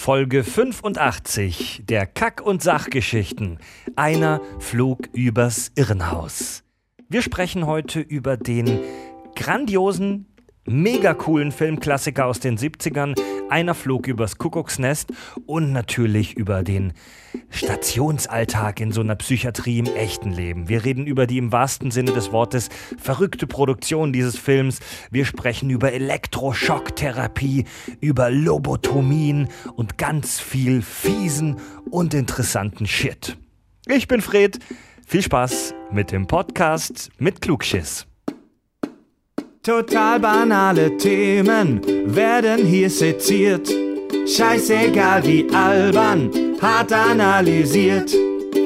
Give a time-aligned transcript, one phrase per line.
[0.00, 3.58] Folge 85 der Kack- und Sachgeschichten.
[3.96, 6.64] Einer flog übers Irrenhaus.
[7.10, 8.80] Wir sprechen heute über den
[9.36, 10.24] grandiosen,
[10.70, 13.18] mega coolen Filmklassiker aus den 70ern.
[13.48, 15.12] Einer flog übers Kuckucksnest
[15.46, 16.92] und natürlich über den
[17.50, 20.68] Stationsalltag in so einer Psychiatrie im echten Leben.
[20.68, 24.78] Wir reden über die im wahrsten Sinne des Wortes verrückte Produktion dieses Films.
[25.10, 27.64] Wir sprechen über Elektroschocktherapie,
[28.00, 31.56] über Lobotomien und ganz viel fiesen
[31.90, 33.36] und interessanten Shit.
[33.86, 34.58] Ich bin Fred.
[35.06, 38.09] Viel Spaß mit dem Podcast mit Klugschiss.
[39.70, 43.70] Total banale Themen werden hier seziert.
[44.26, 46.28] Scheißegal wie albern,
[46.60, 48.12] hart analysiert.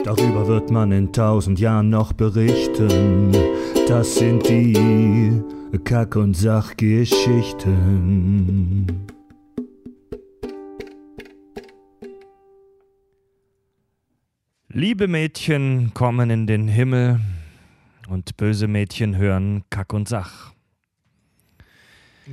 [0.03, 3.33] Darüber wird man in tausend Jahren noch berichten.
[3.87, 5.43] Das sind die
[5.85, 8.87] Kack- und Sachgeschichten.
[14.69, 17.21] Liebe Mädchen kommen in den Himmel
[18.09, 20.54] und böse Mädchen hören Kack und Sach.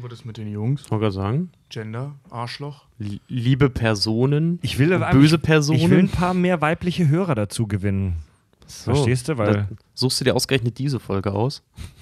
[0.02, 0.90] Was ist mit den Jungs?
[0.90, 1.52] Wollte gerade sagen.
[1.70, 2.86] Gender, Arschloch.
[2.98, 4.58] Li- Liebe Personen.
[4.62, 5.90] Ich will aber- böse Ich Personen.
[5.90, 8.16] will ein paar mehr weibliche Hörer dazu gewinnen.
[8.68, 9.38] So, Verstehst du?
[9.38, 11.62] Weil, suchst du dir ausgerechnet diese Folge aus?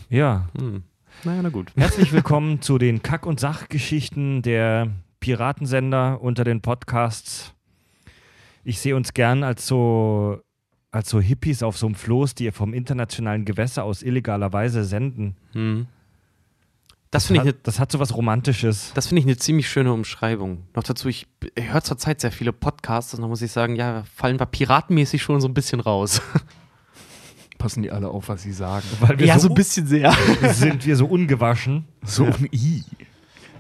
[0.10, 0.48] ja.
[0.58, 0.84] Hm.
[1.24, 1.72] Naja, na gut.
[1.76, 4.88] Herzlich willkommen zu den Kack- und Sachgeschichten der
[5.20, 7.54] Piratensender unter den Podcasts.
[8.64, 10.40] Ich sehe uns gern als so,
[10.92, 15.36] als so Hippies auf so einem Floß, die vom internationalen Gewässer aus illegaler Weise senden.
[15.54, 15.88] Hm.
[17.12, 18.92] Das finde ich, ne, Hat, das hat so was Romantisches.
[18.94, 20.64] das finde ich eine ziemlich schöne Umschreibung.
[20.76, 24.40] Noch dazu, ich höre zurzeit sehr viele Podcasts und da muss ich sagen, ja, fallen
[24.40, 26.22] wir piratenmäßig schon so ein bisschen raus.
[27.58, 28.86] Passen die alle auf, was sie sagen.
[29.02, 30.14] Weil wir so, bisschen sehr.
[30.54, 31.86] sind wir so ungewaschen.
[32.04, 32.84] So ein I.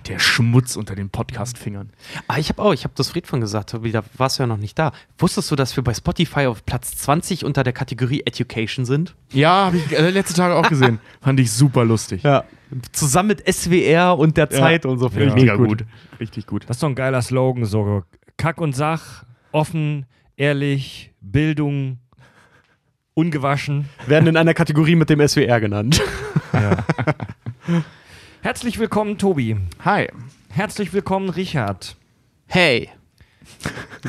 [0.07, 1.91] Der Schmutz unter den Podcast-Fingern.
[2.27, 4.57] Ah, ich habe auch, ich habe das Fred von gesagt, da warst du ja noch
[4.57, 4.91] nicht da.
[5.17, 9.15] Wusstest du, dass wir bei Spotify auf Platz 20 unter der Kategorie Education sind?
[9.31, 10.99] Ja, habe ich äh, letzte Tage auch gesehen.
[11.21, 12.23] Fand ich super lustig.
[12.23, 12.43] Ja.
[12.91, 15.09] Zusammen mit SWR und der Zeit und so.
[15.09, 15.85] Finde Richtig mega gut.
[16.19, 16.63] Richtig gut.
[16.67, 17.65] Das ist doch ein geiler Slogan.
[17.65, 18.03] So
[18.37, 20.05] Kack und Sach, offen,
[20.37, 21.97] ehrlich, Bildung,
[23.13, 23.89] ungewaschen.
[24.07, 26.01] Werden in einer Kategorie mit dem SWR genannt.
[28.41, 29.57] Herzlich willkommen, Tobi.
[29.83, 30.09] Hi.
[30.49, 31.95] Herzlich willkommen, Richard.
[32.47, 32.89] Hey.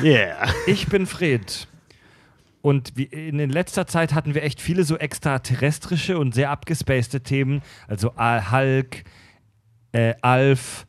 [0.01, 0.47] Yeah.
[0.67, 1.67] Ich bin Fred.
[2.61, 7.61] Und in letzter Zeit hatten wir echt viele so extraterrestrische und sehr abgespacede Themen.
[7.89, 9.03] Also Al- Hulk,
[9.91, 10.85] äh, Alf,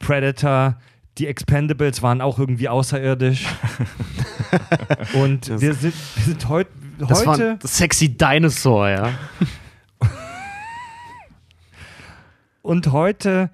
[0.00, 0.76] Predator.
[1.18, 3.46] Die Expendables waren auch irgendwie außerirdisch.
[5.14, 6.66] und wir sind, wir sind heut,
[6.98, 7.58] Das war heute.
[7.62, 9.10] sexy Dinosaur, ja.
[12.62, 13.50] Und heute,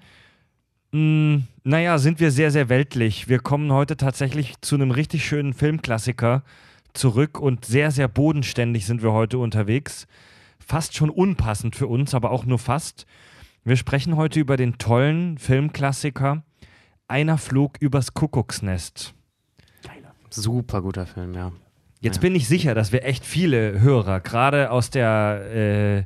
[0.91, 3.27] mh, naja, sind wir sehr, sehr weltlich.
[3.27, 6.43] Wir kommen heute tatsächlich zu einem richtig schönen Filmklassiker
[6.93, 10.07] zurück und sehr, sehr bodenständig sind wir heute unterwegs.
[10.59, 13.05] Fast schon unpassend für uns, aber auch nur fast.
[13.63, 16.43] Wir sprechen heute über den tollen Filmklassiker
[17.07, 19.15] Einer flog übers Kuckucksnest.
[20.31, 21.51] Super guter Film, ja.
[22.01, 22.21] Jetzt Ja.
[22.21, 25.97] bin ich sicher, dass wir echt viele Hörer, gerade aus der äh,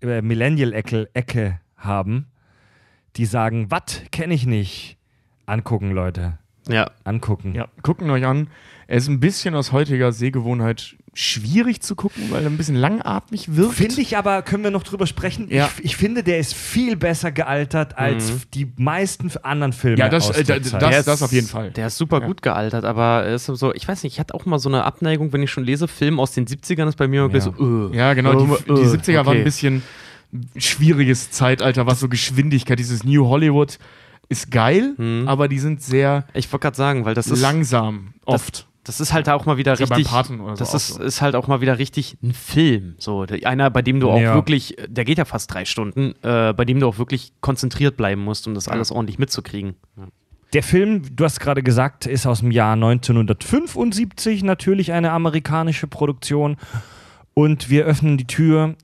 [0.00, 2.26] äh, Millennial-Ecke Ecke haben,
[3.16, 4.96] die sagen, was kenne ich nicht.
[5.46, 6.38] Angucken, Leute.
[6.68, 6.90] Ja.
[7.04, 7.54] Angucken.
[7.54, 8.48] Ja, gucken euch an.
[8.86, 13.54] Er ist ein bisschen aus heutiger Sehgewohnheit schwierig zu gucken, weil er ein bisschen langatmig
[13.54, 13.74] wirkt.
[13.74, 15.46] Finde ich aber, können wir noch drüber sprechen?
[15.48, 15.70] Ja.
[15.78, 18.40] Ich, ich finde, der ist viel besser gealtert als Mhm.
[18.54, 19.98] die meisten anderen Filme.
[19.98, 20.82] Ja, das- aus äh, der Zeit.
[20.82, 21.70] das- Der ist- das auf jeden Fall.
[21.70, 22.26] Der ist super Ja.
[22.26, 25.32] gut gealtert, aber ist so, ich weiß nicht, ich hatte auch mal so eine Abneigung,
[25.32, 27.52] wenn ich schon lese, Film aus den 70ern ist bei mir wirklich Ja.
[27.56, 27.96] so, äh.
[27.96, 28.34] Ja, genau.
[28.44, 29.38] Die, Äh, die 70er waren okay.
[29.38, 29.82] ein bisschen
[30.56, 33.78] schwieriges Zeitalter, was so Geschwindigkeit, dieses New Hollywood
[34.28, 35.28] ist geil, Mhm.
[35.28, 38.66] aber die sind sehr Ich wollte gerade sagen, weil das ist langsam, oft.
[38.86, 40.04] Das ist halt auch mal wieder Das ja richtig.
[40.06, 41.02] beim Paten oder so das auch ist, so.
[41.02, 42.96] ist halt auch mal wieder richtig ein Film.
[42.98, 44.34] So, der- einer, bei dem du auch Ja.
[44.34, 48.22] wirklich, der geht ja fast drei Stunden, äh, bei dem du auch wirklich konzentriert bleiben
[48.22, 49.74] musst, um das alles ordentlich mitzukriegen.
[49.96, 50.08] Ja.
[50.52, 56.56] Der Film, du hast gerade gesagt, ist aus dem Jahr 1975, natürlich eine amerikanische Produktion.
[57.32, 58.74] Und wir öffnen die Tür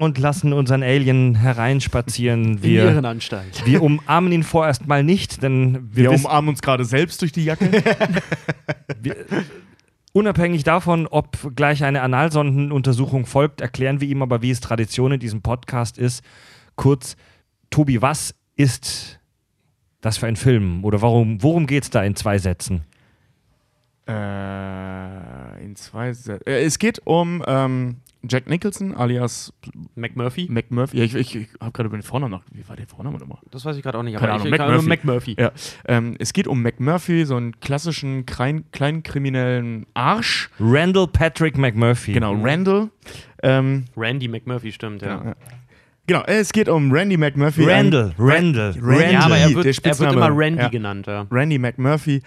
[0.00, 2.62] und lassen unseren Alien hereinspazieren.
[2.62, 3.64] Wir, Irrenanstalt.
[3.66, 7.32] wir umarmen ihn vorerst mal nicht, denn wir, Wir wissen, umarmen uns gerade selbst durch
[7.32, 7.70] die Jacke.
[9.00, 9.14] wir,
[10.12, 15.20] unabhängig davon, ob gleich eine Analsondenuntersuchung folgt, erklären wir ihm aber, wie es Tradition in
[15.20, 16.24] diesem Podcast ist.
[16.76, 17.16] Kurz,
[17.68, 19.20] Tobi, was ist
[20.00, 20.82] das für ein Film?
[20.84, 22.84] Oder warum, worum geht es da in zwei Sätzen?
[24.08, 29.52] Äh, in zwei Sä- äh, Es geht um ähm, Jack Nicholson alias
[29.94, 30.46] McMurphy?
[30.50, 30.98] McMurphy.
[30.98, 32.42] Ja, ich, ich, ich habe gerade über den Vornamen nach.
[32.52, 33.38] Wie war der Vorname nochmal?
[33.50, 34.18] Das weiß ich gerade auch nicht.
[34.18, 34.88] Keine aber Ahnung, ich, McMurphy.
[34.88, 35.36] McMurphy.
[35.38, 35.52] Ja,
[35.86, 40.50] ähm, es geht um McMurphy, so einen klassischen klein, kleinkriminellen Arsch.
[40.60, 42.12] Randall Patrick McMurphy.
[42.12, 42.90] Genau, Randall.
[43.42, 45.16] Ähm, Randy McMurphy, stimmt, ja.
[45.16, 45.36] genau, ja.
[46.06, 47.64] genau, es geht um Randy McMurphy.
[47.64, 50.68] Randall, Randall, Randy, Ja, aber er wird, der er wird immer Randy Ja.
[50.68, 51.26] genannt, ja.
[51.30, 52.22] Randy McMurphy.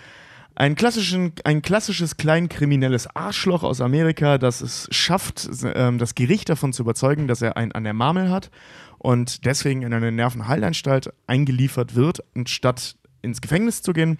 [0.55, 6.73] Ein, klassischen, ein klassisches kleinkriminelles Arschloch aus Amerika, das es schafft, ähm, das Gericht davon
[6.73, 8.51] zu überzeugen, dass er einen an der Marmel hat
[9.00, 14.19] und deswegen in eine Nervenheilanstalt eingeliefert wird, anstatt ins Gefängnis zu gehen.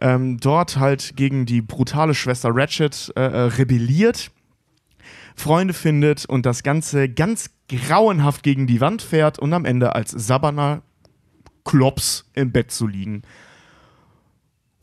[0.00, 4.30] Ähm, dort halt gegen die brutale Schwester Ratchet äh, äh, rebelliert,
[5.36, 10.10] Freunde findet und das Ganze ganz grauenhaft gegen die Wand fährt und am Ende als
[10.10, 10.82] Sabana
[11.64, 13.22] Klops im Bett zu liegen.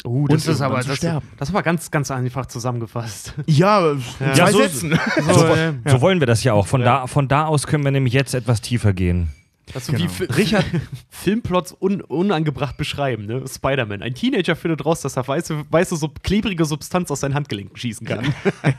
[0.06, 1.28] Uh, Und das ist aber zu das, sterben.
[1.38, 3.34] das war ganz, ganz einfach zusammengefasst.
[3.48, 5.00] Ja, Ja, zwei so- Sätzen.
[5.34, 6.68] So, äh, so wollen wir das ja auch.
[6.68, 7.00] Von, Ja.
[7.02, 9.30] Da, von da aus können wir nämlich jetzt etwas tiefer gehen.
[9.74, 10.00] Das Genau.
[10.00, 10.64] wie Richard
[11.10, 13.44] Filmplots un unangebracht beschreiben, ne?
[13.46, 14.02] Spider-Man.
[14.02, 18.08] Ein Teenager findet raus, dass er weiße, weiße sub klebrige Substanz aus seinen Handgelenken schießen
[18.08, 18.34] kann.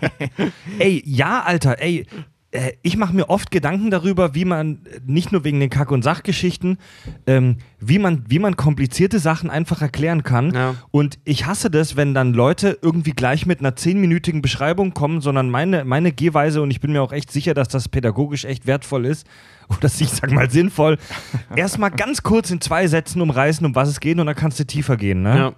[0.79, 2.07] Ey, ja, Alter, ey.
[2.51, 5.91] Äh, Ich mache mir oft Gedanken darüber, wie man, äh, nicht nur wegen den Kack-
[5.91, 6.79] und Sachgeschichten,
[7.27, 10.55] ähm, wie, man, wie man komplizierte Sachen einfach erklären kann.
[10.55, 10.75] Ja.
[10.91, 15.51] Und ich hasse das, wenn dann Leute irgendwie gleich mit einer zehnminütigen Beschreibung kommen, sondern
[15.51, 19.07] meine, meine Gehweise, und ich bin mir auch echt sicher, dass das pädagogisch echt wertvoll
[19.07, 19.27] ist,
[19.69, 20.99] oder ich sag mal sinnvoll,
[21.57, 24.65] erstmal ganz kurz in zwei Sätzen umreißen, um was es geht, und dann kannst du
[24.65, 25.23] tiefer gehen.
[25.23, 25.37] Ne?
[25.37, 25.53] ja.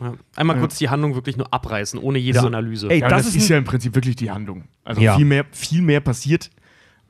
[0.00, 0.14] Ja.
[0.36, 2.88] Einmal kurz die Handlung wirklich nur abreißen, ohne jede So, Analyse.
[2.90, 4.64] ey, Ja, das das, ist ja im Prinzip wirklich die Handlung.
[4.84, 5.16] Also Ja.
[5.16, 6.50] viel, mehr, viel mehr passiert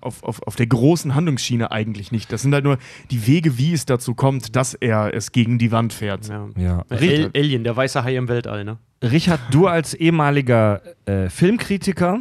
[0.02, 2.30] auf, auf, auf der großen Handlungsschiene eigentlich nicht.
[2.30, 2.76] Das sind halt nur
[3.10, 6.28] die Wege, wie es dazu kommt, dass er es gegen die Wand fährt.
[6.28, 6.46] ja.
[6.56, 6.84] Ja.
[6.90, 8.76] El Alien, der weiße Hai im Weltall, ne?
[9.02, 12.20] Richard, du als ehemaliger äh, Filmkritiker,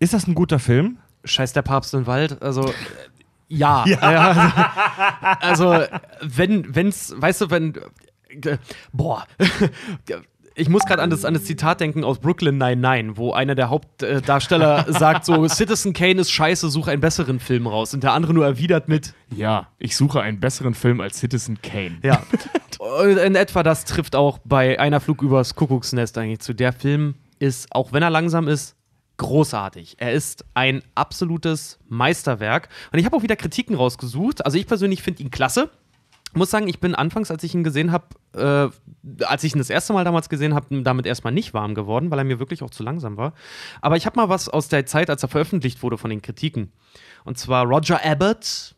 [0.00, 0.98] ist das ein guter Film?
[1.24, 2.72] Scheiß der Papst im Wald, also äh,
[3.48, 3.84] ja.
[3.86, 5.36] ja.
[5.40, 5.86] Also, also
[6.20, 7.74] wenn, wenn's, weißt du, wenn,
[8.92, 9.26] boah,
[10.54, 13.70] ich muss gerade an das, an das Zitat denken aus Brooklyn 99, wo einer der
[13.70, 17.94] Hauptdarsteller sagt so, Citizen Kane ist scheiße, such einen besseren Film raus.
[17.94, 21.98] Und der andere nur erwidert mit, Ja, ich suche einen besseren Film als Citizen Kane.
[22.02, 22.22] ja.
[23.02, 26.52] In etwa das trifft auch bei einer Flug übers Kuckucksnest eigentlich zu.
[26.52, 28.74] Der Film ist, auch wenn er langsam ist,
[29.18, 29.96] großartig.
[29.98, 32.68] Er ist ein absolutes Meisterwerk.
[32.92, 34.44] Und ich habe auch wieder Kritiken rausgesucht.
[34.44, 35.70] Also ich persönlich finde ihn klasse.
[36.34, 39.70] Muss sagen, ich bin anfangs, als ich ihn gesehen habe, äh, als ich ihn das
[39.70, 42.70] erste Mal damals gesehen habe, damit erstmal nicht warm geworden, weil er mir wirklich auch
[42.70, 43.34] zu langsam war.
[43.80, 46.72] Aber ich habe mal was aus der Zeit, als er veröffentlicht wurde, von den Kritiken.
[47.24, 48.74] Und zwar Roger Abbott,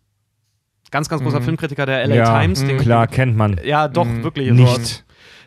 [0.90, 2.64] ganz, ganz großer Filmkritiker der LA Times.
[2.64, 3.60] Den, klar, kennt man.
[3.64, 4.50] ja, doch, wirklich.
[4.50, 4.68] Nicht.
[4.68, 5.00] Also,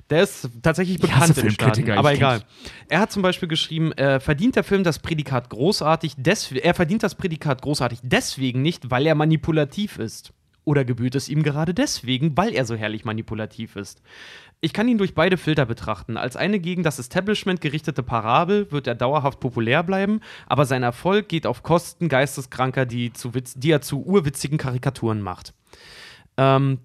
[0.09, 2.41] der ist tatsächlich bekannt im Staaten, Filmkritiker, aber egal.
[2.87, 6.15] Er hat zum Beispiel geschrieben, äh, verdient der Film das Prädikat großartig,
[6.61, 10.31] er verdient das Prädikat großartig deswegen nicht, weil er manipulativ ist.
[10.67, 14.01] Oder gebührt es ihm gerade deswegen, weil er so herrlich manipulativ ist.
[14.59, 16.17] Ich kann ihn durch beide Filter betrachten.
[16.17, 21.29] Als eine gegen das Establishment gerichtete Parabel wird er dauerhaft populär bleiben, aber sein Erfolg
[21.29, 25.53] geht auf Kosten Geisteskranker, die, zu Witz, die er zu urwitzigen Karikaturen macht.
[26.35, 26.79] Ähm,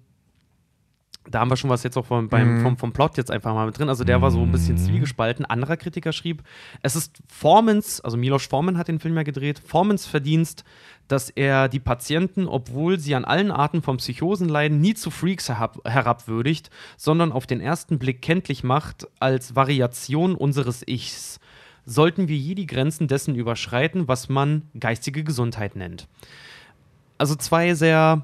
[1.29, 3.65] da haben wir schon was jetzt auch vom, beim, vom, vom Plot jetzt einfach mal
[3.65, 3.89] mit drin.
[3.89, 5.45] Also der war so ein bisschen zwiegespalten.
[5.45, 6.43] Anderer Kritiker schrieb,
[6.81, 10.63] es ist Formans, also Milos Forman hat den Film ja gedreht, Formans Verdienst,
[11.13, 15.47] dass er die Patienten, obwohl sie an allen Arten von Psychosen leiden, nie zu Freaks
[15.47, 21.39] herab, herabwürdigt, sondern auf den ersten Blick kenntlich macht als Variation unseres Ichs.
[21.85, 26.07] Sollten wir je die Grenzen dessen überschreiten, was man geistige Gesundheit nennt.
[27.19, 28.23] Also zwei sehr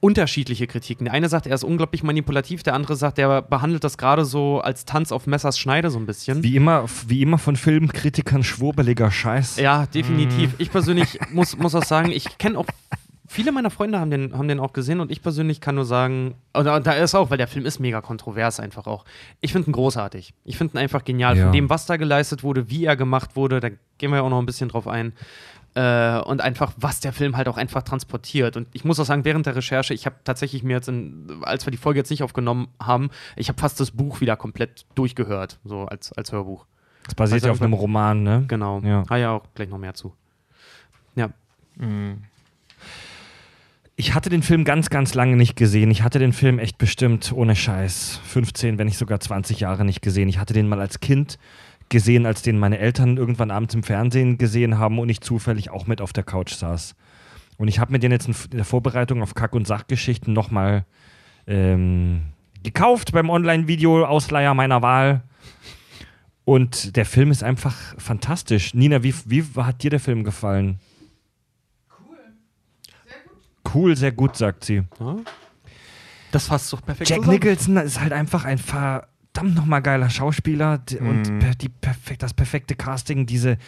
[0.00, 1.04] unterschiedliche Kritiken.
[1.04, 4.60] Der eine sagt, er ist unglaublich manipulativ, der andere sagt, er behandelt das gerade so
[4.60, 6.42] als Tanz auf Messers Schneide so ein bisschen.
[6.42, 9.56] Wie immer, wie immer von Filmkritikern schwurbeliger Scheiß.
[9.56, 10.54] Ja, definitiv.
[10.58, 12.66] Ich persönlich muss, muss auch sagen, ich kenne auch
[13.28, 16.36] viele meiner Freunde haben den, haben den auch gesehen und ich persönlich kann nur sagen,
[16.52, 19.04] und da da ist auch, weil der Film ist mega kontrovers einfach auch.
[19.40, 20.32] Ich finde ihn großartig.
[20.44, 21.36] Ich finde ihn einfach genial.
[21.36, 21.44] Ja.
[21.44, 24.30] Von dem, was da geleistet wurde, wie er gemacht wurde, da gehen wir ja auch
[24.30, 25.12] noch ein bisschen drauf ein.
[25.76, 28.56] Äh, und einfach, was der Film halt auch einfach transportiert.
[28.56, 31.66] Und ich muss auch sagen, während der Recherche, ich habe tatsächlich mir jetzt, in, als
[31.66, 35.58] wir die Folge jetzt nicht aufgenommen haben, ich habe fast das Buch wieder komplett durchgehört,
[35.64, 36.64] so als, als Hörbuch.
[37.04, 38.44] Das basiert Also ja auf einem Roman, ne?
[38.48, 38.80] Genau.
[38.80, 39.04] Ja.
[39.08, 40.14] Ah ja, auch gleich noch mehr zu.
[41.14, 41.28] Ja.
[43.96, 45.90] Ich hatte den Film ganz, ganz lange nicht gesehen.
[45.90, 50.00] Ich hatte den Film echt bestimmt ohne Scheiß 15, wenn nicht sogar 20 Jahre nicht
[50.00, 50.30] gesehen.
[50.30, 51.38] Ich hatte den mal als Kind
[51.88, 55.86] gesehen, als den meine Eltern irgendwann abends im Fernsehen gesehen haben und ich zufällig auch
[55.86, 56.94] mit auf der Couch saß.
[57.58, 60.84] Und ich habe mir den jetzt in der Vorbereitung auf Kack- und Sachgeschichten nochmal
[61.46, 62.22] ähm,
[62.62, 65.22] gekauft beim Online-Video-Ausleiher meiner Wahl.
[66.44, 68.74] Und der Film ist einfach fantastisch.
[68.74, 70.78] Nina, wie, wie hat dir der Film gefallen?
[73.74, 74.82] Cool, sehr gut, sagt sie.
[76.30, 77.34] Das fasst doch perfekt Jack zusammen.
[77.34, 78.58] Nicholson ist halt einfach ein
[79.36, 83.58] verdammt nochmal geiler Schauspieler und per, die perfekt, das perfekte Casting, diese,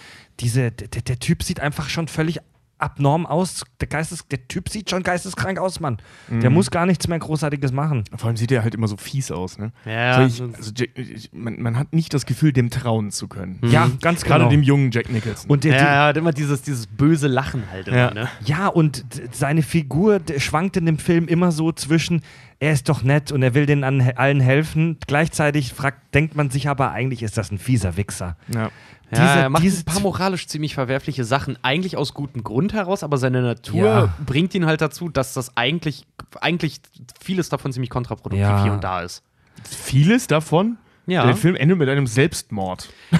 [0.40, 2.40] diese, der, der Typ sieht einfach schon völlig
[2.78, 3.64] abnorm aus.
[3.80, 5.98] Der, Geistes, der Typ sieht schon geisteskrank aus, Mann.
[6.28, 8.04] Der muss gar nichts mehr Großartiges machen.
[8.16, 9.72] Vor allem sieht er halt immer so fies aus, ne?
[9.84, 13.28] Ja, so ich, also Jack, ich, man, man hat nicht das Gefühl, dem trauen zu
[13.28, 13.58] können.
[13.64, 14.50] Ja, ganz Gerade genau.
[14.50, 15.50] dem jungen Jack Nicholson.
[15.50, 18.14] und der, ja, ja, hat immer dieses, dieses böse Lachen halt immer, Ja.
[18.14, 18.28] ne?
[18.44, 22.22] Ja, und seine Figur schwankt in dem Film immer so zwischen,
[22.60, 24.98] er ist doch nett und er will den an allen helfen.
[25.06, 28.36] Gleichzeitig fragt, denkt man sich aber, eigentlich ist das ein fieser Wichser.
[28.52, 28.70] ja.
[29.10, 32.74] Ja, Diese- er macht diese ein paar moralisch ziemlich verwerfliche Sachen, eigentlich aus gutem Grund
[32.74, 34.14] heraus, aber seine Natur Ja.
[34.26, 36.04] bringt ihn halt dazu, dass das eigentlich,
[36.40, 36.80] eigentlich
[37.20, 38.62] vieles davon ziemlich kontraproduktiv Ja.
[38.64, 39.22] hier und da ist.
[39.64, 40.76] Vieles davon.
[41.08, 41.24] Ja.
[41.26, 42.90] Der Film endet mit einem Selbstmord.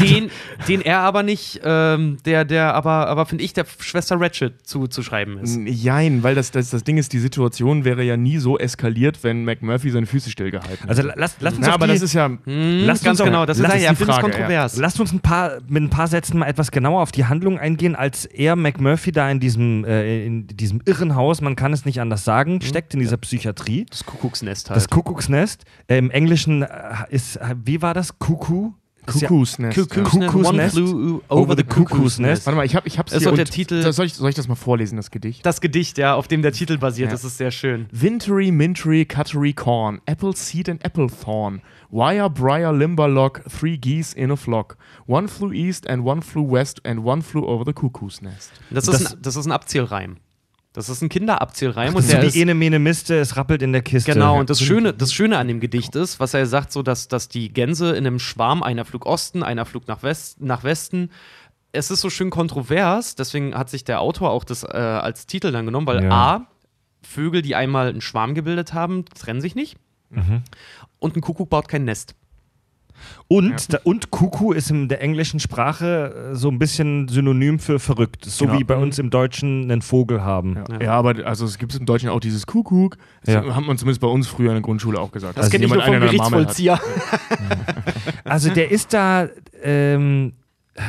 [0.00, 0.30] Den,
[0.66, 5.38] den er aber nicht, ähm, der, der aber, aber finde ich, der Schwester Ratchet zuzuschreiben
[5.38, 5.58] ist.
[5.64, 9.44] Jein, weil das, das, das Ding ist, die Situation wäre ja nie so eskaliert, wenn
[9.44, 11.14] McMurphy seine Füße stillgehalten Also hätte.
[11.16, 12.26] lass, lass uns Na, auf aber die, das ist ja.
[12.26, 14.76] Hm, Lasst ganz uns genau, das ist, lasst ja, ja, Frage, kontrovers.
[14.76, 17.94] Lasst uns ein paar, mit ein paar Sätzen mal etwas genauer auf die Handlung eingehen,
[17.96, 22.24] als er McMurphy da in diesem, äh, in diesem Irrenhaus, man kann es nicht anders
[22.24, 23.86] sagen, steckt in dieser Psychiatrie.
[23.88, 24.76] Das Kuckucksnest halt.
[24.76, 25.64] Das Kuckucksnest.
[25.86, 26.68] Äh, Im Englischen äh,
[27.10, 28.10] ist, äh, wie war das?
[28.10, 28.74] Ist Kuckucksnest.
[29.24, 29.58] Cuckoo's.
[29.58, 30.74] Nest, One Kuckucksnest.
[30.74, 32.44] flew Over the Cuckoo's Nest.
[32.44, 34.28] Warte mal, ich, hab, ich hab's Das ist hier doch der Titel- Soll ich, soll
[34.28, 35.46] ich das mal vorlesen, das Gedicht?
[35.46, 37.12] Das Gedicht, ja, auf dem der Titel basiert, Ja.
[37.12, 37.86] das ist sehr schön.
[37.90, 44.30] Wintry, mintry, cuttery corn, apple seed and apple thorn, wire, briar, limberlock, three geese in
[44.30, 44.76] a flock.
[45.06, 48.50] One flew east and one flew west and one flew over the cuckoo's nest.
[48.70, 50.18] Das, Das- ist, ein, das ist ein Abzählreim.
[50.72, 51.94] Das ist ein Kinderabzählreim.
[51.94, 54.12] Und und der so ist, wie Ene Mene Miste, es rappelt in der Kiste.
[54.12, 57.08] Genau, und das Schöne, das Schöne an dem Gedicht ist, was er sagt, so dass,
[57.08, 61.10] dass die Gänse in einem Schwarm, einer flog Osten, einer flog nach, West, nach Westen.
[61.72, 65.52] Es ist so schön kontrovers, deswegen hat sich der Autor auch das äh, als Titel
[65.52, 66.10] dann genommen, weil Ja.
[66.10, 66.46] A,
[67.02, 69.76] Vögel, die einmal einen Schwarm gebildet haben, trennen sich nicht.
[70.98, 72.14] Und ein Kuckuck baut kein Nest.
[73.28, 77.78] Und, da, und Kuckuck ist in der englischen Sprache äh, so ein bisschen synonym für
[77.78, 78.24] verrückt.
[78.24, 78.58] So Genau.
[78.58, 80.56] wie bei uns im Deutschen einen Vogel haben.
[80.56, 80.80] Ja, Ja.
[80.84, 82.96] ja aber also es gibt im Deutschen auch dieses Kuckuck.
[83.24, 83.54] Das Ja.
[83.54, 85.36] haben man zumindest bei uns früher in der Grundschule auch gesagt.
[85.36, 86.10] Das dass kenne ich nur jemand vom.
[86.10, 86.80] Gerichtsvollzieher.
[88.24, 89.28] Also der ist da,
[89.62, 90.32] ähm,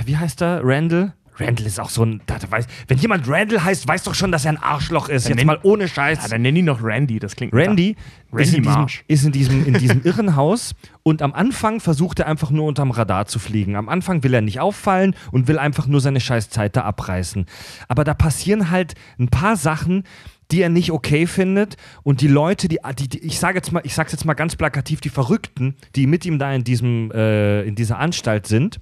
[0.05, 0.61] wie heißt er?
[0.63, 1.13] Randall?
[1.39, 4.31] Randall ist auch so ein, da, da weiß, wenn jemand Randall heißt, weiß doch schon,
[4.31, 5.25] dass er ein Arschloch ist.
[5.25, 6.19] Dann Jetzt nenn- mal ohne Scheiß.
[6.23, 7.95] Ja, dann nenn ihn noch Randy, das klingt Randy,
[8.31, 12.27] Randy ist, in diesem, ist in diesem, in diesem Irrenhaus und am Anfang versucht er
[12.27, 13.75] einfach nur unterm Radar zu fliegen.
[13.75, 17.45] Am Anfang will er nicht auffallen und will einfach nur seine Scheißzeit da abreißen.
[17.87, 20.03] Aber da passieren halt ein paar Sachen,
[20.51, 23.81] die er nicht okay findet und die Leute, die, die, die ich sage jetzt mal,
[23.85, 27.61] ich sag's jetzt mal ganz plakativ, die Verrückten, die mit ihm da in diesem, äh,
[27.63, 28.79] in dieser Anstalt sind,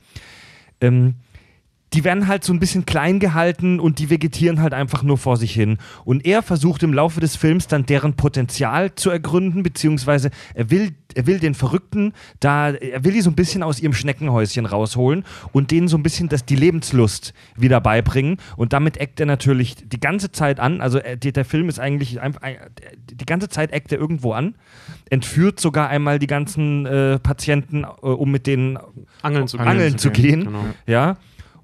[0.79, 1.15] ähm,
[1.93, 5.37] die werden halt so ein bisschen klein gehalten und die vegetieren halt einfach nur vor
[5.37, 5.77] sich hin.
[6.03, 10.91] Und er versucht im Laufe des Films dann deren Potenzial zu ergründen, beziehungsweise er will,
[11.15, 15.23] er will den Verrückten da, er will die so ein bisschen aus ihrem Schneckenhäuschen rausholen
[15.53, 18.37] und denen so ein bisschen das, die Lebenslust wieder beibringen.
[18.57, 20.81] Und damit eckt er natürlich die ganze Zeit an.
[20.81, 22.41] Also die, der Film ist eigentlich einfach,
[23.09, 24.55] die ganze Zeit eckt er irgendwo an,
[25.09, 28.77] entführt sogar einmal die ganzen äh, Patienten, äh, um mit denen
[29.21, 29.97] Angeln zu angeln, gehen.
[29.97, 30.43] zu gehen.
[30.43, 30.65] Genau.
[30.85, 31.17] Ja.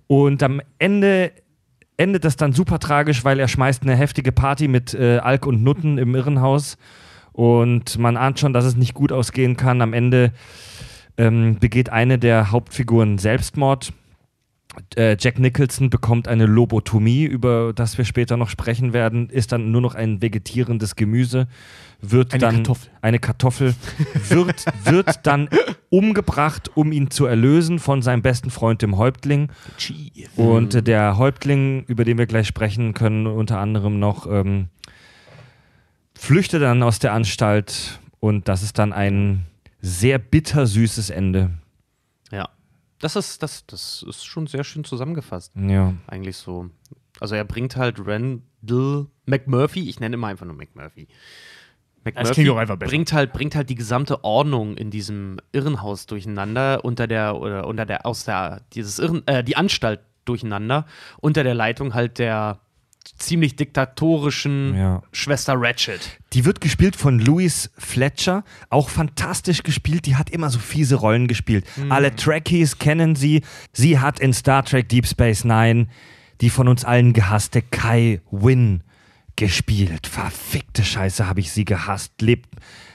[0.07, 1.31] Und am Ende
[1.97, 5.63] endet das dann super tragisch, weil er schmeißt eine heftige Party mit äh, Alk und
[5.63, 6.77] Nutten im Irrenhaus.
[7.31, 9.81] Und man ahnt schon, dass es nicht gut ausgehen kann.
[9.81, 10.31] Am Ende
[11.17, 13.93] ähm, begeht eine der Hauptfiguren Selbstmord.
[14.95, 19.71] Äh, Jack Nicholson bekommt eine Lobotomie, über das wir später noch sprechen werden, ist dann
[19.71, 21.47] nur noch ein vegetierendes Gemüse,
[22.03, 22.91] wird Eine dann Kartoffel.
[23.01, 23.75] eine Kartoffel,
[24.29, 25.49] wird, wird dann
[25.89, 29.49] umgebracht, um ihn zu erlösen von seinem besten Freund, dem Häuptling.
[30.35, 34.67] Und äh, der Häuptling, über den wir gleich sprechen können, unter anderem noch, ähm,
[36.13, 39.45] flüchtet dann aus der Anstalt und das ist dann ein
[39.81, 41.51] sehr bittersüßes Ende.
[42.31, 42.49] Ja.
[42.99, 45.51] Das ist, das, das ist schon sehr schön zusammengefasst.
[45.55, 45.93] Ja.
[46.07, 46.69] Eigentlich so.
[47.19, 51.07] Also er bringt halt Randall McMurphy, ich nenne immer einfach nur McMurphy.
[52.05, 52.89] Einfach besser.
[52.89, 57.85] bringt halt, bringt halt die gesamte Ordnung in diesem Irrenhaus durcheinander, unter der, oder unter
[57.85, 60.85] der, aus der, dieses Irren, äh, die Anstalt durcheinander,
[61.19, 62.59] unter der Leitung halt der
[63.17, 65.03] ziemlich diktatorischen Ja.
[65.11, 65.99] Schwester Ratchet.
[66.31, 70.05] Die wird gespielt von Louise Fletcher, auch fantastisch gespielt.
[70.05, 71.65] Die hat immer so fiese Rollen gespielt.
[71.89, 73.41] Alle Trekkies kennen sie.
[73.73, 75.87] Sie hat in Star Trek Deep Space Nine
[76.41, 78.83] die von uns allen gehasste Kai Wynn
[79.35, 80.07] gespielt.
[80.07, 82.21] Verfickte Scheiße, habe ich sie gehasst.
[82.21, 82.45] Leb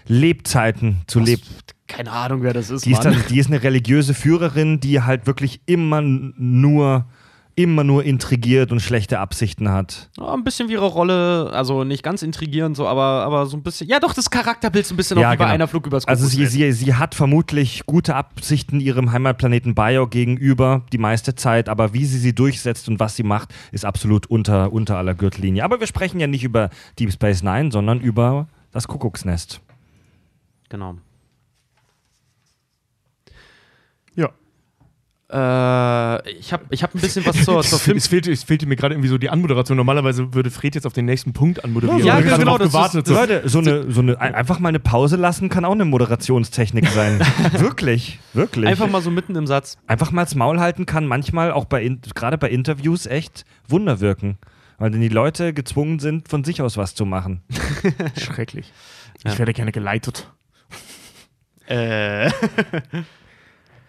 [0.07, 1.43] Lebzeiten zu leben.
[1.87, 2.85] Keine Ahnung, wer das ist.
[2.87, 7.07] Die ist, dann, die ist eine religiöse Führerin, die halt wirklich immer nur,
[7.59, 10.11] immer nur intrigiert und schlechte Absichten hat.
[10.17, 13.65] Ja, ein bisschen wie ihre Rolle, also nicht ganz intrigierend, so, aber, aber so ein
[13.65, 13.89] bisschen.
[13.89, 15.49] Ja, doch, das Charakterbild so ein bisschen auch wie bei genau.
[15.49, 20.83] einer Flug übers Also sie, sie, sie hat vermutlich gute Absichten ihrem Heimatplaneten Bio gegenüber
[20.93, 24.73] die meiste Zeit, aber wie sie sie durchsetzt und was sie macht, ist absolut unter,
[24.73, 25.65] unter aller Gürtellinie.
[25.65, 29.61] Aber wir sprechen ja nicht über Deep Space Nine, sondern über das Kuckucksnest.
[30.69, 30.95] Genau.
[34.15, 34.31] Ja.
[35.31, 37.99] Äh, ich habe ich hab ein bisschen was zur, zur Film.
[37.99, 39.77] es, fehlte, es fehlte mir gerade irgendwie so die Anmoderation.
[39.77, 42.03] Normalerweise würde Fred jetzt auf den nächsten Punkt anmoderieren.
[42.03, 43.07] Ja, hab genau, das gewartet.
[43.07, 43.15] ist- so.
[43.15, 46.89] Leute, so eine, so eine, ein- einfach mal eine Pause lassen kann auch eine Moderationstechnik
[46.89, 47.21] sein.
[47.53, 48.67] wirklich, wirklich.
[48.67, 49.77] Einfach mal so mitten im Satz.
[49.87, 54.01] einfach mal das Maul halten kann manchmal auch bei in- gerade bei Interviews echt Wunder
[54.01, 54.39] wirken,
[54.79, 57.43] weil dann die Leute gezwungen sind von sich aus was zu machen.
[58.19, 58.73] Schrecklich.
[59.25, 59.33] Ja.
[59.33, 60.31] Ich werde gerne geleitet.
[61.67, 62.31] Äh.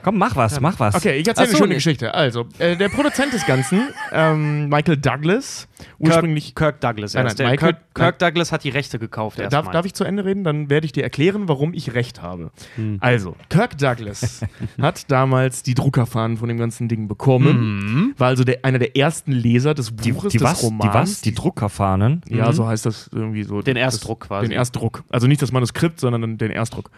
[0.02, 0.96] Komm, mach was, mach was.
[0.96, 1.76] Okay, ich erzähle so, eine schöne nee.
[1.76, 2.14] Geschichte.
[2.14, 6.56] Also, äh, der Produzent des Ganzen, ähm, Michael Douglas, ursprünglich.
[6.56, 7.16] Kirk Douglas.
[7.16, 9.40] Nein, nein, Der Michael- Kirk, Kirk Douglas hat die Rechte gekauft.
[9.40, 9.74] Darf, erstmal.
[9.74, 10.46] darf ich zu Ende reden?
[10.46, 12.52] Dann werde ich dir erklären, warum ich recht habe.
[12.76, 12.98] Hm.
[13.02, 14.42] Also, Kirk Douglas
[14.82, 18.14] hat damals die Druckerfahnen von dem ganzen Ding bekommen.
[18.18, 20.82] War also der, einer der ersten Leser des Die, Buches, die, des was, Romans.
[20.92, 21.22] die was?
[21.22, 22.22] Die Druckerfahnen?
[22.30, 23.62] Ja, so heißt das irgendwie so.
[23.62, 24.48] Den das- Erstdruck quasi.
[24.48, 25.04] Den Erstdruck.
[25.10, 26.90] Also nicht das Manuskript, sondern den Erstdruck.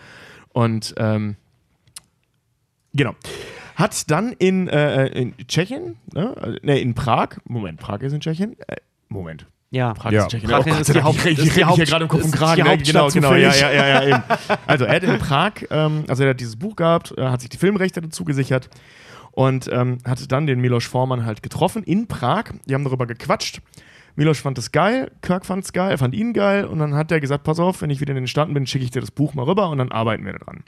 [0.53, 1.38] Und ähm,
[2.94, 3.16] genau.
[3.76, 8.56] Hat dann in, äh, in Tschechien, ne, ne, in Prag, Moment, Prag ist in Tschechien,
[8.68, 8.76] äh,
[9.10, 9.94] Moment, Ja.
[9.94, 10.20] Prag Ja.
[10.20, 10.50] ist in Tschechien.
[10.52, 12.64] Prag oh ist die Haupt- ich rede hier gerade im Kopf und Kragen.
[12.64, 12.78] ne?
[12.78, 14.24] Genau, genau, ja, ja, ja, ja, eben.
[14.68, 17.50] Also er hat in Prag, ähm, also er hat dieses Buch gehabt, äh, hat sich
[17.50, 18.70] die Filmrechte dazu gesichert
[19.32, 22.44] und ähm, hatte dann den Milos Forman halt getroffen in Prag.
[22.68, 23.62] Die haben darüber gequatscht.
[24.18, 27.10] Milos fand es geil, Kirk fand es geil, er fand ihn geil und dann hat
[27.14, 29.10] er gesagt, pass auf, wenn ich wieder in den Staaten bin, schicke ich dir das
[29.12, 30.64] Buch mal rüber und dann arbeiten wir daran.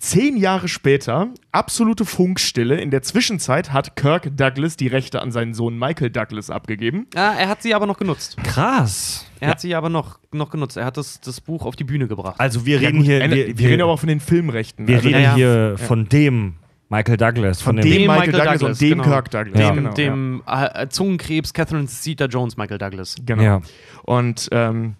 [0.00, 2.80] Zehn Jahre später, absolute Funkstille.
[2.80, 7.06] In der Zwischenzeit hat Kirk Douglas die Rechte an seinen Sohn Michael Douglas abgegeben.
[7.14, 8.38] Ah, er hat sie aber noch genutzt.
[8.42, 9.26] Krass.
[9.40, 10.78] Er hat sie aber noch, noch genutzt.
[10.78, 12.40] Er hat das, das Buch auf die Bühne gebracht.
[12.40, 14.88] Also wir Ja, reden gut, hier, äh, wir, wir, reden aber auch von den Filmrechten.
[14.88, 15.34] wir Also reden ja, ja.
[15.34, 16.54] hier von dem
[16.88, 19.04] Michael Douglas, von, von dem, dem, dem Michael, Michael Douglas, Douglas, und dem genau.
[19.04, 19.60] Kirk Douglas.
[19.60, 19.68] Ja.
[19.70, 23.16] dem, genau, dem äh, Zungenkrebs Catherine Zeta Jones Michael Douglas.
[23.18, 23.24] ja.
[23.26, 23.42] Genau.
[23.42, 23.60] Ja.
[24.04, 24.96] Und ähm,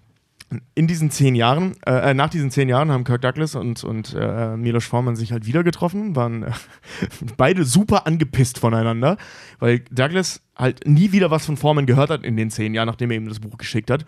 [0.74, 4.56] in diesen zehn Jahren, äh, nach diesen zehn Jahren haben Kirk Douglas und, und äh,
[4.56, 6.50] Milos Forman sich halt wieder getroffen, waren äh,
[7.36, 9.16] beide super angepisst voneinander,
[9.60, 13.10] weil Douglas halt nie wieder was von Forman gehört hat in den zehn Jahren, nachdem
[13.10, 14.04] er ihm das Buch geschickt hat.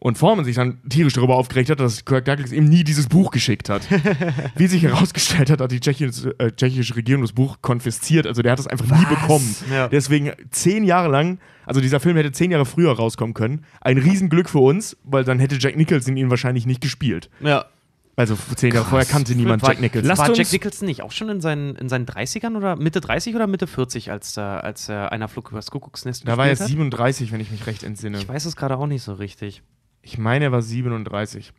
[0.00, 3.32] Und Forman sich dann tierisch darüber aufgeregt hat, dass Kirk Douglas ihm nie dieses Buch
[3.32, 3.82] geschickt hat.
[4.54, 8.24] Wie sich herausgestellt hat, hat die tschechische, äh, tschechische Regierung das Buch konfisziert.
[8.28, 9.56] Also der hat es einfach nie bekommen.
[9.72, 9.88] Ja.
[9.88, 13.64] Deswegen zehn Jahre lang, also dieser Film hätte zehn Jahre früher rauskommen können.
[13.80, 17.28] Ein Riesenglück für uns, weil dann hätte Jack Nicholson ihn wahrscheinlich nicht gespielt.
[17.40, 17.66] Ja.
[18.14, 20.08] Also zehn Jahre vorher kannte niemand war, Jack Nicholson.
[20.08, 23.34] Lasst war Jack Nicholson nicht auch schon in seinen, in seinen 30ern oder Mitte 30
[23.34, 26.60] oder Mitte 40, als, äh, als äh, einer Flug übers Kuckucksnest da war er gespielt
[26.60, 26.68] hat?
[26.68, 28.18] 37, wenn ich mich recht entsinne.
[28.18, 29.62] Ich weiß es gerade auch nicht so richtig.
[30.02, 31.52] Ich meine, er war 37.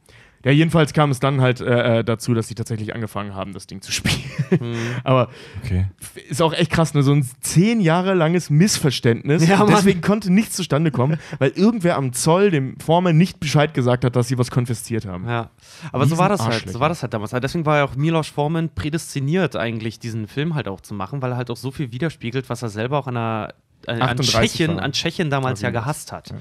[0.46, 3.68] Ja, jedenfalls kam es dann halt äh, äh, dazu, dass sie tatsächlich angefangen haben, das
[3.68, 4.24] Ding zu spielen.
[4.50, 4.76] Hm.
[5.04, 5.30] Aber
[5.66, 5.88] Okay.
[6.30, 7.04] ist auch echt krass, ne?
[7.04, 9.46] so ein zehn Jahre langes Missverständnis.
[9.46, 9.66] Ja.
[9.66, 14.16] Deswegen konnte nichts zustande kommen, weil irgendwer am Zoll dem Foreman nicht Bescheid gesagt hat,
[14.16, 15.28] dass sie was konfisziert haben.
[15.28, 15.50] Ja,
[15.92, 16.70] aber so war das halt.
[16.70, 17.32] So war das halt damals.
[17.32, 21.32] Deswegen war ja auch Milos Forman prädestiniert, eigentlich diesen Film halt auch zu machen, weil
[21.32, 23.54] er halt auch so viel widerspiegelt, was er selber auch an, einer,
[23.88, 26.34] äh, an, 38 Tschechien, an Tschechien damals ja gehasst hat.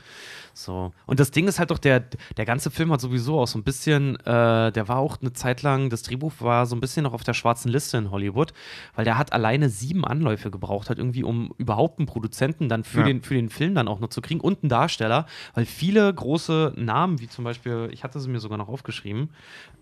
[0.58, 0.92] So.
[1.06, 2.02] Und das Ding ist halt doch, der,
[2.36, 5.62] der ganze Film hat sowieso auch so ein bisschen, äh, der war auch eine Zeit
[5.62, 8.52] lang, das Drehbuch war so ein bisschen noch auf der schwarzen Liste in Hollywood,
[8.96, 12.98] weil der hat alleine sieben Anläufe gebraucht, hat irgendwie, um überhaupt einen Produzenten dann für,
[13.00, 13.04] Ja.
[13.06, 16.72] den, für den Film dann auch noch zu kriegen und einen Darsteller, weil viele große
[16.74, 19.30] Namen, wie zum Beispiel, ich hatte sie mir sogar noch aufgeschrieben,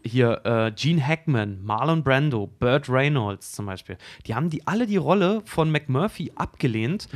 [0.04, 4.98] hier äh, Gene Hackman, Marlon Brando, Burt Reynolds zum Beispiel, die haben die alle die
[4.98, 7.08] Rolle von McMurphy abgelehnt,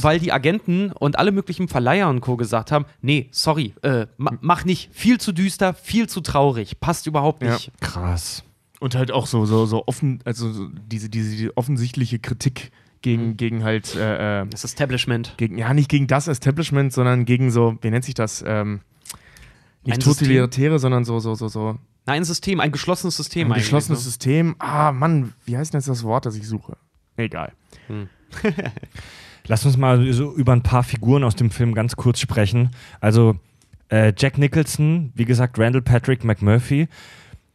[0.00, 2.36] weil die Agenten und alle möglichen Verleiher und Co.
[2.36, 7.06] gesagt haben, nee, sorry, äh, ma mach nicht, viel zu düster, viel zu traurig, passt
[7.06, 7.52] überhaupt Ja.
[7.54, 7.70] nicht.
[7.80, 8.44] Krass.
[8.80, 13.36] Und halt auch so, so, so offen, also so diese, diese die offensichtliche Kritik gegen,
[13.36, 15.34] gegen halt, äh, äh, Das Establishment.
[15.36, 18.42] gegen, ja, nicht gegen das Establishment, sondern gegen so, wie nennt sich das?
[18.46, 18.80] Ähm,
[19.84, 20.28] nicht Ein System?
[20.28, 21.78] totalitäre, sondern so, so, so, so.
[22.06, 24.04] Nein, ein System, ein geschlossenes System Ein geschlossenes ne?
[24.04, 24.56] System.
[24.58, 26.76] Ah, Mann, wie heißt denn jetzt das Wort, das ich suche?
[27.16, 27.52] Egal.
[29.46, 32.70] Lass uns mal so über ein paar Figuren aus dem Film ganz kurz sprechen.
[33.00, 33.36] Also
[33.88, 36.88] äh, Jack Nicholson, wie gesagt, Randall Patrick McMurphy,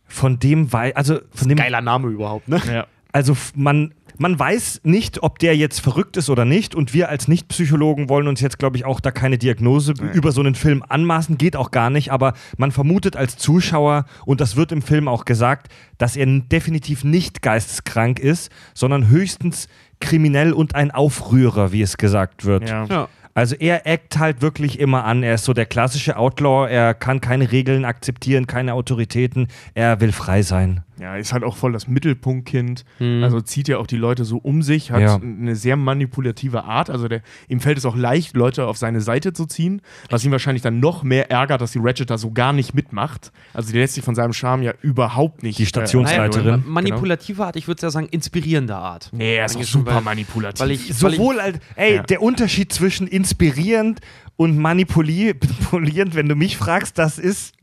[0.06, 2.62] von dem wei also von dem Geiler Name überhaupt, ne?
[2.66, 2.88] Ja.
[3.12, 6.76] also man, man weiß nicht, ob der jetzt verrückt ist oder nicht.
[6.76, 10.42] Und wir als Nicht-Psychologen wollen uns jetzt, glaube ich, auch da keine Diagnose über so
[10.42, 11.38] einen Film anmaßen.
[11.38, 12.12] Geht auch gar nicht.
[12.12, 17.04] Aber man vermutet als Zuschauer, und das wird im Film auch gesagt, dass er definitiv
[17.04, 19.68] nicht geisteskrank ist, sondern höchstens
[20.00, 22.70] kriminell und ein Aufrührer, wie es gesagt wird.
[22.70, 22.86] Ja.
[22.86, 23.08] Ja.
[23.34, 25.22] Also er eckt halt wirklich immer an.
[25.22, 26.68] Er ist so der klassische Outlaw.
[26.68, 29.48] Er kann keine Regeln akzeptieren, keine Autoritäten.
[29.76, 30.82] Er will frei sein.
[31.00, 32.84] Ja, ist halt auch voll das Mittelpunktkind.
[33.00, 33.24] Mhm.
[33.24, 35.16] Also zieht ja auch die Leute so um sich, hat Ja.
[35.16, 36.90] eine sehr manipulative Art.
[36.90, 40.32] Also der, ihm fällt es auch leicht, Leute auf seine Seite zu ziehen, was ihn
[40.32, 43.32] wahrscheinlich dann noch mehr ärgert, dass die Ratchet da so gar nicht mitmacht.
[43.54, 45.60] Also die lässt sich von seinem Charme ja überhaupt nicht.
[45.60, 46.64] Die Stationsleiterin.
[46.66, 49.12] ma- manipulative Art, ich würde ja sagen, inspirierende Art.
[49.14, 50.60] Äh, nee, er ist auch super weil- manipulativ.
[50.60, 52.04] Weil ich, Sowohl als, ey, Ja.
[52.04, 54.00] der Unterschied zwischen inspirierend
[54.36, 55.36] und manipuli-
[55.72, 57.54] manipulierend, wenn du mich fragst, das ist.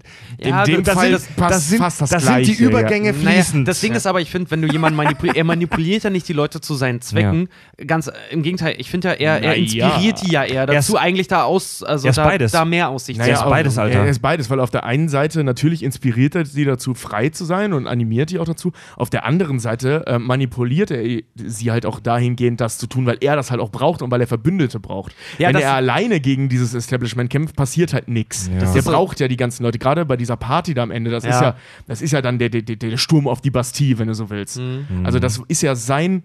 [0.42, 2.44] Ja, in dem das Fall sind, das passt das sind, fast das das sind die
[2.44, 2.68] Gleiche, ja.
[2.68, 3.68] Übergänge Naja, fließend.
[3.68, 6.32] das Ding ist aber, ich finde, wenn du jemanden manipuliert, er manipuliert ja nicht die
[6.32, 7.48] Leute zu seinen Zwecken.
[7.86, 10.24] Ganz äh, im Gegenteil, ich finde ja, er, er inspiriert ja.
[10.24, 12.88] die ja eher Er dazu, ist- eigentlich da aus, also er ist da, da mehr
[12.88, 13.78] aus sich Er ist zu beides.
[13.78, 14.00] Alter.
[14.00, 17.44] Er ist beides, weil auf der einen Seite natürlich inspiriert er sie dazu, frei zu
[17.44, 18.72] sein und animiert die auch dazu.
[18.96, 23.18] Auf der anderen Seite äh, manipuliert er sie halt auch dahingehend, das zu tun, weil
[23.20, 25.14] er das halt auch braucht und weil er Verbündete braucht.
[25.38, 28.50] Ja, Wenn er alleine gegen dieses Establishment kämpft, passiert halt nichts.
[28.52, 28.72] Ja.
[28.72, 31.24] Der so- braucht ja die ganzen Leute, gerade bei dieser Party da am Ende, das
[31.24, 31.42] ist Ja.
[31.42, 34.14] ja, das ist ja dann der, der, der, der Sturm auf die Bastille, wenn du
[34.14, 34.58] so willst.
[34.58, 35.04] Mhm.
[35.04, 36.24] Also das ist ja sein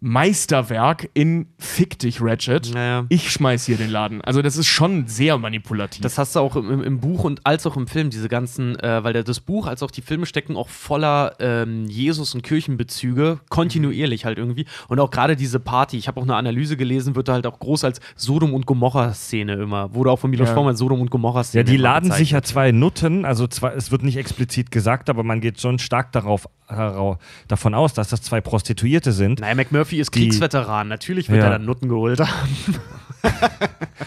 [0.00, 2.70] Meisterwerk in Fick dich, Ratchet.
[2.74, 3.06] Naja.
[3.08, 4.20] Ich schmeiß hier den Laden.
[4.20, 6.02] Also das ist schon sehr manipulativ.
[6.02, 9.04] Das hast du auch im, im- Buch und als auch im Film, diese ganzen, äh,
[9.04, 14.24] weil das Buch als auch die Filme stecken auch voller ähm, Jesus- und Kirchenbezüge, kontinuierlich
[14.24, 14.66] halt irgendwie.
[14.88, 17.58] Und auch gerade diese Party, ich habe auch eine Analyse gelesen, wird da halt auch
[17.58, 19.94] groß als Sodom- und Gomorra-Szene immer.
[19.94, 20.54] Wurde auch von Milos Ja.
[20.54, 21.64] Forman als Sodom- und ja, Gomorra-Szene.
[21.64, 25.22] die immer laden sich ja zwei Nutten, also zwei, es wird nicht explizit gesagt, aber
[25.22, 29.40] man geht schon stark darauf, davon aus, dass das zwei Prostituierte sind.
[29.40, 30.88] Naja, McMurphy ist Kriegsveteran.
[30.88, 31.46] Natürlich wird Ja.
[31.46, 32.30] er dann Nutten geholt haben.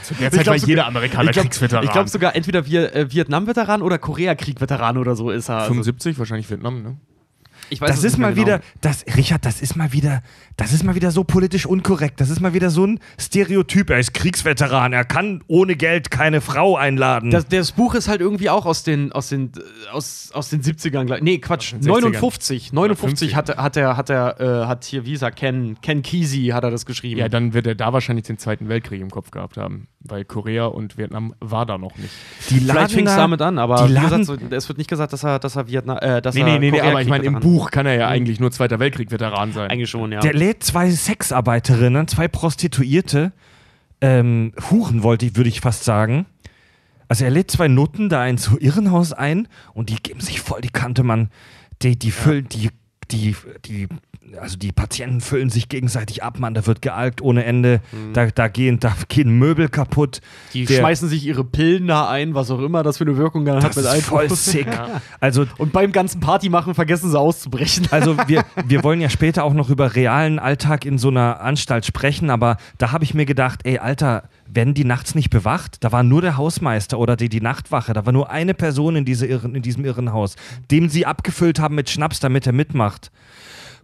[0.03, 1.83] Zu der Ich Zeit glaub war jeder Amerikaner ich glaub- Kriegsveteran.
[1.83, 5.57] Ich glaube sogar entweder Wir- äh, Vietnam-Veteran oder Korea-Krieg-Veteran oder so ist er.
[5.57, 6.97] Also, 75, wahrscheinlich Vietnam, ne?
[7.69, 8.45] Ich weiß Das ist mal genau.
[8.47, 10.21] wieder, das, Richard, das ist mal wieder,
[10.57, 12.19] das ist mal wieder so politisch unkorrekt.
[12.21, 13.89] Das ist mal wieder so ein Stereotyp.
[13.89, 17.31] Er ist Kriegsveteran, er kann ohne Geld keine Frau einladen.
[17.31, 19.51] Das, das Buch ist halt irgendwie auch aus den, aus den,
[19.91, 21.05] aus, aus den 70ern.
[21.05, 22.01] glaub- Nee, Quatsch, Aus den 60ern.
[22.01, 22.73] 59.
[22.73, 23.35] 59 50.
[23.35, 26.63] hat, er- hat er, hat er, äh, hat hier, wie sagt Ken, Ken Kesey hat
[26.63, 27.19] er das geschrieben.
[27.19, 30.65] Ja, dann wird er da wahrscheinlich den Zweiten Weltkrieg im Kopf gehabt haben, weil Korea
[30.65, 32.09] und Vietnam war da noch nicht.
[32.49, 35.13] die Vielleicht fing es da- damit an, aber wie gesagt, so, es wird nicht gesagt,
[35.13, 37.23] dass er, dass er Vietnam, äh, dass Nee, er nee, nee, nee aber ich meine,
[37.25, 39.69] im Koreakrieg-Veteran- Buch kann er ja eigentlich nur Zweiter Weltkrieg-Veteran sein.
[39.69, 40.21] Eigentlich schon, ja.
[40.21, 43.33] Der lädt zwei Sexarbeiterinnen, zwei Prostituierte,
[44.01, 46.25] ähm, Huren wollte ich, würde ich fast sagen.
[47.09, 50.69] Also er lädt zwei Nutten da ins Irrenhaus ein und die geben sich voll die
[50.69, 51.29] Kante, Mann.
[51.81, 52.69] Die, die füllen, die,
[53.11, 53.87] die, die,
[54.39, 56.53] also die Patienten füllen sich gegenseitig ab, Mann.
[56.53, 57.81] Da wird gealkt ohne Ende.
[58.13, 60.21] Da, da, gehen, da gehen Möbel kaputt.
[60.53, 63.45] die der- schmeißen sich ihre Pillen da ein, was auch immer das für eine Wirkung
[63.45, 64.27] dann hat Das ist Alkohol.
[64.27, 64.67] voll sick.
[65.19, 67.87] Also Und beim ganzen Party machen vergessen sie auszubrechen.
[67.91, 71.85] Also wir, wir wollen ja später auch noch über realen Alltag in so einer Anstalt
[71.85, 75.83] sprechen, aber da habe ich mir gedacht, ey Alter, werden die nachts nicht bewacht?
[75.83, 79.05] Da war nur der Hausmeister oder die, die Nachtwache, da war nur eine Person in,
[79.05, 80.35] diese Irren, in diesem Irrenhaus,
[80.71, 83.11] dem sie abgefüllt haben mit Schnaps, damit er mitmacht.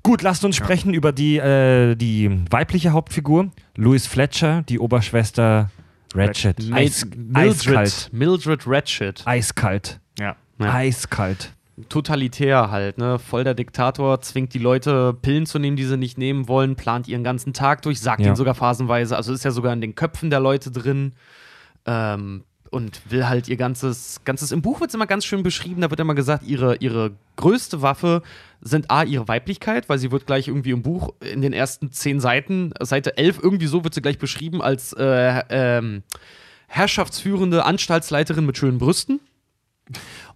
[0.05, 5.71] Gut, lasst uns sprechen über die, äh, die weibliche Hauptfigur, Louis Fletcher, die Oberschwester
[6.13, 6.57] Ratchet.
[6.71, 8.09] Eis, eiskalt.
[8.13, 9.23] Mildred, Mildred Ratchet.
[9.25, 9.99] Eiskalt.
[10.19, 10.35] Ja.
[10.59, 10.73] Ja.
[10.75, 11.53] Eiskalt.
[11.89, 13.17] totalitär halt, ne?
[13.17, 17.07] Voll der Diktator, zwingt die Leute, Pillen zu nehmen, die sie nicht nehmen wollen, plant
[17.07, 18.27] ihren ganzen Tag durch, sagt Ja.
[18.27, 21.13] ihnen sogar phasenweise, also ist ja sogar in den Köpfen der Leute drin.
[21.87, 22.43] Ähm,
[22.75, 25.89] und will halt ihr ganzes, ganzes, im Buch wird es immer ganz schön beschrieben, da
[25.89, 28.21] wird immer gesagt, ihre, ihre größte Waffe
[28.59, 32.19] sind A, ihre Weiblichkeit, weil sie wird gleich irgendwie im Buch in den ersten zehn
[32.19, 36.03] Seiten, Seite 11, irgendwie so wird sie gleich beschrieben als äh, ähm,
[36.67, 39.21] herrschaftsführende Anstaltsleiterin mit schönen Brüsten.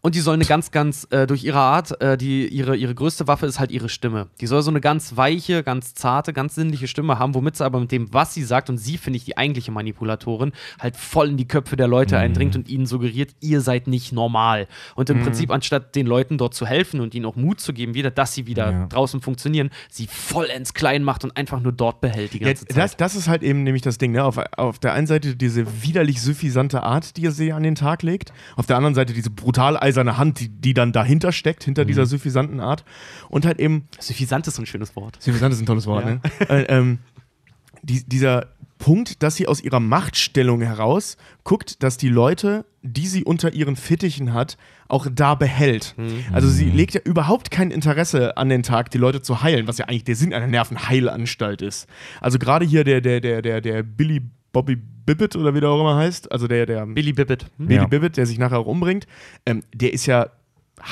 [0.02, 3.28] Und die soll eine ganz, ganz, äh, durch ihre Art, äh, die, ihre, ihre größte
[3.28, 4.28] Waffe ist halt ihre Stimme.
[4.40, 7.80] Die soll so eine ganz weiche, ganz zarte, ganz sinnliche Stimme haben, womit sie aber
[7.82, 11.38] mit dem, was sie sagt, und sie finde ich die eigentliche Manipulatorin, halt voll in
[11.38, 14.68] die Köpfe der Leute eindringt und ihnen suggeriert, ihr seid nicht normal.
[14.96, 17.94] Und im Prinzip, anstatt den Leuten dort zu helfen und ihnen auch Mut zu geben,
[17.94, 18.86] wieder, dass sie wieder Ja.
[18.88, 22.78] draußen funktionieren, sie vollends klein macht und einfach nur dort behält die Ja, ganze Zeit.
[22.78, 24.12] das, das ist halt eben nämlich das Ding.
[24.14, 24.24] Ne?
[24.24, 28.02] Auf, auf der einen Seite diese widerlich suffisante Art, die er sie an den Tag
[28.04, 28.32] legt.
[28.56, 32.06] Auf der anderen Seite diese brutal eiserne Hand, die, die dann dahinter steckt, hinter dieser
[32.06, 32.84] suffisanten Art.
[33.30, 35.18] Und halt eben Suffisant ist so ein schönes Wort.
[35.22, 36.12] Suffisant ist ein tolles Wort, Ja.
[36.12, 36.22] ne?
[36.50, 37.00] äh, ähm,
[37.82, 38.48] die, dieser
[38.78, 43.76] Punkt, dass sie aus ihrer Machtstellung heraus guckt, dass die Leute, die sie unter ihren
[43.76, 45.96] Fittichen hat, auch da behält.
[46.32, 49.78] Also sie legt ja überhaupt kein Interesse an den Tag, die Leute zu heilen, was
[49.80, 51.88] ja eigentlich der Sinn einer Nervenheilanstalt ist.
[52.22, 54.22] Also gerade hier der, der, der, der, der Billy
[54.54, 54.78] Bobby
[55.10, 57.48] Bibbit oder wie der auch immer heißt, also der, der Billy Bibbit.
[57.58, 57.66] Hm?
[57.66, 57.88] Billy Ja.
[57.88, 59.08] Bibbit, der sich nachher auch umbringt,
[59.48, 60.28] ähm, der ist ja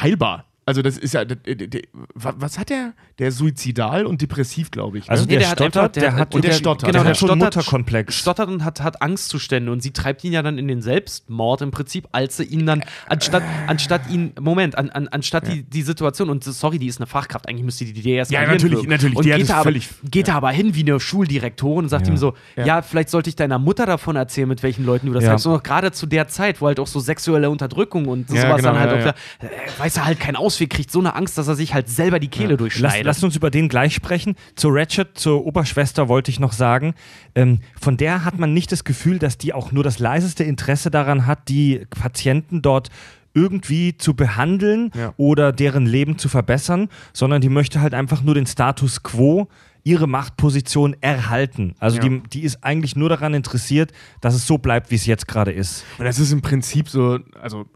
[0.01, 0.46] heilbar.
[0.67, 1.82] Also das ist ja, der, der, der,
[2.13, 2.91] wa- was hat der?
[3.19, 5.06] Der ist suizidal und depressiv, glaube ich.
[5.06, 5.12] Ne?
[5.12, 6.82] Also Nee, der, der hat stottert, einfach- der, der- hat und der stottert.
[6.89, 8.15] Genau, der der hat schon Mutterkomplex.
[8.15, 11.71] stottert und hat, hat Angstzustände und sie treibt ihn ja dann in den Selbstmord im
[11.71, 16.30] Prinzip, als sie ihn dann, anstatt, anstatt ihn, Moment, an, an, anstatt die, die Situation,
[16.30, 18.47] und sorry, die ist eine Fachkraft, eigentlich müsste die die deeskalieren.
[18.49, 18.89] Ja, natürlich, wirken.
[18.89, 21.89] natürlich, Und die geht, da aber, völlig- geht da aber hin wie eine Schuldirektorin und
[21.89, 22.13] sagt Ja.
[22.13, 22.65] ihm so, Ja.
[22.65, 22.82] ja.
[22.82, 25.30] vielleicht sollte ich deiner Mutter davon erzählen, mit welchen Leuten du das Ja.
[25.30, 25.47] treibst.
[25.47, 28.58] Und auch gerade zu der Zeit, wo halt auch so sexuelle Unterdrückung und Ja, sowas
[28.58, 29.15] genau, dann halt ja, auch ja.
[29.39, 29.49] da, äh,
[29.80, 32.28] weiß er halt keinen Ausweg, kriegt so eine Angst, dass er sich halt selber die
[32.30, 33.06] Kehle Lass, durchschneidet.
[33.06, 34.36] lasst uns über den gleich sprechen.
[34.56, 36.93] Zu Ratchet, zur Oberschwester wollte ich noch sagen,
[37.36, 40.89] ähm, von der hat man nicht das Gefühl, dass die auch nur das leiseste Interesse
[40.91, 42.89] daran hat, die Patienten dort
[43.34, 45.13] irgendwie zu behandeln Ja.
[45.17, 49.48] oder deren Leben zu verbessern, sondern die möchte halt einfach nur den Status quo,
[49.84, 51.76] ihre Machtposition erhalten.
[51.80, 52.04] Also Ja.
[52.10, 53.91] die, die ist eigentlich nur daran interessiert,
[54.22, 55.86] dass es so bleibt, wie es jetzt gerade ist.
[56.00, 57.67] Und das ist im Prinzip so, also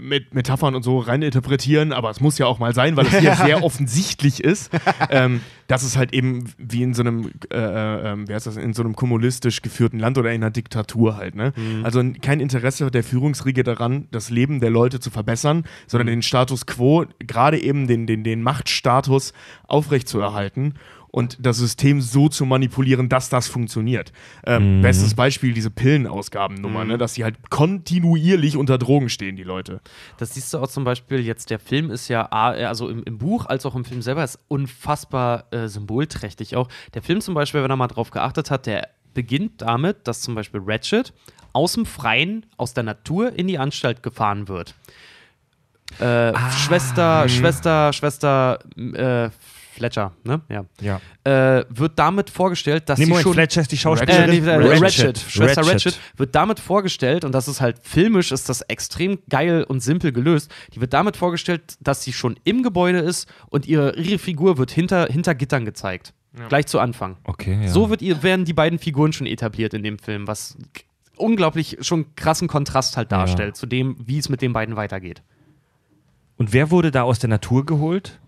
[0.00, 3.18] mit Metaphern und so rein interpretieren, aber es muss ja auch mal sein, weil es
[3.18, 4.70] hier sehr offensichtlich ist,
[5.10, 8.72] ähm, dass es halt eben wie in so einem, äh, äh, wie heißt das, in
[8.74, 11.52] so einem kommunistisch geführten Land oder in einer Diktatur halt, ne?
[11.82, 16.22] Also n- kein Interesse der Führungsriege daran, das Leben der Leute zu verbessern, sondern den
[16.22, 19.32] Status quo, gerade eben den, den, den Machtstatus
[19.66, 20.74] aufrechtzuerhalten
[21.10, 24.12] und das System so zu manipulieren, dass das funktioniert.
[24.46, 26.98] Ähm, Bestes Beispiel diese Pillenausgabennummer, ne?
[26.98, 29.80] dass sie halt kontinuierlich unter Drogen stehen, die Leute.
[30.18, 33.46] Das siehst du auch zum Beispiel jetzt, der Film ist ja, also im, im Buch
[33.46, 36.68] als auch im Film selber, ist unfassbar äh, symbolträchtig auch.
[36.94, 40.34] Der Film zum Beispiel, wenn er mal drauf geachtet hat, der beginnt damit, dass zum
[40.34, 41.12] Beispiel Ratchet
[41.52, 44.74] aus dem Freien, aus der Natur in die Anstalt gefahren wird.
[45.98, 49.30] Äh, Schwester, Schwester, Schwester äh,
[49.78, 50.42] Fletcher, ne?
[50.48, 50.64] Ja.
[50.80, 51.00] Ja.
[51.58, 54.30] Äh, wird damit vorgestellt, dass Nee, sie Moment, schon Fletcher ist die äh, Schauspielerin.
[54.30, 54.82] nee, äh, Ratchet.
[54.82, 55.18] Ratchet.
[55.18, 55.86] Schwester Ratchet.
[55.86, 56.00] Ratchet.
[56.16, 60.50] wird damit vorgestellt, und das ist halt filmisch, ist das extrem geil und simpel gelöst.
[60.74, 64.70] Die wird damit vorgestellt, dass sie schon im Gebäude ist und ihre, ihre Figur wird
[64.70, 66.12] hinter, hinter Gittern gezeigt.
[66.48, 67.16] Gleich zu Anfang.
[67.24, 67.68] Okay, ja.
[67.68, 70.56] So wird ihr, werden die beiden Figuren schon etabliert in dem Film, was
[71.16, 73.18] unglaublich schon krassen Kontrast halt Ja.
[73.18, 75.22] darstellt zu dem, wie es mit den beiden weitergeht.
[76.36, 78.20] Und wer wurde da aus der Natur geholt?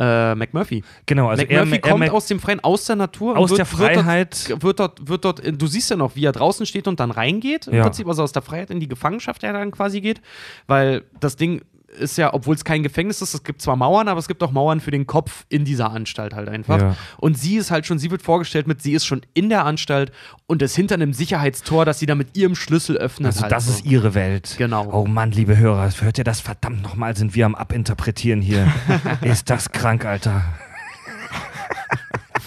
[0.00, 0.82] Äh, McMurphy.
[1.04, 3.36] Genau, also McMurphy er, er, kommt er, aus dem Freien, aus der Natur.
[3.36, 4.48] Aus und der Freiheit.
[4.48, 6.98] Wird dort, wird, dort, wird dort, du siehst ja noch, wie er draußen steht und
[7.00, 7.66] dann reingeht.
[7.66, 7.82] Im Ja.
[7.82, 10.22] Prinzip, also aus der Freiheit in die Gefangenschaft, der dann quasi geht.
[10.66, 11.60] Weil das Ding
[11.98, 14.52] ist ja, obwohl es kein Gefängnis ist, es gibt zwar Mauern, aber es gibt auch
[14.52, 16.80] Mauern für den Kopf in dieser Anstalt halt einfach.
[16.80, 16.96] Ja.
[17.18, 20.12] Und sie ist halt schon, sie wird vorgestellt mit, sie ist schon in der Anstalt
[20.46, 23.26] und ist hinter einem Sicherheitstor, das sie dann mit ihrem Schlüssel öffnet.
[23.26, 23.72] also halt das so.
[23.72, 24.54] ist ihre Welt.
[24.58, 24.88] Genau.
[24.92, 26.40] Oh Mann, liebe Hörer, hört ihr das?
[26.40, 28.72] Verdammt nochmal, sind wir am Abinterpretieren hier.
[29.22, 30.42] ist das krank, Alter.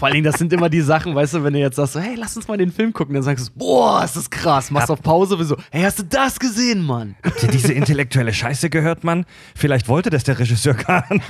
[0.03, 1.99] Vor allen Dingen, das sind immer die Sachen, weißt du, wenn du jetzt sagst, so,
[2.01, 4.91] hey, lass uns mal den Film gucken, dann sagst du, boah, ist das krass, machst
[4.91, 7.15] auf Pause, wie so, hey, hast du das gesehen, Mann?
[7.23, 9.25] Habt ihr diese intellektuelle Scheiße gehört, Mann?
[9.55, 11.23] Vielleicht wollte das der Regisseur gar nicht.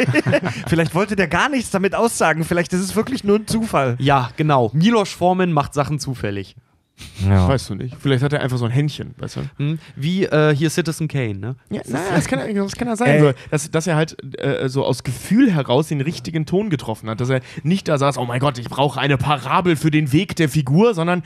[0.66, 2.46] Vielleicht wollte der gar nichts damit aussagen.
[2.46, 3.96] Vielleicht ist es wirklich nur ein Zufall.
[4.00, 4.72] Ja, genau.
[4.74, 6.56] Milos Forman macht Sachen zufällig.
[7.28, 7.48] Ja.
[7.48, 7.96] Weißt du nicht.
[8.00, 9.42] Vielleicht hat er einfach so ein Händchen, weißt du?
[9.58, 9.80] Hm?
[9.96, 11.56] Wie äh, hier Citizen Kane, ne?
[11.70, 13.10] Ja, na, das kann, er- das kann er sein.
[13.10, 13.20] Ey.
[13.22, 17.20] So, dass, dass er halt äh, so aus Gefühl heraus den richtigen Ton getroffen hat.
[17.20, 20.36] Dass er nicht da saß, oh mein Gott, ich brauche eine Parabel für den Weg
[20.36, 21.24] der Figur, sondern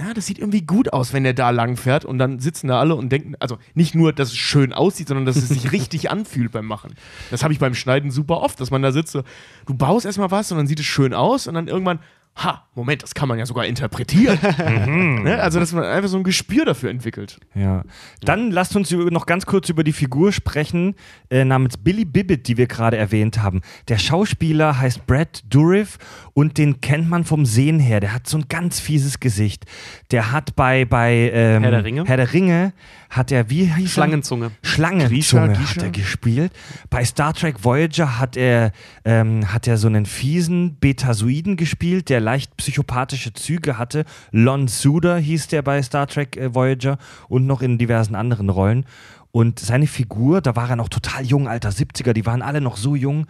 [0.00, 2.78] na, das sieht irgendwie gut aus, wenn er da lang fährt und dann sitzen da
[2.78, 6.08] alle und denken, also nicht nur, dass es schön aussieht, sondern dass es sich richtig
[6.12, 6.94] anfühlt beim Machen.
[7.32, 9.24] Das habe ich beim Schneiden super oft, dass man da sitzt, so,
[9.66, 11.98] du baust erstmal was und dann sieht es schön aus und dann irgendwann,
[12.38, 14.38] ha, Moment, das kann man ja sogar interpretieren.
[15.24, 15.40] ne?
[15.42, 17.38] Also, dass man einfach so ein Gespür dafür entwickelt.
[17.54, 17.82] Ja.
[18.22, 20.94] Dann lasst uns noch ganz kurz über die Figur sprechen,
[21.30, 23.62] äh, namens Billy Bibbit, die wir gerade erwähnt haben.
[23.88, 25.98] Der Schauspieler heißt Brad Dourif
[26.34, 28.00] und den kennt man vom Sehen her.
[28.00, 29.64] Der hat so ein ganz fieses Gesicht.
[30.12, 32.04] Der hat bei, bei ähm, Herr der Ringe?
[32.06, 32.72] Herr der Ringe
[33.10, 33.88] hat er, wie hieß er?
[33.88, 34.50] Schlangentzunge.
[34.62, 35.82] Schlangenzunge Grisha, hat Grisha?
[35.82, 36.52] er gespielt.
[36.90, 38.72] Bei Star Trek Voyager hat er,
[39.04, 44.04] ähm, hat er so einen fiesen Betasoiden gespielt, der leicht psychopathische Züge hatte.
[44.32, 48.84] Lon Suder hieß der bei Star Trek äh, Voyager und noch in diversen anderen Rollen.
[49.32, 52.76] Und seine Figur, da war er noch total jung, Alter, 70er, die waren alle noch
[52.76, 53.26] so jung.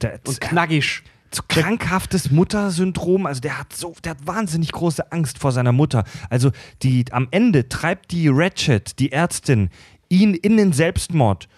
[0.00, 1.02] Der, Und knackig.
[1.30, 3.26] so krankhaftes Muttersyndrom.
[3.26, 6.02] Also der hat so, der hat wahnsinnig große Angst vor seiner Mutter.
[6.30, 6.50] Also
[6.82, 9.70] die am Ende treibt die Ratchet, die Ärztin,
[10.08, 11.48] ihn in den Selbstmord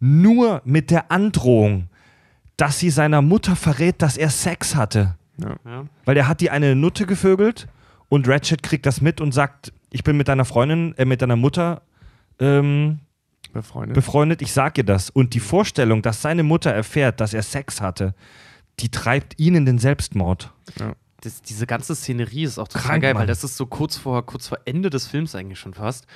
[0.00, 1.88] nur mit der Androhung,
[2.56, 5.16] dass sie seiner Mutter verrät, dass er Sex hatte.
[5.40, 5.84] Ja.
[6.04, 7.68] Weil der hat die eine Nutte gevögelt
[8.08, 11.36] und Ratchet kriegt das mit und sagt, ich bin mit deiner Freundin, äh, mit deiner
[11.36, 11.82] Mutter
[12.38, 13.00] ähm,
[13.52, 13.94] Befreundet.
[13.94, 15.10] befreundet, ich sag ihr das.
[15.10, 18.14] Und die Vorstellung, dass seine Mutter erfährt, dass er Sex hatte,
[18.78, 20.52] die treibt ihn in den Selbstmord.
[21.20, 23.28] Das, diese ganze Szenerie ist auch total Krank, geil, weil Mann.
[23.28, 26.06] das ist so kurz vor, kurz vor Ende des Films eigentlich schon fast.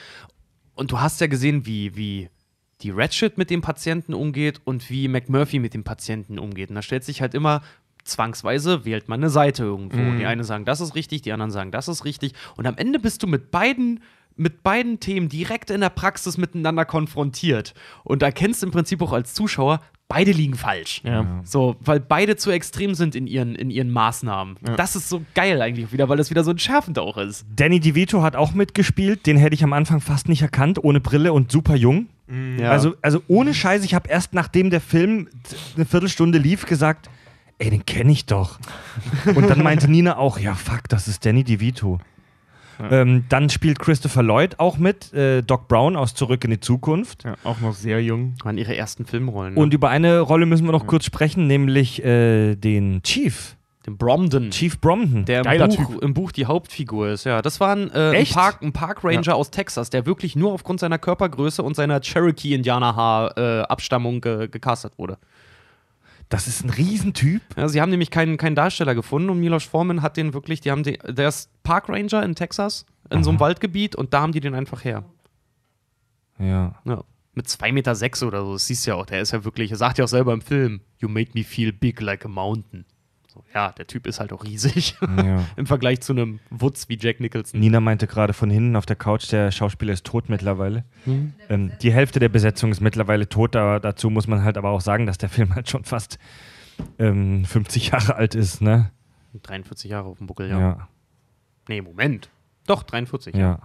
[0.75, 2.31] Und du hast ja gesehen, wie, wie
[2.81, 6.71] die Ratchet mit dem Patienten umgeht und wie McMurphy mit dem Patienten umgeht.
[6.71, 7.63] Und da stellt sich halt immer
[8.05, 9.99] zwangsweise wählt man eine Seite irgendwo.
[9.99, 10.19] Mhm.
[10.19, 12.33] Die einen sagen, das ist richtig, die anderen sagen, das ist richtig.
[12.57, 14.01] Und am Ende bist du mit beiden
[14.37, 19.33] mit beiden Themen direkt in der Praxis miteinander konfrontiert und erkennst im Prinzip auch als
[19.33, 21.03] Zuschauer, beide liegen falsch.
[21.05, 21.41] Ja.
[21.45, 24.57] So, weil beide zu extrem sind in ihren, in ihren Maßnahmen.
[24.77, 27.47] Das ist so geil eigentlich wieder, weil das wieder so entschärfend auch ist.
[27.55, 31.33] Danny DeVito hat auch mitgespielt, den hätte ich am Anfang fast nicht erkannt, ohne Brille
[31.33, 32.09] und super jung.
[32.59, 32.71] Ja.
[32.71, 35.29] Also, also ohne Scheiß, ich habe erst nachdem der Film
[35.77, 37.11] eine Viertelstunde lief gesagt,
[37.59, 38.59] ey, den kenne ich doch.
[39.35, 41.99] Und dann meinte Nina auch, ja fuck, das ist Danny DeVito.
[42.91, 47.23] Ähm, dann spielt Christopher Lloyd auch mit, äh, Doc Brown aus Zurück in die Zukunft.
[47.25, 48.35] ja, auch noch sehr jung.
[48.43, 49.55] waren ihre ersten Filmrollen.
[49.55, 49.61] Ne?
[49.61, 53.57] Und über eine Rolle müssen wir noch kurz sprechen, nämlich äh, den Chief.
[53.87, 54.51] den Bromden.
[54.51, 55.25] Chief Bromden.
[55.25, 56.03] Der im Buch, Typ.
[56.03, 57.43] im Buch die Hauptfigur ist, ja.
[57.43, 58.27] Das war ein, äh, ein?
[58.27, 64.21] Park, ein Park Ranger aus Texas, der wirklich nur aufgrund seiner Körpergröße und seiner Cherokee-Indianer-Abstammung
[64.21, 65.17] ge gecastet wurde.
[66.29, 67.43] Das ist ein Riesentyp.
[67.57, 70.71] Ja, sie haben nämlich keinen, keinen Darsteller gefunden und Milos Forman hat den wirklich, die
[70.71, 74.33] haben den, der ist Park Ranger in Texas, in so einem Waldgebiet und da haben
[74.33, 75.05] die den einfach her.
[76.39, 76.75] Ja.
[76.85, 77.05] Ja.
[77.35, 79.71] Mit 2,6 Meter sechs oder so, das siehst du ja auch, der ist ja wirklich,
[79.71, 82.85] er sagt ja auch selber im Film, You made me feel big like a mountain.
[83.35, 85.45] So, ja, der Typ ist halt auch riesig ja.
[85.57, 87.59] im Vergleich zu einem Wutz wie Jack Nicholson.
[87.59, 90.85] Nina meinte gerade von hinten auf der Couch, der Schauspieler ist tot mittlerweile.
[91.49, 94.81] Ähm, die Hälfte der Besetzung ist mittlerweile tot, aber dazu muss man halt aber auch
[94.81, 96.19] sagen, dass der Film halt schon fast
[96.99, 98.91] ähm, 50 Jahre alt ist, ne?
[99.43, 100.59] 43 Jahre auf dem Buckel, ja.
[100.61, 100.89] Ja,
[101.67, 102.29] Nee, Moment.
[102.67, 103.35] Doch, 43.
[103.35, 103.59] ja.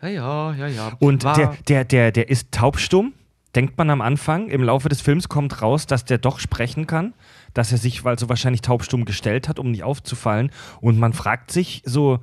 [0.00, 0.92] Ja, ja, ja, ja.
[1.00, 3.12] Und War- der, der, der, der ist taubstumm,
[3.54, 4.48] denkt man am Anfang.
[4.48, 7.14] Im Laufe des Films kommt raus, dass der doch sprechen kann,
[7.54, 10.50] dass er sich also wahrscheinlich taubstumm gestellt hat, um nicht aufzufallen.
[10.80, 12.20] Und man fragt sich so,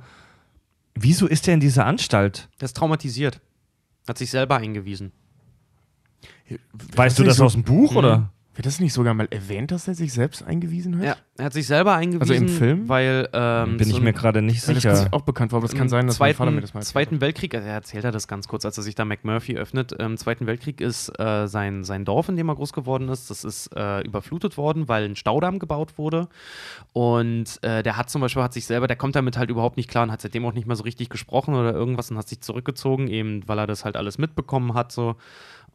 [0.94, 2.48] wieso ist er in dieser Anstalt?
[2.60, 3.40] der ist traumatisiert.
[4.08, 5.12] Hat sich selber eingewiesen.
[6.94, 8.32] Weißt du das so- aus dem Buch oder?
[8.56, 11.04] Wird das nicht sogar mal erwähnt, dass er sich selbst eingewiesen hat?
[11.04, 12.22] Ja, er hat sich selber eingewiesen.
[12.22, 12.88] Also im Film?
[12.88, 13.28] Weil.
[13.34, 14.94] Ähm, Bin ich so mir ein- gerade nicht Weil das sicher.
[14.94, 16.82] ist auch bekannt war, aber es kann sein, dass mein zweiten, Vater mir das mal
[16.82, 19.92] Zweiten Weltkrieg, also er erzählt er das ganz kurz, als er sich da McMurphy öffnet.
[19.92, 23.44] Im Zweiten Weltkrieg ist äh, sein, sein Dorf, in dem er groß geworden ist, das
[23.44, 26.28] ist äh, überflutet worden, weil ein Staudamm gebaut wurde.
[26.94, 29.90] Und äh, der hat zum Beispiel, hat sich selber, der kommt damit halt überhaupt nicht
[29.90, 32.40] klar und hat seitdem auch nicht mehr so richtig gesprochen oder irgendwas und hat sich
[32.40, 34.92] zurückgezogen, eben weil er das halt alles mitbekommen hat.
[34.92, 35.16] So.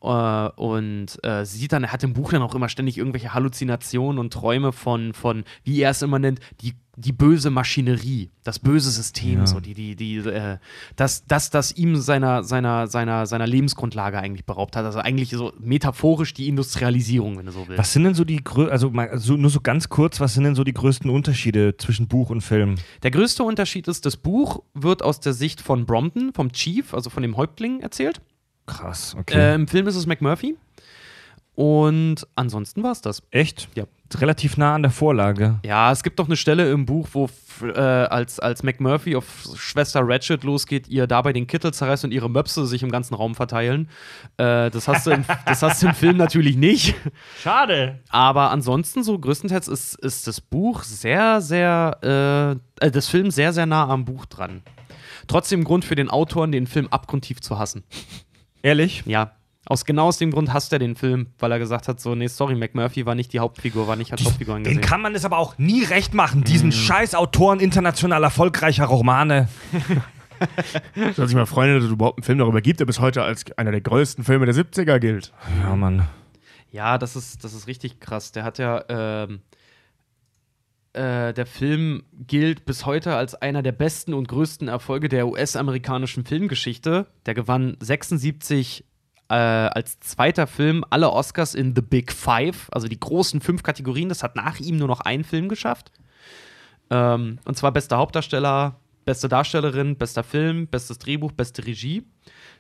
[0.02, 4.20] Äh, und äh, sieht dann, er hat im Buch dann auch immer ständig irgendwelche Halluzinationen
[4.20, 8.90] und Träume von, von wie er es immer nennt, die, die böse Maschinerie, das böse
[8.92, 9.48] System, Ja.
[9.48, 10.58] so die, die, die, äh,
[10.96, 14.86] das, das, das ihm seiner, seiner, seiner, seiner Lebensgrundlage eigentlich beraubt hat.
[14.86, 17.78] Also eigentlich so metaphorisch die Industrialisierung, wenn du so willst.
[17.78, 20.56] Was sind denn so die also mal so, nur so ganz kurz, was sind denn
[20.56, 22.76] so die größten Unterschiede zwischen Buch und Film?
[23.04, 27.10] Der größte Unterschied ist, das Buch wird aus der Sicht von Brompton, vom Chief, also
[27.10, 28.20] von dem Häuptling, erzählt.
[28.72, 29.38] Krass, okay.
[29.38, 30.56] Äh, Im Film ist es McMurphy.
[31.56, 33.22] Und ansonsten war es das.
[33.30, 33.68] Echt?
[33.76, 33.84] Ja.
[34.16, 35.60] Relativ nah an der Vorlage.
[35.64, 37.30] Ja, es gibt doch eine Stelle im Buch, wo
[37.62, 42.30] äh, als, als McMurphy auf Schwester Ratchet losgeht, ihr dabei den Kittel zerreißt und ihre
[42.30, 43.88] Möpse sich im ganzen Raum verteilen.
[44.38, 46.96] Äh, das, hast du im, das hast du im Film natürlich nicht.
[47.42, 48.00] Schade.
[48.10, 53.54] Aber ansonsten, so größtenteils ist, ist das Buch sehr, sehr, äh, äh, das Film sehr,
[53.54, 54.62] sehr nah am Buch dran.
[55.28, 57.84] Trotzdem Grund für den Autoren, den Film abgrundtief zu hassen.
[58.62, 59.04] Ehrlich?
[59.06, 59.32] Ja.
[59.66, 62.28] Aus genau aus dem Grund hasst er den Film, weil er gesagt hat: so, nee,
[62.28, 64.82] sorry, McMurphy war nicht die Hauptfigur, war nicht als Hauptfigur Den angesehen.
[64.82, 69.48] kann man es aber auch nie recht machen, diesen scheiß Autoren international erfolgreicher Romane.
[71.16, 73.46] Soll sich mal freuen, dass es überhaupt einen Film darüber gibt, der bis heute als
[73.58, 75.32] einer der größten Filme der 70er gilt.
[75.62, 76.08] Ja, Mann.
[76.72, 78.32] Ja, das ist, das ist richtig krass.
[78.32, 79.42] Der hat ja, ähm,
[80.94, 86.26] äh, der Film gilt bis heute als einer der besten und größten Erfolge der US-amerikanischen
[86.26, 87.08] Filmgeschichte.
[87.26, 88.86] Der gewann 76
[89.30, 94.10] äh, als zweiter Film alle Oscars in The Big Five, also die großen fünf Kategorien.
[94.10, 95.92] Das hat nach ihm nur noch ein Film geschafft.
[96.90, 98.76] Ähm, und zwar bester Hauptdarsteller,
[99.06, 102.04] beste Darstellerin, bester Film, bestes Drehbuch, beste Regie.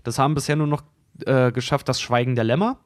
[0.04, 0.84] Das haben bisher nur noch
[1.26, 2.80] äh, geschafft das Schweigen der Lämmer.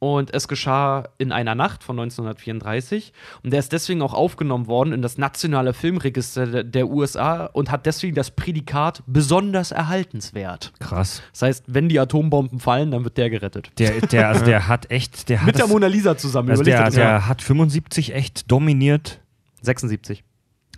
[0.00, 3.12] Und es geschah in einer Nacht von 1934.
[3.42, 7.86] Und der ist deswegen auch aufgenommen worden in das nationale Filmregister der, USA und hat
[7.86, 10.72] deswegen das Prädikat besonders erhaltenswert.
[10.78, 11.22] Krass.
[11.32, 13.70] Das heißt, wenn die Atombomben fallen, dann wird der gerettet.
[13.78, 16.50] Der, der, also der hat echt, der hat Mit der Mona Lisa zusammen.
[16.50, 19.20] also der, der hat 75 echt dominiert.
[19.62, 20.22] 76.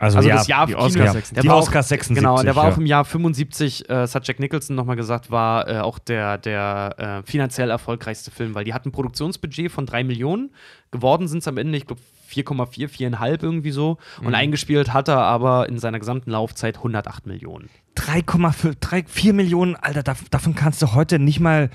[0.01, 1.43] Also, Also ja, das Jahr die Oscars der 76.
[1.43, 2.17] die Oscars 76.
[2.25, 2.73] Genau, der war ja.
[2.73, 7.23] auch im Jahr 75, äh, hat Jack Nicholson nochmal gesagt, war äh, auch der, der
[7.25, 10.51] äh, finanziell erfolgreichste Film, weil die hatten ein Produktionsbudget von 3 Millionen,
[10.91, 12.01] geworden sind es am Ende, ich glaube
[12.33, 13.99] 4,4, 4,5 irgendwie so.
[14.21, 14.27] Mhm.
[14.29, 17.69] Und eingespielt hat er aber in seiner gesamten Laufzeit 108 Millionen.
[17.97, 21.71] 3,4 3 4 Millionen, Alter, dav- davon kannst du heute nicht mal.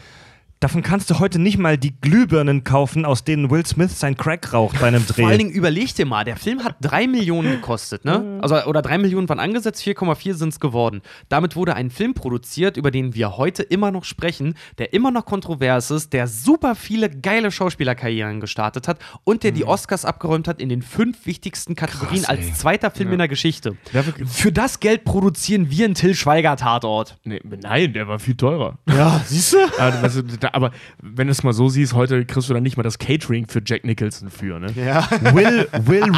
[0.62, 4.54] Davon kannst du heute nicht mal die Glühbirnen kaufen, aus denen Will Smith sein Crack
[4.54, 5.22] raucht bei einem Dreh.
[5.22, 8.40] Vor allen Dingen überleg dir mal, der Film hat 3 Millionen gekostet, ne?
[8.42, 11.02] Also, oder 3 Millionen waren angesetzt, 4,4 sind es geworden.
[11.30, 15.26] Damit wurde ein Film produziert, über den wir heute immer noch sprechen, der immer noch
[15.26, 20.62] kontrovers ist, der super viele geile Schauspielerkarrieren gestartet hat und der die Oscars abgeräumt hat
[20.62, 23.76] in den fünf wichtigsten Kategorien Krass, als zweiter Film in der Geschichte.
[23.92, 27.18] Dafür- Für das Geld produzieren wir einen Till Schweiger-Tatort.
[27.26, 28.80] Nee, nein, der war viel teurer.
[28.90, 29.58] Ja, siehst du?
[29.78, 30.10] aber,
[30.46, 30.72] da, aber
[31.02, 33.62] wenn du es mal so siehst, heute kriegst du dann nicht mal das Catering für
[33.66, 34.72] Jack Nicholson für, ne?
[34.76, 35.08] Ja.
[35.34, 36.12] Will, Will,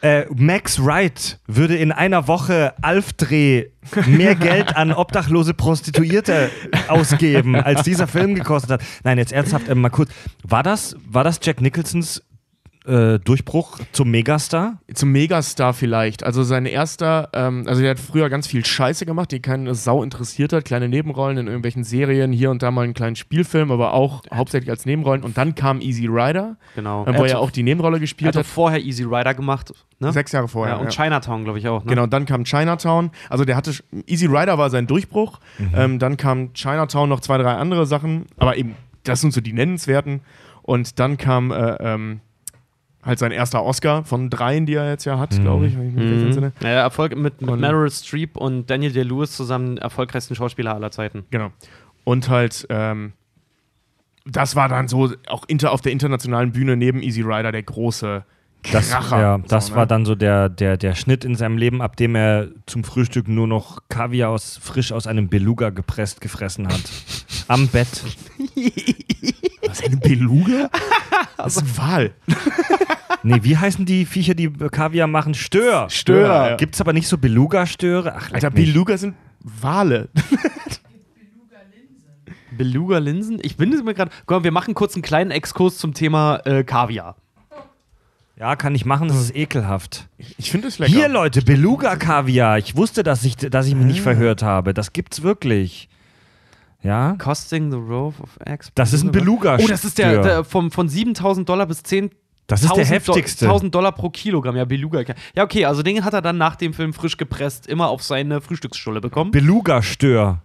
[0.00, 3.66] äh, Max Wright würde in einer Woche Alf-Dreh
[4.06, 6.50] mehr Geld an obdachlose Prostituierte
[6.88, 8.82] ausgeben, als dieser Film gekostet hat.
[9.02, 10.10] Nein, jetzt ernsthaft, äh, mal kurz.
[10.44, 12.22] War das, war das Jack Nicholsons
[12.88, 14.78] äh, Durchbruch zum Megastar?
[14.94, 16.24] Zum Megastar vielleicht.
[16.24, 20.02] Also sein erster, ähm, also der hat früher ganz viel Scheiße gemacht, die keine Sau
[20.02, 20.64] interessiert hat.
[20.64, 24.70] Kleine Nebenrollen in irgendwelchen Serien, hier und da mal einen kleinen Spielfilm, aber auch hauptsächlich
[24.70, 25.22] als Nebenrollen.
[25.22, 27.04] Und dann kam Easy Rider, Genau.
[27.06, 28.46] äh, wo er ja auch die Nebenrolle Er gespielt hat doch hat.
[28.46, 29.72] vorher Easy Rider gemacht.
[30.00, 30.12] Ne?
[30.12, 30.76] Sechs Jahre vorher.
[30.76, 31.04] ja, und ja.
[31.04, 31.84] Chinatown, glaube ich, auch.
[31.84, 31.90] Ne?
[31.90, 33.10] Genau, dann kam Chinatown.
[33.28, 33.72] Also der hatte,
[34.06, 35.40] Easy Rider war sein Durchbruch.
[35.74, 38.26] Ähm, dann kam Chinatown, noch zwei, drei andere Sachen.
[38.36, 38.74] Aber eben,
[39.04, 40.20] das sind so die nennenswerten.
[40.62, 42.20] Und dann kam äh, ähm,
[43.02, 45.94] halt sein erster Oscar von dreien, die er jetzt ja hat, glaube ich, wenn ich
[45.94, 46.52] mich recht entsinne.
[46.60, 51.24] Ja, Erfolg mit, mit Meryl Streep und Daniel Day-Lewis zusammen erfolgreichsten Schauspieler aller Zeiten.
[51.30, 51.50] Genau.
[52.04, 53.12] Und halt, ähm,
[54.26, 58.24] das war dann so auch inter, auf der internationalen Bühne neben Easy Rider der große
[58.72, 59.20] Das, Kracher.
[59.20, 59.76] ja, das So, ne?
[59.78, 63.28] war dann so der, der, der Schnitt in seinem Leben, ab dem er zum Frühstück
[63.28, 66.82] nur noch Kaviar aus, frisch aus einem Beluga gepresst gefressen hat.
[67.46, 68.02] Am Bett.
[69.68, 70.70] Was, eine Beluga?
[71.36, 72.10] Das ist ein Wal.
[73.22, 75.34] Nee, wie heißen die Viecher, die Kaviar machen?
[75.34, 75.88] Stör.
[75.88, 76.56] Stör, ja.
[76.56, 78.14] Gibt's aber nicht so Beluga-Störe?
[78.16, 78.72] Ach, Alter, mich.
[78.72, 80.08] Beluga sind Wale.
[82.56, 83.38] Beluga-Linsen?
[83.42, 84.10] Ich bin es mir gerade.
[84.26, 87.16] Guck mal, wir machen kurz einen kleinen Exkurs zum Thema äh, Kaviar.
[88.38, 90.08] Ja, kann ich machen, das ist ekelhaft.
[90.36, 90.92] Ich finde es lecker.
[90.92, 92.58] Hier, Leute, Beluga-Kaviar.
[92.58, 94.74] Ich wusste, dass ich, dass ich mich nicht verhört habe.
[94.74, 95.88] Das gibt's wirklich.
[96.82, 97.16] Ja?
[97.18, 98.70] Costing the Rove of Eggs.
[98.74, 99.66] Das ist ein Beluga-Stör.
[99.66, 102.10] Oh, das ist der, der vom, von 7000 Dollar bis 10.
[102.46, 103.44] Das ist der 1000 heftigste.
[103.46, 105.02] 1000 Dollar pro Kilogramm, ja, Beluga.
[105.34, 108.40] Ja, okay, also den hat er dann nach dem Film frisch gepresst immer auf seine
[108.40, 109.32] Frühstücksstulle bekommen.
[109.32, 110.42] Beluga-Stör.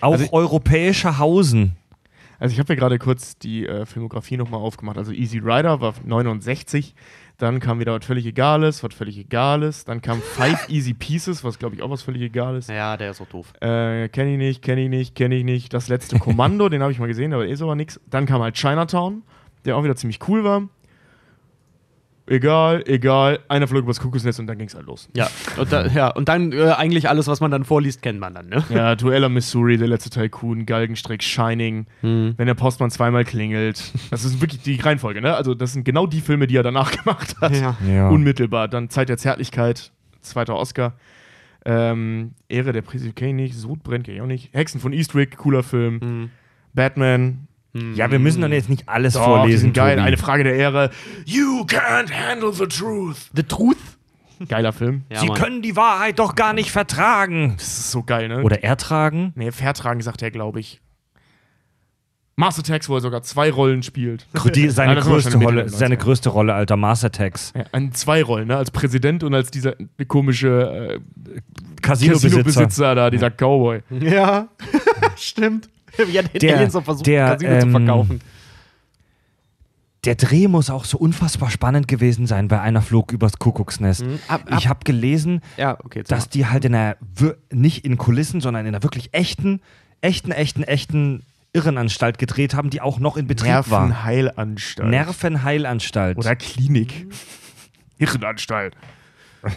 [0.00, 1.76] Auch Also europäischer Hausen.
[2.38, 4.96] Also ich habe ja gerade kurz die äh, Filmografie nochmal aufgemacht.
[4.96, 6.94] Also Easy Rider war 69,
[7.38, 11.58] dann kam wieder was völlig Egales, was völlig Egales, dann kam Five Easy Pieces, was
[11.58, 12.66] glaube ich auch was völlig Egales.
[12.66, 13.52] ja, der ist so doof.
[13.60, 15.72] Äh, kenne ich nicht, kenne ich nicht, kenne ich nicht.
[15.72, 18.00] Das letzte Kommando, den habe ich mal gesehen, aber ist aber nix.
[18.10, 19.22] Dann kam halt Chinatown,
[19.64, 20.68] der auch wieder ziemlich cool war.
[22.28, 25.08] Egal, egal, einer flog übers Kuckucksnest und dann ging es halt los.
[25.14, 28.34] Ja, und, da, ja, und dann äh, eigentlich alles, was man dann vorliest, kennt man
[28.34, 28.62] dann, ne?
[28.68, 33.92] Ja, Dueller Missouri, der letzte Tycoon, Galgenstrick, Shining, wenn der Postmann zweimal klingelt.
[34.10, 35.34] Das ist wirklich die Reihenfolge, ne?
[35.34, 37.56] Also, das sind genau die Filme, die er danach gemacht hat.
[37.56, 37.76] Ja.
[37.88, 38.08] Ja.
[38.08, 38.68] Unmittelbar.
[38.68, 40.94] Dann Zeit der Zärtlichkeit, zweiter Oscar.
[41.64, 43.54] Ähm, Ehre der Präsident, kenn ich nicht.
[43.54, 44.52] Sodbrennt, kenn ich auch nicht.
[44.54, 46.00] Hexen von Eastwick, cooler Film.
[46.02, 46.30] Mhm.
[46.74, 47.47] Batman.
[47.94, 49.50] Ja, wir müssen dann jetzt nicht alles Doch, vorlesen.
[49.50, 49.96] die sind geil.
[49.96, 50.06] Tobi.
[50.06, 50.90] Eine Frage der Ehre.
[51.26, 53.30] You can't handle the truth.
[53.34, 53.76] The Truth?
[54.48, 55.02] Geiler Film.
[55.10, 55.36] Ja, Sie Mann.
[55.38, 57.54] können die Wahrheit doch gar nicht vertragen.
[57.58, 58.42] Das ist so geil, ne?
[58.42, 59.32] Oder ertragen.
[59.36, 60.80] Nee, Vertragen sagt er, glaube ich.
[62.36, 64.26] Mars Attacks, wo er sogar zwei Rollen spielt.
[64.54, 65.98] Die, seine, Ja, größte Rolle, seine 90er.
[65.98, 67.52] größte Rolle, Alter, Mars Attacks.
[67.56, 68.56] Ja, an zwei Rollen, ne?
[68.56, 69.74] Als Präsident und als dieser
[70.06, 70.48] komische
[70.94, 71.00] äh,
[71.82, 72.28] Casino-Besitzer.
[72.38, 73.80] Casino-Besitzer da, dieser Cowboy.
[73.90, 74.46] Ja,
[75.16, 75.68] stimmt.
[76.06, 78.20] Wie er den Der- Aliens so versucht, der, Casino zu ähm, verkaufen.
[80.04, 84.04] Der Dreh muss auch so unfassbar spannend gewesen sein bei einer Flug übers Kuckucksnest.
[84.04, 84.18] Mhm.
[84.28, 86.04] Ab- ab- Ich habe gelesen, Ja, okay.
[86.06, 89.60] dass die halt in wir- nicht in Kulissen, sondern in einer wirklich echten,
[90.00, 93.86] echten, echten, echten Irrenanstalt gedreht haben, die auch noch in Betrieb war.
[93.88, 94.88] Nervenheilanstalt.
[94.88, 96.16] Nervenheilanstalt.
[96.16, 97.08] Oder Klinik.
[97.98, 98.76] Hirnanstalt.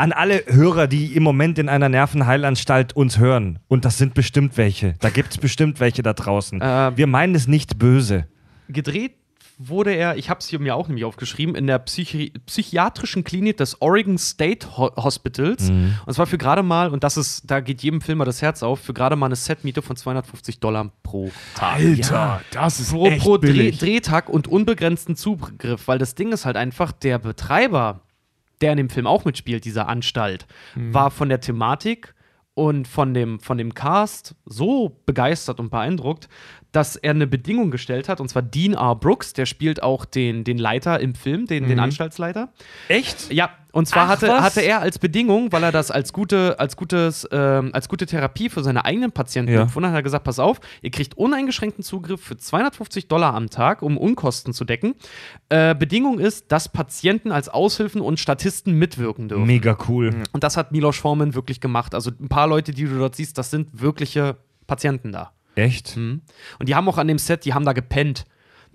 [0.00, 4.56] An alle Hörer, die im Moment in einer Nervenheilanstalt uns hören, und das sind bestimmt
[4.56, 6.60] welche, da gibt es bestimmt welche da draußen.
[6.60, 8.26] Äh, Wir meinen es nicht böse.
[8.68, 9.16] gedreht
[9.60, 13.56] wurde er, ich habe es hier mir auch nämlich aufgeschrieben, in der Psychi psychiatrischen Klinik
[13.56, 15.68] des Oregon State Ho Hospitals.
[15.68, 15.94] Mhm.
[16.06, 18.78] Und zwar für gerade mal, und das ist, da geht jedem Filmer das Herz auf,
[18.78, 21.74] für gerade mal eine Setmiete von 250 Dollar pro Tag.
[21.80, 23.78] Alter, das ist Pro, echt pro Dreh, billig.
[23.78, 28.02] Drehtag und unbegrenzten Zugriff, weil das Ding ist halt einfach, der Betreiber,
[28.60, 30.94] der in dem Film auch mitspielt, dieser Anstalt, Mhm.
[30.94, 32.14] war von der Thematik
[32.54, 36.28] und von dem, von dem Cast so begeistert und beeindruckt,
[36.72, 38.96] dass er eine Bedingung gestellt hat, und zwar Dean R.
[38.96, 41.68] Brooks, der spielt auch den, den Leiter im Film, den, Mhm.
[41.68, 42.52] den Anstaltsleiter.
[42.88, 43.32] Echt?
[43.32, 44.42] Ja, und zwar Ach, hatte, was?
[44.42, 48.48] hatte er als Bedingung, weil er das als gute, als gutes, ähm, als gute Therapie
[48.48, 49.62] für seine eigenen Patienten Ja.
[49.62, 53.50] empfunden hat, hat er gesagt: Pass auf, ihr kriegt uneingeschränkten Zugriff für 250 Dollar am
[53.50, 54.94] Tag, um Unkosten zu decken.
[55.48, 59.46] Äh, Bedingung ist, dass Patienten als Aushilfen und Statisten mitwirken dürfen.
[59.46, 60.10] Mega cool.
[60.32, 61.94] Und das hat Milos Forman wirklich gemacht.
[61.94, 65.32] Also ein paar Leute, die du dort siehst, das sind wirkliche Patienten da.
[65.54, 65.96] Echt?
[65.96, 66.22] Mhm.
[66.58, 68.24] Und die haben auch an dem Set, die haben da gepennt.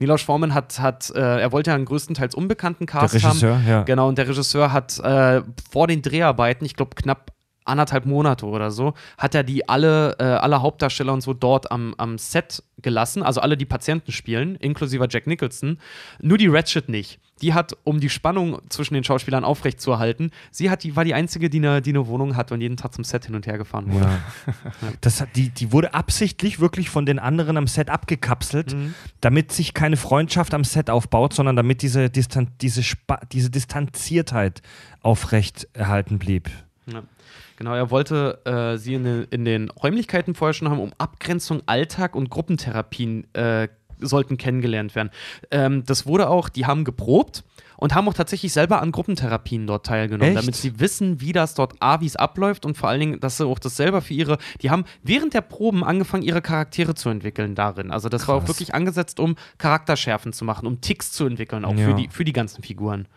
[0.04, 3.68] Milos Forman hat, hat äh, er wollte ja einen größtenteils unbekannten Cast Der Regisseur, haben.
[3.68, 3.84] ja.
[3.84, 5.42] Genau, und der Regisseur hat äh,
[5.72, 7.32] vor den Dreharbeiten, ich glaube knapp
[7.66, 11.94] anderthalb Monate oder so, hat er die alle, äh, alle Hauptdarsteller und so dort am,
[11.98, 15.78] am Set gelassen, also alle, die Patienten spielen, inklusive Jack Nicholson.
[16.22, 17.20] Nur die Ratchet nicht.
[17.42, 21.50] Die hat, um die Spannung zwischen den Schauspielern aufrechtzuerhalten, sie hat die, war die einzige,
[21.50, 23.92] die eine, die eine Wohnung hatte und jeden Tag zum Set hin und her gefahren
[23.92, 24.06] wurde.
[24.06, 24.94] Ja.
[25.02, 28.94] Das hat, die, die wurde absichtlich wirklich von den anderen am Set abgekapselt, Mhm.
[29.20, 32.82] damit sich keine Freundschaft am Set aufbaut, sondern damit diese, Distan diese,
[33.32, 34.62] diese Distanziertheit
[35.02, 36.50] aufrecht erhalten blieb.
[36.86, 37.04] Ja.
[37.58, 41.62] Genau, er wollte äh, sie in den, in den Räumlichkeiten vorher schon haben, um Abgrenzung,
[41.66, 43.68] Alltag und Gruppentherapien äh,
[44.00, 45.12] sollten kennengelernt werden.
[45.52, 47.44] Ähm, das wurde auch, die haben geprobt
[47.78, 50.42] und haben auch tatsächlich selber an Gruppentherapien dort teilgenommen, Echt?
[50.42, 53.38] damit sie wissen, wie das dort A, wie es abläuft und vor allen Dingen, dass
[53.38, 57.10] sie auch das selber für ihre, die haben während der Proben angefangen, ihre Charaktere zu
[57.10, 57.92] entwickeln darin.
[57.92, 58.50] Also das war auch Krass.
[58.50, 61.86] wirklich angesetzt, um Charakterschärfen zu machen, um Ticks zu entwickeln, auch Ja.
[61.90, 63.08] für, die, für die ganzen Figuren.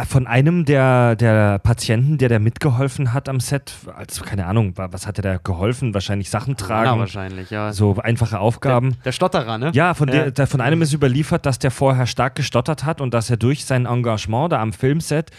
[0.00, 4.76] Ah, Von einem der, der Patienten, der da mitgeholfen hat am Set, also keine Ahnung,
[4.76, 5.94] wa- was hat er da geholfen?
[5.94, 7.72] Wahrscheinlich Sachen Ja, tragen, wahrscheinlich, ja.
[7.72, 8.90] so einfache Aufgaben.
[8.90, 9.70] Der, der Stotterer, ne?
[9.74, 13.14] Ja, von, Der, der, von einem ist überliefert, dass der vorher stark gestottert hat und
[13.14, 15.30] dass er durch sein Engagement da am Filmset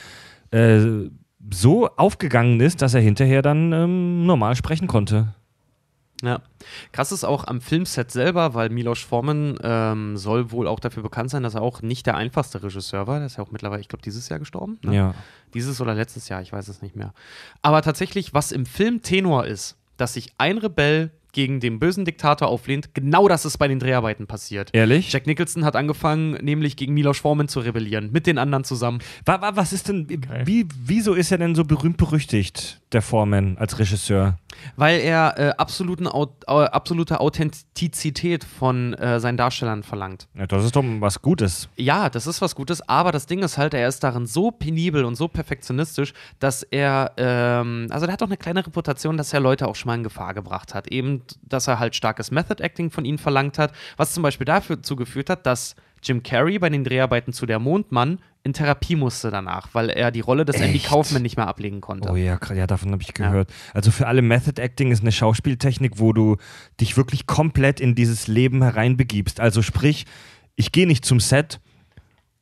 [0.52, 0.80] äh,
[1.52, 5.30] so aufgegangen ist, dass er hinterher dann ähm, normal sprechen konnte.
[6.22, 6.42] Ja.
[6.92, 11.30] Krass ist auch am Filmset selber, weil Milos Forman ähm, soll wohl auch dafür bekannt
[11.30, 13.20] sein, dass er auch nicht der einfachste Regisseur war.
[13.20, 14.80] Der ist ja auch mittlerweile, ich glaube, dieses Jahr gestorben.
[14.84, 14.96] Ne?
[14.96, 15.16] Ja.
[15.54, 17.14] Dieses oder letztes Jahr, ich weiß es nicht mehr.
[17.62, 22.48] Aber tatsächlich, was im Film Tenor ist, dass sich ein Rebell gegen den bösen Diktator
[22.48, 24.70] auflehnt, genau das ist bei den Dreharbeiten passiert.
[24.74, 25.12] Ehrlich?
[25.12, 29.00] Jack Nicholson hat angefangen, nämlich gegen Milos Forman zu rebellieren, mit den anderen zusammen.
[29.26, 30.08] Wa, wa, was ist denn,
[30.46, 34.38] wie, wieso ist er denn so berühmt berüchtigt, der Foreman, als Regisseur?
[34.76, 40.28] Weil er äh, absoluten, Au- äh, absolute Authentizität von äh, seinen Darstellern verlangt.
[40.34, 41.70] Ja, das ist doch was Gutes.
[41.78, 45.06] Ja, das ist was Gutes, aber das Ding ist halt, er ist darin so penibel
[45.06, 49.40] und so perfektionistisch, dass er, ähm, also der hat auch eine kleine Reputation, dass er
[49.40, 50.88] Leute auch schon mal in Gefahr gebracht hat.
[50.88, 54.96] Eben, dass er halt starkes Method Acting von ihnen verlangt hat, was zum Beispiel dazu
[54.96, 59.68] geführt hat, dass Jim Carrey bei den Dreharbeiten zu Der Mondmann in Therapie musste danach,
[59.74, 60.88] weil er die Rolle des Andy Echt?
[60.88, 62.10] Kaufman nicht mehr ablegen konnte.
[62.10, 63.52] Oh ja, ja davon habe ich gehört.
[63.74, 66.38] Also für alle Method Acting ist eine Schauspieltechnik, wo du
[66.80, 69.42] dich wirklich komplett in dieses Leben hereinbegibst.
[69.42, 70.06] Also sprich,
[70.56, 71.60] ich gehe nicht zum Set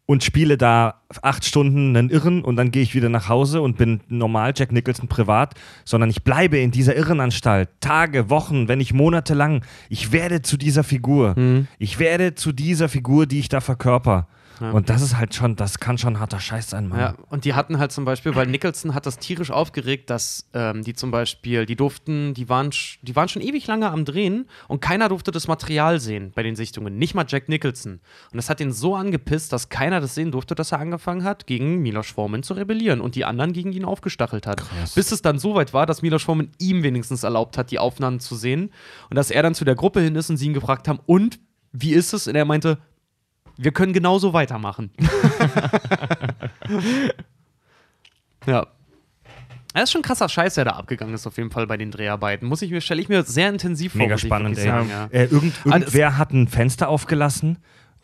[0.08, 3.78] und spiele da acht Stunden einen Irren und dann gehe ich wieder nach Hause und
[3.78, 5.54] bin normal Jack Nicholson privat,
[5.84, 9.64] sondern ich bleibe in dieser Irrenanstalt Tage, Wochen, wenn nicht monatelang.
[9.90, 11.36] Ich werde zu dieser Figur.
[11.78, 14.28] Ich werde zu dieser Figur, die ich da verkörper.
[14.62, 14.72] Ja.
[14.72, 17.00] Und das ist halt schon, das kann schon harter Scheiß sein, Mann.
[17.00, 20.84] Ja, und die hatten halt zum Beispiel, weil Nicholson hat das tierisch aufgeregt, dass ähm,
[20.84, 24.82] die zum Beispiel, die durften, die waren, die waren schon ewig lange am Drehen und
[24.82, 28.00] keiner durfte das Material sehen bei den Sichtungen, nicht mal Jack Nicholson.
[28.32, 31.48] Und das hat ihn so angepisst, dass keiner das sehen durfte, dass er angefangen hat,
[31.48, 34.64] gegen Milos Forman zu rebellieren und die anderen gegen ihn aufgestachelt hat.
[34.96, 38.20] Bis es dann so weit war, dass Milos Forman ihm wenigstens erlaubt hat, die Aufnahmen
[38.20, 38.72] zu sehen
[39.10, 41.40] und dass er dann zu der Gruppe hin ist und sie ihn gefragt haben, und
[41.72, 42.28] wie ist es?
[42.28, 42.80] Und er meinte,
[43.58, 44.92] wir können genauso weitermachen.
[48.46, 48.68] ja.
[49.74, 52.48] Das ist schon krasser Scheiß, der da abgegangen ist, auf jeden Fall bei den Dreharbeiten.
[52.48, 54.02] Muss ich mir, stelle ich mir sehr intensiv vor.
[54.02, 54.72] Mega ich spannend, wirklich ey.
[54.72, 55.06] sagen, ja.
[55.12, 57.58] Äh, irgend, das- irgendwer hat ein Fenster aufgelassen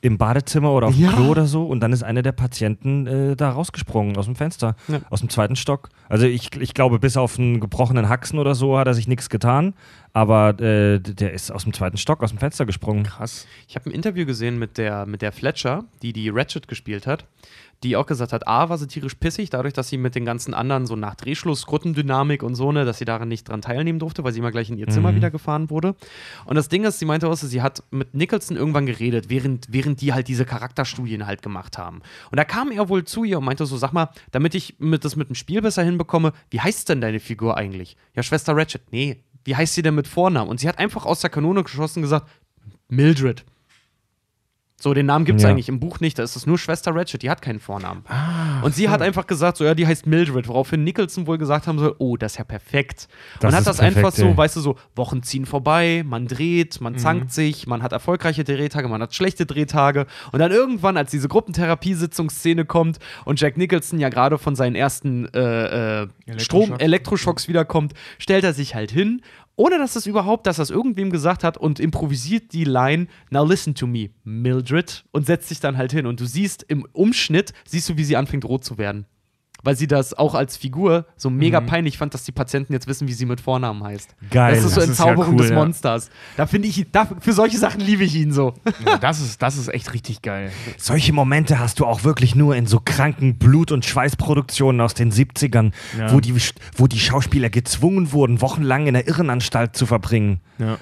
[0.04, 1.12] im Badezimmer oder auf dem Ja.
[1.14, 4.76] Klo oder so und dann ist einer der Patienten äh, da rausgesprungen aus dem Fenster,
[4.90, 5.00] Ja.
[5.10, 5.90] aus dem zweiten Stock.
[6.10, 9.30] Also ich, ich glaube, bis auf einen gebrochenen Haxen oder so hat er sich nichts
[9.30, 9.74] getan,
[10.12, 13.04] aber äh, der ist aus dem zweiten Stock, aus dem Fenster gesprungen.
[13.04, 13.48] Krass.
[13.70, 17.26] Ich habe ein Interview gesehen mit der, mit der Fletcher, die die Ratchet gespielt hat,
[17.84, 20.54] die auch gesagt hat, A, war sie tierisch pissig, dadurch, dass sie mit den ganzen
[20.54, 24.24] anderen so nach Drehschluss, Gruppendynamik und so, ne, dass sie daran nicht dran teilnehmen durfte,
[24.24, 25.96] weil sie immer gleich in ihr Zimmer wieder gefahren wurde.
[26.46, 30.02] Und das Ding ist, sie meinte auch, sie hat mit Nicholson irgendwann geredet, während, während
[30.02, 32.02] die halt diese Charakterstudien halt gemacht haben.
[32.32, 35.06] Und da kam er wohl zu ihr und meinte so, sag mal, damit ich mit,
[35.06, 37.98] das mit dem Spiel besser hinbekomme, wie heißt denn deine Figur eigentlich?
[38.16, 38.82] Ja, Schwester Ratchet.
[38.92, 40.50] Nee, wie heißt sie denn mit Vornamen?
[40.50, 42.30] Und sie hat einfach aus der Kanone geschossen und gesagt,
[42.88, 43.44] Mildred.
[44.84, 45.50] So, den Namen gibt es Ja.
[45.50, 46.20] eigentlich im Buch nicht.
[46.20, 48.04] Da ist es nur Schwester Ratchet, die hat keinen Vornamen.
[48.64, 51.80] und sie hat einfach gesagt, so, ja, die heißt Mildred, woraufhin Nicholson wohl gesagt haben
[51.80, 53.08] soll, oh, das ist ja perfekt.
[53.40, 54.36] Das und hat das perfekt, einfach so, ey.
[54.38, 58.90] weißt du, so, Wochen ziehen vorbei, man dreht, man zankt sich, man hat erfolgreiche Drehtage,
[58.90, 60.06] man hat schlechte Drehtage.
[60.34, 65.28] Und dann irgendwann, als diese Gruppentherapiesitzungsszene kommt und Jack Nicholson ja gerade von seinen ersten
[65.34, 66.08] äh, äh,
[66.38, 66.84] Strom, Elektroschocks.
[66.84, 69.22] Elektroschocks wiederkommt, stellt er sich halt hin,
[69.56, 73.76] ohne dass es überhaupt, dass das irgendwem gesagt hat und improvisiert die Line, now listen
[73.76, 76.06] to me, Mildred, und setzt sich dann halt hin.
[76.06, 79.06] Und du siehst im Umschnitt, siehst du, wie sie anfängt rot zu werden.
[79.64, 83.08] Weil sie das auch als Figur so mega peinlich fand, dass die Patienten jetzt wissen,
[83.08, 84.14] wie sie mit Vornamen heißt.
[84.30, 84.56] Geil.
[84.56, 85.56] Das ist so Das ist ja Entzauberung cool, des ja.
[85.56, 86.10] Monsters.
[86.36, 88.54] Da finde ich, da, für solche Sachen liebe ich ihn so.
[88.86, 90.52] Ja, das, ist, das ist echt richtig geil.
[90.78, 95.12] Solche Momente hast du auch wirklich nur in so kranken Blut- und Schweißproduktionen aus den
[95.14, 96.12] 70ern, Ja.
[96.12, 96.36] wo, die,
[96.76, 100.42] wo die Schauspieler gezwungen wurden, wochenlang in der Irrenanstalt zu verbringen.
[100.60, 100.78] Ja.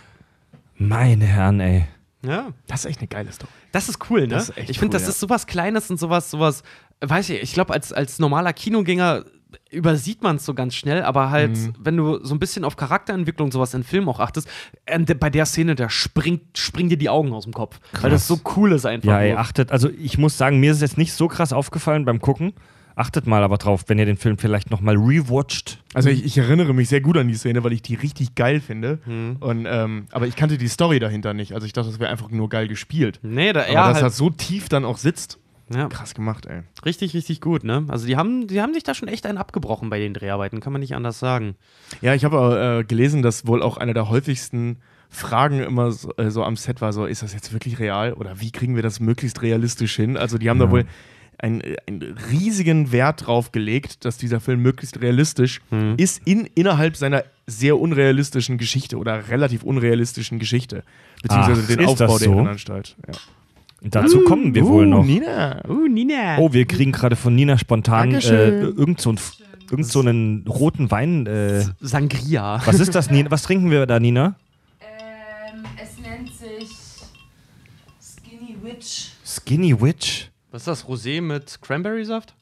[0.77, 1.85] Meine Herren, ey.
[2.25, 2.49] Ja.
[2.67, 3.51] Das ist echt eine geile Story.
[3.71, 4.27] Das ist cool, ne?
[4.29, 5.09] Das ist echt ich finde, cool, das ja.
[5.09, 6.63] ist sowas Kleines und sowas, sowas,
[7.01, 9.25] weiß ich, ich glaube, als, als normaler Kinogänger
[9.69, 11.73] übersieht man es so ganz schnell, aber halt, Mhm.
[11.79, 14.47] wenn du so ein bisschen auf Charakterentwicklung sowas in Filmen auch achtest,
[14.85, 17.79] äh, bei der Szene, da springt, springen dir die Augen aus dem Kopf.
[17.99, 19.09] Weil das so cool ist einfach.
[19.09, 19.39] Ja, ey, nur.
[19.39, 22.53] achtet, also ich muss sagen, mir ist es jetzt nicht so krass aufgefallen beim Gucken.
[22.95, 25.79] Achtet mal aber drauf, wenn ihr den Film vielleicht nochmal rewatcht.
[25.93, 28.59] Also ich, ich erinnere mich sehr gut an die Szene, weil ich die richtig geil
[28.59, 28.99] finde.
[29.39, 31.53] Und, ähm, aber ich kannte die Story dahinter nicht.
[31.53, 33.19] Also ich dachte, das wäre einfach nur geil gespielt.
[33.23, 35.39] Nee, da, Aber ja, dass halt, das so tief dann auch sitzt,
[35.73, 36.61] ja, krass gemacht, ey.
[36.85, 37.85] richtig, richtig gut, ne?
[37.87, 40.73] Also die haben, die haben sich da schon echt einen abgebrochen bei den Dreharbeiten, kann
[40.73, 41.55] man nicht anders sagen.
[42.01, 44.77] Ja, ich habe äh, gelesen, dass wohl auch eine der häufigsten
[45.09, 48.39] Fragen immer so, äh, so am Set war, so, ist das jetzt wirklich real oder
[48.39, 50.17] wie kriegen wir das möglichst realistisch hin?
[50.17, 50.85] Also die haben da wohl
[51.37, 55.61] einen, einen riesigen Wert drauf gelegt, dass dieser Film möglichst realistisch
[55.97, 60.83] ist in, innerhalb seiner sehr unrealistischen Geschichte oder relativ unrealistischen Geschichte.
[61.21, 62.35] Beziehungsweise Ach, den Aufbau das der so?
[62.35, 62.95] Irrenanstalt.
[63.07, 63.13] Ja.
[63.81, 65.03] Dazu kommen wir wohl noch.
[65.03, 65.67] Nina.
[65.67, 66.37] Uh, Nina.
[66.37, 68.77] Oh, wir kriegen gerade von Nina spontan äh, Dankeschön.
[68.77, 69.19] irgend, so einen,
[69.71, 71.25] irgend so einen roten Wein.
[71.25, 72.61] Äh, Sangria.
[72.63, 73.31] was ist das, Nina?
[73.31, 74.35] Was trinken wir da, Nina?
[74.79, 76.69] Ähm, es nennt sich
[77.99, 79.13] Skinny Witch.
[79.25, 80.29] Skinny Witch?
[80.51, 80.85] Was ist das?
[80.85, 82.35] Rosé mit Cranberry-Saft?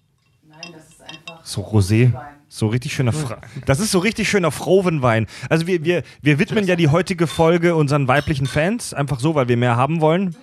[1.09, 2.13] Einfach So Rosé.
[2.51, 3.37] So richtig schöner Fra
[3.67, 5.27] Das ist so richtig schöner Frovenwein.
[5.49, 9.47] Also wir, wir, wir widmen ja die heutige Folge unseren weiblichen Fans, einfach so, weil
[9.47, 10.35] wir mehr haben wollen.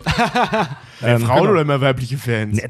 [1.02, 1.50] ähm, Frauen genau.
[1.50, 2.60] oder immer weibliche Fans?
[2.60, 2.68] Äh,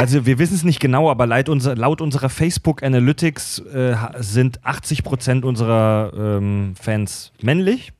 [0.00, 4.58] Also wir wissen es nicht genau, aber laut, unser, laut unserer Facebook Analytics äh, sind
[4.62, 7.92] 80% unserer ähm, Fans männlich.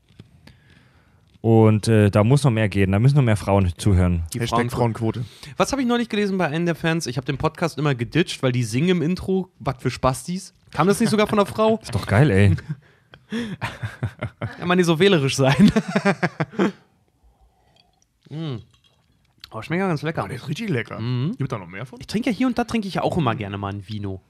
[1.43, 4.25] Und äh, da muss noch mehr gehen, da müssen noch mehr Frauen zuhören.
[4.35, 5.25] Die Hashtag Frauen- Frauenquote.
[5.57, 7.07] Was habe ich neulich gelesen bei einem der Fans?
[7.07, 10.53] Ich habe den Podcast immer geditcht, weil die singen im Intro, was für Spastis.
[10.71, 11.79] Kam das nicht sogar von einer Frau?
[11.83, 12.57] Ist doch geil, ey.
[14.59, 15.71] Kann man nicht so wählerisch sein.
[18.29, 18.57] mm.
[19.53, 20.23] Oh, schmeckt ja ganz lecker.
[20.25, 21.01] Oh, der ist richtig lecker.
[21.01, 21.35] Mhm.
[21.37, 21.99] Gibt da noch mehr von?
[22.01, 24.21] Ich trinke ja hier und da trinke ich ja auch immer gerne mal ein Vino.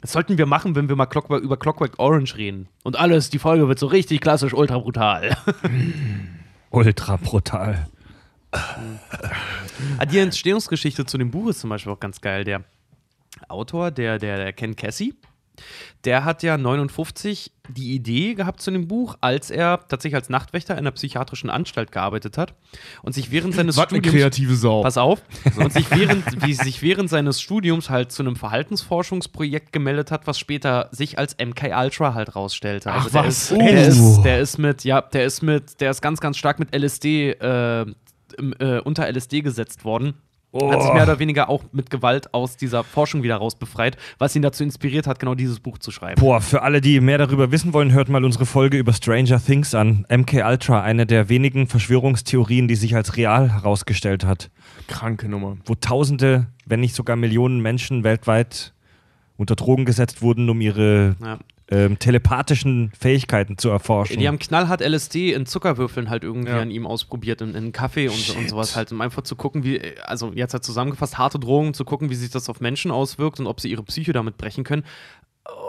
[0.00, 2.68] Das sollten wir machen, wenn wir mal Clockwork, über Clockwork Orange reden.
[2.84, 5.36] Und alles, die Folge wird so richtig klassisch ultra brutal.
[6.70, 7.88] Ultra brutal.
[8.50, 12.44] Ah, die Entstehungsgeschichte zu dem Buch ist zum Beispiel auch ganz geil.
[12.44, 12.64] Der
[13.48, 15.14] Autor, der, der, der Ken Cassie,
[16.04, 20.74] der hat ja 59 die Idee gehabt zu dem Buch, als er tatsächlich als Nachtwächter
[20.74, 22.54] in einer psychiatrischen Anstalt gearbeitet hat
[23.02, 24.82] und sich während seines Was Studiums kreative Sau.
[24.82, 25.22] Pass auf.
[25.56, 30.38] Und sich während, wie sich während seines Studiums halt zu einem Verhaltensforschungsprojekt gemeldet hat, was
[30.38, 32.90] später sich als MK Ultra halt rausstellte.
[32.92, 33.50] Also Ach, der was?
[33.50, 33.88] Ist, der, Oh.
[33.88, 37.32] ist, der ist mit, ja, der ist mit, der ist ganz, ganz stark mit LSD,
[37.32, 40.14] äh, äh, unter LSD gesetzt worden.
[40.52, 44.40] Hat sich mehr oder weniger auch mit Gewalt aus dieser Forschung wieder rausbefreit, was ihn
[44.40, 46.18] dazu inspiriert hat, genau dieses Buch zu schreiben.
[46.20, 49.74] Boah, für alle, die mehr darüber wissen wollen, hört mal unsere Folge über Stranger Things
[49.74, 50.06] an.
[50.08, 54.50] MK Ultra, eine der wenigen Verschwörungstheorien, die sich als real herausgestellt hat.
[54.86, 55.58] Kranke Nummer.
[55.66, 58.72] Wo Tausende, wenn nicht sogar Millionen Menschen weltweit
[59.36, 61.38] unter Drogen gesetzt wurden, um ihre Ja.
[61.70, 64.18] Ähm, telepathischen Fähigkeiten zu erforschen.
[64.18, 66.60] Die haben knallhart LSD in Zuckerwürfeln halt irgendwie Ja.
[66.60, 69.80] an ihm ausprobiert, in, in Kaffee und, und sowas halt, um einfach zu gucken, wie,
[70.04, 73.46] also jetzt halt zusammengefasst, harte Drogen, zu gucken, wie sich das auf Menschen auswirkt und
[73.46, 74.84] ob sie ihre Psyche damit brechen können.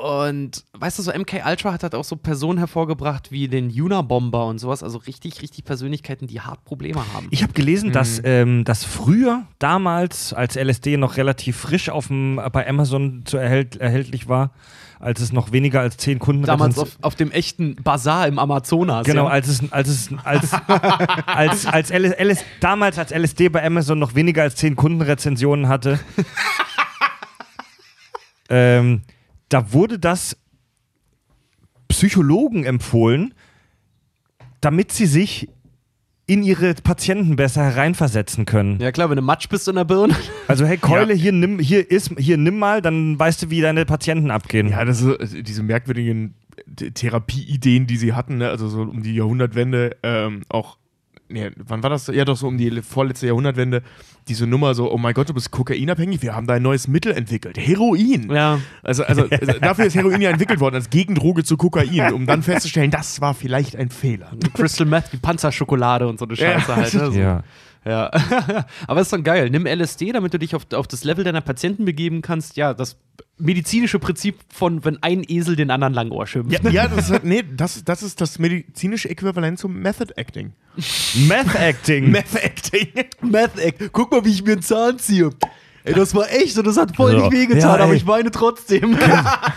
[0.03, 4.45] Und weißt du, so MK Ultra hat halt auch so Personen hervorgebracht wie den Unabomber
[4.47, 7.27] und sowas, also richtig, richtig Persönlichkeiten, die hart Probleme haben.
[7.31, 7.93] Ich habe gelesen, Mhm.
[7.93, 13.37] dass, ähm, dass früher, damals, als LSD noch relativ frisch auf dem, bei Amazon zu
[13.37, 14.51] erhält, erhältlich war,
[14.99, 19.05] als es noch weniger als zehn Kunden Damals auf, auf dem echten Bazar im Amazonas.
[19.05, 19.29] Genau, ja.
[19.31, 20.53] als es, als es, als,
[21.25, 25.99] als, als LS, LS, damals als LSD bei Amazon noch weniger als zehn Kundenrezensionen hatte,
[28.49, 29.01] ähm,
[29.47, 30.37] da wurde das
[31.87, 33.33] Psychologen empfohlen,
[34.59, 35.49] damit sie sich
[36.29, 38.79] in ihre Patienten besser hereinversetzen können.
[38.79, 40.15] Ja klar, wenn du Matsch bist in der Birne.
[40.47, 43.83] Also hey Keule, hier nimm, hier ist, hier nimm mal, dann weißt du, wie deine
[43.85, 44.69] Patienten abgehen.
[44.69, 46.35] Ja, das ist äh, diese merkwürdigen
[46.93, 48.49] Therapieideen, die sie hatten, ne?
[48.49, 50.77] also so um die Jahrhundertwende, ähm, auch,
[51.29, 52.05] nee, wann war das?
[52.07, 53.81] Ja, doch so um die vorletzte Jahrhundertwende,
[54.29, 57.11] diese Nummer so, oh mein Gott, du bist kokainabhängig, wir haben da ein neues Mittel
[57.11, 58.31] entwickelt, Heroin.
[58.31, 58.59] Ja.
[58.83, 62.43] Also, also, also dafür ist Heroin ja entwickelt worden, als Gegendroge zu Kokain, um dann
[62.43, 64.31] festzustellen, das war vielleicht ein Fehler.
[64.53, 66.59] Crystal Meth, wie Panzerschokolade und so eine Ja.
[66.61, 66.93] Scheiße halt.
[66.93, 66.99] Ne?
[67.11, 67.19] So.
[67.19, 67.43] Ja.
[67.85, 68.11] Ja.
[68.87, 69.49] Aber ist doch geil.
[69.49, 72.57] Nimm LSD, damit du dich auf, auf das Level deiner Patienten begeben kannst.
[72.57, 72.97] Ja, das
[73.37, 76.51] medizinische Prinzip von, wenn ein Esel den anderen Langohr schimpft.
[76.63, 80.51] Ja, ja das, ist, nee, das, das ist das medizinische Äquivalent zum Method Acting.
[81.27, 82.11] Meth Acting.
[82.11, 82.87] Method Acting.
[83.21, 83.89] Meth Act.
[83.93, 85.29] Guck mal, wie ich mir einen Zahn ziehe.
[85.85, 87.19] Ey, das war echt und das hat voll Ja.
[87.21, 88.97] nicht wehgetan, Ja, aber ich weine trotzdem.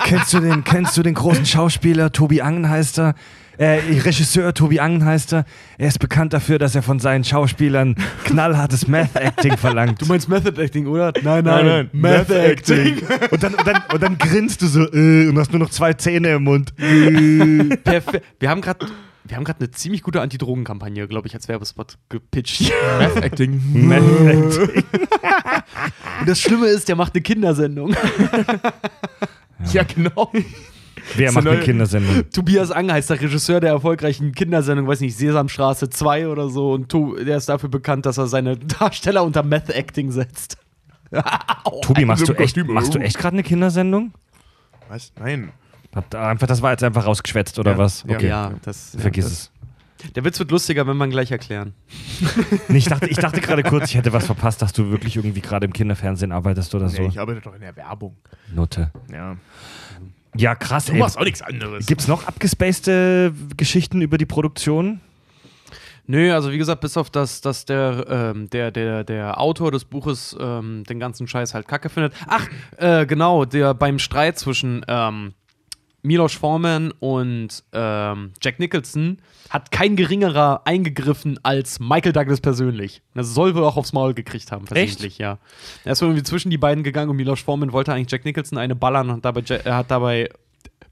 [0.04, 3.14] kennst, du den, kennst du den großen Schauspieler Tobi Angen heißt er?
[3.62, 5.44] Äh, Regisseur Tobi Angen heißt er.
[5.78, 7.94] Er ist bekannt dafür, dass er von seinen Schauspielern
[8.24, 10.02] knallhartes Meth-Acting verlangt.
[10.02, 11.12] Du meinst Method Acting, oder?
[11.22, 13.02] Nein, Nein, nein, Meth Acting.
[13.30, 15.92] und, dann, und, dann, und dann grinst du so äh, und hast nur noch zwei
[15.92, 16.74] Zähne im Mund.
[17.84, 18.84] Perfe wir haben gerade
[19.24, 22.72] wir haben gerade eine ziemlich gute Antidrogenkampagne, glaube ich, als Werbespot gepitcht.
[22.98, 23.62] Method Acting.
[23.72, 24.82] Meth-Acting.
[26.20, 27.94] Und das Schlimme ist, der macht eine Kindersendung.
[29.72, 30.32] Ja, genau.
[31.16, 32.30] Wer So macht eine Kindersendung?
[32.32, 36.72] Tobias Ang heißt der Regisseur der erfolgreichen Kindersendung, weiß nicht, Sesamstraße 2 oder so.
[36.72, 40.56] Und to der ist dafür bekannt, dass er seine Darsteller unter Meth Acting setzt.
[41.82, 44.12] Tobi, machst du so echt, machst du echt gerade eine Kindersendung?
[44.88, 45.12] Was?
[45.18, 45.52] Nein.
[46.14, 48.04] Einfach, das war jetzt einfach rausgeschwätzt oder Ja, was?
[48.08, 48.16] ja.
[48.16, 48.28] Okay.
[48.28, 49.50] Ja, das, Vergiss ja, es.
[49.98, 51.74] das, Der Witz wird lustiger, wenn wir ihn gleich erklären.
[52.68, 55.42] Nee, ich dachte, ich dachte gerade kurz, ich hätte was verpasst, dass du wirklich irgendwie
[55.42, 57.02] gerade im Kinderfernsehen arbeitest oder so.
[57.02, 58.16] Nee, ich arbeite doch in der Werbung.
[58.54, 58.90] Note.
[59.12, 59.36] Ja.
[60.36, 60.98] Ja, krass, Du ey.
[60.98, 61.86] machst auch nichts anderes.
[61.86, 65.00] Gibt's noch abgespacede Geschichten über die Produktion?
[66.06, 69.84] Nö, also wie gesagt, bis auf das, dass der, ähm, der, der, der Autor des
[69.84, 72.12] Buches ähm, den ganzen Scheiß halt kacke findet.
[72.26, 75.34] Ach, äh, genau, der beim Streit zwischen ähm,
[76.02, 79.18] Milos Forman und ähm, Jack Nicholson
[79.52, 83.02] hat kein geringerer eingegriffen als Michael Douglas persönlich.
[83.14, 85.38] Das soll wohl auch aufs Maul gekriegt haben, versehentlich, ja.
[85.84, 88.74] Er ist irgendwie zwischen die beiden gegangen und Milos Forman wollte eigentlich Jack Nicholson eine
[88.74, 90.30] ballern und dabei, hat dabei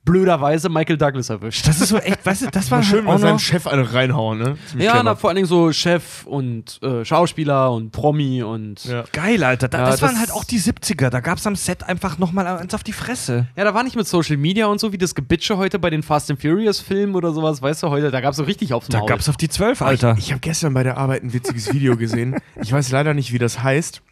[0.05, 1.67] blöderweise Michael Douglas erwischt.
[1.69, 3.93] Das ist so echt, weißt du, das war Schön halt mal seinen noch, Chef eine
[3.93, 4.57] reinhauen, ne?
[4.69, 9.05] Ziemlich Ja, na, vor allen Dingen so Chef und äh, Schauspieler und Promi und Ja.
[9.13, 9.69] Geil, Alter.
[9.69, 11.11] Da, Ja, das, waren das- halt auch die 70er.
[11.11, 13.47] Da gab's am Set einfach nochmal eins auf die Fresse.
[13.57, 16.03] Ja, da war nicht mit Social Media und so wie das Gebitsche heute bei den
[16.03, 18.89] Fast and Furious Filmen oder sowas, weißt du, heute, da gab es so richtig aufs
[18.89, 19.09] Da Maul.
[19.09, 20.17] gab's auf die 12, Alter.
[20.19, 22.37] Ich habe gestern bei der Arbeit ein witziges Video gesehen.
[22.63, 24.03] Ich weiß leider nicht, wie das heißt.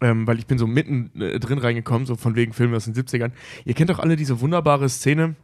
[0.00, 2.94] Ähm, weil ich bin so mitten äh, drin reingekommen, so von wegen Filmen aus den
[2.94, 3.30] 70ern.
[3.64, 5.36] Ihr kennt doch alle diese wunderbare Szene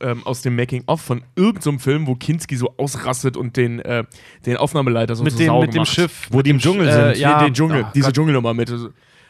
[0.00, 4.04] ähm, aus dem Making-of von irgendeinem Film, wo Kinski so ausrastet und den, äh,
[4.46, 5.88] den Aufnahmeleiter so mit so dem, mit dem macht.
[5.92, 6.28] Schiff.
[6.30, 7.16] Wo die im Dschungel äh, sind.
[7.22, 8.14] ja, Den, den Dschungel, Oh, diese Gott.
[8.14, 8.72] Dschungelnummer mit.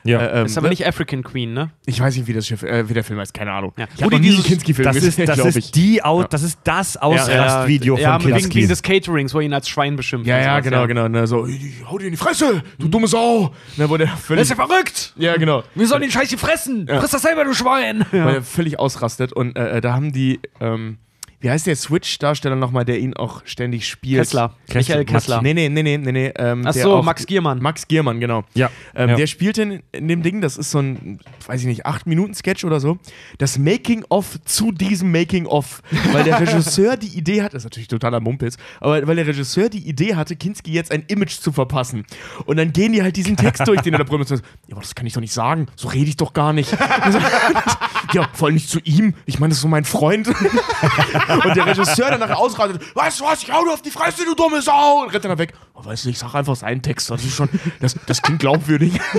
[0.04, 0.40] Äh, Ja.
[0.40, 0.70] ähm, Ist aber ne?
[0.70, 1.70] nicht African Queen, ne?
[1.86, 3.72] Ich weiß nicht, wie das Schiff, äh, wie der Film heißt, keine Ahnung.
[3.76, 3.86] Ja.
[3.96, 5.70] Ich Wo die dieses- Kinski-Film Das ist, das ist ich.
[5.72, 6.28] die Au Ja.
[6.28, 8.58] das ist das Ausrastvideo ja, von wegen, Kinski.
[8.58, 10.26] wegen des Caterings, wo er ihn als Schwein beschimpft.
[10.26, 11.08] Ja, ja, genau, genau.
[11.08, 11.46] Ne, so,
[11.90, 13.52] hau dir in die Fresse, du dumme Sau.
[13.76, 15.12] Ne, wo der völlig, verrückt!
[15.16, 15.62] ja, genau.
[15.74, 16.86] Wir sollen den Scheiß hier fressen!
[16.88, 17.00] Ja.
[17.00, 18.04] Friss das selber, du Schwein!
[18.10, 19.32] weil er völlig ausrastet.
[19.32, 20.98] Und äh, äh, da haben die, ähm,
[21.42, 24.20] wie heißt der Switch-Darsteller nochmal, der ihn auch ständig spielt?
[24.20, 24.54] Kessler.
[24.72, 25.42] Michael Kessler.
[25.42, 26.12] Nee, nee, nee, nee, nee.
[26.12, 27.60] nee ähm, Ach so, auch- Max Giermann.
[27.60, 28.44] Max Giermann, genau.
[28.54, 28.70] Ja.
[28.94, 29.16] Ähm, ja.
[29.16, 32.78] Der spielt in, in dem Ding, das ist so ein, weiß ich nicht, 8-Minuten-Sketch oder
[32.78, 32.98] so.
[33.38, 35.82] Das Making-of zu diesem Making-of.
[36.12, 39.68] Weil der Regisseur die Idee hat, das ist natürlich totaler Mumpitz, aber weil der Regisseur
[39.68, 42.06] die Idee hatte, Kinski jetzt ein Image zu verpassen.
[42.46, 44.42] Und dann gehen die halt diesen Text durch, den er da produziert.
[44.68, 45.66] Ja, aber das kann ich doch nicht sagen.
[45.74, 46.70] So rede ich doch gar nicht.
[48.12, 49.14] ja, vor allem nicht zu ihm.
[49.26, 50.28] Ich meine, das ist so mein Freund.
[51.44, 54.24] und der Regisseur dann nachher ausrastet, weißt du was, ich hau dir auf die Fresse,
[54.24, 55.52] du dumme Sau, und rennt dann weg.
[55.74, 57.48] Oh, weißt du, ich sag einfach seinen Text, das ist schon,
[57.80, 58.92] das, das klingt glaubwürdig.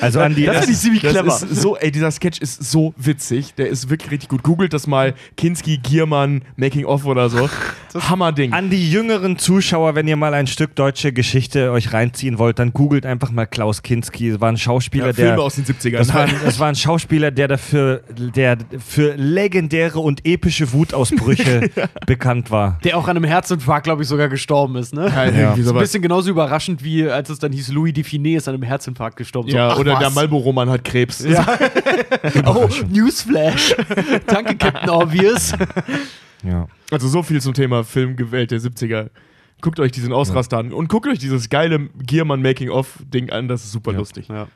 [0.00, 1.24] Also an die Das finde ich ziemlich clever.
[1.24, 4.42] Das ist so, ey, dieser Sketch ist so witzig, der ist wirklich richtig gut.
[4.42, 7.48] Googelt das mal, Kinski, Giermann, Making of oder so.
[7.94, 8.52] Hammerding.
[8.52, 12.72] An die jüngeren Zuschauer, wenn ihr mal ein Stück deutsche Geschichte euch reinziehen wollt, dann
[12.72, 14.30] googelt einfach mal Klaus Kinski.
[14.32, 15.26] Das war ein Schauspieler, Ja, der.
[15.28, 15.98] Filme aus den 70ern.
[15.98, 18.02] Das war, ein, das war ein Schauspieler, der dafür,
[18.34, 21.31] der für legendäre und epische Wutausbrüche
[22.06, 22.78] bekannt war.
[22.84, 25.06] Der auch an einem Herzinfarkt, glaube ich, sogar gestorben ist, ne?
[25.08, 25.30] Ja, Ja.
[25.54, 28.62] irgendwie Ein bisschen genauso überraschend, wie als es dann hieß, Louis Define ist an einem
[28.64, 29.50] Herzinfarkt gestorben.
[29.50, 29.98] So, Ja, ach oder was.
[30.00, 31.24] der Marlboro-Mann hat Krebs.
[32.46, 33.74] Oh, Newsflash.
[34.26, 35.52] Danke, Captain Obvious.
[36.44, 36.66] Ja.
[36.90, 39.10] Also so viel zum Thema Filmgewalt der 70er.
[39.60, 43.72] Guckt euch diesen Ausraster an und guckt euch dieses geile Giermann Making-of-Ding an, das ist
[43.72, 44.26] super lustig.
[44.28, 44.48] Ja.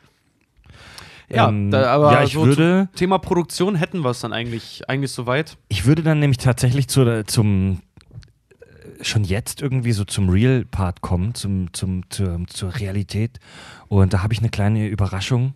[1.28, 4.32] Ja, Ähm, da, aber ja, ich so würde- zum Thema Produktion hätten wir es dann
[4.32, 5.56] eigentlich, eigentlich soweit.
[5.68, 7.80] Ich würde dann nämlich tatsächlich zu, zum
[8.60, 13.40] äh, schon jetzt irgendwie so zum Real-Part kommen, zum, zum, zur, zur Realität.
[13.88, 15.54] Und da habe ich eine kleine Überraschung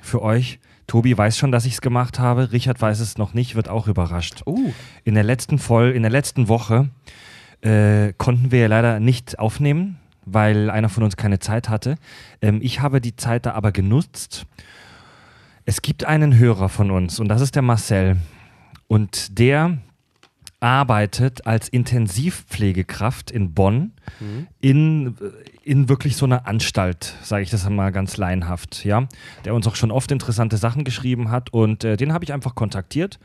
[0.00, 0.58] für euch.
[0.88, 2.50] Tobi weiß schon, dass ich es gemacht habe.
[2.52, 4.42] Richard weiß es noch nicht, wird auch überrascht.
[4.46, 4.58] Oh.
[5.04, 6.90] In der letzten Voll, in der letzten Woche
[7.60, 11.94] äh, konnten wir ja leider nicht aufnehmen, weil einer von uns keine Zeit hatte.
[12.42, 14.46] Ähm, ich habe die Zeit da aber genutzt.
[15.64, 18.16] Es gibt einen Hörer von uns und das ist der Marcel.
[18.88, 19.78] Und der
[20.58, 23.92] arbeitet als Intensivpflegekraft in Bonn
[24.60, 25.16] in,
[25.64, 29.08] in wirklich so einer Anstalt, sage ich das mal ganz laienhaft, ja,
[29.44, 31.52] der uns auch schon oft interessante Sachen geschrieben hat.
[31.52, 33.18] Und äh, den habe ich einfach kontaktiert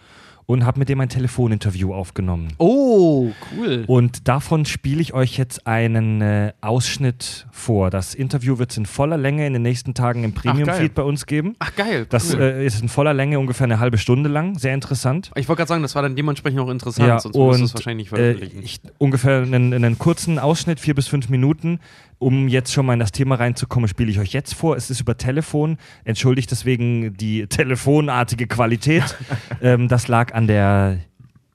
[0.48, 2.54] und habe mit dem ein Telefoninterview aufgenommen.
[2.58, 3.84] Oh, cool.
[3.86, 7.89] Und davon spiele ich euch jetzt einen äh, Ausschnitt vor.
[7.89, 10.34] Das Interview wird es in voller Länge in den nächsten Tagen im.
[10.34, 11.56] Premium-Feed bei uns geben.
[11.60, 12.06] Ach, geil.
[12.10, 12.41] Das cool.
[12.41, 14.58] äh, ist in voller Länge ungefähr eine halbe Stunde lang.
[14.58, 15.32] Sehr interessant.
[15.36, 18.12] ich wollte gerade sagen, das war dann dementsprechend auch interessant, sonst würdest du es wahrscheinlich
[18.12, 18.64] nicht äh, veröffentlichen.
[18.64, 21.80] ich, ungefähr einen, einen kurzen Ausschnitt, vier bis fünf Minuten.
[22.20, 24.76] Um jetzt schon mal in das Thema reinzukommen, spiele ich euch jetzt vor.
[24.76, 25.78] Es ist über Telefon.
[26.03, 29.15] Entschuldigt deswegen die telefonartige Qualität.
[29.61, 30.99] ähm, das lag an der.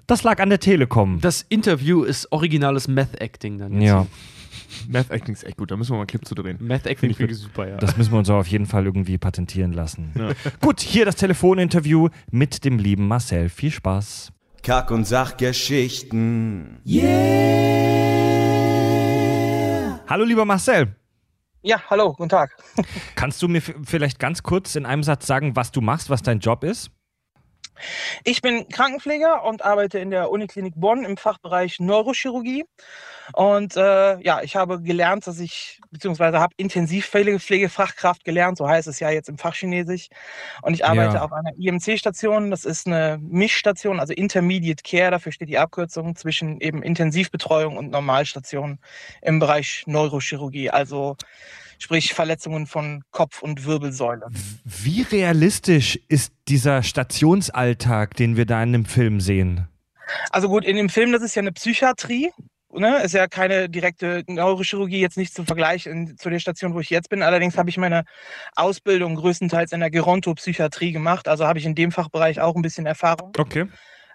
[0.07, 1.21] Das lag an der Telekom.
[1.21, 3.85] das Interview ist originales Meth-Acting dann jetzt.
[3.85, 4.07] ja,
[4.89, 6.59] Math Acting ist echt gut, da müssen wir mal einen Clip zu drehen.
[6.61, 7.77] Meth-Acting finde ich super, ja.
[7.77, 10.13] das müssen wir uns auch auf jeden Fall irgendwie patentieren lassen.
[10.61, 13.49] Gut, hier das Telefoninterview mit dem lieben Marcel.
[13.49, 14.33] Viel Spaß.
[14.63, 16.79] Kack- und Sachgeschichten.
[20.09, 20.95] Hallo, lieber Marcel.
[21.63, 22.57] Ja, hallo, guten Tag.
[23.15, 26.41] Kannst du mir vielleicht ganz kurz in einem Satz sagen, was du machst, was dein
[26.41, 26.91] Job ist?
[28.25, 32.65] Ich bin Krankenpfleger und arbeite in der Uniklinik Bonn im Fachbereich Neurochirurgie.
[33.35, 39.01] Und äh, ja, ich habe gelernt, dass ich, beziehungsweise habe Intensivpflegefachkraft gelernt, so heißt es
[39.01, 40.09] ja jetzt im Fachchinesisch.
[40.63, 41.25] Und ich arbeite Ja.
[41.25, 42.51] auf einer IMC-Station.
[42.51, 47.91] Das ist eine Mischstation, also Intermediate Care, dafür steht die Abkürzung zwischen eben Intensivbetreuung und
[47.91, 48.79] Normalstation
[49.23, 51.17] im Bereich Neurochirurgie, also
[51.83, 54.27] sprich Verletzungen von Kopf und Wirbelsäule.
[54.65, 59.69] Wie realistisch ist dieser Stationsalltag, den wir da in dem Film sehen?
[60.31, 62.31] Also gut, in dem Film, das ist ja eine Psychiatrie.
[62.75, 63.03] Ne?
[63.03, 66.89] Ist ja keine direkte Neurochirurgie, jetzt nicht zum Vergleich in, zu der Station, wo ich
[66.89, 67.23] jetzt bin.
[67.23, 68.05] Allerdings habe ich meine
[68.55, 71.29] Ausbildung größtenteils in der Gerontopsychiatrie gemacht.
[71.29, 73.33] Also habe ich in dem Fachbereich auch ein bisschen Erfahrung.
[73.37, 73.67] Okay.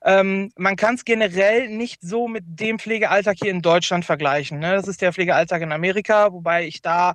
[0.04, 4.60] Ähm, man kann es generell nicht so mit dem Pflegealltag hier in Deutschland vergleichen.
[4.60, 4.74] Ne?
[4.74, 7.14] Das ist der Pflegealltag in Amerika, wobei ich da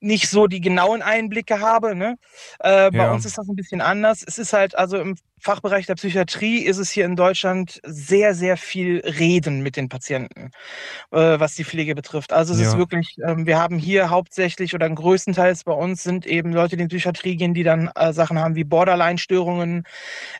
[0.00, 1.94] nicht so die genauen Einblicke habe.
[1.94, 2.16] Ne?
[2.60, 3.12] Äh, bei Ja.
[3.12, 4.24] uns ist das ein bisschen anders.
[4.26, 8.56] Es ist halt, also im Fachbereich der Psychiatrie ist es hier in Deutschland sehr, sehr
[8.56, 10.50] viel Reden mit den Patienten,
[11.12, 12.32] äh, was die Pflege betrifft.
[12.32, 12.66] Also es Ja.
[12.68, 16.82] ist wirklich, ähm, wir haben hier hauptsächlich oder größtenteils bei uns sind eben Leute, die
[16.84, 19.84] in die Psychiatrie gehen, die dann äh, Sachen haben wie Borderline-Störungen,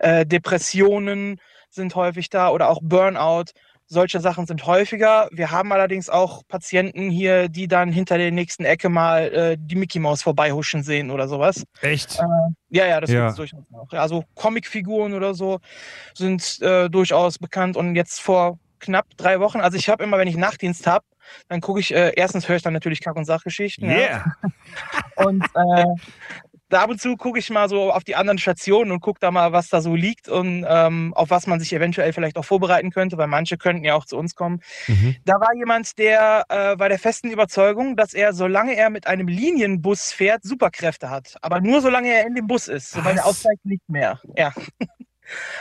[0.01, 1.41] äh, Depressionen
[1.71, 3.47] sind häufig da oder auch Burnout.
[3.91, 5.29] Solche Sachen sind häufiger.
[5.33, 9.77] Wir haben allerdings auch Patienten hier, die dann hinter der nächsten Ecke mal äh, die
[9.77, 11.65] Mickey Maus vorbeihuschen sehen oder sowas.
[11.81, 12.21] Echt?
[12.69, 13.21] Ja, ja, das Ja.
[13.23, 13.91] gibt's durchaus auch.
[13.93, 15.59] Ja, Also Comicfiguren oder so
[16.15, 17.79] sind äh, durchaus bekannt.
[17.79, 21.05] Und jetzt vor knapp drei Wochen, also ich habe immer, wenn ich Nachtdienst habe,
[21.49, 23.89] dann gucke ich, äh, erstens höre ich dann natürlich Kack- und Sachgeschichten.
[23.89, 23.97] Ja.
[23.97, 24.35] Yeah.
[25.17, 25.85] Und äh,
[26.69, 29.31] da ab und zu gucke ich mal so auf die anderen Stationen und gucke da
[29.31, 32.91] mal, was da so liegt und ähm, auf was man sich eventuell vielleicht auch vorbereiten
[32.91, 34.61] könnte, weil manche könnten ja auch zu uns kommen.
[34.87, 35.17] Mhm.
[35.25, 39.29] Da war jemand, der äh, bei der festen Überzeugung, dass er, solange er mit einem
[39.29, 41.37] Linienbus fährt, Superkräfte hat.
[41.43, 42.91] Aber nur solange er in dem Bus ist.
[42.91, 44.21] Sobald er aussteigt, nicht mehr.
[44.37, 44.53] Ja.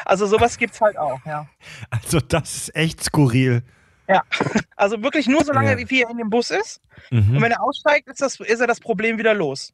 [0.05, 1.45] Also sowas gibt's halt auch, ja.
[1.89, 3.63] Also das ist echt skurril.
[4.07, 4.23] Ja,
[4.75, 5.89] also wirklich nur so lange, Ja.
[5.89, 6.79] wie er in dem Bus ist.
[7.11, 7.35] Mhm.
[7.37, 9.73] Und wenn er aussteigt, ist, das, ist er das Problem wieder los.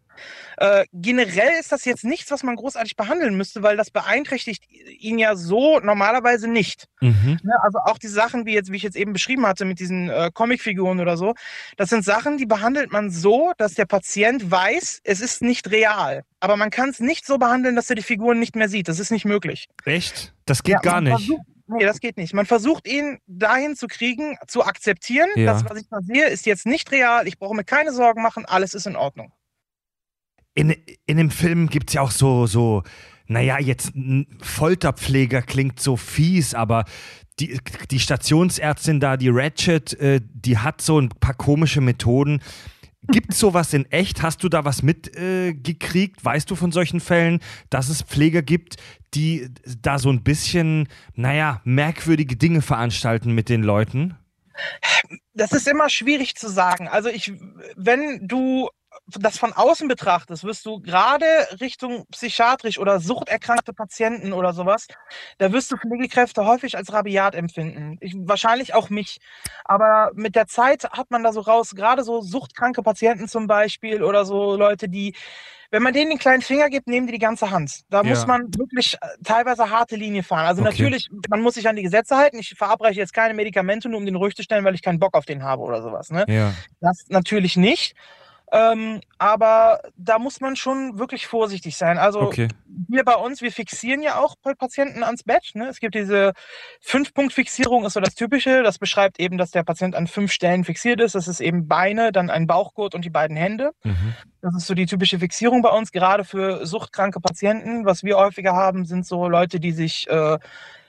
[0.57, 4.63] Äh, generell ist das jetzt nichts, was man großartig behandeln müsste, weil das beeinträchtigt
[4.99, 6.87] ihn ja so normalerweise nicht.
[7.01, 7.39] Mhm.
[7.43, 7.53] Ne?
[7.63, 10.31] Also auch die Sachen, wie, jetzt, wie ich jetzt eben beschrieben hatte mit diesen äh,
[10.33, 11.33] Comicfiguren oder so,
[11.77, 16.23] das sind Sachen, die behandelt man so, dass der Patient weiß, es ist nicht real.
[16.39, 18.87] Aber man kann es nicht so behandeln, dass er die Figuren nicht mehr sieht.
[18.87, 19.69] Das ist nicht möglich.
[19.85, 20.33] Echt?
[20.45, 21.11] Das geht Ja, gar nicht.
[21.13, 22.33] Versucht, nee, das geht nicht.
[22.33, 25.53] Man versucht ihn dahin zu kriegen, zu akzeptieren, Ja.
[25.53, 27.27] das, was ich da sehe, ist jetzt nicht real.
[27.27, 29.31] Ich brauche mir keine Sorgen machen, alles ist in Ordnung.
[30.55, 32.83] In, in dem Film gibt es ja auch so, so,
[33.25, 33.91] naja, jetzt
[34.41, 36.85] Folterpfleger klingt so fies, aber
[37.39, 37.59] die,
[37.89, 42.41] die Stationsärztin da, die Ratchet, äh, die hat so ein paar komische Methoden.
[43.07, 44.21] Gibt es sowas in echt?
[44.21, 46.21] Hast du da was mitgekriegt?
[46.21, 47.39] Äh, weißt du von solchen Fällen,
[47.69, 48.77] dass es Pfleger gibt,
[49.13, 49.49] die
[49.81, 54.15] da so ein bisschen, naja, merkwürdige Dinge veranstalten mit den Leuten?
[55.33, 56.87] Das ist immer schwierig zu sagen.
[56.87, 57.33] Also ich,
[57.75, 58.69] wenn du
[59.07, 61.25] das von außen betrachtest, wirst du gerade
[61.59, 64.87] Richtung psychiatrisch oder suchterkrankte Patienten oder sowas,
[65.37, 67.97] da wirst du Pflegekräfte häufig als rabiat empfinden.
[67.99, 69.19] Ich, wahrscheinlich auch mich.
[69.65, 74.03] Aber mit der Zeit hat man da so raus, gerade so suchtkranke Patienten zum Beispiel
[74.03, 75.15] oder so Leute, die,
[75.71, 77.81] wenn man denen den kleinen Finger gibt, nehmen die die ganze Hand.
[77.89, 78.09] Da Ja.
[78.09, 80.45] muss man wirklich äh, teilweise harte Linie fahren.
[80.45, 80.71] Also Okay.
[80.71, 82.37] natürlich, man muss sich an die Gesetze halten.
[82.39, 85.13] Ich verabreiche jetzt keine Medikamente, nur um den ruhig zu stellen, weil ich keinen Bock
[85.15, 86.09] auf den habe oder sowas.
[86.09, 86.25] Ne?
[86.29, 86.53] Ja.
[86.79, 87.95] Das natürlich nicht.
[88.51, 91.97] Ähm, aber da muss man schon wirklich vorsichtig sein.
[91.97, 92.49] Also Okay.
[92.87, 95.51] wir bei uns, wir fixieren ja auch Patienten ans Bett.
[95.55, 95.67] Ne?
[95.67, 96.33] Es gibt diese
[96.81, 98.61] Fünf-Punkt-Fixierung, ist so das Typische.
[98.61, 101.15] Das beschreibt eben, dass der Patient an fünf Stellen fixiert ist.
[101.15, 103.71] Das ist eben Beine, dann ein Bauchgurt und die beiden Hände.
[103.83, 104.13] Mhm.
[104.41, 107.85] Das ist so die typische Fixierung bei uns, gerade für suchtkranke Patienten.
[107.85, 110.37] Was wir häufiger haben, sind so Leute, die sich äh,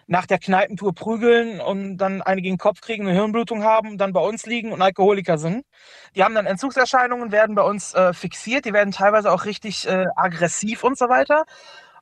[0.06, 4.12] nach der Kneipentour prügeln und dann eine gegen den Kopf kriegen, eine Hirnblutung haben, dann
[4.12, 5.64] bei uns liegen und Alkoholiker sind.
[6.14, 10.06] Die haben dann Entzugserscheinungen, werden bei uns äh, fixiert, die werden teilweise auch richtig äh,
[10.16, 11.44] aggressiv und so weiter.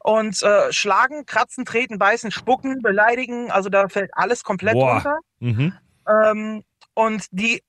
[0.01, 4.95] Und äh, schlagen, kratzen, treten, beißen, spucken, beleidigen, also da fällt alles komplett Boah.
[4.95, 5.19] runter.
[5.39, 5.73] Mhm.
[6.09, 7.63] Ähm, und die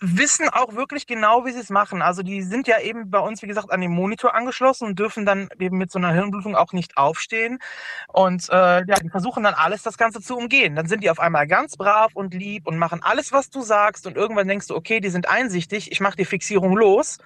[0.00, 2.00] wissen auch wirklich genau, wie sie es machen.
[2.00, 5.26] Also die sind ja eben bei uns, wie gesagt, an den Monitor angeschlossen und dürfen
[5.26, 7.58] dann eben mit so einer Hirnblutung auch nicht aufstehen.
[8.08, 10.74] Und äh, ja, die versuchen dann alles, das Ganze zu umgehen.
[10.74, 14.06] Dann sind die auf einmal ganz brav und lieb und machen alles, was du sagst.
[14.06, 17.18] Und irgendwann denkst du, okay, die sind einsichtig, ich mache die Fixierung los.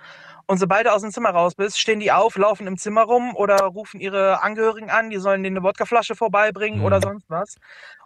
[0.47, 3.34] Und sobald du aus dem Zimmer raus bist, stehen die auf, laufen im Zimmer rum
[3.34, 6.84] oder rufen ihre Angehörigen an, die sollen denen eine Wodkaflasche vorbeibringen Mhm.
[6.84, 7.57] oder sonst was.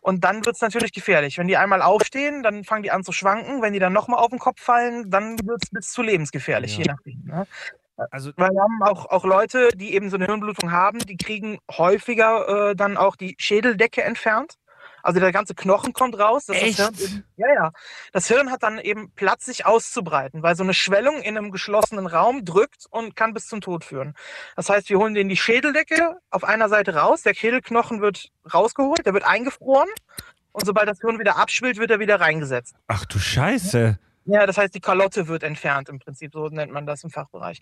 [0.01, 1.39] Und dann wird es natürlich gefährlich.
[1.39, 3.61] Wenn die einmal aufstehen, dann fangen die an zu schwanken.
[3.63, 6.85] Wenn die dann nochmal auf den Kopf fallen, dann wird es bis zu lebensgefährlich, Ja.
[6.85, 7.23] je nachdem.
[7.25, 7.47] Ne?
[8.13, 11.59] Also, Weil wir haben auch, auch Leute, die eben so eine Hirnblutung haben, die kriegen
[11.71, 14.55] häufiger äh, dann auch die Schädeldecke entfernt.
[15.09, 16.51] Also der ganze Knochen kommt raus.
[16.51, 16.79] Echt?
[16.79, 17.73] Das Hirn eben, ja, ja.
[18.13, 22.07] Das Hirn hat dann eben Platz, sich auszubreiten, weil so eine Schwellung in einem geschlossenen
[22.07, 24.15] Raum drückt und kann bis zum Tod führen.
[24.55, 29.07] Das heißt, wir holen denen die Schädeldecke auf einer Seite raus, der Schädelknochen wird rausgeholt,
[29.07, 29.89] der wird eingefroren
[30.53, 32.75] und sobald das Hirn wieder abschwillt, wird er wieder reingesetzt.
[32.87, 33.99] ach du Scheiße.
[34.31, 37.61] Ja, das heißt, die Kalotte wird entfernt im Prinzip, so nennt man das im Fachbereich.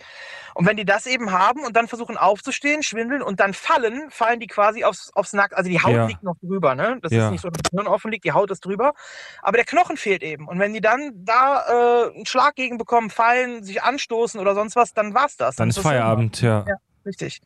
[0.55, 4.41] Und wenn die das eben haben und dann versuchen aufzustehen, schwindeln und dann fallen, fallen
[4.41, 5.57] die quasi aufs, aufs Nack.
[5.57, 6.07] Also die Haut Ja.
[6.07, 6.99] liegt noch drüber, ne?
[7.03, 7.27] Das Ja.
[7.27, 8.95] ist nicht so, dass das Hirn offen liegt, die Haut ist drüber.
[9.43, 10.49] Aber der Knochen fehlt eben.
[10.49, 11.62] Und wenn die dann da
[12.09, 15.55] äh, einen Schlag gegen bekommen, fallen, sich anstoßen oder sonst was, dann war's das.
[15.57, 16.64] Dann ist das Feierabend, ja.
[16.67, 16.75] Ja.
[17.05, 17.41] Richtig.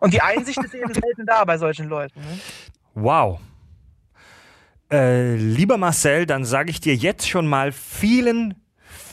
[0.00, 2.20] Und die Einsicht ist eben selten da bei solchen Leuten.
[2.20, 2.38] Ne?
[2.94, 3.40] Wow.
[4.92, 8.54] Äh, lieber Marcel, dann sage ich dir jetzt schon mal vielen,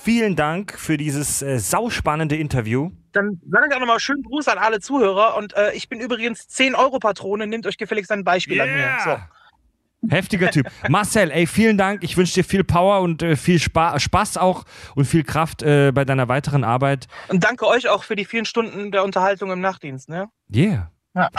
[0.04, 2.92] vielen Dank für dieses äh, sauspannende Interview.
[3.12, 5.38] Dann sage ich auch nochmal schönen Gruß an alle Zuhörer.
[5.38, 7.46] Und äh, ich bin übrigens 10-Euro-Patrone.
[7.46, 8.98] Nehmt euch gefälligst ein Beispiel an mir.
[9.04, 10.10] So.
[10.10, 10.68] Heftiger Typ.
[10.90, 12.04] Marcel, ey, vielen Dank.
[12.04, 14.66] Ich wünsche dir viel Power und äh, viel Spa Spaß auch
[14.96, 17.08] und viel Kraft äh, bei deiner weiteren Arbeit.
[17.28, 20.10] Und danke euch auch für die vielen Stunden der Unterhaltung im Nachtdienst.
[20.10, 20.30] Ne?
[20.54, 20.92] Yeah.
[21.16, 21.30] Ja.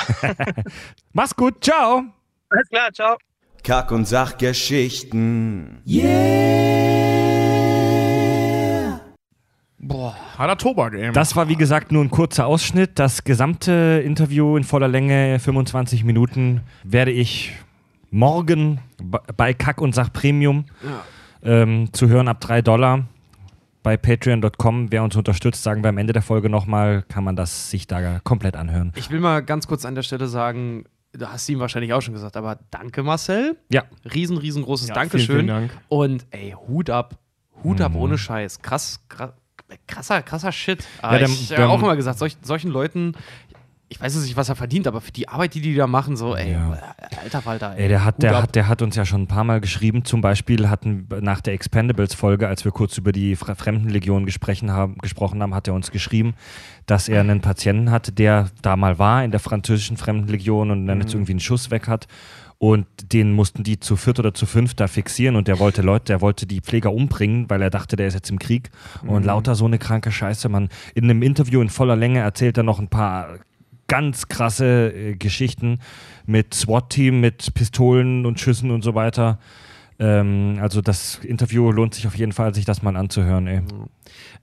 [1.12, 1.62] Mach's gut.
[1.64, 2.05] Ciao.
[2.51, 3.16] Alles klar, ciao.
[3.63, 5.79] Kack- und Sachgeschichten.
[9.79, 10.17] Boah.
[10.37, 11.13] Harter Tobak, ey.
[11.13, 12.99] Das war wie gesagt nur ein kurzer Ausschnitt.
[12.99, 17.53] Das gesamte Interview in voller Länge, 25 Minuten, werde ich
[18.11, 18.81] morgen
[19.37, 20.65] bei Kack und Sach Premium
[21.43, 23.07] ähm, zu hören ab 3 Dollar.
[23.83, 27.71] Bei patreon.com, wer uns unterstützt, sagen wir am Ende der Folge nochmal, kann man das
[27.71, 28.93] sich da komplett anhören.
[28.97, 32.15] Ich will mal ganz kurz an der Stelle sagen, du hast ihm wahrscheinlich auch schon
[32.15, 33.57] gesagt, aber danke Marcel.
[33.71, 35.27] Ja, Riesen, riesengroßes Ja, Dankeschön.
[35.27, 35.71] vielen, vielen Dank.
[35.89, 37.19] Und ey, Hut ab.
[37.65, 37.99] Hut ab Mhm.
[37.99, 38.63] ohne Scheiß.
[38.63, 39.33] Krass, krass,
[39.87, 40.83] krasser, krasser Shit.
[40.83, 43.15] Ja, Ah, der- ich habe auch immer gesagt, solch, solchen Leuten
[43.91, 46.16] ich weiß jetzt nicht, was er verdient, aber für die Arbeit, die die da machen,
[46.16, 46.78] so, ey, Ja.
[47.22, 47.84] alter Falter, ey.
[47.84, 50.05] Ey, der, hat, der, hat, der hat uns ja schon ein paar Mal geschrieben.
[50.05, 54.99] Zum Beispiel hatten nach der Expendables-Folge, als wir kurz über die Fre- Fremdenlegion gesprochen haben,
[54.99, 56.34] gesprochen haben, hat er uns geschrieben,
[56.86, 61.01] dass er einen Patienten hatte, der da mal war in der französischen Fremdenlegion und dann
[61.01, 62.07] jetzt irgendwie einen Schuss weg hat.
[62.61, 66.07] Und den mussten die zu viert oder zu fünf da fixieren und der wollte Leute,
[66.07, 68.70] der wollte die Pfleger umbringen, weil er dachte, der ist jetzt im Krieg.
[69.07, 70.49] Und lauter so eine kranke Scheiße.
[70.49, 73.28] Man in einem Interview in voller Länge erzählt er noch ein paar
[73.89, 75.80] ganz krasse äh, Geschichten
[76.26, 79.39] mit SWAT-Team, mit Pistolen und Schüssen und so weiter.
[79.99, 83.47] Ähm, also das Interview lohnt sich auf jeden Fall, sich das mal anzuhören.
[83.49, 83.62] Ey.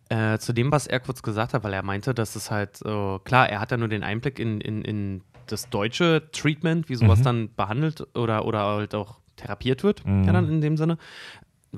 [0.10, 3.20] Äh, zu dem, was er kurz gesagt hat, weil er meinte, dass es halt, äh,
[3.24, 7.20] klar, er hat ja nur den Einblick in, in, in das deutsche Treatment, wie sowas
[7.20, 7.24] Mhm.
[7.24, 10.24] dann behandelt oder, oder halt auch therapiert wird, Mhm.
[10.26, 10.98] ja dann in dem Sinne.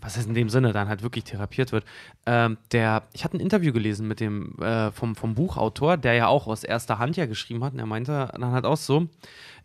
[0.02, 1.86] Was heißt in dem Sinne, dann halt wirklich therapiert wird.
[2.26, 6.28] Ähm, der, ich hatte ein Interview gelesen mit dem, äh, vom, vom Buchautor, der ja
[6.28, 9.08] auch aus erster Hand ja geschrieben hat, und er meinte dann halt auch so,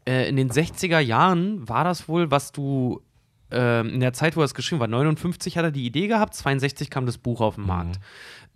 [0.07, 3.03] äh, in den 60er Jahren war das wohl, was du
[3.53, 6.35] ähm, in der Zeit, wo er es geschrieben war, 59 hat er die Idee gehabt,
[6.35, 8.01] 62 kam das Buch auf den Markt.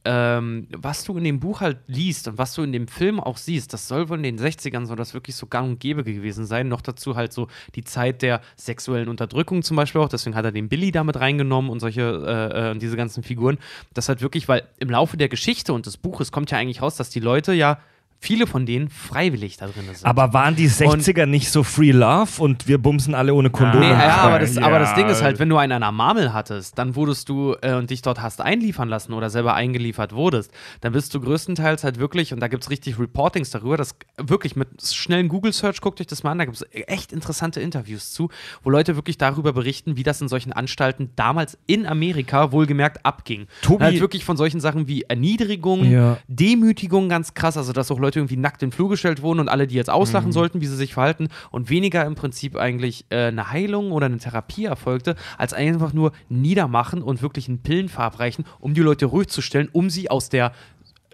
[0.09, 3.37] Ähm, was du in dem Buch halt liest und was du in dem Film auch
[3.37, 6.47] siehst, das soll wohl in den 60ern so das wirklich so gang und gäbe gewesen
[6.47, 6.69] sein.
[6.69, 10.09] Noch dazu halt so die Zeit der sexuellen Unterdrückung zum Beispiel auch.
[10.09, 13.59] Deswegen hat er den Billy damit reingenommen und solche, äh, äh, und diese ganzen Figuren.
[13.95, 16.97] Das halt wirklich, weil im Laufe der Geschichte und des Buches kommt ja eigentlich raus,
[16.97, 17.81] dass die Leute ja,
[18.19, 20.05] viele von denen freiwillig da drin sind.
[20.05, 23.81] Aber waren die 60er nicht so Free Love und wir bumsen alle ohne Kondom?
[23.81, 24.63] Nee, ja, aber das, Ja.
[24.67, 27.55] aber das Ding ist halt, wenn du einen an der Marmel hattest, dann wurdest du
[27.63, 30.51] äh, und dich dort hast einliefern lassen oder selber eingeliefert wurdest,
[30.81, 34.57] dann bist du größtenteils halt wirklich, und da gibt es richtig Reportings darüber, das wirklich
[34.57, 38.29] mit schnellen Google-Search, guckt euch das mal an, da gibt es echt interessante Interviews zu,
[38.63, 43.47] wo Leute wirklich darüber berichten, wie das in solchen Anstalten damals in Amerika wohlgemerkt abging.
[43.63, 46.19] Tobi- halt wirklich von solchen Sachen wie Erniedrigung, Ja.
[46.29, 49.49] Demütigung ganz krass, also dass auch Leute irgendwie nackt in den Flur gestellt wurden und
[49.49, 53.27] alle die jetzt auslachen sollten, wie sie sich verhalten und weniger im Prinzip eigentlich äh,
[53.27, 58.45] eine Heilung oder eine Therapie erfolgte, als einfach nur niedermachen und wirklich einen Pillen verabreichen,
[58.61, 60.53] um die Leute ruhig zu stellen, um sie aus der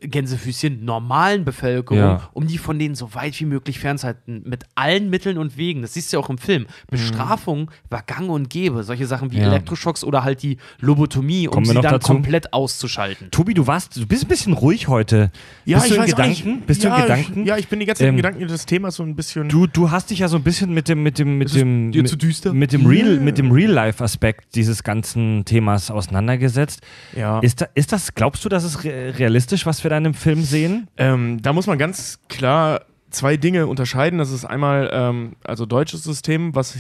[0.03, 2.29] Gänsefüßchen normalen Bevölkerung, Ja.
[2.33, 5.83] um die von denen so weit wie möglich fernzuhalten, mit allen Mitteln und Wegen.
[5.83, 6.67] Das siehst du ja auch im Film.
[6.91, 8.83] Bestrafung war gang und gäbe.
[8.83, 9.45] Solche Sachen wie Ja.
[9.47, 12.13] Elektroschocks oder halt die Lobotomie, um sie dann dazu?
[12.13, 13.31] komplett auszuschalten.
[13.31, 15.31] Tobi, du warst, du bist ein bisschen ruhig heute.
[15.65, 16.53] Ja, bist ich du in weiß Gedanken?
[16.57, 16.67] nicht.
[16.67, 17.41] Bist ja, du in Gedanken?
[17.43, 19.49] Ich, ja, ich bin die ganze Zeit Ähm, in Gedanken des Themas so ein bisschen.
[19.49, 21.93] Du, du hast dich ja so ein bisschen mit dem, mit dem, mit Ist dem,
[21.93, 22.53] dir mit, zu düster?
[22.53, 26.81] mit dem Real, mit dem Real-Life-Aspekt dieses ganzen Themas auseinandergesetzt.
[27.17, 27.39] ja.
[27.41, 30.15] Ist, da, ist das, glaubst du, dass es re realistisch, was wir da in dem
[30.15, 30.89] Film sehen?
[30.97, 32.81] Ähm, da muss man ganz klar
[33.11, 34.19] zwei Dinge unterscheiden.
[34.19, 36.77] Das ist einmal ähm, also deutsches System, was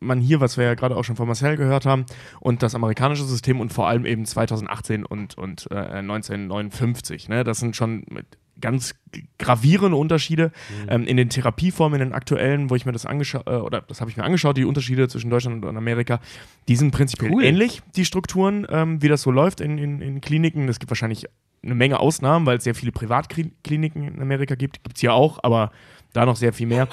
[0.00, 2.06] man hier, was wir ja gerade auch schon von Marcel gehört haben,
[2.40, 7.28] und das amerikanische System und vor allem eben 2018 und, und äh, 1959.
[7.28, 7.44] Ne?
[7.44, 8.26] Das sind schon mit
[8.60, 8.94] ganz
[9.38, 10.52] gravierende Unterschiede
[10.88, 14.00] ähm, in den Therapieformen, in den aktuellen, wo ich mir das angeschaut, äh, oder das
[14.00, 16.20] habe ich mir angeschaut, die Unterschiede zwischen Deutschland und Amerika,
[16.68, 17.44] die sind prinzipiell Cool.
[17.44, 20.68] ähnlich, die Strukturen, ähm, wie das so läuft in, in, in Kliniken.
[20.68, 21.26] Es gibt wahrscheinlich
[21.62, 24.82] eine Menge Ausnahmen, weil es sehr viele Privatkliniken in Amerika gibt.
[24.82, 25.72] Gibt es hier auch, aber
[26.12, 26.88] da noch sehr viel mehr.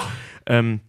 [0.46, 0.82] Ähm,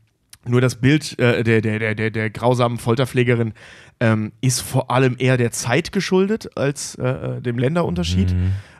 [0.47, 3.55] nur das Bild äh, der, der, der, der, grausamen Folterpflegerin
[4.01, 8.35] ähm, ist vor allem eher der Zeit geschuldet als äh, äh, dem Länderunterschied.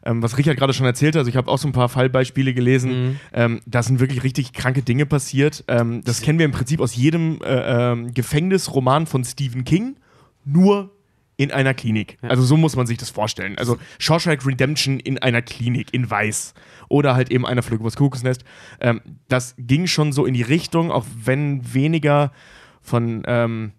[0.05, 2.55] Ähm, was Richard gerade schon erzählt hat, also ich habe auch so ein paar Fallbeispiele
[2.55, 2.91] gelesen.
[2.91, 3.21] Mhm.
[3.33, 5.65] Ähm, da sind wirklich richtig kranke Dinge passiert.
[5.69, 9.97] Ähm, das kennen wir im Prinzip aus jedem äh, ähm, Gefängnisroman von Stephen King,
[10.45, 10.91] nur
[11.37, 12.19] in einer Klinik.
[12.23, 13.59] Also so muss man sich das vorstellen.
[13.59, 16.55] Also Shawshank Redemption in einer Klinik in Weiß
[16.89, 18.45] oder halt eben einer Flug übers Kuckucksnest.
[18.81, 22.33] Ähm, das ging schon so in die Richtung, auch wenn weniger
[22.81, 23.73] von ähm,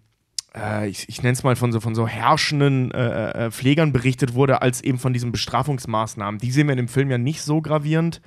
[0.56, 4.34] äh, ich, ich nenne es mal von so, von so herrschenden äh, äh, Pflegern berichtet
[4.34, 6.40] wurde, als eben von diesen Bestrafungsmaßnahmen.
[6.40, 8.20] Die sehen wir in dem Film ja nicht so gravierend,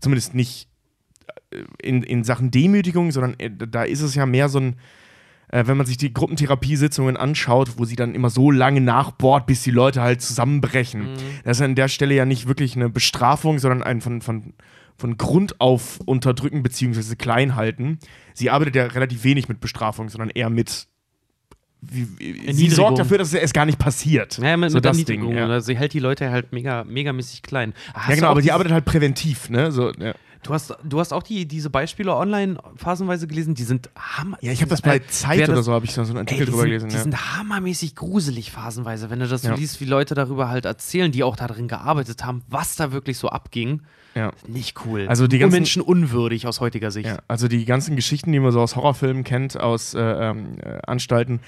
[0.00, 0.68] zumindest nicht
[1.50, 4.76] äh, in, in Sachen Demütigung, sondern äh, da ist es ja mehr so ein,
[5.48, 9.62] äh, wenn man sich die Gruppentherapiesitzungen anschaut, wo sie dann immer so lange nachbohrt, bis
[9.62, 11.08] die Leute halt zusammenbrechen.
[11.44, 14.54] Das ist an der Stelle ja nicht wirklich eine Bestrafung, sondern ein von, von,
[14.96, 17.16] von Grund auf unterdrücken bzw.
[17.16, 17.98] klein halten.
[18.34, 20.88] Sie arbeitet ja relativ wenig mit Bestrafung, sondern eher mit
[22.52, 24.38] sie sorgt dafür, dass es gar nicht passiert.
[24.38, 25.04] Ja, mit, so mit das.
[25.04, 25.28] Ding.
[25.36, 25.46] Ja.
[25.48, 27.74] Also sie hält die Leute halt mega, megamäßig klein.
[27.92, 29.72] Hast ja, genau, aber die arbeitet halt präventiv, ne?
[29.72, 30.14] So, ja.
[30.42, 34.36] Du hast, du hast auch die, diese Beispiele online phasenweise gelesen, die sind hammer.
[34.42, 36.10] ja, ich habe das bei äh, Zeit wer oder das- so, habe ich so einen
[36.12, 36.88] Ey, Artikel die drüber sind, gelesen.
[36.90, 37.02] Die Ja.
[37.02, 39.54] sind hammermäßig gruselig phasenweise, wenn du das so Ja.
[39.54, 43.30] liest, wie Leute darüber halt erzählen, die auch darin gearbeitet haben, was da wirklich so
[43.30, 43.80] abging.
[44.14, 44.32] Ja.
[44.46, 45.06] Nicht cool.
[45.08, 47.08] Also die ganzen- menschenunwürdig aus heutiger Sicht.
[47.08, 50.78] Ja, also die ganzen Geschichten, die man so aus Horrorfilmen kennt, aus äh, ähm, äh,
[50.86, 51.40] Anstalten,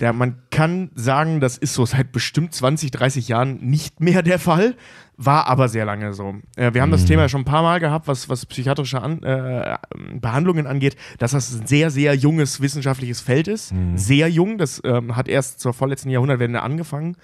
[0.00, 4.38] der, man kann sagen, das ist so seit bestimmt 20, 30 Jahren nicht mehr der
[4.38, 4.74] Fall,
[5.16, 6.34] war aber sehr lange so.
[6.56, 9.22] Äh, wir haben das Thema ja schon ein paar Mal gehabt, was, was psychiatrische An
[9.22, 9.76] äh,
[10.14, 13.72] Behandlungen angeht, dass das ein sehr, sehr junges wissenschaftliches Feld ist.
[13.94, 17.16] Sehr jung, das ähm, hat erst zur vorletzten Jahrhundertwende angefangen.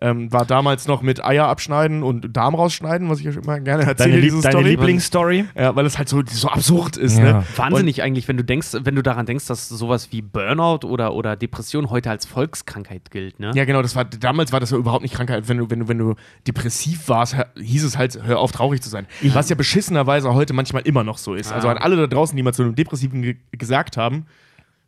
[0.00, 3.84] Ähm, war damals noch mit Eier abschneiden und Darm rausschneiden, was ich euch immer gerne
[3.84, 4.10] erzähle.
[4.10, 4.68] Deine, diese Lieb deine Story.
[4.68, 5.44] Lieblingsstory?
[5.56, 7.18] Ja, weil es halt so, so absurd ist.
[7.18, 7.24] Ja.
[7.24, 7.44] Ne?
[7.56, 11.36] Wahnsinnig eigentlich, wenn du denkst, wenn du daran denkst, dass sowas wie Burnout oder, oder
[11.36, 13.52] Depression heute als Volkskrankheit gilt, ne?
[13.54, 15.48] Ja, genau, das war, damals war das ja überhaupt nicht Krankheit.
[15.48, 16.14] Wenn du, wenn du, wenn du
[16.46, 19.06] depressiv warst, hieß es halt, hör auf, traurig zu sein.
[19.32, 21.52] Was ja beschissenerweise heute manchmal immer noch so ist.
[21.52, 24.26] Also an alle da draußen, die mal zu einem Depressiven ge gesagt haben,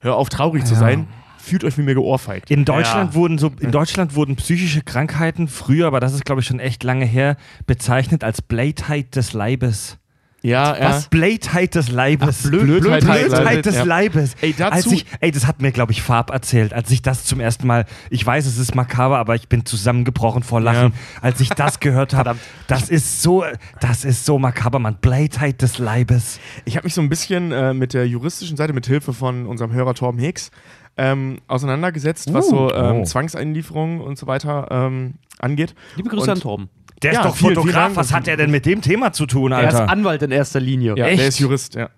[0.01, 1.07] hör auf, traurig zu sein,
[1.47, 2.51] fühlt euch wie mir geohrfeigt.
[2.51, 3.15] In Deutschland Ja.
[3.15, 6.85] wurden so in Deutschland wurden psychische Krankheiten früher, aber das ist glaube ich schon echt
[6.85, 7.37] lange her,
[7.67, 9.99] bezeichnet als Blödheit des Leibes.
[10.43, 10.91] Ja, ja.
[10.91, 11.09] Was?
[11.09, 12.43] Blödheit des Leibes.
[12.45, 13.83] Ach, Blöd- Blödheit des Blödheit Leibes, des ja.
[13.83, 14.35] Leibes.
[14.43, 17.25] Ey, dazu- als ich, ey, das hat mir, glaube ich, Farb erzählt, als ich das
[17.25, 21.41] zum ersten Mal, ich weiß, es ist makaber, aber ich bin zusammengebrochen vor Lachen, als
[21.41, 22.37] ich das gehört habe.
[22.69, 23.45] Das ist so,
[23.81, 24.97] das ist so makaber, man.
[25.01, 26.39] Blödheit des Leibes.
[26.65, 29.73] Ich habe mich so ein bisschen äh, mit der juristischen Seite, mit Hilfe von unserem
[29.73, 30.53] Hörer Torben Hicks,
[30.97, 33.05] ähm, auseinandergesetzt, was so ähm, oh.
[33.05, 35.75] Zwangseinlieferungen und so weiter ähm, angeht.
[35.97, 36.69] Liebe Grüße Und- an Torben.
[37.03, 37.85] Der Ja, ist doch vielen, vielen Fotograf.
[37.89, 37.97] Dank.
[37.97, 39.91] Was hat er denn mit dem Thema zu tun, Er ist Alter?
[39.93, 40.95] Anwalt in erster Linie.
[40.97, 41.21] Ja, Echt?
[41.21, 41.91] der ist Jurist, ja.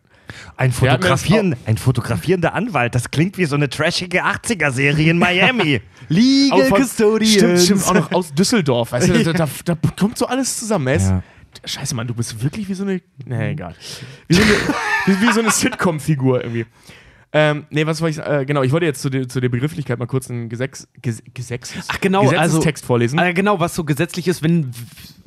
[0.56, 2.96] Ein, Fotografieren, ein fotografierender Anwalt.
[2.96, 5.80] Das klingt wie so eine trashige 80er-Serie in Miami.
[6.08, 7.32] Legal von- Custodians.
[7.64, 8.90] Stimmt, stimmt, auch noch aus Düsseldorf.
[8.90, 10.88] Weißt du, da, da, da kommt so alles zusammen.
[10.88, 11.22] Ist, Ja.
[11.64, 13.00] Scheiße, Mann, du bist wirklich wie so eine.
[13.24, 13.74] Nee, egal.
[14.26, 16.66] Wie so eine, wie so eine Sitcom-Figur irgendwie.
[17.32, 19.98] Ähm, nee, was wollte ich äh, Genau, ich wollte jetzt zu, der- zu der Begrifflichkeit
[19.98, 23.18] mal kurz einen Gesetz, Ges, Gesetz, Ach genau, also Gesetzestext vorlesen.
[23.18, 24.70] äh, genau, was so gesetzlich ist, wenn,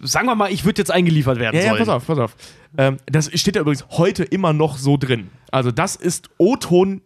[0.01, 1.79] sagen wir mal, ich würde jetzt eingeliefert werden Ja, ja, sollen.
[1.79, 2.35] pass auf, pass auf.
[2.77, 5.29] Ähm, das steht ja übrigens heute immer noch so drin.
[5.51, 7.01] Also, das ist O-Ton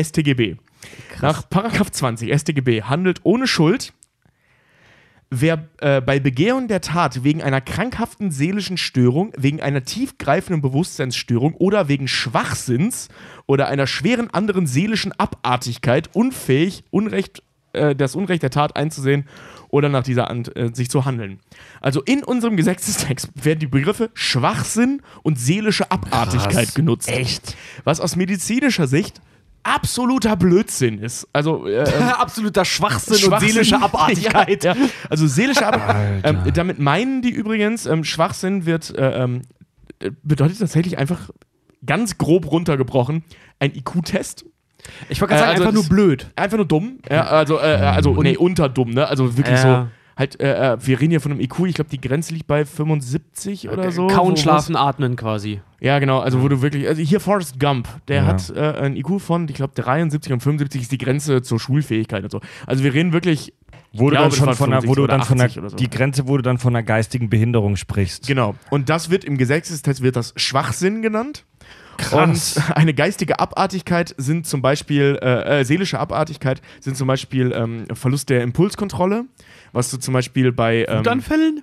[0.00, 0.56] StGB.
[1.20, 3.92] Nach Paragraph 20 StGB handelt ohne Schuld,
[5.32, 11.54] wer äh, bei Begehung der Tat wegen einer krankhaften seelischen Störung, wegen einer tiefgreifenden Bewusstseinsstörung
[11.54, 13.08] oder wegen Schwachsinns
[13.46, 17.42] oder einer schweren anderen seelischen Abartigkeit unfähig, Unrecht,
[17.72, 19.26] äh, das Unrecht der Tat einzusehen
[19.70, 21.40] oder nach dieser Ant äh, sich zu handeln.
[21.80, 26.74] Also in unserem Gesetzestext werden die Begriffe Schwachsinn und seelische Abartigkeit Krass.
[26.74, 27.08] genutzt.
[27.08, 27.56] Echt?
[27.84, 29.22] Was aus medizinischer Sicht
[29.64, 31.28] absoluter Blödsinn ist.
[31.32, 33.32] Also äh, ähm, Absoluter Schwachsinn, Schwachsinn.
[33.32, 34.64] und seelische Abartigkeit.
[34.64, 34.88] Ja, ja.
[35.08, 36.24] Also seelische Abartigkeit.
[36.24, 39.42] Ähm, damit meinen die übrigens, ähm, Schwachsinn wird äh, ähm,
[40.00, 41.30] äh, bedeutet tatsächlich einfach
[41.84, 43.24] ganz grob runtergebrochen
[43.58, 44.44] ein IQ-Test.
[45.08, 46.26] Ich wollte Äh, gerade sagen, also einfach nur blöd.
[46.36, 46.98] Einfach nur dumm.
[47.08, 49.06] Ja, also, äh, also nee, unterdumm, ne?
[49.06, 49.86] Also wirklich so.
[50.16, 52.64] Halt, äh, äh, wir reden hier von einem IQ, ich glaube, die Grenze liegt bei
[52.64, 54.04] 75 oder so.
[54.04, 55.60] wo- Kauen, schlafen, atmen quasi.
[55.80, 58.26] Ja, genau, also wo du wirklich, also hier Forrest Gump, der Ja.
[58.26, 62.22] hat äh, ein IQ von, ich glaube, 73 und 75 ist die Grenze zur Schulfähigkeit
[62.24, 62.40] und so.
[62.66, 63.52] Also wir reden wirklich,
[63.94, 65.70] Wo du Ja, dann schon von einer, wo 75 du dann von einer, 80 oder
[65.70, 65.76] so.
[65.76, 68.26] die Grenze, wo du dann von einer geistigen Behinderung sprichst.
[68.26, 68.54] genau.
[68.70, 71.44] Und das wird im Gesetzestest wird das Schwachsinn genannt.
[71.98, 72.56] Krass.
[72.56, 77.84] Und eine geistige Abartigkeit sind zum Beispiel, äh, äh, seelische Abartigkeit sind zum Beispiel ähm,
[77.92, 79.26] Verlust der Impulskontrolle,
[79.72, 81.62] was du zum Beispiel bei ähm, Wutanfällen?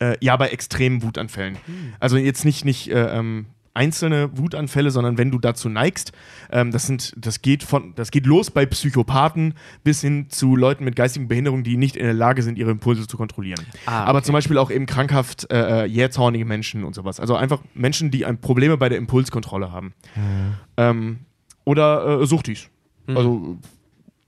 [0.00, 1.58] Äh, ja, bei extremen Wutanfällen.
[1.98, 6.12] Also jetzt nicht, nicht äh, ähm, einzelne Wutanfälle, sondern wenn du dazu neigst,
[6.50, 9.54] ähm, das, sind, das, geht von, das geht los bei Psychopathen
[9.84, 13.06] bis hin zu Leuten mit geistigen Behinderungen, die nicht in der Lage sind, ihre Impulse
[13.06, 13.64] zu kontrollieren.
[13.86, 14.26] Ah, Aber okay.
[14.26, 17.20] zum Beispiel auch eben krankhaft äh, äh, jähzornige Menschen und sowas.
[17.20, 19.94] Also einfach Menschen, die ein Probleme bei der Impulskontrolle haben.
[20.76, 21.20] Ähm,
[21.64, 22.68] oder äh, Suchtis.
[23.06, 23.58] Also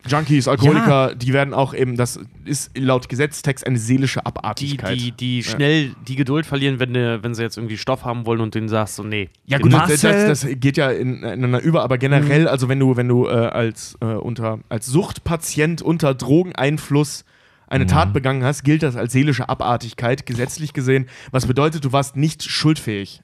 [0.08, 4.98] Junkies, Alkoholiker, die werden auch eben, das ist laut Gesetztext eine seelische Die, Abartigkeit.
[4.98, 8.40] die, die schnell die Geduld verlieren, wenn, ne, wenn sie jetzt irgendwie Stoff haben wollen
[8.40, 9.28] und denen sagst, so, nee.
[9.46, 12.96] Ja gut, das, das, das geht ja in- ineinander über, aber generell, also wenn du,
[12.96, 17.24] wenn du äh, als, äh, unter, als Suchtpatient unter Drogeneinfluss
[17.68, 22.16] eine Tat begangen hast, gilt das als seelische Abartigkeit, gesetzlich gesehen, was bedeutet, du warst
[22.16, 23.22] nicht schuldfähig.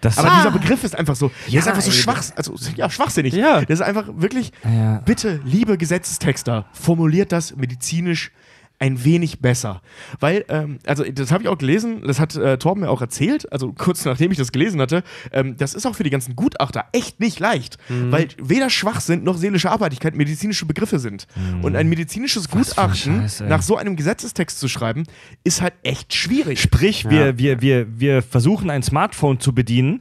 [0.00, 2.90] Das Aber dieser Begriff ist einfach so, der ist einfach so ey, schwach, also ja,
[2.90, 3.34] schwachsinnig.
[3.34, 3.60] Ja.
[3.62, 4.98] Das ist einfach wirklich, Ja.
[5.04, 8.30] bitte, liebe Gesetzestexter, formuliert das medizinisch
[8.80, 9.82] ein wenig besser.
[10.18, 13.52] Weil, ähm, also das habe ich auch gelesen, das hat äh, Torben mir auch erzählt,
[13.52, 16.86] also kurz nachdem ich das gelesen hatte, ähm, das ist auch für die ganzen Gutachter
[16.92, 18.10] echt nicht leicht, Mhm.
[18.10, 21.26] weil weder Schwachsinn noch seelische Abartigkeit medizinische Begriffe sind.
[21.62, 22.58] Und ein medizinisches Mhm.
[22.60, 25.04] Was Gutachten Scheiß, nach so einem Gesetzestext zu schreiben,
[25.44, 26.60] ist halt echt schwierig.
[26.60, 30.00] Sprich, wir, wir, wir, wir versuchen ein Smartphone zu bedienen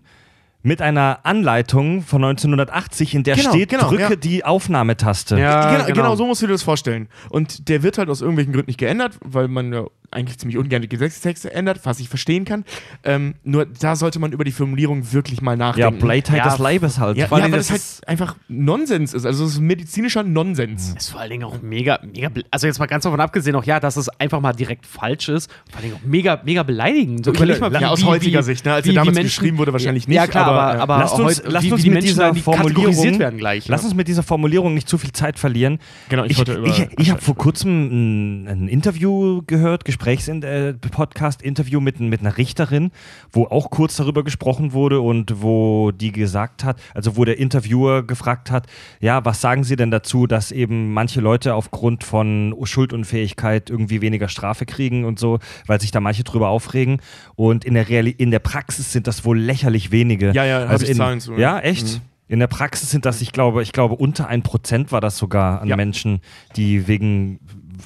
[0.61, 4.15] mit einer Anleitung von 1980, in der Genau, steht, genau, drücke ja.
[4.15, 5.39] die Aufnahmetaste.
[5.39, 5.95] Ja, genau, genau.
[5.95, 6.15] genau.
[6.15, 7.07] so musst du dir das vorstellen.
[7.29, 10.81] Und der wird halt aus irgendwelchen Gründen nicht geändert, weil man ja eigentlich ziemlich ungern
[10.81, 12.65] die Gesetzestexte ändert, was ich verstehen kann.
[13.03, 15.99] Ähm, nur da sollte man über die Formulierung wirklich mal Ja, nachdenken.
[15.99, 17.17] Blade halt Ja, des Leibes halt.
[17.17, 19.25] Ja, ja weil das das halt einfach Nonsens ist.
[19.25, 20.93] Also es ist medizinischer Nonsens.
[20.97, 23.79] Ist vor allen Dingen auch mega, mega, also jetzt mal ganz davon abgesehen, auch ja,
[23.79, 27.25] dass es einfach mal direkt falsch ist, vor allen Dingen auch mega, mega beleidigend.
[27.25, 30.23] So, Okay, mal, ja, aus heutiger Sicht, ne, als er damals geschrieben wurde, wahrscheinlich Ja,
[30.23, 32.35] nicht, klar, aber, aber, äh, Lasst uns, heute, lasst wie, uns wie mit Menschen dieser
[32.35, 33.67] Formulierung werden gleich.
[33.67, 33.87] Lass ne?
[33.87, 35.79] uns mit dieser Formulierung nicht zu viel Zeit verlieren.
[36.09, 42.21] Genau, ich ich, ich, ich habe vor kurzem ein, ein Interview gehört, Gesprächs-Podcast-Interview mit, mit
[42.21, 42.91] einer Richterin,
[43.31, 48.03] wo auch kurz darüber gesprochen wurde und wo die gesagt hat, also wo der Interviewer
[48.03, 48.67] gefragt hat,
[48.99, 54.29] ja, was sagen Sie denn dazu, dass eben manche Leute aufgrund von Schuldunfähigkeit irgendwie weniger
[54.29, 57.01] Strafe kriegen und so, weil sich da manche drüber aufregen
[57.35, 60.31] und in der, Reali in der Praxis sind das wohl lächerlich wenige.
[60.31, 61.39] Ja, ja, also ich in, Zahlen zu, ja.
[61.39, 61.85] Ja, echt?
[61.85, 62.01] Mhm.
[62.29, 65.61] In der Praxis sind das, ich glaube, ich glaube, unter ein Prozent war das sogar
[65.61, 65.75] an Ja.
[65.75, 66.21] Menschen,
[66.55, 67.39] die wegen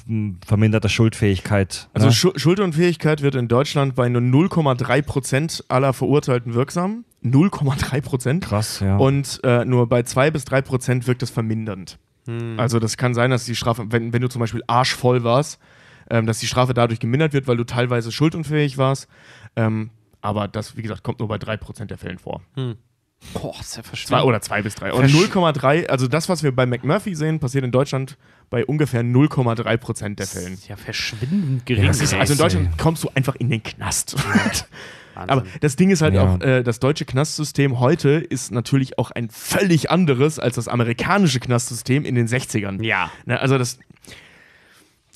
[0.08, 1.88] m, verminderter Schuldfähigkeit.
[1.94, 2.12] Also ne?
[2.12, 7.04] Schu- Schuldunfähigkeit wird in Deutschland bei nur 0,3 Prozent aller Verurteilten wirksam.
[7.24, 8.44] 0,3 Prozent.
[8.44, 8.96] krass, ja.
[8.98, 11.98] Und äh, nur bei 2 bis 3 Prozent wirkt es vermindernd.
[12.56, 15.58] Also das kann sein, dass die Strafe, wenn, wenn du zum Beispiel arschvoll warst,
[16.08, 19.08] ähm, dass die Strafe dadurch gemindert wird, weil du teilweise schuldunfähig warst.
[19.56, 19.90] Ähm,
[20.22, 22.40] aber das, wie gesagt, kommt nur bei 3 Prozent der Fällen vor.
[23.34, 24.92] Boah, ist ja Zwei, oder 2 bis 3.
[24.94, 28.16] Und 0,3, also das, was wir bei McMurphy sehen, passiert in Deutschland
[28.54, 30.52] bei ungefähr 0,3 Prozent der Fällen.
[30.54, 31.82] ist ja verschwindend gering.
[31.82, 32.14] Ja, das ist.
[32.14, 32.38] Also in.
[32.38, 34.14] Deutschland kommst du einfach in den Knast.
[34.28, 34.64] Wahnsinn.
[35.14, 36.22] Aber das Ding ist halt Ja.
[36.36, 41.40] auch, äh, das deutsche Knastsystem heute ist natürlich auch ein völlig anderes als das amerikanische
[41.40, 42.80] Knastsystem in den 60ern.
[42.84, 43.10] ja.
[43.26, 43.80] Ne, also das,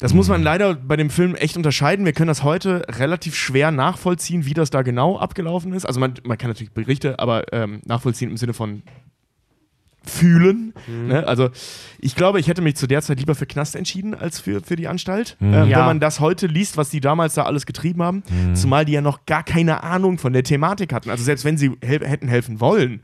[0.00, 2.04] das muss man leider bei dem Film echt unterscheiden.
[2.04, 5.84] Wir können das heute relativ schwer nachvollziehen, wie das da genau abgelaufen ist.
[5.86, 8.82] Also man, man kann natürlich Berichte, aber ähm, nachvollziehen im Sinne von
[10.04, 10.72] fühlen.
[10.86, 11.26] Ne?
[11.26, 11.50] Also
[11.98, 14.76] ich glaube, ich hätte mich zu der Zeit lieber für Knast entschieden als für, für
[14.76, 15.36] die Anstalt.
[15.40, 15.78] Ähm, Ja.
[15.78, 18.22] Wenn man das heute liest, was die damals da alles getrieben haben,
[18.54, 21.10] zumal die ja noch gar keine Ahnung von der Thematik hatten.
[21.10, 23.02] Also selbst wenn sie hel hätten helfen wollen,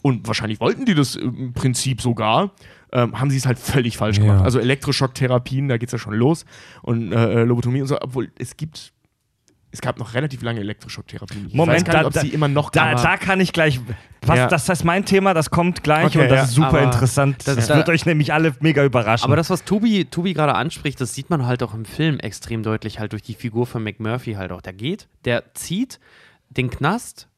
[0.00, 2.52] und wahrscheinlich wollten die das im Prinzip sogar,
[2.92, 4.38] ähm, haben sie es halt völlig falsch gemacht.
[4.38, 4.44] Ja.
[4.44, 6.44] Also Elektroschocktherapien, da geht es ja schon los
[6.82, 8.92] und äh, Lobotomie und so, obwohl es gibt,
[9.70, 11.48] es gab noch relativ lange Elektroschocktherapien.
[11.48, 13.52] Ich Moment, weiß gar nicht, da- ob sie da- immer noch da, da kann ich
[13.52, 13.80] gleich.
[14.22, 14.46] Was, Ja.
[14.48, 16.42] Das ist mein Thema, das kommt gleich Okay, und das ja.
[16.44, 17.46] ist super Aber interessant.
[17.46, 19.24] Das, das- wird da- euch nämlich alle mega überraschen.
[19.24, 22.62] Aber das, was Tobi, Tobi gerade anspricht, das sieht man halt auch im Film extrem
[22.62, 24.62] deutlich, halt durch die Figur von McMurphy halt auch.
[24.62, 26.00] Der geht, der zieht
[26.50, 27.28] den Knast,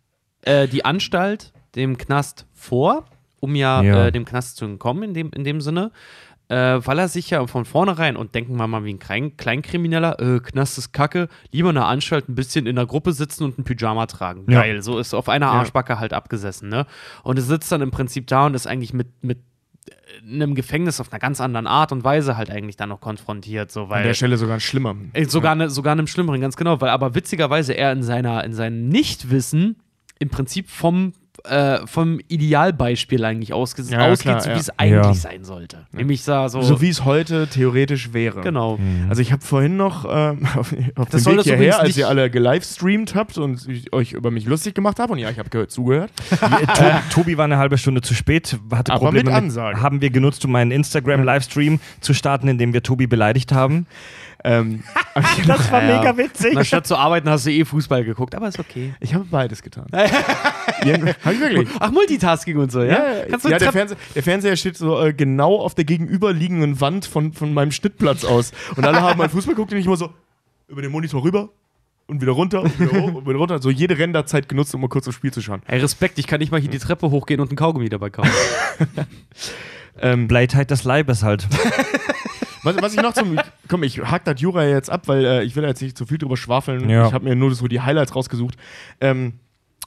[0.43, 3.05] äh, die Anstalt dem Knast vor,
[3.41, 4.07] um ja, Ja.
[4.07, 5.91] Äh, dem Knast zu entkommen in dem, in dem Sinne.
[6.51, 10.19] Äh, weil er sich ja von vornherein, und denken wir mal wie ein Klein Kleinkrimineller,
[10.19, 13.57] äh, Knast ist kacke, lieber in der Anstalt ein bisschen in der Gruppe sitzen und
[13.57, 14.51] ein Pyjama tragen.
[14.51, 14.63] Ja.
[14.63, 16.87] Geil, so ist auf einer Arschbacke halt abgesessen, ne?
[17.23, 19.39] Und er sitzt dann im Prinzip da und ist eigentlich mit, mit
[19.89, 23.71] äh, einem Gefängnis auf einer ganz anderen Art und Weise halt eigentlich dann noch konfrontiert,
[23.71, 24.97] so an weil der Stelle sogar schlimmer.
[25.13, 28.55] Ey, sogar, ne, sogar einem Schlimmeren, ganz genau, weil aber witzigerweise er in, seiner, in
[28.55, 29.77] seinem Nichtwissen
[30.19, 31.13] im Prinzip vom,
[31.45, 34.59] äh, vom Idealbeispiel eigentlich ausge Ja, ausgeht, klar, so wie ja.
[34.59, 35.15] es eigentlich Ja.
[35.15, 35.87] sein sollte.
[35.93, 36.49] Nämlich so.
[36.49, 38.41] So wie es heute theoretisch wäre.
[38.41, 38.79] genau.
[39.09, 42.09] Also ich habe vorhin noch ähm, auf, auf dem soll Weg das hierher, als ihr
[42.09, 45.49] alle gelivestreamt habt und ich euch über mich lustig gemacht habt und ja, ich habe
[45.51, 46.11] gehört, zugehört.
[46.31, 49.81] Tobi, Tobi war eine halbe Stunde zu spät, hatte Aber Probleme mit Ansage.
[49.81, 53.87] haben wir genutzt, um einen Instagram-Livestream zu starten, in dem wir Tobi beleidigt haben.
[54.45, 54.83] Ähm,
[55.47, 55.99] Das war Ja.
[55.99, 56.53] mega witzig.
[56.55, 58.95] Na, statt zu arbeiten hast du eh Fußball geguckt, aber ist okay.
[59.01, 59.87] ich habe beides getan.
[59.93, 61.69] ja, hab ich wirklich.
[61.79, 63.25] Ach, Multitasking und so, ja?
[63.29, 67.07] Kannst du ja der, Fernseher, der Fernseher steht so äh, genau auf der gegenüberliegenden Wand
[67.07, 68.53] von, von meinem Schnittplatz aus.
[68.77, 70.11] Und alle haben meinen Fußball geguckt und ich immer so
[70.69, 71.49] über den Monitor rüber
[72.07, 73.61] und wieder runter und wieder hoch und wieder runter.
[73.63, 75.63] So jede Renderzeit genutzt, um mal kurz aufs Spiel zu schauen.
[75.67, 78.31] Ey, Respekt, ich kann nicht mal hier die Treppe hochgehen und einen Kaugummi dabei kaufen.
[80.01, 81.47] Ähm, Bleitheit des Leibes halt.
[82.63, 83.39] Was, was ich noch zum.
[83.69, 86.07] Komm, ich hack das Jura jetzt ab, weil äh, ich will da jetzt nicht zu
[86.07, 86.89] viel drüber schwafeln.
[86.91, 87.07] Ja.
[87.07, 88.57] Ich habe mir nur so die Highlights rausgesucht.
[89.01, 89.35] Ähm,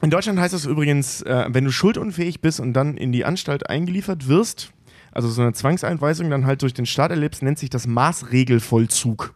[0.02, 3.70] in Deutschland heißt das übrigens, äh, wenn du schuldunfähig bist und dann in die Anstalt
[3.70, 4.72] eingeliefert wirst,
[5.12, 9.34] also so eine Zwangseinweisung dann halt durch den Staat erlebst, nennt sich das Maßregelvollzug.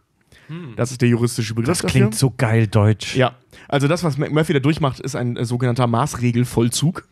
[0.76, 1.90] Das ist der juristische Begriff Das dafür.
[2.00, 3.14] klingt so geil deutsch.
[3.14, 3.32] Ja,
[3.68, 7.06] also das, was McMurphy da durchmacht, ist ein äh, sogenannter Maßregelvollzug.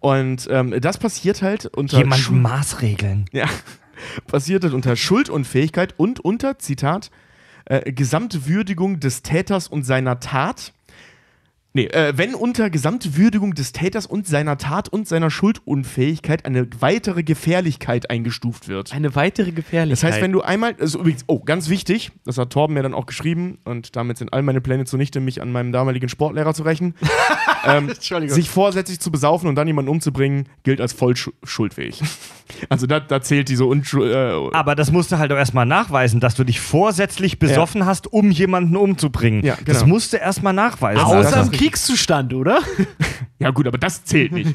[0.00, 3.24] Und ähm, das passiert halt unter Jemand Maßregeln.
[3.32, 3.46] ja,
[4.26, 7.10] passiert halt unter Schuldunfähigkeit und unter, Zitat,
[7.64, 10.72] äh, Gesamtwürdigung des Täters und seiner Tat.
[11.74, 17.22] Nee, äh, wenn unter Gesamtwürdigung des Täters und seiner Tat und seiner Schuldunfähigkeit eine weitere
[17.22, 18.92] Gefährlichkeit eingestuft wird.
[18.92, 19.92] Eine weitere Gefährlichkeit.
[19.92, 22.92] Das heißt, wenn du einmal, also übrigens, oh, ganz wichtig, das hat Torben mir dann
[22.92, 26.62] auch geschrieben und damit sind all meine Pläne zunichte, mich an meinem damaligen Sportlehrer zu
[26.62, 26.94] rächen.
[27.66, 28.34] ähm, Entschuldigung.
[28.34, 32.02] sich vorsätzlich zu besaufen und dann jemanden umzubringen, gilt als voll schu- schuldfähig.
[32.68, 34.12] Also da, da zählt diese Unschuld.
[34.14, 38.12] Äh, Aber das musst du halt auch erstmal nachweisen, dass du dich vorsätzlich besoffen hast,
[38.12, 39.42] um jemanden umzubringen.
[39.42, 39.94] Ja, Das genau.
[39.94, 41.02] musst du erstmal nachweisen.
[41.02, 41.48] Außer- Alter.
[41.62, 42.58] Kriegszustand, oder?
[43.38, 44.52] ja, gut, aber das zählt nicht.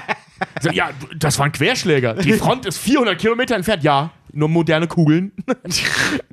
[0.60, 2.14] so, ja, das war ein Querschläger.
[2.14, 3.82] Die Front ist 400 Kilometer entfernt.
[3.82, 5.32] Ja, nur moderne Kugeln.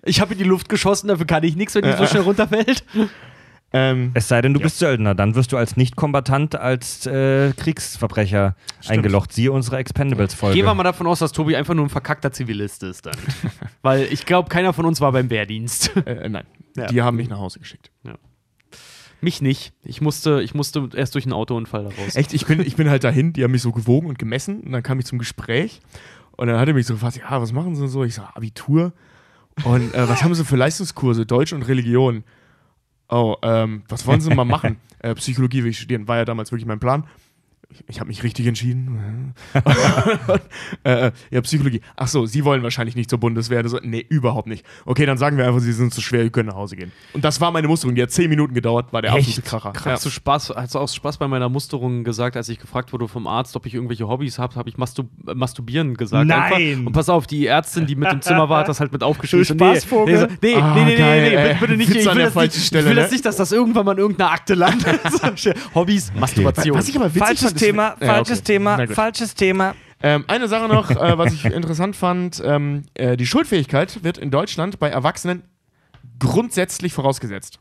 [0.03, 2.83] Ich habe in die Luft geschossen, dafür kann ich nichts, wenn die so schnell runterfällt.
[3.71, 8.55] ähm, Es sei denn, du bist Söldner, dann wirst du als Nicht-Kombatant als äh, Kriegsverbrecher
[8.87, 9.31] eingelocht.
[9.31, 10.55] Siehe unsere Expendables-Folge.
[10.55, 13.15] Gehen wir mal davon aus, dass Tobi einfach nur ein verkackter Zivilist ist dann.
[13.83, 15.95] Weil ich glaube, keiner von uns war beim Wehrdienst.
[16.05, 16.45] äh, nein,
[16.75, 16.87] Ja.
[16.87, 17.91] die haben mich nach Hause geschickt.
[19.21, 19.73] Mich nicht.
[19.83, 22.15] Ich musste, ich musste erst durch einen Autounfall daraus.
[22.15, 24.71] Echt, ich bin, ich bin halt dahin, die haben mich so gewogen und gemessen und
[24.71, 25.81] dann kam ich zum Gespräch
[26.31, 28.03] und dann hat er mich so gefragt, ja, was machen Sie so?
[28.03, 28.93] Ich sag, Abitur.
[29.63, 31.25] Und äh, was haben Sie für Leistungskurse?
[31.25, 32.23] Deutsch und Religion.
[33.09, 34.77] Oh, ähm, was wollen Sie mal machen?
[34.99, 37.05] äh, Psychologie will ich studieren, war ja damals wirklich mein Plan.
[37.87, 39.33] Ich, habe mich richtig entschieden.
[40.83, 41.81] äh, ja, Psychologie.
[41.95, 43.67] Ach so, Sie wollen wahrscheinlich nicht zur Bundeswehr.
[43.67, 44.65] So, nee, überhaupt nicht.
[44.85, 46.91] Okay, dann sagen wir einfach, Sie sind zu schwer, Sie können nach Hause gehen.
[47.13, 47.95] Und das war meine Musterung.
[47.95, 49.73] Die hat zehn Minuten gedauert, war der absolute Kracher.
[49.85, 53.07] Hast du Spaß, hast du aus Spaß bei meiner Musterung gesagt, als ich gefragt wurde
[53.07, 56.27] vom Arzt, ob ich irgendwelche Hobbys habe, habe ich Mastur äh, Masturbieren gesagt.
[56.27, 56.53] Nein!
[56.53, 56.85] Einfach.
[56.87, 59.57] Und pass auf, die Ärztin, die mit im Zimmer war, hat das halt mit aufgeschrieben.
[59.57, 60.27] Nee, Spaßvogel.
[60.41, 61.55] Nee, nee, Ah, nee, nee, nee, geil, nee, nee, ey.
[61.59, 61.95] bitte, nicht.
[61.95, 63.01] Ich an will, der das falschen nicht, Stelle, ich will ne?
[63.01, 64.99] jetzt nicht, dass das irgendwann mal in irgendeiner Akte landet.
[65.75, 66.77] Hobbys, Masturbation.
[66.77, 68.53] Was ich aber witzig Falsches fand, Thema, Ja, falsches okay.
[68.53, 69.75] Thema, falsches Thema.
[70.03, 74.31] Ähm, eine Sache noch, äh, was ich interessant fand: ähm, äh, Die Schuldfähigkeit wird in
[74.31, 75.43] Deutschland bei Erwachsenen
[76.21, 77.59] grundsätzlich vorausgesetzt.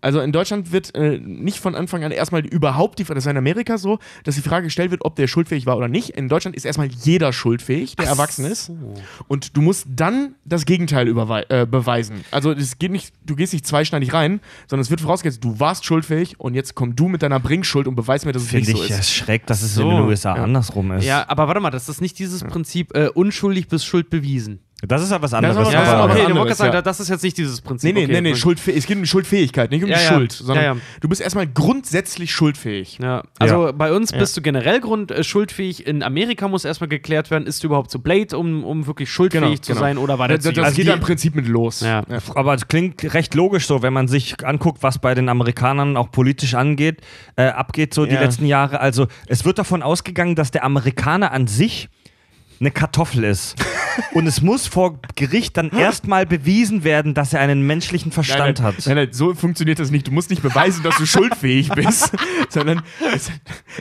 [0.00, 3.36] Also in Deutschland wird äh, nicht von Anfang an erstmal überhaupt die, das ist in
[3.36, 6.10] Amerika so, dass die Frage gestellt wird, ob der schuldfähig war oder nicht.
[6.10, 8.70] In Deutschland ist erstmal jeder schuldfähig, der erwachsen ist.
[9.28, 12.24] Und du musst dann das Gegenteil überwei- äh, beweisen.
[12.30, 15.84] Also es geht nicht, du gehst nicht zweischneidig rein, sondern es wird vorausgesetzt, du warst
[15.84, 18.78] schuldfähig und jetzt komm du mit deiner Bringschuld und beweis mir, dass es Finde nicht
[18.78, 18.98] so ich ist.
[19.00, 19.90] es schräg, dass es in So.
[19.90, 20.44] den USA Ja.
[20.44, 21.04] andersrum ist.
[21.04, 24.60] Ja, aber warte mal, das ist nicht dieses Prinzip äh, unschuldig bis Schuld bewiesen.
[24.84, 25.56] Das ist ja was ist anderes.
[25.56, 25.94] aber was Ja, anderes.
[26.00, 26.82] aber- okay, anderes, wolltest sagen, ja.
[26.82, 27.94] das ist jetzt nicht dieses Prinzip.
[27.94, 28.20] Nee, nee, okay.
[28.20, 30.12] nee, nee, Schuldfäh es geht um die Schuldfähigkeit, nicht um Ja, die ja.
[30.12, 30.80] Schuld, sondern Ja, ja.
[31.00, 32.98] du bist erstmal grundsätzlich schuldfähig.
[33.00, 35.86] Ja, also bei uns bist du generell grund äh, schuldfähig.
[35.86, 39.42] In Amerika muss erstmal geklärt werden, ist du überhaupt zu Blade, um, um wirklich schuldfähig
[39.44, 39.80] Genau, zu genau.
[39.80, 40.86] sein oder war der Das, das, das jung?
[40.86, 41.80] geht im Prinzip mit los.
[41.80, 42.02] Ja.
[42.34, 46.10] Aber es klingt recht logisch so, wenn man sich anguckt, was bei den Amerikanern auch
[46.10, 47.00] politisch angeht,
[47.36, 48.20] äh, abgeht so die Ja.
[48.20, 48.80] letzten Jahre.
[48.80, 51.88] Also es wird davon ausgegangen, dass der Amerikaner an sich
[52.60, 53.54] eine Kartoffel ist.
[54.12, 58.66] Und es muss vor Gericht dann erstmal bewiesen werden, dass er einen menschlichen Verstand nein,
[58.66, 58.86] hat.
[58.86, 60.06] Nein, nein, so funktioniert das nicht.
[60.06, 62.10] Du musst nicht beweisen, dass du schuldfähig bist,
[62.48, 62.82] sondern
[63.14, 63.30] es,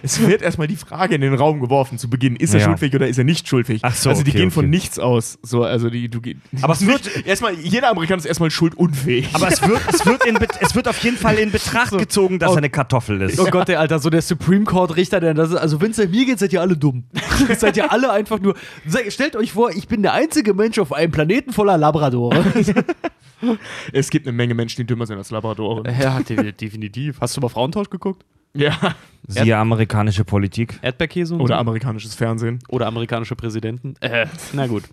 [0.03, 2.35] es wird erstmal die Frage in den Raum geworfen zu Beginn.
[2.35, 2.65] Ist er Ja.
[2.67, 3.81] schuldfähig oder ist er nicht schuldfähig?
[3.83, 4.53] Ach so, also die okay, gehen okay.
[4.55, 5.39] von nichts aus.
[5.41, 9.29] So, also die, du geh- Aber es wird- erstmal, jeder Amerikaner ist erstmal schuldunfähig.
[9.33, 12.49] Aber es wird, es, wird in, es wird auf jeden Fall in Betracht gezogen, dass
[12.51, 12.53] Oh.
[12.53, 13.39] er eine Kartoffel ist.
[13.39, 15.97] Oh Gott, der Alter, so der Supreme Court Richter, der das ist, also wenn es
[15.97, 17.03] mir geht, seid ihr alle dumm.
[17.57, 18.55] seid ihr alle einfach nur.
[19.09, 22.43] Stellt euch vor, ich bin der einzige Mensch auf einem Planeten voller Labradore.
[23.93, 25.83] es gibt eine Menge Menschen, die dümmer sind als Labradore.
[25.99, 27.19] ja, de- definitiv.
[27.19, 28.25] Hast du mal Frauentausch geguckt?
[28.53, 28.77] Ja.
[29.27, 30.77] Siehe amerikanische Politik.
[30.81, 31.59] Erdbeerkäse und Oder so?
[31.61, 32.59] amerikanisches Fernsehen.
[32.67, 33.95] Oder amerikanische Präsidenten?
[34.01, 34.83] Äh, na gut.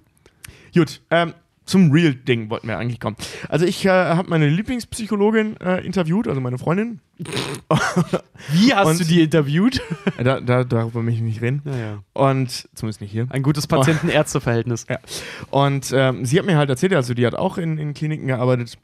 [0.74, 1.32] Gut, ähm,
[1.68, 3.16] zum Real-Ding wollten wir eigentlich kommen.
[3.48, 7.00] Also ich äh, habe meine Lieblingspsychologin äh, interviewt, also meine Freundin.
[8.52, 9.80] Wie hast Und- du die interviewt?
[10.22, 11.62] Da, da, darüber möchte ich nicht reden.
[11.64, 12.02] Naja.
[12.12, 13.28] Und zumindest nicht hier.
[13.30, 14.86] Ein gutes Patienten-Ärzte-Verhältnis.
[14.90, 14.98] Ja.
[15.50, 18.78] Und ähm, sie hat mir halt erzählt, also die hat auch in, in Kliniken gearbeitet.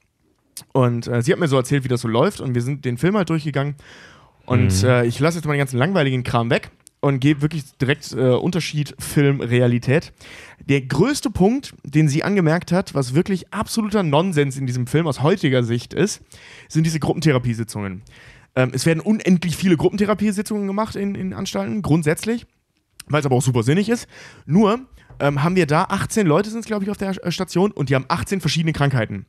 [0.72, 2.40] Und äh, sie hat mir so erzählt, wie das so läuft.
[2.40, 3.74] Und wir sind den Film halt durchgegangen.
[4.46, 4.88] Und Mhm.
[4.88, 6.70] äh, ich lasse jetzt mal den ganzen langweiligen Kram weg
[7.04, 10.14] und gebe wirklich direkt äh, Unterschied Film Realität.
[10.66, 15.22] Der größte Punkt, den sie angemerkt hat, was wirklich absoluter Nonsens in diesem Film aus
[15.22, 16.22] heutiger Sicht ist,
[16.66, 18.00] sind diese Gruppentherapiesitzungen.
[18.56, 22.46] Ähm, es werden unendlich viele Gruppentherapiesitzungen gemacht in, in Anstalten, grundsätzlich,
[23.06, 24.08] weil es aber auch super sinnig ist.
[24.46, 24.80] Nur
[25.20, 27.90] ähm, haben wir da 18 Leute sind es, glaube ich, auf der äh, Station und
[27.90, 29.26] die haben 18 verschiedene Krankheiten.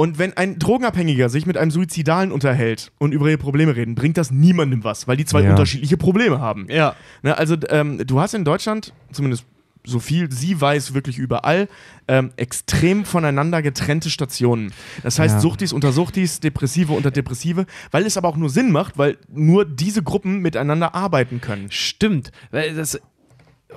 [0.00, 4.16] Und wenn ein Drogenabhängiger sich mit einem Suizidalen unterhält und über ihre Probleme reden, bringt
[4.16, 5.50] das niemandem was, weil die zwei Ja.
[5.50, 6.68] unterschiedliche Probleme haben.
[6.70, 6.94] Ja.
[7.24, 9.44] Ne, also ähm, du hast in Deutschland, zumindest
[9.82, 11.66] so viel sie weiß, wirklich überall,
[12.06, 14.72] ähm, extrem voneinander getrennte Stationen.
[15.02, 15.40] Das heißt, Ja.
[15.40, 19.64] Suchtis unter Suchtis, Depressive unter Depressive, weil es aber auch nur Sinn macht, weil nur
[19.64, 21.72] diese Gruppen miteinander arbeiten können.
[21.72, 22.30] Stimmt.
[22.52, 23.00] Weil Das,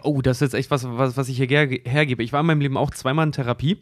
[0.04, 2.22] oh, das ist jetzt echt was, was, was ich hier hergebe.
[2.22, 3.78] Ich war in meinem Leben auch zweimal in Therapie.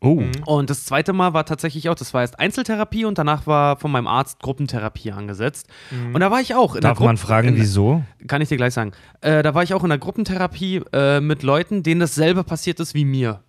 [0.00, 0.22] Oh.
[0.44, 3.90] Und das zweite Mal war tatsächlich auch, das war erst Einzeltherapie und danach war von
[3.90, 5.68] meinem Arzt Gruppentherapie angesetzt.
[6.12, 8.04] Und da war ich auch in der Darf man fragen, in- wieso?
[8.28, 8.92] Kann ich dir gleich sagen.
[9.22, 12.94] Äh, da war ich auch in der Gruppentherapie äh, mit Leuten, denen dasselbe passiert ist
[12.94, 13.40] wie mir.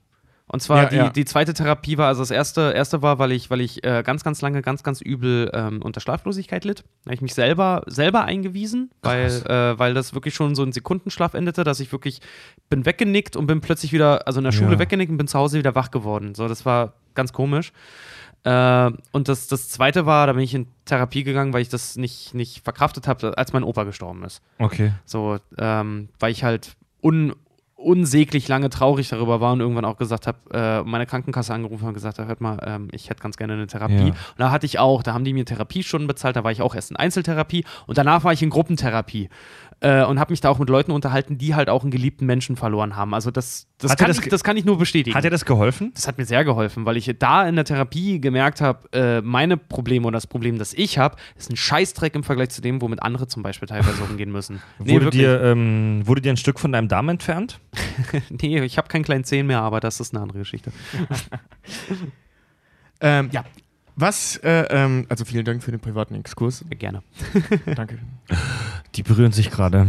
[0.50, 1.10] Und zwar Ja, die, ja.
[1.10, 4.24] die zweite Therapie war, also das erste, erste war, weil ich, weil ich äh, ganz,
[4.24, 6.86] ganz lange, ganz, ganz übel ähm, unter Schlaflosigkeit litt.
[7.04, 10.72] Da habe ich mich selber, selber eingewiesen, weil, äh, weil das wirklich schon so ein
[10.72, 12.22] Sekundenschlaf endete, dass ich wirklich
[12.70, 14.80] bin weggenickt und bin plötzlich wieder, also in der Schule Ja.
[14.80, 16.34] weggenickt und bin zu Hause wieder wach geworden.
[16.34, 17.74] So, das war ganz komisch.
[18.44, 21.98] Äh, und das, das zweite war, da bin ich in Therapie gegangen, weil ich das
[21.98, 24.42] nicht, nicht verkraftet habe, als mein Opa gestorben ist.
[24.60, 24.94] Okay.
[25.04, 27.34] So, ähm, weil ich halt un,
[27.78, 31.94] unsäglich lange traurig darüber war und irgendwann auch gesagt habe, äh, meine Krankenkasse angerufen und
[31.94, 33.94] gesagt habe, hört mal, ähm, ich hätte ganz gerne eine Therapie.
[33.94, 34.06] Ja.
[34.08, 36.74] Und da hatte ich auch, da haben die mir Therapiestunden bezahlt, da war ich auch
[36.74, 39.30] erst in Einzeltherapie und danach war ich in Gruppentherapie.
[39.80, 42.56] Äh, und habe mich da auch mit Leuten unterhalten, die halt auch einen geliebten Menschen
[42.56, 43.14] verloren haben.
[43.14, 45.16] Also das, das, Hat kann, das ich, das kann ich nur bestätigen.
[45.16, 45.92] Hat dir das geholfen?
[45.94, 49.56] Das hat mir sehr geholfen, weil ich da in der Therapie gemerkt habe, äh, meine
[49.56, 53.04] Probleme oder das Problem, das ich habe, ist ein Scheißdreck im Vergleich zu dem, womit
[53.04, 54.62] andere zum Beispiel teilweise umgehen müssen.
[54.80, 55.24] Nee, wurde, wirklich.
[55.24, 57.60] dir, ähm, wurde dir ein Stück von deinem Darm entfernt?
[58.30, 60.72] nee, ich habe keinen kleinen Zehen mehr, aber das ist eine andere Geschichte.
[63.00, 63.44] Ähm, ja.
[64.00, 66.64] Was, äh, ähm, also vielen Dank für den privaten Exkurs.
[66.70, 67.02] Gerne.
[67.76, 67.98] Danke.
[68.96, 69.88] Die berühren sich gerade.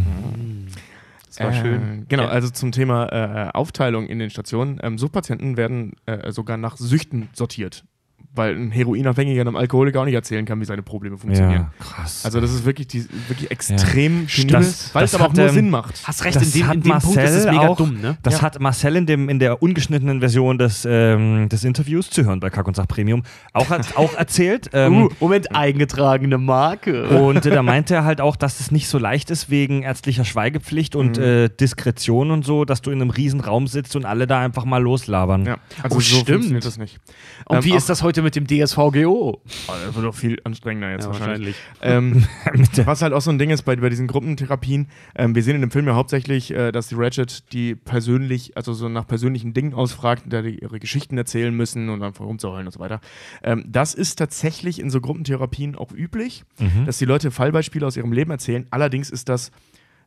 [1.27, 2.07] Das war Äh, schön.
[2.09, 2.29] Genau, Ja.
[2.31, 4.81] also zum Thema äh, Aufteilung in den Stationen.
[4.83, 7.85] Ähm, Suchtpatienten werden äh, sogar nach Süchten sortiert,
[8.35, 11.69] weil ein Heroinabhängiger einem Alkoholiker auch nicht erzählen kann, wie seine Probleme funktionieren.
[11.81, 12.25] krass.
[12.25, 15.37] Also das ist wirklich, die, wirklich extrem penibel, Das- weil das es aber auch hat,
[15.37, 16.01] nur ähm, Sinn macht.
[16.05, 18.01] Hast recht, Das in dem, hat in dem Punkt ist es Marcel mega auch- dumm,
[18.01, 18.17] ne?
[18.23, 18.43] Das Ja.
[18.43, 22.49] hat Marcel in, dem, in der ungeschnittenen Version des, ähm, des Interviews zu hören bei
[22.51, 23.25] Kack und Sach Premium
[23.55, 24.71] auch, hat- auch erzählt.
[24.79, 27.09] Ähm, Uh, Moment, eingetragene Marke.
[27.09, 30.25] Und äh, da meinte er halt auch, dass es nicht so leicht ist wegen ärztlicher
[30.25, 31.23] Schweigepflicht und Mhm.
[31.25, 34.65] äh, Diskretion und so, dass du in einem riesen Raum sitzt und alle da einfach
[34.65, 35.45] mal loslabern.
[35.47, 36.29] Ja, also Oh, so stimmt.
[36.29, 37.01] funktioniert das nicht.
[37.47, 39.41] Und Ähm, wie ist das heute mit dem DSVGO?
[39.41, 41.57] Oh, das wird doch viel anstrengender jetzt Ja, wahrscheinlich.
[41.83, 42.25] Ähm,
[42.85, 45.61] was halt auch so ein Ding ist bei, bei diesen Gruppentherapien, ähm, wir sehen in
[45.61, 49.75] dem Film ja hauptsächlich, äh, dass die Ratchet die persönlich, also so nach persönlichen Dingen
[49.75, 53.01] ausfragt, da die ihre Geschichten erzählen müssen und dann rumzuheulen und so weiter.
[53.43, 56.45] Ähm, das ist tatsächlich in so Gruppentherapien auch üblich,
[56.87, 58.67] dass die Leute Fallbeispiele aus ihrem Leben erzählen.
[58.71, 59.51] Allerdings ist das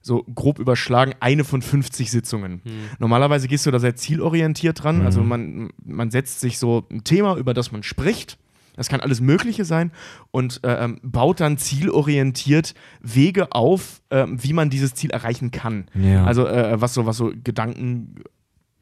[0.01, 2.61] so grob überschlagen eine von 50 Sitzungen.
[2.99, 5.01] Normalerweise gehst du da sehr zielorientiert dran.
[5.05, 8.37] Also man, man setzt sich so ein Thema, über das man spricht.
[8.75, 9.91] Das kann alles Mögliche sein
[10.31, 15.85] und äh, ähm, baut dann zielorientiert Wege auf, ähm, wie man dieses Ziel erreichen kann.
[15.93, 16.23] Ja.
[16.23, 18.15] Also äh, was so, was so Gedanken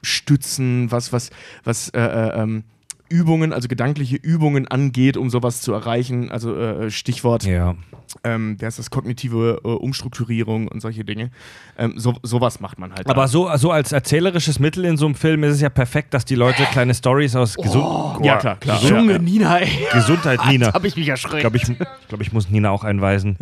[0.02, 1.32] stützen, was, was,
[1.64, 2.64] was äh, äh, ähm,
[3.10, 6.32] Übungen, also gedankliche Übungen angeht, um sowas zu erreichen.
[6.32, 7.76] Also äh, Stichwort Ja.
[8.24, 11.32] ähm, der ist das kognitive äh, Umstrukturierung und solche Dinge.
[11.78, 13.08] Ähm, so, sowas macht man halt.
[13.10, 13.28] Aber da.
[13.28, 16.36] so, so als erzählerisches Mittel in so einem Film ist es ja perfekt, dass die
[16.36, 18.82] Leute kleine Stories aus Gesund ja, klar, klar.
[18.84, 19.18] Junge Ja, ja.
[19.20, 19.70] Nina, ey.
[19.94, 20.68] Gesundheit, Nina.
[20.68, 21.40] Jetzt hab ich mich Ich erschreckt.
[21.42, 21.78] glaube, ich, ich,
[22.08, 23.38] glaub, ich muss Nina auch einweisen.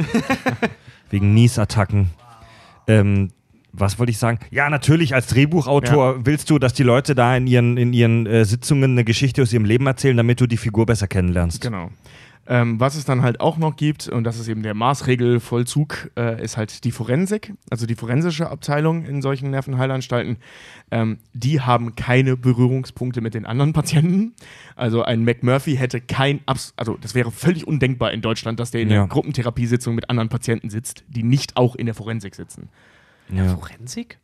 [1.09, 2.09] Wegen Niesattacken.
[2.87, 3.31] Ähm,
[3.79, 4.39] was wollte ich sagen?
[4.51, 8.45] Ja, natürlich, als Drehbuchautor willst du, dass die Leute da in ihren, in ihren äh,
[8.45, 11.61] Sitzungen eine Geschichte aus ihrem Leben erzählen, damit du die Figur besser kennenlernst.
[11.61, 11.89] Genau.
[12.49, 16.41] Ähm, was es dann halt auch noch gibt, und das ist eben der Maßregelvollzug, äh,
[16.41, 20.37] ist halt die Forensik, also die forensische Abteilung in solchen Nervenheilanstalten.
[20.89, 24.33] Ähm, die haben keine Berührungspunkte mit den anderen Patienten.
[24.77, 28.81] Also ein McMurphy hätte kein, Abs also das wäre völlig undenkbar in Deutschland, dass der
[28.81, 28.99] in Ja.
[28.99, 32.69] der Gruppentherapiesitzung mit anderen Patienten sitzt, die nicht auch in der Forensik sitzen.
[33.31, 33.55] Ja.
[33.55, 34.19] Forensik?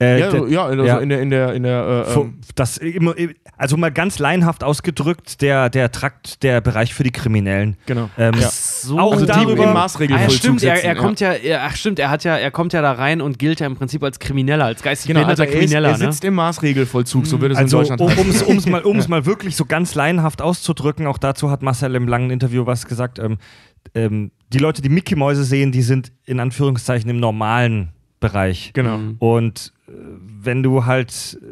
[0.00, 0.98] Äh, ja, der- ja, also ja.
[0.98, 3.14] in der, in der, in der, äh, ähm, das immer,
[3.56, 7.76] also mal ganz laienhaft ausgedrückt, der, der Trakt, der Bereich für die Kriminellen.
[7.86, 8.10] genau.
[8.18, 8.48] Ähm, Ja.
[8.50, 8.98] So.
[8.98, 11.00] Auch Also die darüber- im Ah, ja, Maßregelvollzug stimmt, er, er ja.
[11.00, 13.60] kommt ja, er, ach stimmt, er hat ja, er kommt ja da rein und gilt
[13.60, 16.24] ja im Prinzip als Krimineller, als geistig Genau, also behinderter er, ist, Krimineller, er sitzt
[16.24, 18.56] im Maßregelvollzug, so würde es Also, in Deutschland um heißen.
[18.58, 22.30] es mal, um's mal wirklich so ganz laienhaft auszudrücken, auch dazu hat Marcel im langen
[22.30, 23.20] Interview was gesagt.
[23.20, 23.38] Ähm,
[23.94, 27.92] ähm, die Leute, die Mickey-Mäuse sehen, die sind in Anführungszeichen im normalen
[28.22, 28.70] Bereich.
[28.72, 28.98] Genau.
[29.18, 31.46] Und äh, wenn du halt äh,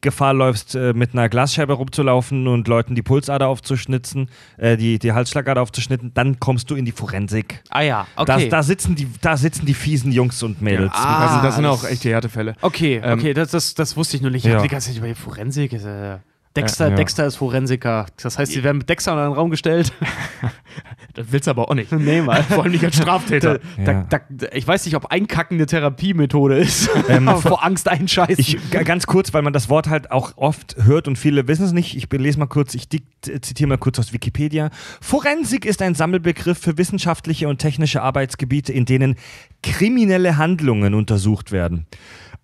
[0.00, 4.28] Gefahr läufst, äh, mit einer Glasscheibe rumzulaufen und Leuten die Pulsader aufzuschnitzen,
[4.58, 7.62] äh, die, die Halsschlagader aufzuschnitten, dann kommst du in die Forensik.
[7.70, 8.48] Ah ja, Das, okay.
[8.48, 10.90] da, sitzen die, da sitzen die fiesen Jungs und Mädels.
[10.92, 12.54] Ah, das, sind, das sind das- auch echte Härtefälle.
[12.60, 14.44] okay, Ähm, okay, das, das, das wusste ich nur nicht.
[14.44, 14.56] Ich Ja.
[14.56, 15.72] hab die ganze Zeit über die Forensik.
[15.72, 16.18] Ist, äh,
[16.56, 16.94] Dexter, Ja.
[16.94, 18.06] Dexter ist Forensiker.
[18.22, 19.92] Das heißt, sie werden mit Dexter in einen Raum gestellt.
[21.16, 21.92] Das willst du aber auch nicht.
[21.92, 22.42] nee, mal.
[22.42, 23.60] Vor allem nicht als Straftäter.
[23.76, 24.06] Da, Ja.
[24.10, 26.90] da, da, ich weiß nicht, ob Einkacken eine Therapiemethode ist.
[27.08, 28.34] Ähm, vor Angst einscheißen.
[28.38, 31.72] Ich, ganz kurz, weil man das Wort halt auch oft hört und viele wissen es
[31.72, 31.96] nicht.
[31.96, 34.70] Ich lese mal kurz, ich zitiere mal kurz aus Wikipedia.
[35.00, 39.14] Forensik ist ein Sammelbegriff für wissenschaftliche und technische Arbeitsgebiete, in denen
[39.62, 41.86] kriminelle Handlungen untersucht werden.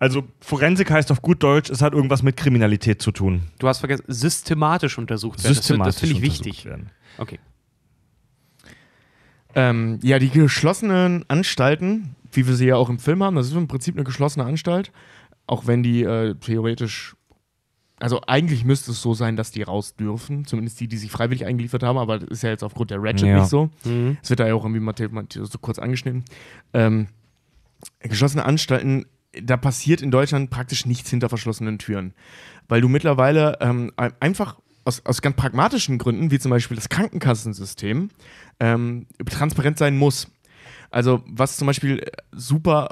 [0.01, 3.43] Also Forensik heißt auf gut Deutsch, es hat irgendwas mit Kriminalität zu tun.
[3.59, 5.53] Du hast vergessen, systematisch untersucht werden.
[5.53, 6.65] Das- Systematisch Das finde ich wichtig.
[6.65, 6.89] Werden.
[7.19, 7.37] Okay.
[9.53, 13.53] Ähm, ja, die geschlossenen Anstalten, wie wir sie ja auch im Film haben, das ist
[13.53, 14.91] im Prinzip eine geschlossene Anstalt,
[15.45, 17.15] auch wenn die äh, theoretisch,
[17.99, 21.45] also eigentlich müsste es so sein, dass die raus dürfen, zumindest die, die sich freiwillig
[21.45, 23.39] eingeliefert haben, aber das ist ja jetzt aufgrund der Ratchet Ja.
[23.41, 23.69] nicht so.
[23.83, 24.17] Mhm.
[24.23, 24.95] Es wird da ja auch irgendwie mal
[25.29, 26.23] so kurz angeschnitten.
[26.73, 27.07] Ähm,
[27.99, 29.05] geschlossene Anstalten,
[29.41, 32.13] da passiert in Deutschland praktisch nichts hinter verschlossenen Türen.
[32.67, 36.89] Weil du mittlerweile ähm, ein- einfach aus, aus ganz pragmatischen Gründen, wie zum Beispiel das
[36.89, 38.09] Krankenkassensystem,
[38.59, 40.27] ähm, transparent sein muss.
[40.89, 42.89] Also, was zum Beispiel äh, super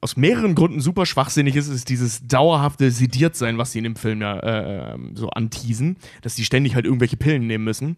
[0.00, 4.22] aus mehreren Gründen super schwachsinnig ist, ist dieses dauerhafte Sediertsein, was sie in dem Film
[4.22, 7.96] ja äh, ähm, so anteasen, dass sie ständig halt irgendwelche Pillen nehmen müssen.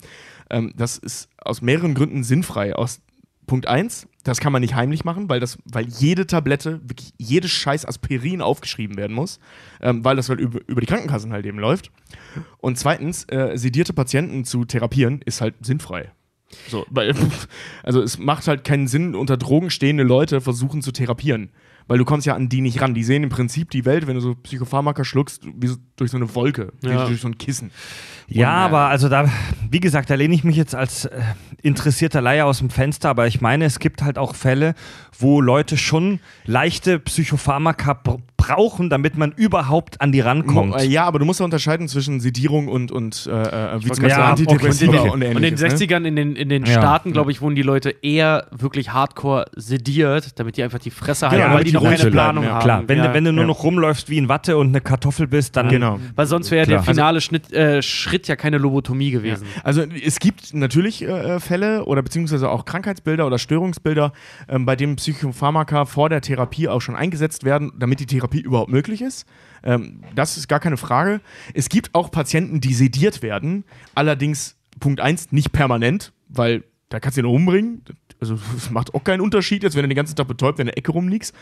[0.48, 2.74] Ähm, das ist aus mehreren Gründen sinnfrei.
[2.74, 3.00] Aus
[3.46, 7.50] Punkt 1, das kann man nicht heimlich machen, weil, das, weil jede Tablette, wirklich jedes
[7.50, 9.40] scheiß Aspirin aufgeschrieben werden muss,
[9.80, 11.90] ähm, weil das halt über, über die Krankenkassen halt eben läuft.
[12.58, 16.12] Und zweitens, äh, sedierte Patienten zu therapieren, ist halt sinnfrei.
[16.68, 17.14] So, weil,
[17.82, 21.50] also es macht halt keinen Sinn, unter Drogen stehende Leute versuchen zu therapieren.
[21.90, 22.94] Weil du kommst ja an die nicht ran.
[22.94, 26.18] Die sehen im Prinzip die Welt, wenn du so Psychopharmaka schluckst, wie so durch so
[26.18, 27.04] eine Wolke, wie Ja.
[27.06, 27.72] durch so ein Kissen.
[28.28, 29.28] Ja, Und, äh, aber also da,
[29.68, 31.20] wie gesagt, da lehne ich mich jetzt als äh,
[31.62, 34.76] interessierter Laie aus dem Fenster, aber ich meine, es gibt halt auch Fälle,
[35.18, 37.94] wo Leute schon leichte Psychopharmaka
[38.40, 40.74] brauchen, damit man überhaupt an die rankommt.
[40.76, 44.02] Äh, Ja, aber du musst ja unterscheiden zwischen Sedierung und, und äh, äh, wie zum
[44.02, 45.60] Beispiel ja, Antidepressiva okay, und Und in den ähnliches.
[45.80, 45.86] ne?
[45.86, 46.72] 60ern in den, in den Ja.
[46.72, 51.28] Staaten, glaube ich, wurden die Leute eher wirklich hardcore sediert, damit die einfach die Fresse
[51.28, 52.50] Genau, halten, weil die die noch keine bleiben, Planung ja.
[52.52, 52.62] haben.
[52.62, 55.68] Klar, wenn, wenn du nur noch rumläufst wie in Watte und eine Kartoffel bist, dann
[55.68, 55.98] Genau.
[56.16, 59.46] Weil sonst wäre der finale Schnitt, äh, Schritt ja keine Lobotomie gewesen.
[59.62, 64.12] Also es gibt natürlich äh, Fälle oder beziehungsweise auch Krankheitsbilder oder Störungsbilder,
[64.48, 68.70] ähm, bei denen Psychopharmaka vor der Therapie auch schon eingesetzt werden, damit die Therapie überhaupt
[68.70, 69.26] möglich ist.
[69.62, 71.20] Ähm, das ist gar keine Frage.
[71.54, 77.18] Es gibt auch Patienten, die sediert werden, allerdings Punkt 1 nicht permanent, weil da kannst
[77.18, 77.82] du ihn umbringen.
[78.20, 80.78] Also es macht auch keinen Unterschied, jetzt wenn du den ganzen Tag betäubt in der
[80.78, 81.34] Ecke rumliegst.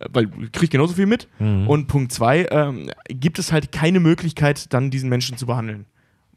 [0.00, 1.28] äh, Weil du kriegst genauso viel mit.
[1.38, 5.86] Und Punkt 2, ähm, gibt es halt keine Möglichkeit, dann diesen Menschen zu behandeln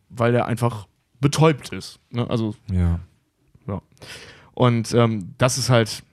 [0.09, 0.87] weil er einfach
[1.21, 1.99] betäubt ist.
[2.09, 2.29] Ne?
[2.29, 2.99] Also, ja.
[3.67, 3.81] ja.
[4.53, 6.03] Und ähm, das ist halt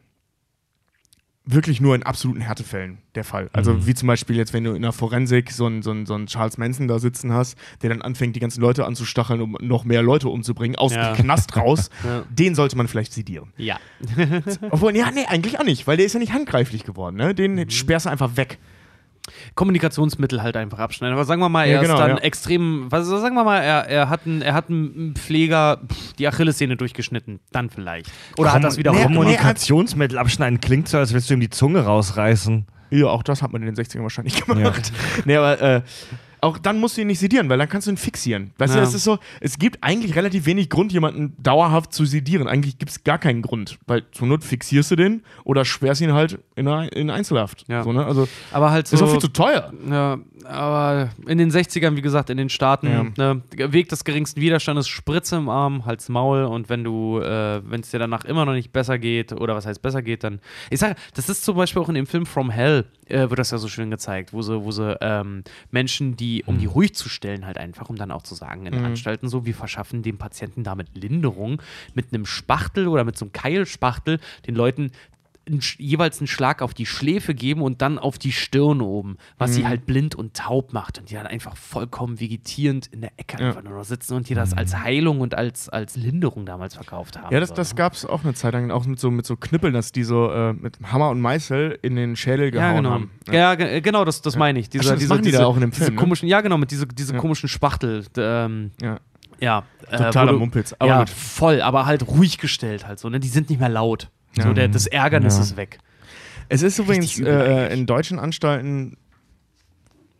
[1.48, 3.48] wirklich nur in absoluten Härtefällen der Fall.
[3.52, 6.14] Also wie zum Beispiel jetzt, wenn du in der Forensik so einen so einen- so
[6.14, 9.84] einen Charles Manson da sitzen hast, der dann anfängt, die ganzen Leute anzustacheln, um noch
[9.84, 11.12] mehr Leute umzubringen, aus Ja.
[11.14, 12.24] dem Knast raus, Ja.
[12.30, 13.52] den sollte man vielleicht sedieren.
[13.56, 13.78] Ja.
[14.70, 17.16] Obwohl, ja, nee, eigentlich auch nicht, weil der ist ja nicht handgreiflich geworden.
[17.16, 17.34] Ne?
[17.34, 17.70] Den Mhm.
[17.70, 18.58] sperrst du einfach weg.
[19.54, 21.14] Kommunikationsmittel halt einfach abschneiden.
[21.14, 22.16] Aber sagen wir mal, Ja, er genau, ist dann ja.
[22.18, 26.28] extrem, was sagen wir mal, er, er hat einen, er hat einen Pfleger pff, die
[26.28, 28.10] Achillessehne durchgeschnitten, dann vielleicht.
[28.38, 31.80] Oder hat das wieder nee, Kommunikationsmittel abschneiden klingt so, als willst du ihm die Zunge
[31.84, 32.66] rausreißen.
[32.90, 34.92] Ja, auch das hat man in den 60ern wahrscheinlich gemacht.
[35.24, 35.82] Nee, aber äh,
[36.46, 38.52] auch dann musst du ihn nicht sedieren, weil dann kannst du ihn fixieren.
[38.58, 38.84] Weißt du, Ja.
[38.84, 42.48] es ist so, es gibt eigentlich relativ wenig Grund, jemanden dauerhaft zu sedieren.
[42.48, 46.12] Eigentlich gibt es gar keinen Grund, weil zur Not fixierst du den oder sperrst ihn
[46.12, 47.64] halt in, in Einzelhaft.
[47.68, 47.82] Ja.
[47.82, 48.04] So, ne?
[48.06, 48.96] Also, Aber halt so.
[48.96, 49.72] ist auch viel zu teuer.
[49.90, 54.88] Ja, aber in den 60ern, wie gesagt, in den Staaten, ne, Weg des geringsten Widerstandes,
[54.88, 58.52] Spritze im Arm, Hals, Maul und wenn du, äh, wenn es dir danach immer noch
[58.52, 60.40] nicht besser geht, oder was heißt besser geht, dann.
[60.70, 63.50] Ich sage, das ist zum Beispiel auch in dem Film From Hell, äh, wird das
[63.50, 67.08] ja so schön gezeigt, wo sie, wo sie ähm, Menschen, die, um die ruhig zu
[67.08, 70.64] stellen, halt einfach, um dann auch zu sagen, in Anstalten so, wir verschaffen dem Patienten
[70.64, 71.62] damit Linderung
[71.94, 74.90] mit einem Spachtel oder mit so einem Keilspachtel den Leuten
[75.78, 79.54] jeweils einen Schlag auf die Schläfe geben und dann auf die Stirn oben, was Mhm.
[79.54, 83.40] sie halt blind und taub macht und die dann einfach vollkommen vegetierend in der Ecke
[83.40, 83.48] Ja.
[83.48, 87.32] einfach nur sitzen und die das als Heilung und als, als Linderung damals verkauft haben.
[87.32, 87.76] Ja, das, das ne?
[87.76, 90.30] gab es auch eine Zeit lang, auch mit so, mit so Knüppeln, dass die so
[90.30, 92.90] äh, mit Hammer und Meißel in den Schädel gehauen ja, genau.
[92.90, 93.10] haben.
[93.30, 94.68] Ja, ge- genau, das, das meine ich.
[94.68, 96.00] Diese, stimmt, das diese, machen die diese, da auch in dem diese Film, ne?
[96.00, 97.18] komischen, Ja, genau, mit diese, diese Ja.
[97.20, 98.04] komischen Spachtel.
[98.16, 98.98] Ähm, Ja.
[99.40, 99.62] ja.
[99.90, 103.08] äh, Totaler du- Mumpitz, aber ja, voll, aber halt ruhig gestellt halt so.
[103.08, 103.20] Ne?
[103.20, 104.10] Die sind nicht mehr laut.
[104.40, 105.42] So, der, das Ärgernis Ja.
[105.42, 105.78] ist weg.
[106.48, 108.96] Es ist übrigens äh, in deutschen Anstalten,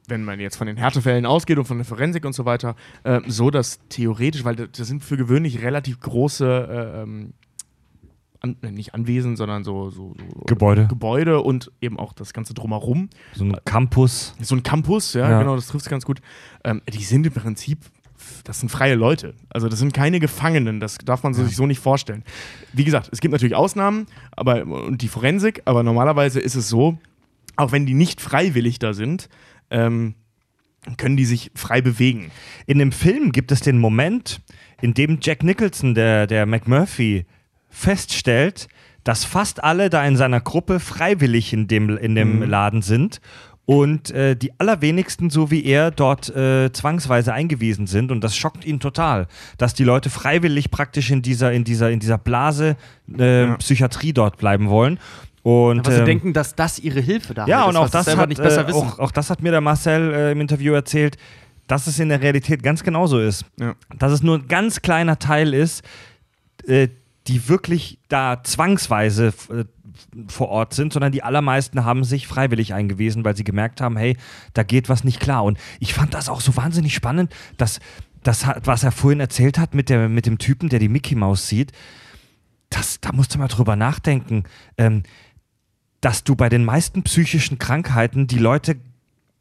[0.09, 3.21] wenn man jetzt von den Härtefällen ausgeht und von der Forensik und so weiter, äh,
[3.27, 6.47] so, dass theoretisch, weil das das sind für gewöhnlich relativ große,
[6.97, 7.33] äh, ähm,
[8.41, 10.87] an, äh, nicht Anwesen, sondern so, so, so Gebäude.
[10.89, 13.09] Gebäude und eben auch das Ganze drumherum.
[13.35, 14.35] So ein Campus.
[14.41, 15.39] So ein Campus, ja, Ja.
[15.41, 16.21] genau, das trifft es ganz gut.
[16.65, 17.79] Ähm, die sind im Prinzip,
[18.45, 19.35] das sind freie Leute.
[19.49, 22.25] Also das sind keine Gefangenen, das darf man sich so nicht vorstellen.
[22.73, 26.99] Wie gesagt, es gibt natürlich Ausnahmen, aber und die Forensik, aber normalerweise ist es so,
[27.57, 29.29] auch wenn die nicht freiwillig da sind,
[29.71, 30.15] ähm,
[30.97, 32.31] können die sich frei bewegen.
[32.67, 34.41] In dem Film gibt es den Moment,
[34.81, 37.27] in dem Jack Nicholson, der, der McMurphy,
[37.69, 38.69] feststellt,
[39.03, 43.21] dass fast alle da in seiner Gruppe freiwillig in dem, in dem Laden sind
[43.67, 48.13] und äh, die allerwenigsten, so wie er, dort äh, zwangsweise eingewiesen sind.
[48.13, 49.27] Und das schockt ihn total,
[49.59, 52.77] dass die Leute freiwillig praktisch in dieser, in dieser, in dieser Blase
[53.19, 54.99] äh, Psychiatrie dort bleiben wollen.
[55.43, 58.17] Und, Aber sie ähm, denken, dass das ihre Hilfe da ja, ist, und auch das,
[58.17, 58.79] hat, nicht besser äh, wissen.
[58.79, 61.17] auch, auch das hat mir der Marcel äh, im Interview erzählt,
[61.67, 63.45] dass es in der Realität ganz genauso ist.
[63.59, 63.75] Ja.
[63.99, 65.85] Dass es nur ein ganz kleiner Teil ist,
[66.67, 66.89] äh,
[67.29, 69.65] die wirklich da zwangsweise äh,
[70.29, 74.17] vor Ort sind, sondern die allermeisten haben sich freiwillig eingewiesen, weil sie gemerkt haben, hey,
[74.53, 75.45] da geht was nicht klar.
[75.45, 77.81] Und ich fand das auch so wahnsinnig spannend, dass
[78.23, 81.49] das, was er vorhin erzählt hat mit, der, mit dem Typen, der die Mickey Maus
[81.49, 81.73] sieht,
[82.71, 84.45] das, da musst du mal drüber nachdenken.
[84.77, 85.05] Ähm,
[86.01, 88.77] dass du bei den meisten psychischen Krankheiten die Leute,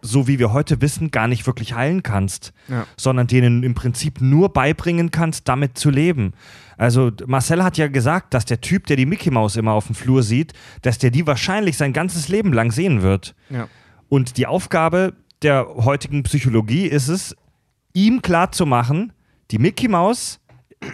[0.05, 2.85] so wie wir heute wissen, gar nicht wirklich heilen kannst, Ja.
[2.97, 6.33] sondern denen im Prinzip nur beibringen kannst, damit zu leben.
[6.77, 9.95] Also Marcel hat ja gesagt, dass der Typ, der die Mickey Maus immer auf dem
[9.95, 13.35] Flur sieht, dass der die wahrscheinlich sein ganzes Leben lang sehen wird.
[13.49, 13.67] Ja.
[14.09, 17.35] Und die Aufgabe der heutigen Psychologie ist es,
[17.93, 19.13] ihm klarzumachen,
[19.51, 20.39] die Mickey Maus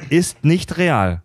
[0.09, 1.23] ist nicht real.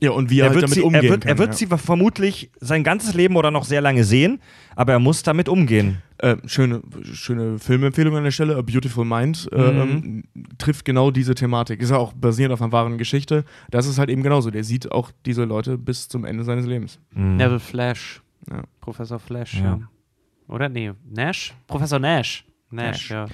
[0.00, 0.08] Ja.
[0.08, 1.28] Ja, und wie er, Er halt wird, damit sie, umgehen er wird, kann.
[1.30, 1.54] er wird ja.
[1.54, 4.40] sie vermutlich sein ganzes Leben oder noch sehr lange sehen,
[4.74, 6.02] aber er muss damit umgehen.
[6.18, 6.82] Äh, schöne,
[7.14, 8.56] schöne Filmempfehlung an der Stelle.
[8.56, 9.80] A Beautiful Mind äh, Mhm.
[9.80, 10.24] ähm,
[10.58, 11.80] trifft genau diese Thematik.
[11.80, 13.44] Ist ja auch basierend auf einer wahren Geschichte.
[13.70, 14.50] Das ist halt eben genauso.
[14.50, 16.98] Der sieht auch diese Leute bis zum Ende seines Lebens.
[17.14, 18.22] Neville Flash.
[18.50, 18.64] Ja.
[18.82, 19.64] Professor Flash, Ja.
[19.64, 19.80] ja.
[20.48, 20.68] Oder?
[20.68, 21.54] Nee, Nash?
[21.66, 22.44] Professor Nash.
[22.70, 23.26] Nash, ja.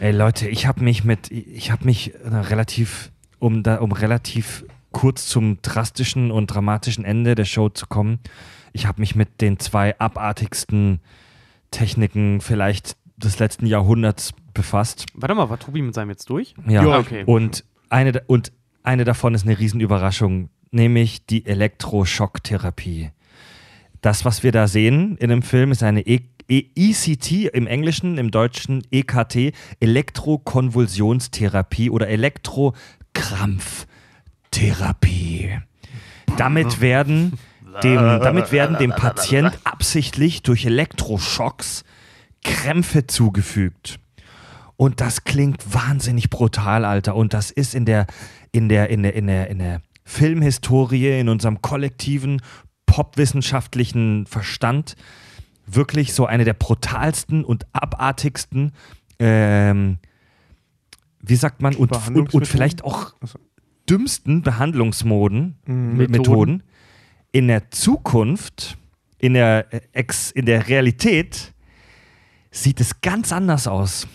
[0.00, 4.64] Ey Leute, ich habe mich mit, ich habe mich äh, relativ, um da, um relativ
[4.94, 8.20] kurz zum drastischen und dramatischen Ende der Show zu kommen,
[8.72, 11.00] ich habe mich mit den zwei abartigsten
[11.70, 15.04] Techniken vielleicht des letzten Jahrhunderts befasst.
[15.14, 16.54] Warte mal, war Tobi mit seinem jetzt durch?
[16.66, 17.24] Ja, Ja, okay.
[17.26, 18.52] Und eine, und
[18.82, 23.10] eine davon ist eine Riesenüberraschung, nämlich die Elektroschocktherapie.
[24.00, 28.18] Das, was wir da sehen in dem Film, ist eine e e ECT im Englischen,
[28.18, 32.08] im Deutschen EKT, Elektrokonvulsionstherapie oder
[34.56, 35.58] Elektrokrampftherapie.
[36.36, 37.38] Damit werden
[37.82, 41.84] dem, damit werden dem Patient absichtlich durch Elektroschocks
[42.42, 43.98] Krämpfe zugefügt.
[44.76, 47.14] Und das klingt wahnsinnig brutal, Alter.
[47.14, 48.06] Und das ist in der,
[48.52, 52.42] in der, in der, in der, in der Filmhistorie, in unserem kollektiven
[52.86, 54.96] popwissenschaftlichen Verstand
[55.66, 58.72] wirklich so eine der brutalsten und abartigsten,
[59.18, 59.98] ähm,
[61.20, 63.14] wie sagt man, und, und, und vielleicht auch.
[63.88, 65.96] Dümmsten Behandlungsmoden, Mhm.
[65.96, 66.10] Methoden.
[66.12, 66.62] Methoden.
[67.32, 68.76] In der Zukunft,
[69.18, 71.52] in der, äh, Ex, in der Realität,
[72.50, 74.06] sieht es ganz anders aus.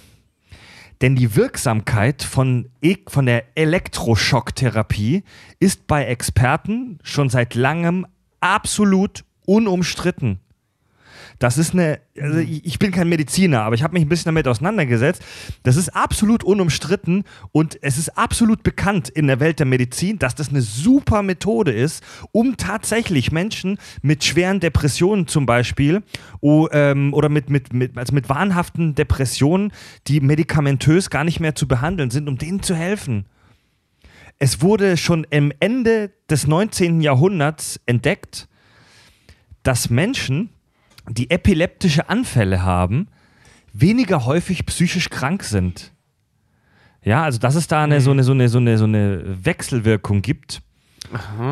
[1.02, 5.24] Denn die Wirksamkeit von, E- von der Elektroschocktherapie
[5.60, 8.06] ist bei Experten schon seit langem
[8.42, 10.40] absolut unumstritten.
[11.40, 14.30] Das ist eine, also ich ich bin kein Mediziner, aber ich habe mich ein bisschen
[14.30, 15.24] damit auseinandergesetzt.
[15.64, 20.36] Das ist absolut unumstritten und es ist absolut bekannt in der Welt der Medizin, dass
[20.36, 22.04] das eine super Methode ist,
[22.34, 26.04] um tatsächlich Menschen mit schweren Depressionen zum Beispiel
[26.44, 29.72] ähm, oder mit, mit, mit, also mit wahnhaften Depressionen,
[30.08, 33.26] die medikamentös gar nicht mehr zu behandeln sind, um denen zu helfen.
[34.40, 37.02] Es wurde schon am Ende des 19.
[37.02, 38.48] Jahrhunderts entdeckt,
[39.64, 40.50] dass Menschen,
[41.10, 43.08] die epileptische Anfälle haben,
[43.74, 45.94] weniger häufig psychisch krank sind.
[47.04, 50.22] Ja, also dass es da eine, so, eine, so, eine, so, eine, so eine Wechselwirkung
[50.22, 50.62] gibt.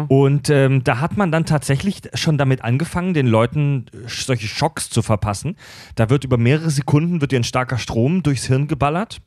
[0.08, 4.90] Und ähm, da hat man dann tatsächlich schon damit angefangen, den Leuten äh, solche Schocks
[4.90, 5.56] zu verpassen.
[5.96, 9.20] Da wird über mehrere Sekunden wird dir ein starker Strom durchs Hirn geballert.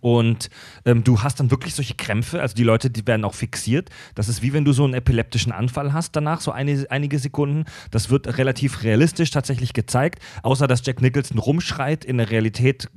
[0.00, 0.48] Und
[0.84, 3.90] ähm, du hast dann wirklich solche Krämpfe, also die Leute, die werden auch fixiert.
[4.14, 7.64] Das ist wie wenn du so einen epileptischen Anfall hast danach, so eine, einige Sekunden.
[7.90, 12.04] Das wird relativ realistisch tatsächlich gezeigt, außer dass Jack Nicholson rumschreit.
[12.04, 12.88] In der Realität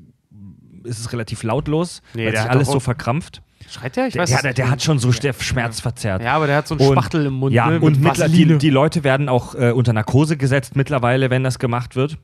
[0.84, 3.41] ist es relativ lautlos, Nee, weil der sich alles so verkrampft.
[3.69, 4.07] Schreit der?
[4.07, 4.57] Ich Der, weiß ja, der, nicht.
[4.57, 6.22] der hat schon so der schmerzverzerrt.
[6.23, 7.53] Ja, aber der hat so einen Und- Spachtel im Mund.
[7.53, 7.98] Ja, ne, und
[8.28, 12.18] die, die Leute werden auch äh, unter Narkose gesetzt mittlerweile, wenn das gemacht wird.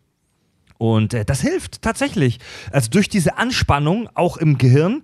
[0.78, 2.40] Und äh, das hilft tatsächlich.
[2.72, 5.04] Also durch diese Anspannung auch im Gehirn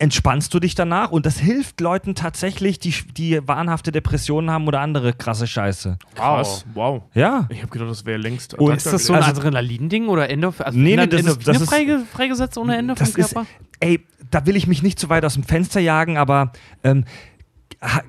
[0.00, 4.78] entspannst du dich danach und das hilft Leuten tatsächlich, die, die wahnhafte Depressionen haben oder
[4.80, 5.98] andere krasse Scheiße.
[6.14, 6.64] Krass.
[6.74, 7.02] Wow.
[7.14, 7.48] Ja.
[7.50, 8.54] Ich habe gedacht, das wäre längst.
[8.54, 10.66] Und Ist das so ein Also- Adrenalin-Ding oder Endorphin?
[10.66, 13.46] Also Nee, nee, das ist- Endorphine das ist- freige, freigesetzt ohne Ende vom ist, Körper?
[13.80, 16.52] ey, da will ich mich nicht zu weit aus dem Fenster jagen, aber
[16.84, 17.04] ähm,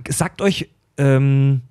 [0.07, 1.61] sagt euch, ähm,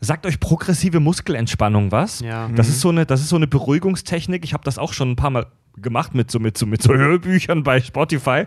[0.00, 2.20] sagt euch progressive Muskelentspannung was?
[2.20, 2.48] Ja.
[2.48, 4.44] Das ist so eine, das ist so eine Beruhigungstechnik.
[4.44, 5.46] Ich habe das auch schon ein paar Mal
[5.76, 8.44] gemacht mit so, mit so, mit so Hörbüchern bei Spotify,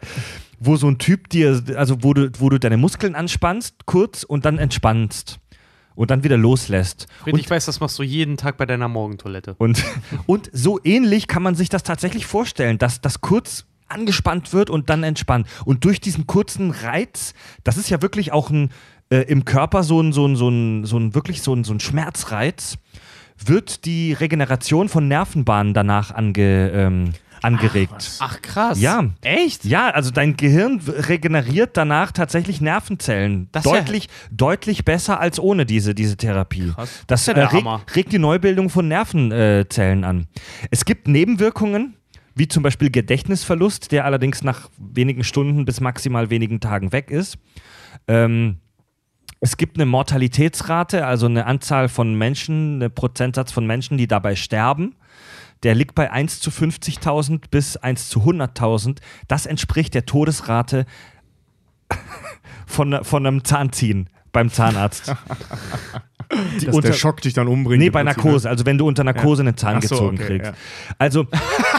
[0.59, 4.45] wo so ein Typ dir, also wo du, wo du deine Muskeln anspannst, kurz und
[4.45, 5.39] dann entspannst.
[5.95, 7.07] und dann wieder loslässt.
[7.19, 9.55] Friedrich, Und ich weiß, das machst du jeden Tag bei deiner Morgentoilette.
[9.57, 9.83] und,
[10.25, 14.89] und so ähnlich kann man sich das tatsächlich vorstellen, dass das kurz angespannt wird und
[14.89, 15.47] dann entspannt.
[15.65, 18.69] Und durch diesen kurzen Reiz, das ist ja wirklich auch ein,
[19.09, 21.73] äh, im Körper so ein, so ein, so ein, so ein wirklich so ein, so
[21.73, 22.77] ein Schmerzreiz,
[23.43, 28.17] wird die Regeneration von Nervenbahnen danach ange, ähm, angeregt.
[28.19, 28.81] Ach krass.
[28.81, 29.05] Ja.
[29.21, 29.63] Echt?
[29.63, 33.47] Ja, also dein Gehirn regeneriert danach tatsächlich Nervenzellen.
[33.53, 36.73] Das ist ja- deutlich, deutlich besser als ohne diese, diese Therapie.
[36.75, 37.03] Krass.
[37.07, 37.81] Das Das ist ja äh, der reg, Hammer.
[37.95, 40.27] regt die Neubildung von Nervenzellen äh, an.
[40.69, 41.95] Es gibt Nebenwirkungen,
[42.35, 47.37] wie zum Beispiel Gedächtnisverlust, der allerdings nach wenigen Stunden bis maximal wenigen Tagen weg ist.
[48.09, 48.57] Ähm,
[49.41, 54.35] es gibt eine Mortalitätsrate, also eine Anzahl von Menschen, einen Prozentsatz von Menschen, die dabei
[54.35, 54.95] sterben.
[55.63, 58.99] Der liegt bei 1 zu 50.000 bis 1 zu 100.000.
[59.27, 60.85] Das entspricht der Todesrate
[62.65, 65.13] von, von einem Zahnziehen beim Zahnarzt.
[66.59, 67.79] Die Dass unter- der Schock dich dann umbringt.
[67.81, 70.51] Nee, bei Narkose, also wenn du unter Narkose einen Zahn so, gezogen okay, kriegst.
[70.51, 70.57] ja.
[70.99, 71.25] Also,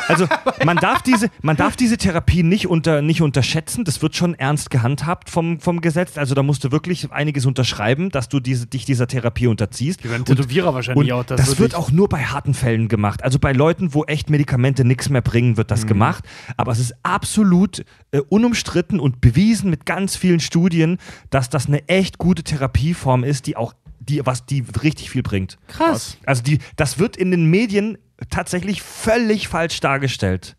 [0.08, 0.26] also
[0.64, 3.84] man, darf diese, man darf diese Therapie nicht, unter, nicht unterschätzen.
[3.84, 6.18] Das wird schon ernst gehandhabt vom, vom Gesetz.
[6.18, 10.02] Also da musst du wirklich einiges unterschreiben, dass du diese, dich dieser Therapie unterziehst.
[10.02, 13.22] werden Tätowierer wahrscheinlich Und auch, das das, wird auch nur bei harten Fällen gemacht.
[13.22, 15.74] Also bei Leuten, wo echt Medikamente nichts mehr bringen, wird Mhm.
[15.74, 16.24] das gemacht.
[16.56, 20.98] Aber es ist absolut äh, unumstritten und bewiesen mit ganz vielen Studien,
[21.30, 23.74] dass das eine echt gute Therapieform ist, die auch
[24.10, 25.58] die, was die richtig viel bringt.
[25.68, 26.18] Krass.
[26.26, 30.56] Also die, das wird in den Medien tatsächlich völlig falsch dargestellt.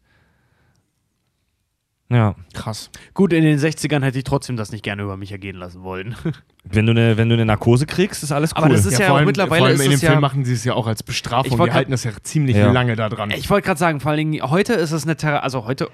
[2.10, 2.36] Ja.
[2.54, 2.90] Krass.
[3.14, 6.16] Gut, in den 60ern hätte ich trotzdem das nicht gerne über mich ergehen lassen wollen.
[6.64, 8.66] Wenn du eine, wenn du eine Narkose kriegst, ist alles cool.
[8.66, 10.20] Aber das ist ja, vor auch allem, mittlerweile vor allem ist in dem Film ja.
[10.20, 11.50] machen sie es ja auch als Bestrafung.
[11.50, 12.72] Die grad- halten das ja ziemlich Ja.
[12.72, 13.32] lange da dran.
[13.32, 15.90] Ich wollte gerade sagen, vor allen Dingen, heute ist es eine Thera also heute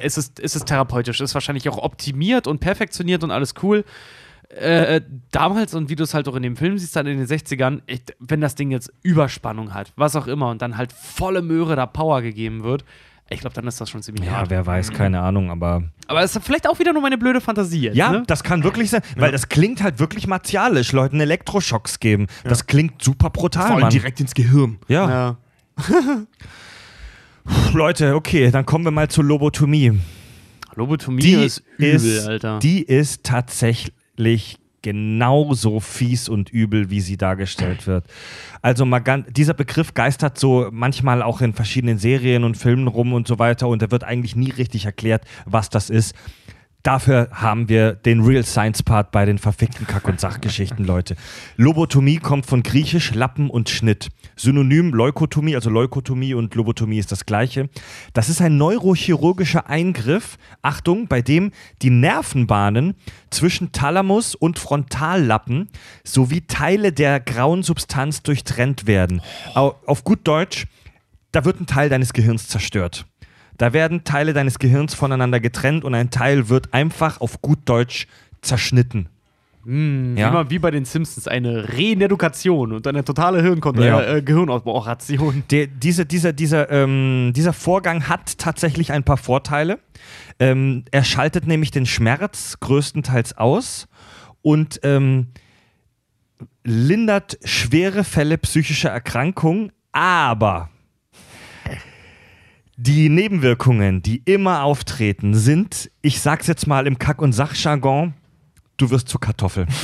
[0.00, 3.84] ist es, ist es therapeutisch, ist wahrscheinlich auch optimiert und perfektioniert und alles cool.
[4.56, 5.00] Äh,
[5.30, 7.80] damals und wie du es halt auch in dem Film siehst, dann in den 60ern,
[7.86, 11.74] ich, wenn das Ding jetzt Überspannung hat, was auch immer, und dann halt volle Möhre
[11.74, 12.84] da Power gegeben wird,
[13.30, 14.50] ich glaube, dann ist das schon ziemlich ja, hart.
[14.50, 15.84] wer weiß, keine Ahnung, aber.
[16.06, 17.96] Aber es ist vielleicht auch wieder nur meine blöde Fantasie jetzt.
[17.96, 18.24] Ja, ne?
[18.26, 22.26] das kann wirklich sein, weil das klingt halt wirklich martialisch, Leuten Elektroschocks geben.
[22.44, 23.90] Das klingt super brutal, Vor allem Mann.
[23.90, 24.78] direkt ins Gehirn.
[24.88, 25.08] Ja.
[25.08, 25.36] ja.
[27.72, 29.98] Leute, okay, dann kommen wir mal zur Lobotomie.
[30.74, 32.58] Lobotomie Die ist übel, ist, Alter.
[32.58, 33.94] Die ist tatsächlich
[34.82, 38.04] genauso fies und übel, wie sie dargestellt wird.
[38.60, 43.12] Also mal ganz, dieser Begriff geistert so manchmal auch in verschiedenen Serien und Filmen rum
[43.12, 46.14] und so weiter und da wird eigentlich nie richtig erklärt, was das ist.
[46.82, 51.14] Dafür haben wir den Real Science Part bei den verfickten Kack- und Sachgeschichten, Leute.
[51.56, 54.08] Lobotomie kommt von griechisch Lappen und Schnitt.
[54.34, 57.68] Synonym Leukotomie, also Leukotomie und Lobotomie ist das gleiche.
[58.14, 61.52] Das ist ein neurochirurgischer Eingriff, Achtung, bei dem
[61.82, 62.94] die Nervenbahnen
[63.30, 65.68] zwischen Thalamus und Frontallappen
[66.02, 69.22] sowie Teile der grauen Substanz durchtrennt werden.
[69.54, 70.66] Au- Auf gut Deutsch,
[71.30, 73.06] da wird ein Teil deines Gehirns zerstört.
[73.58, 78.06] Da werden Teile deines Gehirns voneinander getrennt und ein Teil wird einfach auf gut Deutsch
[78.40, 79.08] zerschnitten.
[79.64, 80.28] Hm, Ja.
[80.30, 84.02] Immer wie bei den Simpsons eine Reedukation und eine totale Hirnkon Ja.
[84.16, 85.44] äh, Gehirnoperation.
[85.50, 89.78] Der, diese, dieser, dieser, ähm, dieser Vorgang hat tatsächlich ein paar Vorteile.
[90.40, 93.86] Ähm, er schaltet nämlich den Schmerz größtenteils aus
[94.40, 95.28] und ähm,
[96.64, 100.70] lindert schwere Fälle psychischer Erkrankung, aber
[102.82, 108.14] die Nebenwirkungen, die immer auftreten, sind, ich sag's jetzt mal im Kack- und Sachjargon,
[108.76, 109.66] du wirst zur Kartoffel.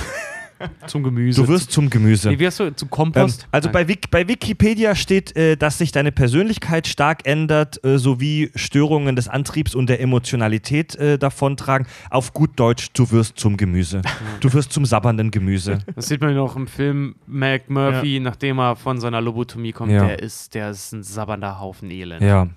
[0.88, 1.40] Zum Gemüse.
[1.40, 2.30] Du wirst zum Gemüse.
[2.30, 3.46] Wie wirst du zu Ähm, Kompost?
[3.52, 8.50] also bei, Wik bei Wikipedia steht, äh, dass sich deine Persönlichkeit stark ändert, äh, sowie
[8.56, 11.86] Störungen des Antriebs und der Emotionalität äh, davontragen.
[12.10, 14.02] Auf gut Deutsch, du wirst zum Gemüse.
[14.40, 15.78] Du wirst zum sabbernden Gemüse.
[15.94, 19.92] Das sieht man ja auch im Film Mac Murphy, nachdem er von seiner Lobotomie kommt.
[19.92, 20.06] Ja.
[20.08, 22.20] Der ist, der ist ein sabbernder Haufen Elend.
[22.20, 22.48] Ja.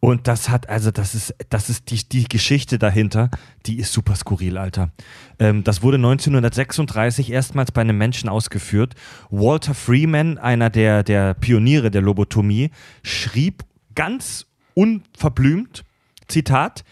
[0.00, 3.30] Und das hat, also das ist, das ist die, die Geschichte dahinter,
[3.66, 4.90] die ist super skurril, Alter.
[5.38, 8.94] Ähm, das wurde 1936 erstmals bei einem Menschen ausgeführt.
[9.28, 12.70] Walter Freeman, einer der, der Pioniere der Lobotomie,
[13.02, 13.62] schrieb
[13.94, 15.84] ganz unverblümt,
[16.28, 16.84] Zitat,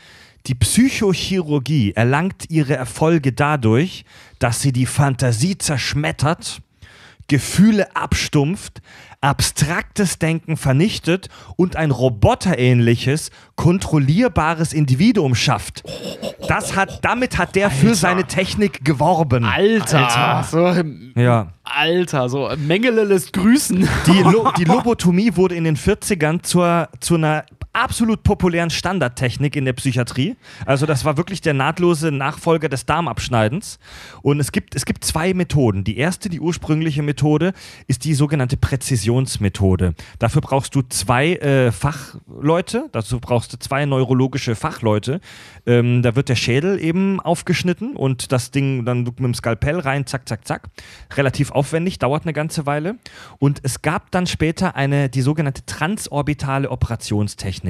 [0.46, 4.04] die Psychochirurgie erlangt ihre Erfolge dadurch,
[4.38, 6.60] dass sie die Fantasie zerschmettert,
[7.28, 8.80] Gefühle abstumpft,
[9.20, 15.82] abstraktes Denken vernichtet und ein roboterähnliches, kontrollierbares Individuum schafft.
[16.48, 19.44] Das hat, damit hat der für seine Technik geworben.
[19.44, 21.52] Alter, So, Ja.
[21.64, 23.86] Alter, so Mengele lässt grüßen.
[24.06, 27.44] Die, Lo die Lobotomie wurde in den 40ern zur, zu einer
[27.78, 30.36] absolut populären Standardtechnik in der Psychiatrie.
[30.66, 33.78] Also das war wirklich der nahtlose Nachfolger des Darmabschneidens.
[34.22, 35.84] Und es gibt, es gibt zwei Methoden.
[35.84, 37.52] Die erste, die ursprüngliche Methode,
[37.86, 39.94] ist die sogenannte Präzisionsmethode.
[40.18, 45.20] Dafür brauchst du zwei äh, Fachleute, dazu brauchst du zwei neurologische Fachleute.
[45.66, 50.06] Ähm, da wird der Schädel eben aufgeschnitten und das Ding dann mit dem Skalpell rein,
[50.06, 50.68] zack, zack, zack.
[51.14, 52.96] Relativ aufwendig, dauert eine ganze Weile.
[53.38, 57.67] Und es gab dann später eine, die sogenannte transorbitale Operationstechnik,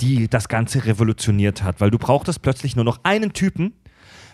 [0.00, 3.74] die das Ganze revolutioniert hat, weil du brauchtest plötzlich nur noch einen Typen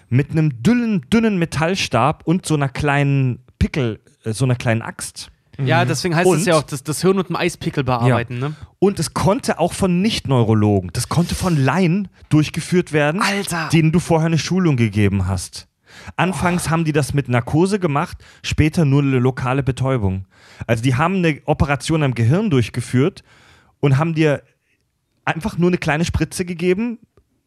[0.08, 5.30] mit einem dünnen, dünnen Metallstab und so einer kleinen Pickel, äh, so einer kleinen Axt.
[5.58, 8.54] Ja, deswegen heißt es ja auch, das, das Hirn mit dem Eispickel bearbeiten, ne?
[8.78, 13.68] Und es konnte auch von Nicht-Neurologen, das konnte von Laien durchgeführt werden, Alter!
[13.70, 15.68] denen du vorher eine Schulung gegeben hast.
[16.16, 20.26] Anfangs haben die das mit Narkose gemacht, später nur eine lokale Betäubung.
[20.66, 23.22] Also die haben eine Operation am Gehirn durchgeführt
[23.80, 24.42] und haben dir
[25.24, 26.98] einfach nur eine kleine Spritze gegeben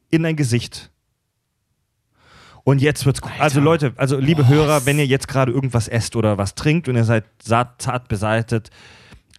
[0.09, 0.91] in dein Gesicht.
[2.63, 3.31] Und jetzt wird's gut.
[3.37, 6.95] Also Leute, also liebe Hörer, wenn ihr jetzt gerade irgendwas esst oder was trinkt und
[6.95, 8.71] ihr seid zart beseitet,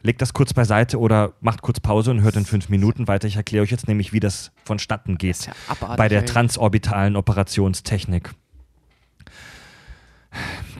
[0.02, 3.26] legt das kurz beiseite oder macht kurz Pause und hört in fünf Minuten weiter.
[3.26, 7.16] Ich erkläre euch jetzt nämlich, wie das vonstatten geht ist ja abartig, bei der transorbitalen
[7.16, 8.30] Operationstechnik.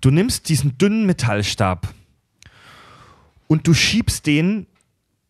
[0.00, 1.88] Du nimmst diesen dünnen Metallstab
[3.48, 4.66] und du schiebst den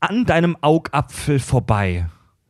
[0.00, 2.06] an deinem Augapfel vorbei.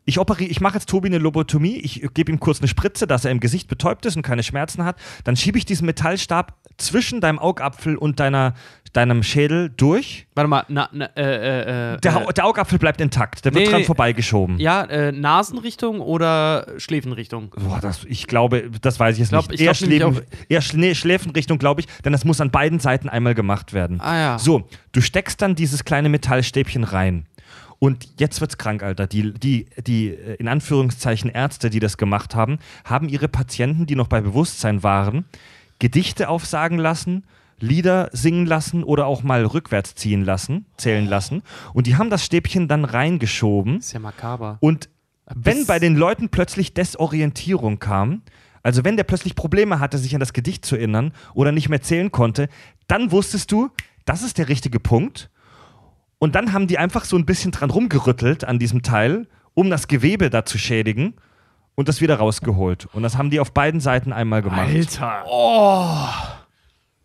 [0.08, 3.24] Ich operiere, ich mache jetzt Tobi eine Lobotomie, ich gebe ihm kurz eine Spritze, dass
[3.24, 4.96] er im Gesicht betäubt ist und keine Schmerzen hat.
[5.24, 8.54] Dann schiebe ich diesen Metallstab zwischen deinem Augapfel und deiner,
[8.92, 10.28] deinem Schädel durch.
[10.36, 13.70] Warte mal, na, na, äh, äh, Der, äh, der Augapfel bleibt intakt, der wird Nee,
[13.70, 13.84] dran nee.
[13.86, 14.58] vorbeigeschoben.
[14.60, 17.50] ja, äh, Nasenrichtung oder Schläfenrichtung?
[17.56, 19.60] Boah, das, ich glaube, das weiß ich jetzt glaub- nicht.
[19.60, 23.34] ich eher, Schläfen, eher Schnee, Schläfenrichtung, glaube ich, denn das muss an beiden Seiten einmal
[23.34, 24.00] gemacht werden.
[24.00, 24.38] Ah ja.
[24.38, 27.26] So, du steckst dann dieses kleine Metallstäbchen rein.
[27.78, 29.06] Und jetzt wird's krank, Alter.
[29.06, 33.96] Die, die, die äh, in Anführungszeichen Ärzte, die das gemacht haben, haben ihre Patienten, die
[33.96, 35.24] noch bei Bewusstsein waren,
[35.78, 37.24] Gedichte aufsagen lassen,
[37.58, 41.42] Lieder singen lassen oder auch mal rückwärts ziehen lassen, zählen lassen.
[41.72, 43.78] Und die haben das Stäbchen dann reingeschoben.
[43.78, 44.58] Ist ja makaber.
[44.60, 44.88] Und
[45.34, 48.22] wenn bis- bei den Leuten plötzlich Desorientierung kam,
[48.62, 51.80] also wenn der plötzlich Probleme hatte, sich an das Gedicht zu erinnern oder nicht mehr
[51.82, 52.48] zählen konnte,
[52.88, 53.70] dann wusstest du,
[54.04, 55.30] das ist der richtige Punkt.
[56.18, 59.86] Und dann haben die einfach so ein bisschen dran rumgerüttelt an diesem Teil, um das
[59.88, 61.14] Gewebe da zu schädigen
[61.74, 62.86] und das wieder rausgeholt.
[62.92, 64.68] Und das haben die auf beiden Seiten einmal gemacht.
[64.68, 65.24] Alter.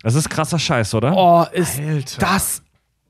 [0.02, 1.14] Das ist krasser Scheiß, oder?
[1.16, 2.20] Oh, ist Alter.
[2.20, 2.62] das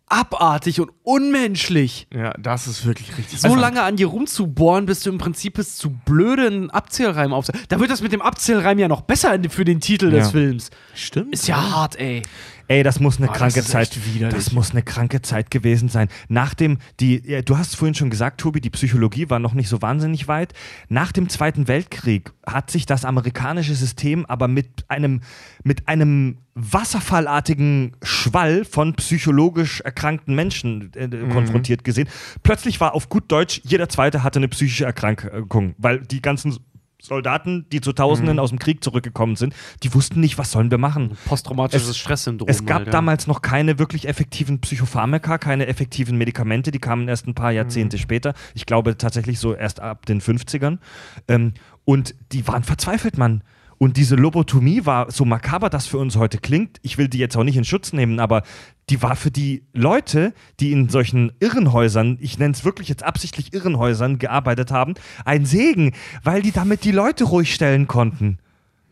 [0.07, 2.07] abartig und unmenschlich.
[2.13, 3.41] Ja, das ist wirklich richtig.
[3.41, 7.47] So lange an dir rumzubohren, bis du im Prinzip bist zu blöde, einen Abzählreim auf.
[7.69, 10.31] Da wird das mit dem Abzählreim ja noch besser für den Titel des Ja.
[10.33, 10.69] Films.
[10.95, 11.33] Stimmt.
[11.33, 12.23] Ist ja hart, ey.
[12.73, 13.99] Ey, das muss eine das kranke ist Zeit.
[14.31, 16.09] Das muss eine kranke Zeit gewesen sein.
[16.29, 19.69] Nach dem, die, ja, du hast vorhin schon gesagt, Tobi, die Psychologie war noch nicht
[19.69, 20.55] so wahnsinnig weit.
[20.89, 25.21] Nach dem Zweiten Weltkrieg hat sich das amerikanische System aber mit einem,
[25.65, 31.29] mit einem wasserfallartigen Schwall von psychologisch erkrankten Menschen äh, Mhm.
[31.31, 32.09] konfrontiert gesehen.
[32.43, 36.57] Plötzlich war auf gut Deutsch, jeder Zweite hatte eine psychische Erkrankung, weil die ganzen
[37.03, 37.95] Soldaten, die zu Mhm.
[37.97, 41.19] Tausenden aus dem Krieg zurückgekommen sind, die wussten nicht, was sollen wir machen.
[41.27, 42.49] Posttraumatisches Es- Stresssyndrom.
[42.49, 42.93] Es gab halt, ja.
[42.93, 47.99] damals noch keine wirklich effektiven Psychopharmaka, keine effektiven Medikamente, die kamen erst ein paar Jahrzehnte
[47.99, 48.35] später.
[48.55, 50.79] Ich glaube tatsächlich so erst ab den 50ern.
[51.29, 51.55] Ähm,
[51.85, 53.43] und die waren verzweifelt, Mann.
[53.83, 57.37] Und diese Lobotomie war, so makaber das für uns heute klingt, ich will die jetzt
[57.37, 58.45] auch nicht in Schutz nehmen, aber
[58.89, 63.53] die war für die Leute, die in solchen Irrenhäusern, ich nenne es wirklich jetzt absichtlich
[63.53, 64.95] Irrenhäusern, gearbeitet haben,
[65.25, 68.39] ein Segen, weil die damit die Leute ruhig stellen konnten.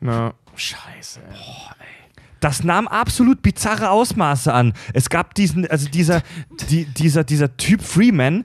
[0.01, 1.21] Na, scheiße.
[1.21, 2.25] ey.
[2.41, 4.73] Das nahm absolut bizarre Ausmaße an.
[4.93, 6.21] Es gab diesen, also dieser,
[6.69, 8.45] die, dieser, dieser Typ Freeman,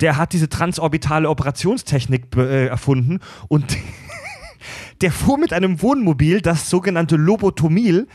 [0.00, 3.76] der hat diese transorbitale Operationstechnik äh, erfunden und
[5.00, 8.06] der fuhr mit einem Wohnmobil, das sogenannte Lobotomil,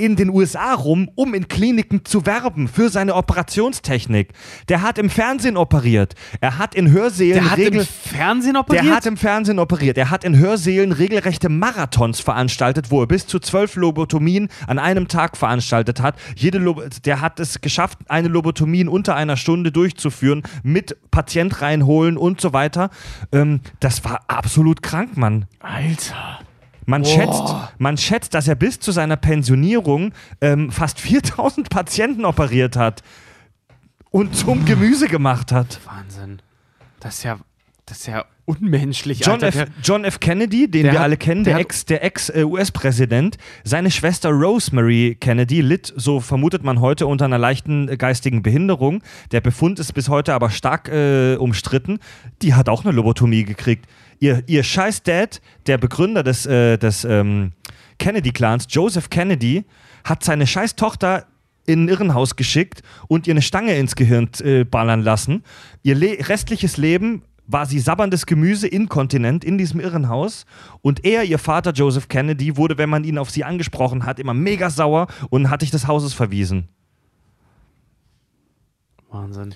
[0.00, 4.32] in den USA rum, um in Kliniken zu werben für seine Operationstechnik.
[4.68, 6.14] Der hat im Fernsehen operiert.
[6.40, 8.84] Er hat in Hörsälen Der hat regel im Fernsehen operiert?
[8.86, 9.98] der hat im Fernsehen operiert.
[9.98, 15.06] Er hat in Hörsälen regelrechte Marathons veranstaltet, wo er bis zu zwölf Lobotomien an einem
[15.06, 16.16] Tag veranstaltet hat.
[16.34, 21.60] Jede Lob der hat es geschafft, eine Lobotomie in unter einer Stunde durchzuführen, mit Patient
[21.60, 22.88] reinholen und so weiter.
[23.32, 25.44] Ähm, das war absolut krank, Mann.
[25.60, 26.09] Alter.
[26.86, 27.42] Man, schätzt,
[27.78, 33.02] man schätzt, dass er bis zu seiner Pensionierung ähm, fast 4000 Patienten operiert hat
[34.10, 35.78] und zum Gemüse gemacht hat.
[35.84, 36.40] Wahnsinn.
[37.00, 37.38] Das ist ja.
[37.86, 39.62] Das ist ja unmenschlich, John Alter.
[39.62, 39.68] F.
[39.82, 40.20] John F.
[40.20, 45.60] Kennedy, den wir hat- alle kennen, der der hat- Ex, Ex-US-Präsident, seine Schwester Rosemary Kennedy
[45.60, 49.02] litt, so vermutet man heute, unter einer leichten äh, geistigen Behinderung.
[49.32, 51.98] Der Befund ist bis heute aber stark äh, umstritten.
[52.42, 53.86] Die hat auch eine Lobotomie gekriegt.
[54.20, 57.52] Ihr, ihr scheiß Dad, der Begründer des, äh, des ähm,
[57.98, 59.64] Kennedy-Clans, Joseph Kennedy,
[60.04, 61.26] hat seine scheiß Tochter
[61.66, 65.42] in ein Irrenhaus geschickt und ihr eine Stange ins Gehirn äh, ballern lassen.
[65.82, 70.46] Ihr Le restliches Leben war sie sabberndes Gemüse inkontinent in diesem Irrenhaus
[70.82, 74.34] und er, ihr Vater Joseph Kennedy, wurde, wenn man ihn auf sie angesprochen hat, immer
[74.34, 76.68] mega sauer und hat dich des Hauses verwiesen.
[79.10, 79.54] Wahnsinn.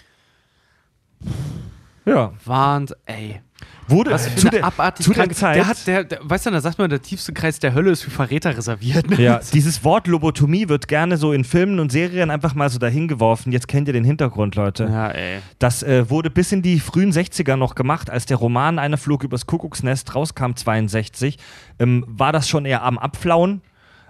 [2.05, 2.33] Ja.
[2.45, 3.41] Wahnsinn, ey.
[3.89, 5.57] Wurde Was zu der, abartig zu der kranke- Zeit.
[5.57, 8.03] Der hat, der, der, weißt du, da sagt man, der tiefste Kreis der Hölle ist
[8.03, 9.11] für Verräter reserviert.
[9.11, 9.21] Ne?
[9.21, 13.09] ja, dieses Wort Lobotomie wird gerne so in Filmen und Serien einfach mal so dahin
[13.09, 13.53] geworfen.
[13.53, 14.85] Jetzt kennt ihr den Hintergrund, Leute.
[14.85, 15.41] Ja, ey.
[15.59, 19.23] Das äh, wurde bis in die frühen 60er noch gemacht, als der Roman Einer flog
[19.25, 21.39] übers Kuckucksnest rauskam, 62,
[21.79, 23.61] ähm, war das schon eher am Abflauen,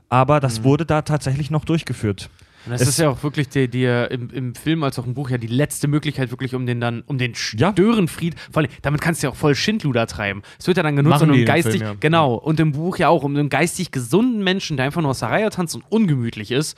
[0.08, 2.30] aber das wurde da tatsächlich noch durchgeführt.
[2.66, 5.14] Und das Es- ist ja auch wirklich die, die, im, im Film als auch im
[5.14, 7.34] Buch ja die letzte Möglichkeit, wirklich um den dann, um den.
[7.34, 10.42] Störenfried, vor allem, damit kannst du ja auch voll Schindluder treiben.
[10.58, 11.96] Es wird ja dann genutzt, Machen um im geistig, Film, ja.
[12.00, 15.18] genau, und im Buch ja auch, um einen geistig gesunden Menschen, der einfach nur aus
[15.20, 16.76] der Reihe tanzt und ungemütlich ist,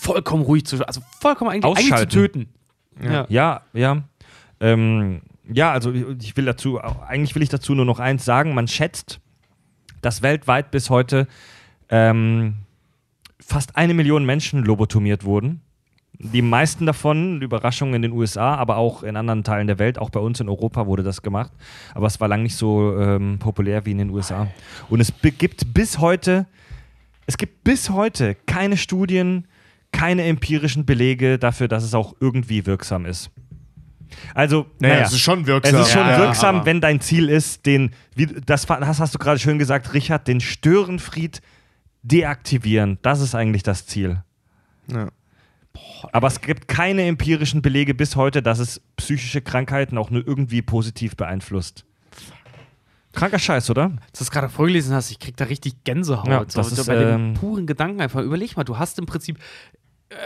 [0.00, 2.48] vollkommen ruhig zu, also vollkommen eigentlich, eigentlich zu töten.
[3.02, 3.26] Ja.
[3.28, 4.02] Ja, ja.
[4.60, 5.22] Ähm,
[5.52, 8.54] ja, also ich will dazu, eigentlich will ich dazu nur noch eins sagen.
[8.54, 9.20] Man schätzt,
[10.00, 11.26] dass weltweit bis heute
[11.88, 12.54] ähm,
[13.46, 15.60] fast eine Million Menschen lobotomiert wurden.
[16.18, 20.10] Die meisten davon, Überraschungen in den USA, aber auch in anderen Teilen der Welt, auch
[20.10, 21.50] bei uns in Europa wurde das gemacht.
[21.94, 24.46] Aber es war lang nicht so ähm, populär wie in den USA.
[24.90, 26.46] Und es gibt bis heute,
[27.26, 29.46] es gibt bis heute keine Studien,
[29.90, 33.30] keine empirischen Belege dafür, dass es auch irgendwie wirksam ist.
[34.34, 35.74] Also, Naja, naja, es ist schon wirksam.
[35.80, 39.14] es ist schon Ja, wirksam, aber- wenn dein Ziel ist, den, wie, das, das hast
[39.14, 41.40] du gerade schön gesagt, Richard, den Störenfried
[42.02, 42.98] deaktivieren.
[43.02, 44.22] Das ist eigentlich das Ziel.
[44.88, 45.10] Ja.
[46.12, 50.62] Aber es gibt keine empirischen Belege bis heute, dass es psychische Krankheiten auch nur irgendwie
[50.62, 51.84] positiv beeinflusst.
[53.12, 53.84] Kranker Scheiß, oder?
[53.84, 56.28] Als du es gerade vorgelesen hast, ich krieg da richtig Gänsehaut.
[56.28, 58.22] Ja, das so ist, bei dem ähm, puren Gedanken einfach.
[58.22, 59.38] Überleg mal, du hast im Prinzip,
[60.08, 60.16] äh,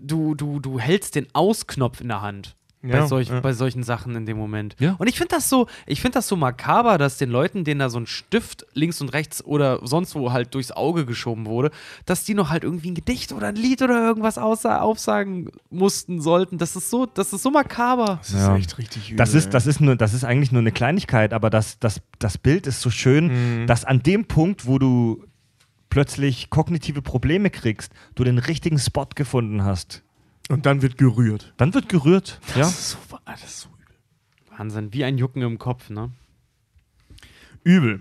[0.00, 2.56] du, du, du hältst den Ausknopf in der Hand.
[2.82, 3.40] Bei, Ja, solch, ja.
[3.40, 4.76] bei solchen Sachen in dem Moment.
[4.78, 4.94] Ja.
[4.98, 7.88] Und ich finde das so, ich finde das so makaber, dass den Leuten, denen da
[7.90, 11.70] so ein Stift links und rechts oder sonst wo halt durchs Auge geschoben wurde,
[12.06, 16.20] dass die noch halt irgendwie ein Gedicht oder ein Lied oder irgendwas aussa aufsagen mussten
[16.20, 16.58] sollten.
[16.58, 18.18] Das ist so, das ist so makaber.
[18.22, 18.56] Das ist Ja.
[18.56, 19.16] echt richtig übel.
[19.16, 22.38] Das ist, das ist, nur, das ist eigentlich nur eine Kleinigkeit, aber das, das, das
[22.38, 25.24] Bild ist so schön, dass an dem Punkt, wo du
[25.90, 30.02] plötzlich kognitive Probleme kriegst, du den richtigen Spot gefunden hast.
[30.48, 31.52] Und dann wird gerührt.
[31.56, 32.40] Dann wird gerührt.
[32.54, 32.62] Ja?
[32.62, 33.96] Das ist so, das ist so übel.
[34.56, 36.10] Wahnsinn, wie ein Jucken im Kopf, ne?
[37.64, 38.00] Übel.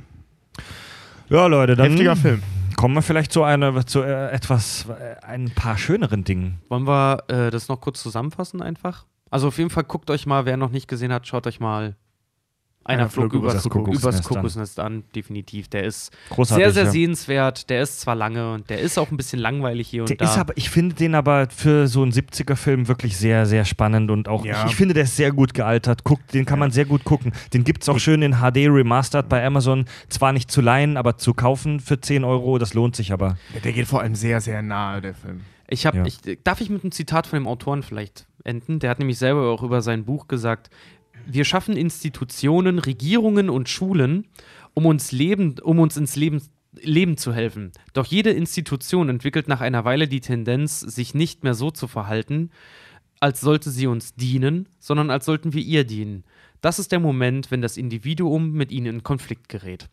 [1.30, 2.42] ja, Leute, dann Heftiger Film.
[2.78, 6.60] kommen wir vielleicht zu, einer, zu äh, etwas, äh, ein paar schöneren Dingen.
[6.70, 9.06] Wollen wir äh, das noch kurz zusammenfassen einfach?
[9.30, 11.98] Also auf jeden Fall guckt euch mal, wer noch nicht gesehen hat, schaut euch mal
[12.88, 15.04] einer, Einer flog flog übers, übers Kuckucksnest, übers Kuckucksnest an.
[15.16, 15.68] definitiv.
[15.68, 16.64] Der ist Großartig.
[16.66, 16.92] sehr, sehr ja.
[16.92, 17.70] sehenswert.
[17.70, 20.26] Der ist zwar lange und der ist auch ein bisschen langweilig hier und Der da.
[20.26, 24.28] ist aber, ich finde den aber für so einen 70er-Film wirklich sehr, sehr spannend und
[24.28, 24.64] auch, Ja.
[24.66, 26.04] ich, ich finde, der ist sehr gut gealtert.
[26.04, 27.34] Guckt, den kann man sehr gut gucken.
[27.54, 29.86] Den gibt es auch schön in HD Remastered bei Amazon.
[30.10, 33.38] Zwar nicht zu leihen, aber zu kaufen für 10 Euro, das lohnt sich aber.
[33.54, 35.42] Ja, der geht vor allem sehr, sehr nahe, der Film.
[35.70, 36.06] Ich habe, Ja.
[36.06, 38.80] ich, darf ich mit einem Zitat von dem Autoren vielleicht enden?
[38.80, 40.70] Der hat nämlich selber auch über sein Buch gesagt:
[41.30, 44.28] Wir schaffen Institutionen, Regierungen und Schulen,
[44.74, 46.42] um uns leben, um uns ins Leben
[46.80, 47.72] Leben zu helfen.
[47.94, 52.52] Doch jede Institution entwickelt nach einer Weile die Tendenz, sich nicht mehr so zu verhalten,
[53.20, 56.24] als sollte sie uns dienen, sondern als sollten wir ihr dienen.
[56.62, 59.90] Das ist der Moment, wenn das Individuum mit ihnen in Konflikt gerät.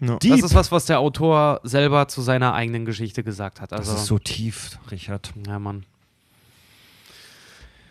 [0.00, 0.16] No.
[0.18, 0.32] Deep.
[0.32, 3.72] Das ist was, was der Autor selber zu seiner eigenen Geschichte gesagt hat.
[3.72, 5.32] Also, das ist so tief, Richard.
[5.46, 5.84] ja, Mann.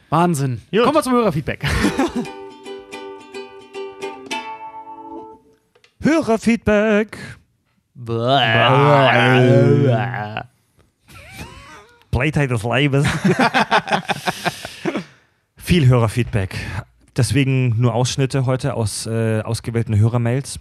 [0.10, 0.62] Wahnsinn.
[0.72, 0.84] Gut.
[0.84, 1.66] Kommen wir zum Hörerfeedback.
[6.02, 7.18] Hörerfeedback.
[12.12, 13.08] Playtime des Lebens.
[15.58, 16.56] Viel Hörerfeedback.
[17.16, 20.60] Deswegen nur Ausschnitte heute aus äh, ausgewählten Hörermails.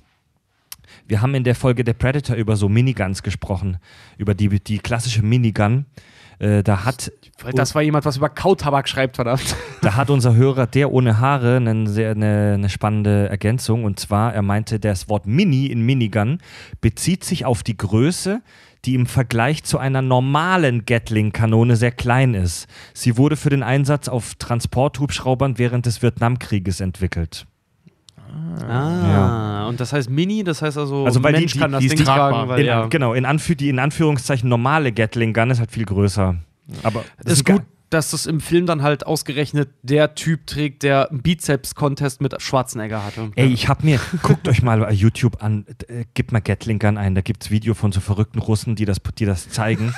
[1.07, 3.79] Wir haben in der Folge der Predator über so Miniguns gesprochen,
[4.19, 5.87] über die, die klassische Minigun.
[6.39, 7.13] Äh, da, hat,
[7.53, 9.57] Das war jemand, was über Kautabak schreibt, verdammt.
[9.83, 13.85] da hat unser Hörer, der ohne Haare, eine, sehr, eine, eine spannende Ergänzung.
[13.85, 16.39] Und zwar, er meinte, das Wort Mini in Minigun
[16.81, 18.41] bezieht sich auf die Größe,
[18.85, 22.69] die im Vergleich zu einer normalen Gatling-Kanone sehr klein ist.
[22.95, 27.47] Sie wurde für den Einsatz auf Transporthubschraubern während des Vietnamkrieges entwickelt.
[28.69, 31.81] Ah, und das heißt Mini, das heißt also, Also, weil die- Mensch die- kann das
[31.81, 32.31] die ist Ding tragbar.
[32.33, 32.87] tragen, weil In, ja.
[32.87, 36.37] Genau, in, Anführ die in Anführungszeichen normale Gatling-Gun ist halt viel größer.
[36.83, 40.83] Aber das ist ein gut, dass das im Film dann halt ausgerechnet der Typ trägt,
[40.83, 43.31] der einen Bizeps-Contest mit Schwarzenegger hatte.
[43.35, 46.99] Ey, ich hab mir, guckt euch mal bei YouTube an, äh, gebt mal Gatling Gun
[46.99, 49.95] ein, da gibt's Video von so verrückten Russen, die das, die das zeigen.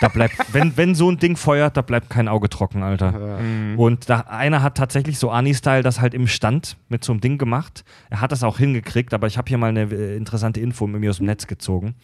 [0.00, 3.38] Da bleibt, wenn, wenn so ein Ding feuert, da bleibt kein Auge trocken, Alter.
[3.76, 7.38] Und da, einer hat tatsächlich so Ani-Style das halt im Stand mit so einem Ding
[7.38, 7.84] gemacht.
[8.10, 11.00] Er hat das auch hingekriegt, aber ich habe hier mal eine äh, interessante Info mit
[11.00, 11.94] mir aus dem Netz gezogen.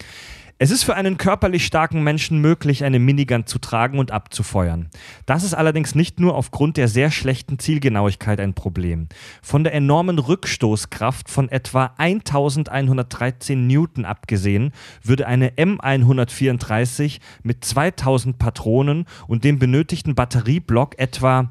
[0.61, 4.89] Es ist für einen körperlich starken Menschen möglich, eine Minigun zu tragen und abzufeuern.
[5.25, 9.07] Das ist allerdings nicht nur aufgrund der sehr schlechten Zielgenauigkeit ein Problem.
[9.41, 14.73] Von der enormen Rückstoßkraft von etwa 1113 Newton abgesehen,
[15.05, 21.51] würde eine M134 mit 2000 Patronen und dem benötigten Batterieblock etwa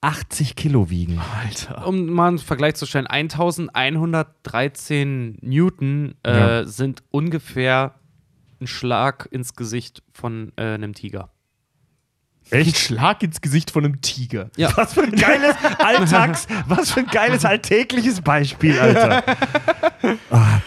[0.00, 1.20] 80 Kilo wiegen.
[1.86, 6.64] Um mal einen Vergleich zu stellen, 1113 Newton äh, Ja.
[6.64, 7.94] sind ungefähr
[8.60, 11.30] ein Schlag ins Gesicht von äh, einem Tiger.
[12.50, 14.50] Ein Schlag ins Gesicht von einem Tiger.
[14.56, 14.74] Ja.
[14.74, 19.22] Was für ein geiles Alltags, was für ein geiles alltägliches Beispiel, Alter.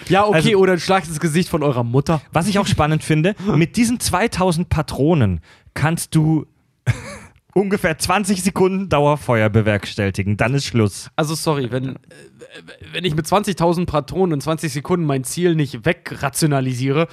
[0.07, 2.21] Ja, okay, Also- oder ein Schlag ins Gesicht von eurer Mutter.
[2.31, 5.41] Was ich auch spannend finde, mit diesen 2000 Patronen
[5.73, 6.45] kannst du
[7.55, 10.37] ungefähr 20 Sekunden Dauerfeuer bewerkstelligen.
[10.37, 11.09] Dann ist Schluss.
[11.15, 11.99] Also sorry, wenn, äh,
[12.91, 17.07] wenn ich mit 20.000 Patronen in 20 Sekunden mein Ziel nicht wegrationalisiere,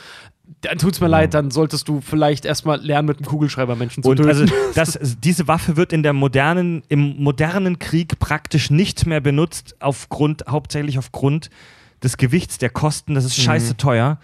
[0.62, 4.08] dann tut's mir leid, dann solltest du vielleicht erstmal lernen, mit einem Kugelschreiber Menschen zu
[4.08, 4.28] Und töten.
[4.28, 4.44] also
[4.74, 10.44] das, diese Waffe wird in der modernen, im modernen Krieg praktisch nicht mehr benutzt, aufgrund,
[10.48, 11.50] hauptsächlich aufgrund
[12.02, 13.14] des Gewichts, der Kosten.
[13.14, 14.18] Das ist scheiße teuer.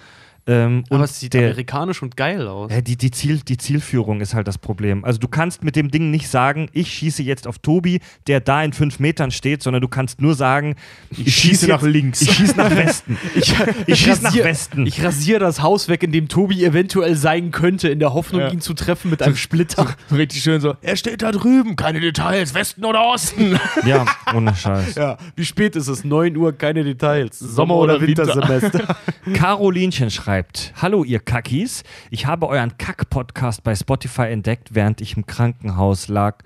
[0.46, 2.70] Ähm, Aber und es sieht der, amerikanisch und geil aus.
[2.70, 5.02] Ja, die, die, Ziel, die Zielführung ist halt das Problem.
[5.04, 8.62] Also du kannst mit dem Ding nicht sagen, ich schieße jetzt auf Tobi, der da
[8.62, 10.76] in fünf Metern steht, sondern du kannst nur sagen,
[11.10, 12.20] ich, schieße nach jetzt- links.
[12.20, 13.16] Ich schieße nach Westen.
[13.34, 13.54] Ich,
[13.86, 14.86] ich schieße nach Westen.
[14.86, 18.50] Ich rasiere das Haus weg, in dem Tobi eventuell sein könnte, in der Hoffnung, Ja.
[18.50, 19.86] ihn zu treffen mit einem Splitter.
[20.10, 23.58] So richtig schön so, er steht da drüben, keine Details, Westen oder Osten.
[23.86, 24.04] ja,
[24.34, 24.94] ohne Scheiß.
[24.96, 26.04] Ja, wie spät ist es?
[26.04, 27.38] 9 Uhr, keine Details.
[27.38, 28.26] Sommer, oder oder Winter.
[28.26, 28.96] Wintersemester.
[29.34, 30.33] Carolinchen schreibt:
[30.80, 31.84] Hallo, ihr Kackis.
[32.10, 36.38] Ich habe euren Kack-Podcast bei Spotify entdeckt, während ich im Krankenhaus lag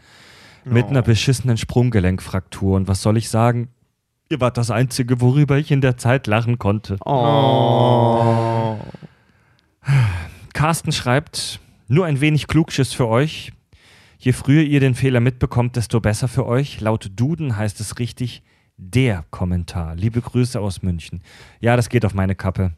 [0.65, 2.77] mit einer beschissenen Sprunggelenkfraktur.
[2.77, 3.69] Und was soll ich sagen?
[4.31, 6.98] Ihr wart das Einzige, worüber ich in der Zeit lachen konnte.
[7.05, 8.77] Oh.
[10.52, 13.52] Carsten schreibt: Nur ein wenig Klugschiss für euch.
[14.19, 16.81] Je früher ihr den Fehler mitbekommt, desto besser für euch.
[16.81, 18.43] Laut Duden heißt es richtig
[18.77, 19.94] der Kommentar.
[19.94, 21.23] Liebe Grüße aus München.
[21.60, 22.73] Ja, das geht auf meine Kappe.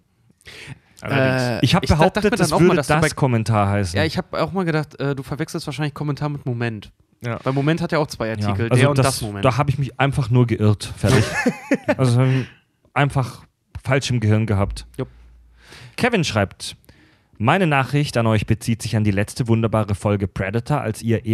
[1.03, 3.97] Äh, Ich habe dachte behauptet, mir dann das auch würde mal, das bei- Kommentar heißen.
[3.97, 6.93] Ja, ich habe auch mal gedacht, äh, du verwechselst wahrscheinlich Kommentar mit Moment.
[7.23, 7.39] Ja.
[7.45, 9.45] Weil Moment hat ja auch zwei Ja, Artikel, also der und das, das, Moment.
[9.45, 10.93] Da habe ich mich einfach nur geirrt.
[10.97, 11.25] Fertig.
[11.99, 12.27] also
[12.95, 13.45] einfach
[13.83, 14.87] falsch im Gehirn gehabt.
[14.97, 15.09] Jupp.
[15.97, 16.77] Kevin schreibt.
[17.39, 21.25] Meine Nachricht an euch bezieht sich an die letzte wunderbare Folge Predator, als ihr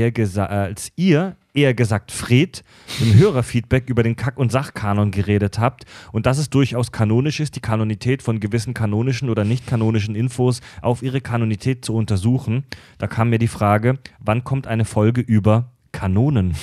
[0.50, 2.62] äh, als ihr, eher gesagt Fred,
[3.00, 7.56] im Hörerfeedback über den Kack- und Sachkanon geredet habt und dass es durchaus kanonisch ist,
[7.56, 12.64] die Kanonität von gewissen kanonischen oder nicht kanonischen Infos auf ihre Kanonität zu untersuchen.
[12.98, 16.54] Da kam mir die Frage, wann kommt eine Folge über Kanonen?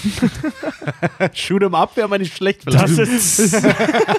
[1.33, 2.61] Shoot 'em up wäre mal nicht schlecht.
[2.65, 3.53] Das ist,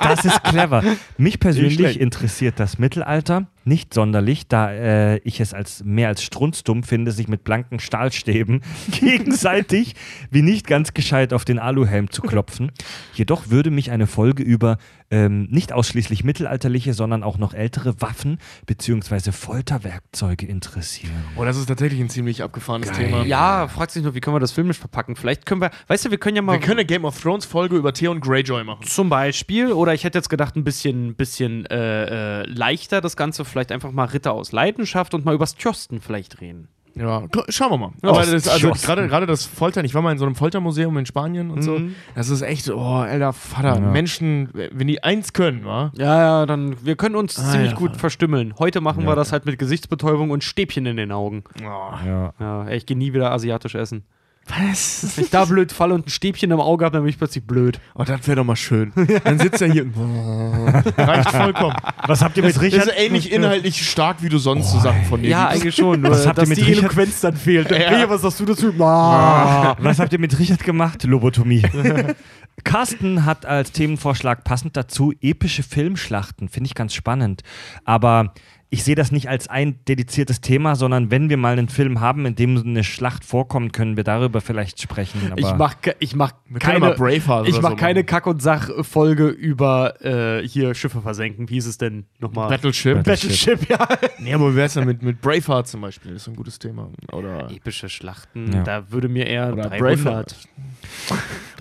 [0.00, 0.82] das ist clever.
[1.18, 6.82] Mich persönlich interessiert das Mittelalter nicht sonderlich, da äh, ich es als mehr als strunzdumm
[6.82, 9.94] finde, sich mit blanken Stahlstäben gegenseitig
[10.30, 12.72] wie nicht ganz gescheit auf den Aluhelm zu klopfen.
[13.14, 14.78] Jedoch würde mich eine Folge über
[15.10, 19.32] ähm, nicht ausschließlich mittelalterliche, sondern auch noch ältere Waffen bzw.
[19.32, 21.12] Folterwerkzeuge interessieren.
[21.36, 23.24] Oh, das ist tatsächlich ein ziemlich abgefahrenes Thema.
[23.24, 25.14] ja, fragt sich nur, wie können wir das filmisch verpacken?
[25.14, 27.44] Vielleicht können wir, weißt du, wir können ja mal Wir können eine Game of Thrones
[27.44, 28.84] Folge über Theon Greyjoy machen.
[28.86, 33.44] zum Beispiel, oder ich hätte jetzt gedacht, ein bisschen, bisschen äh, äh, leichter das Ganze,
[33.54, 36.68] vielleicht einfach mal Ritter aus Leidenschaft und mal übers Tjosten vielleicht reden.
[36.96, 37.90] Ja, schauen wir mal.
[38.04, 40.96] Ja, Aber das, also gerade gerade das Foltern, ich war mal in so einem Foltermuseum
[40.98, 41.78] in Spanien und so.
[41.78, 41.94] Mhm.
[42.14, 43.80] Das ist echt, oh, alter Vater, Ja.
[43.80, 45.90] Menschen, wenn die eins können, wa?
[45.96, 47.76] Ja, ja, dann, wir können uns Ah, ziemlich ja.
[47.76, 48.54] gut verstümmeln.
[48.60, 51.42] Heute machen wir das halt mit Gesichtsbetäubung und Stäbchen in den Augen.
[51.60, 51.64] Oh,
[52.06, 52.32] Ja.
[52.38, 54.04] Ja, ich gehe nie wieder asiatisch essen.
[54.46, 55.16] Was?
[55.16, 57.46] Wenn ich da blöd falle und ein Stäbchen im Auge habe, dann bin ich plötzlich
[57.46, 57.80] blöd.
[57.94, 58.92] Oh, das wäre doch mal schön.
[59.24, 59.86] Dann sitzt er hier.
[60.98, 61.76] Reicht vollkommen.
[62.06, 62.86] Was habt ihr mit Das Richard?
[62.88, 66.02] ist ähnlich inhaltlich stark, wie du sonst so Sachen von dir Ja, eigentlich schon.
[66.02, 67.70] Nur, Was habt ihr dass mit die Richard- Eloquenz dann fehlt.
[67.70, 67.76] Ja.
[67.76, 68.72] Hey, was sagst du dazu?
[68.80, 69.76] Ah.
[69.78, 71.02] Was habt ihr mit Richard gemacht?
[71.04, 71.62] Lobotomie.
[72.64, 76.48] Carsten hat als Themenvorschlag passend dazu epische Filmschlachten.
[76.48, 77.42] Finde ich ganz spannend.
[77.84, 78.32] Aber
[78.74, 82.26] ich sehe das nicht als ein dediziertes Thema, sondern wenn wir mal einen Film haben,
[82.26, 85.20] in dem eine Schlacht vorkommt, können wir darüber vielleicht sprechen.
[85.30, 88.06] Aber Ich mach, ke- ich mach keine, mal Braveheart ich mach so keine machen.
[88.06, 91.48] Kack- und Sach-Folge über äh, hier Schiffe versenken.
[91.48, 92.48] Wie hieß es denn nochmal?
[92.48, 93.04] Battleship.
[93.04, 93.86] Battleship, ja.
[94.18, 96.12] Nee, aber wie wär's denn mit, mit Braveheart zum Beispiel?
[96.12, 96.90] Das ist ein gutes Thema.
[97.12, 98.62] Oder, Epische Schlachten, Ja.
[98.62, 100.36] da würde mir eher oder 300.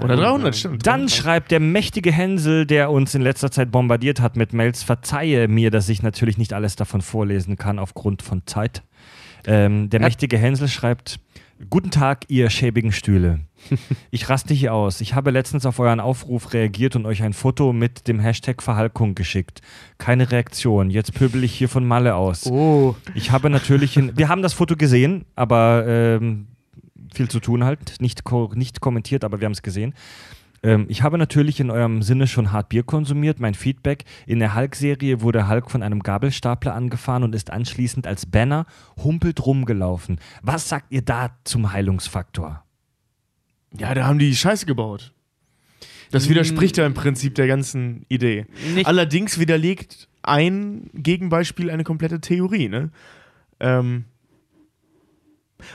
[0.02, 0.86] Oder 300, stimmt.
[0.88, 5.48] Dann schreibt der mächtige Hänsel, der uns in letzter Zeit bombardiert hat mit Mails, verzeihe
[5.48, 8.84] mir, dass ich natürlich nicht alles davon vorlesen kann aufgrund von Zeit.
[9.46, 10.08] Ähm, der Ja.
[10.08, 11.20] mächtige Hänsel schreibt:
[11.70, 13.40] Guten Tag, ihr schäbigen Stühle.
[14.12, 15.00] Ich raste hier aus.
[15.02, 19.16] Ich habe letztens auf euren Aufruf reagiert und euch ein Foto mit dem Hashtag Verhalkung
[19.16, 19.62] geschickt.
[19.98, 20.90] Keine Reaktion.
[20.90, 22.46] Jetzt pöbel ich hier von Malle aus.
[22.46, 22.96] Oh.
[23.16, 26.48] Ich habe natürlich, in, wir haben das Foto gesehen, aber ähm,
[27.14, 29.94] viel zu tun halt, nicht, ko nicht kommentiert, aber wir haben es gesehen.
[30.64, 33.40] Ähm, ich habe natürlich in eurem Sinne schon hart Bier konsumiert.
[33.40, 38.26] Mein Feedback: In der Hulk-Serie wurde Hulk von einem Gabelstapler angefahren und ist anschließend als
[38.26, 38.66] Banner
[39.04, 40.20] humpelt rumgelaufen.
[40.42, 42.64] Was sagt ihr da zum Heilungsfaktor?
[43.78, 45.14] Ja, da haben die Scheiße gebaut.
[46.12, 48.46] Das widerspricht ja im Prinzip der ganzen Idee.
[48.76, 52.92] Nicht- Allerdings widerlegt ein Gegenbeispiel eine komplette Theorie, ne?
[53.60, 54.06] Ähm,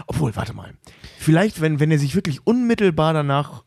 [0.07, 0.75] obwohl, warte mal.
[1.19, 3.65] Vielleicht, wenn, wenn er sich wirklich unmittelbar danach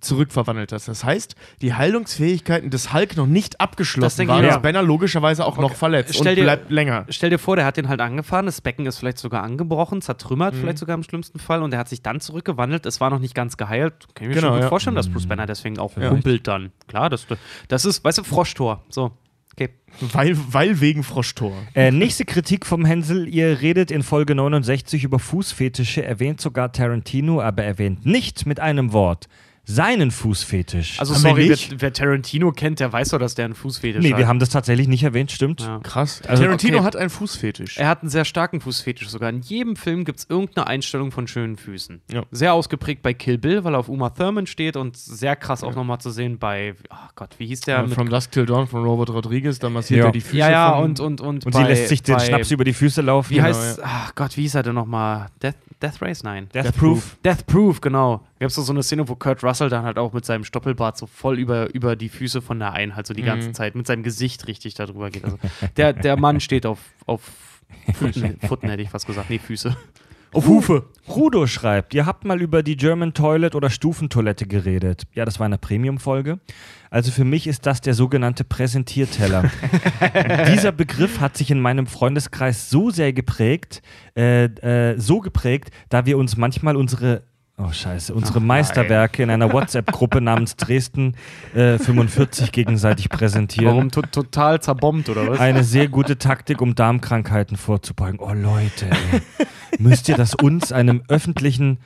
[0.00, 0.88] zurückverwandelt hat.
[0.88, 4.60] Das heißt, die Heilungsfähigkeiten des Hulk noch nicht Das abgeschlossen ich waren, ist auch.
[4.62, 7.06] Banner logischerweise auch noch verletzt Stell und dir- bleibt länger.
[7.08, 10.56] Stell dir vor, der hat den halt angefahren, das Becken ist vielleicht sogar angebrochen, zertrümmert,
[10.56, 12.84] vielleicht sogar im schlimmsten Fall, und er hat sich dann zurückgewandelt.
[12.84, 14.08] Es war noch nicht ganz geheilt.
[14.16, 14.68] Kann ich mir Genau, schon gut ja.
[14.70, 16.10] vorstellen, dass Bruce Banner deswegen auch Ja.
[16.10, 16.72] humpelt dann.
[16.88, 17.24] Klar, das,
[17.68, 18.82] das ist, weißt du, Froschtor.
[18.88, 19.12] So.
[19.54, 19.70] Okay.
[20.12, 21.52] Weil, weil wegen Froschtor.
[21.74, 23.28] Äh, nächste Kritik vom Hänsel.
[23.28, 28.92] Ihr redet in Folge 69 über Fußfetische, erwähnt sogar Tarantino, aber erwähnt nicht mit einem
[28.92, 29.28] Wort
[29.64, 30.98] seinen Fußfetisch.
[30.98, 34.10] Also, Haben sorry, wer, wer Tarantino kennt, der weiß doch, dass der einen Fußfetisch nee,
[34.12, 34.18] hat.
[34.18, 35.60] wir haben das tatsächlich nicht erwähnt, stimmt.
[35.60, 35.78] Ja.
[35.82, 36.20] Krass.
[36.26, 36.86] Also, Tarantino okay.
[36.86, 37.78] hat einen Fußfetisch.
[37.78, 39.30] Er hat einen sehr starken Fußfetisch sogar.
[39.30, 42.02] In jedem Film gibt es irgendeine Einstellung von schönen Füßen.
[42.12, 42.24] Ja.
[42.32, 45.74] Sehr ausgeprägt bei Kill Bill, weil er auf Uma Thurman steht und sehr krass auch
[45.74, 47.76] nochmal zu sehen bei, ach Gott, wie hieß der?
[47.82, 50.06] Ja, From Dusk Till Dawn von Robert Rodriguez, da massiert Ja.
[50.06, 52.16] er die Füße ja, ja, von, und, und, und, Und bei, sie lässt sich den
[52.16, 53.30] bei, Schnaps über die Füße laufen.
[53.30, 55.28] Wie Genau, heißt, ach Gott, wie hieß er denn nochmal?
[55.42, 56.22] Death, Death Race?
[56.22, 56.48] Nein.
[56.52, 57.16] Death Proof.
[57.24, 58.22] Death Proof, genau.
[58.42, 61.06] Gibt es so eine Szene, wo Kurt Russell dann halt auch mit seinem Stoppelbart so
[61.06, 63.54] voll über, über die Füße von der einen halt so die ganze Mhm.
[63.54, 65.24] Zeit mit seinem Gesicht richtig darüber geht.
[65.24, 65.38] Also
[65.76, 67.20] der, der Mann steht auf, auf
[67.92, 69.30] Pfoten, Pfoten hätte ich fast gesagt.
[69.30, 69.76] Nee, Füße.
[70.32, 70.86] auf Hufe.
[71.08, 75.04] Rudo schreibt, ihr habt mal über die German Toilet oder Stufentoilette geredet.
[75.14, 76.40] Ja, das war eine Premium-Folge.
[76.90, 79.50] Also für mich ist das der sogenannte Präsentierteller.
[80.52, 83.82] Dieser Begriff hat sich in meinem Freundeskreis so sehr geprägt,
[84.16, 87.22] äh, äh, so geprägt, da wir uns manchmal unsere
[87.58, 91.14] Oh scheiße, unsere Meisterwerke in einer WhatsApp-Gruppe namens Dresden
[91.54, 93.74] äh, 45 gegenseitig präsentieren.
[93.74, 95.38] Warum to total zerbombt oder was?
[95.38, 98.20] Eine sehr gute Taktik, um Darmkrankheiten vorzubeugen.
[98.20, 99.46] Oh Leute, ey.
[99.78, 101.78] müsst ihr das uns, einem öffentlichen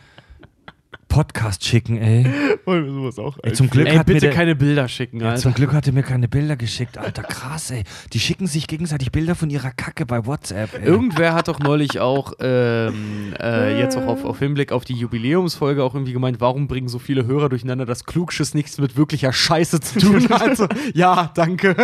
[1.09, 2.27] Podcast schicken, ey?
[2.65, 3.39] Wollen wir sowas auch?
[3.43, 5.41] ey zum Glück Ey, hat mir der, keine Bilder schicken, ja, Alter.
[5.41, 7.85] zum Glück hat er mir keine Bilder geschickt, Alter, krass, ey.
[8.13, 10.85] Die schicken sich gegenseitig Bilder von ihrer Kacke bei WhatsApp, ey.
[10.85, 15.83] Irgendwer hat doch neulich auch, ähm, äh, jetzt auch auf, auf Hinblick auf die Jubiläumsfolge
[15.83, 19.81] auch irgendwie gemeint, warum bringen so viele Hörer durcheinander, dass Klugschiss nichts mit wirklicher Scheiße
[19.81, 20.43] zu tun hat.
[20.43, 21.77] Also, ja, danke.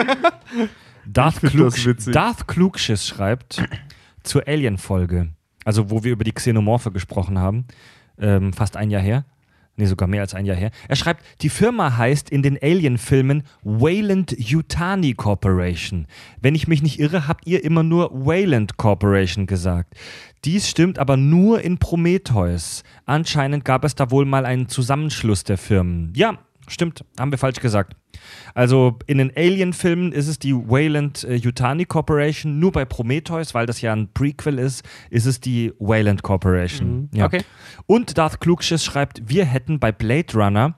[1.07, 1.75] Darth, Klug.
[2.13, 3.63] Darth Klugschiss schreibt
[4.23, 5.31] zur Alien-Folge,
[5.65, 7.67] also wo wir über die Xenomorphe gesprochen haben,
[8.19, 9.25] ähm, fast ein Jahr her.
[9.77, 10.71] Nee, sogar mehr als ein Jahr her.
[10.87, 16.07] Er schreibt, die Firma heißt in den Alien-Filmen Wayland Yutani Corporation.
[16.43, 19.95] Wenn ich mich nicht irre, habt ihr immer nur Wayland Corporation gesagt.
[20.45, 22.83] Dies stimmt aber nur in Prometheus.
[23.07, 26.13] Anscheinend gab es da wohl mal einen Zusammenschluss der Firmen.
[26.15, 27.97] Ja, stimmt, haben wir falsch gesagt.
[28.55, 33.67] Also in den Alien-Filmen ist es die Wayland äh, Yutani Corporation, nur bei Prometheus, weil
[33.67, 37.09] das ja ein Prequel ist, ist es die Wayland Corporation.
[37.13, 37.27] Ja.
[37.27, 37.43] Okay.
[37.87, 40.75] Und Darth Klugschiss schreibt, wir hätten bei Blade Runner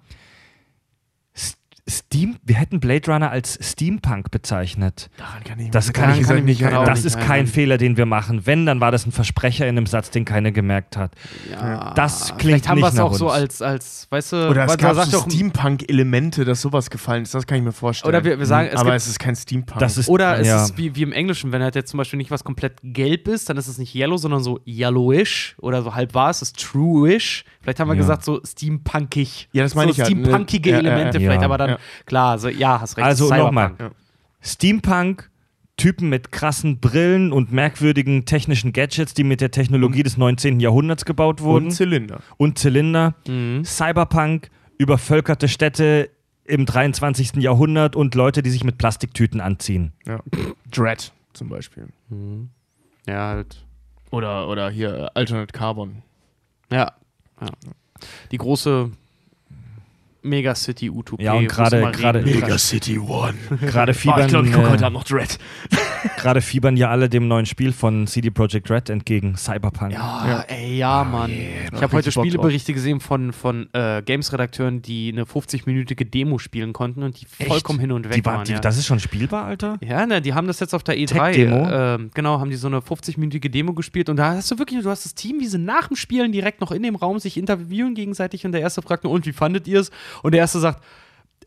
[1.89, 5.11] Steam, wir hätten Blade Runner als Steampunk bezeichnet.
[5.19, 6.59] Daran kann ich Das kann ich- kann ich mich.
[6.61, 7.47] Das ist kein.
[7.47, 8.47] Fehler, den wir machen.
[8.47, 11.13] Wenn, dann war das ein Versprecher in einem Satz, den keiner gemerkt hat.
[11.53, 13.35] Ja, Das klingt Vielleicht haben nicht wir es auch so uns.
[13.35, 17.35] als, als, weißt du, Oder es was- gab so Steampunk-Elemente, dass sowas gefallen ist.
[17.35, 18.09] Das kann ich mir vorstellen.
[18.09, 19.79] Oder wir- wir sagen, es Aber gibt- es ist kein Steampunk.
[19.79, 20.65] Das ist- Oder es Ja.
[20.65, 23.51] ist wie, wie im Englischen, wenn halt jetzt zum Beispiel nicht was komplett gelb ist,
[23.51, 27.45] dann ist es nicht yellow, sondern so yellowish oder so halb war es, ist trueish.
[27.61, 28.01] Vielleicht haben wir Ja.
[28.01, 29.49] gesagt so steampunkig.
[29.53, 30.25] Ja, das meine so ich halt, ne?
[30.25, 30.79] Steampunkige Ja.
[30.79, 31.47] Elemente vielleicht, Ja.
[31.47, 32.05] aber dann, Ja.
[32.07, 33.07] klar, so, ja, hast recht.
[33.07, 33.73] Also nochmal.
[33.79, 33.91] Ja.
[34.41, 35.31] Steampunk,
[35.77, 40.61] Typen mit krassen Brillen und merkwürdigen technischen Gadgets, die mit der Technologie des 19.
[40.61, 41.67] Jahrhunderts gebaut wurden.
[41.67, 42.21] Und Zylinder.
[42.37, 43.15] und Zylinder.
[43.27, 43.65] Mhm.
[43.65, 46.11] Cyberpunk, übervölkerte Städte
[46.45, 47.37] im 23.
[47.37, 49.93] Jahrhundert und Leute, die sich mit Plastiktüten anziehen.
[50.07, 50.21] Ja.
[50.71, 51.13] Dread.
[51.33, 51.89] zum Beispiel.
[53.07, 53.65] Ja, halt.
[54.11, 56.03] Oder, oder hier äh, Alternate Carbon.
[56.71, 56.93] Ja.
[57.41, 57.49] ja.
[58.31, 58.91] Die große
[60.25, 61.23] Megacity-Utopie.
[61.23, 62.59] Ja, und gerade- gerade- regnen kann.
[62.59, 63.35] City One.
[63.61, 65.39] Gerade Oh, fiebern, ich glaube, ich gucke heute äh, Abend noch Dread.
[66.17, 69.93] Gerade fiebern ja alle dem neuen Spiel von CD Projekt Red entgegen, Cyberpunk.
[69.93, 70.41] Ja, Ja.
[70.49, 71.31] ey, ja, Mann.
[71.31, 71.39] ich
[71.71, 76.39] da habe hab heute ich Spieleberichte gesehen von, von äh, Games-Redakteuren, die eine 50-minütige Demo
[76.39, 77.49] spielen konnten und die Echt?
[77.49, 78.45] vollkommen hin und weg die war, waren.
[78.45, 78.59] die, ja.
[78.61, 79.79] Das ist schon spielbar, Alter?
[79.83, 81.33] Ja, ne, die haben das jetzt auf der E3.
[81.33, 81.69] Tech-Demo?
[81.71, 84.91] ähm, genau, haben die so eine 50-minütige Demo gespielt und da hast du wirklich, du
[84.91, 87.95] hast das Team, wie sie nach dem Spielen direkt noch in dem Raum sich interviewen
[87.95, 89.91] gegenseitig und der erste fragt nur, und wie fandet ihr es?
[90.23, 90.83] Und der erste sagt,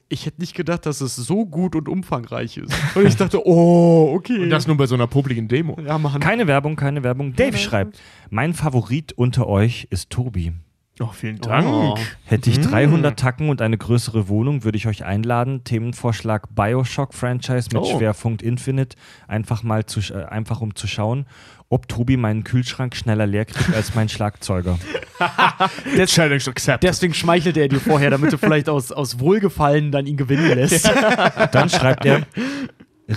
[0.09, 2.73] ich hätte nicht gedacht, dass es so gut und umfangreich ist.
[2.95, 4.39] Und ich dachte, oh, okay.
[4.39, 5.77] Und das nur bei so einer popligen Demo.
[5.85, 6.19] ja, Mann.
[6.19, 7.33] Keine Werbung, keine Werbung.
[7.35, 10.53] Dave schreibt, mein Favorit unter euch ist Tobi.
[10.99, 11.67] Oh, vielen Dank.
[11.67, 11.95] Oh.
[12.25, 15.63] Hätte ich 300 Tacken und eine größere Wohnung, würde ich euch einladen.
[15.63, 17.97] Themenvorschlag Bioshock-Franchise mit Oh.
[17.97, 18.97] Schwerpunkt Infinite.
[19.27, 21.27] Einfach mal zu, sch- äh, einfach um zu schauen,
[21.69, 24.79] ob Tobi meinen Kühlschrank schneller leer kriegt als mein Schlagzeuger.
[26.05, 26.83] Challenge accepted.
[26.83, 30.85] Deswegen schmeichelt er dir vorher, damit du vielleicht aus, aus Wohlgefallen dann ihn gewinnen lässt.
[31.51, 32.25] Dann schreibt er,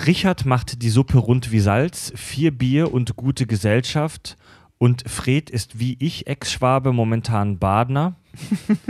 [0.07, 4.37] Richard macht die Suppe rund wie Salz, vier Bier und gute Gesellschaft.
[4.79, 8.17] Und Fred ist wie ich, Ex-Schwabe, momentan Badner.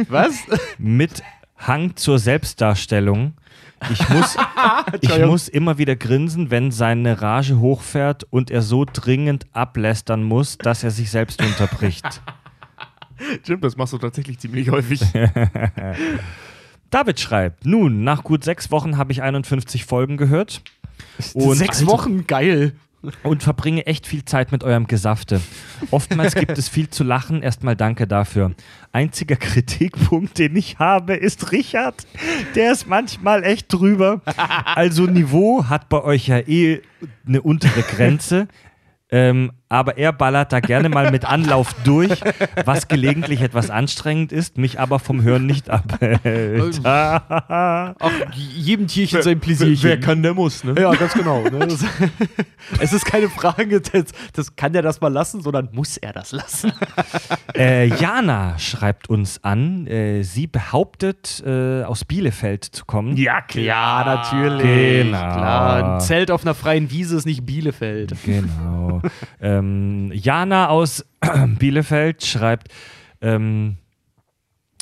[0.08, 0.36] Was?
[0.78, 1.22] mit
[1.56, 3.34] Hang zur Selbstdarstellung.
[3.88, 4.36] Ich muss,
[5.00, 10.58] ich muss immer wieder grinsen, wenn seine Rage hochfährt und er so dringend ablästern muss,
[10.58, 12.06] dass er sich selbst unterbricht.
[13.42, 15.00] Stimmt, das machst du tatsächlich ziemlich häufig.
[16.90, 20.62] David schreibt, nun, nach gut sechs Wochen habe ich 51 Folgen gehört
[21.34, 22.74] und, Sechs Wochen, geil.
[23.22, 25.40] Und verbringe echt viel Zeit mit eurem Gesafte.
[25.90, 28.52] Oftmals gibt es viel zu lachen, erstmal danke dafür.
[28.92, 32.06] Einziger Kritikpunkt, den ich habe, ist Richard.
[32.54, 34.20] Der ist manchmal echt drüber.
[34.74, 36.82] Also Niveau hat bei euch ja eh
[37.26, 38.48] eine untere Grenze.
[39.10, 42.20] Ähm, aber er ballert da gerne mal mit Anlauf durch,
[42.64, 46.80] was gelegentlich etwas anstrengend ist, mich aber vom Hören nicht abhält.
[46.84, 47.94] Ach,
[48.34, 49.88] jedem Tierchen sein Pläsierchen.
[49.88, 50.74] Wer kann, der muss, ne?
[50.76, 51.42] Ja, ganz genau.
[51.44, 51.60] Ne?
[51.70, 51.84] Das,
[52.80, 56.32] es ist keine Frage, das, das kann der das mal lassen, sondern muss er das
[56.32, 56.72] lassen.
[57.54, 63.16] Äh, Jana schreibt uns an, äh, sie behauptet, äh, aus Bielefeld zu kommen.
[63.16, 63.64] Ja, klar.
[63.64, 65.04] Ja, natürlich.
[65.04, 65.18] Genau.
[65.18, 68.14] Klar, ein Zelt auf einer freien Wiese ist nicht Bielefeld.
[68.24, 69.00] Genau.
[69.40, 69.59] ähm,
[70.12, 71.04] Jana aus
[71.58, 72.68] Bielefeld schreibt,
[73.20, 73.76] ähm,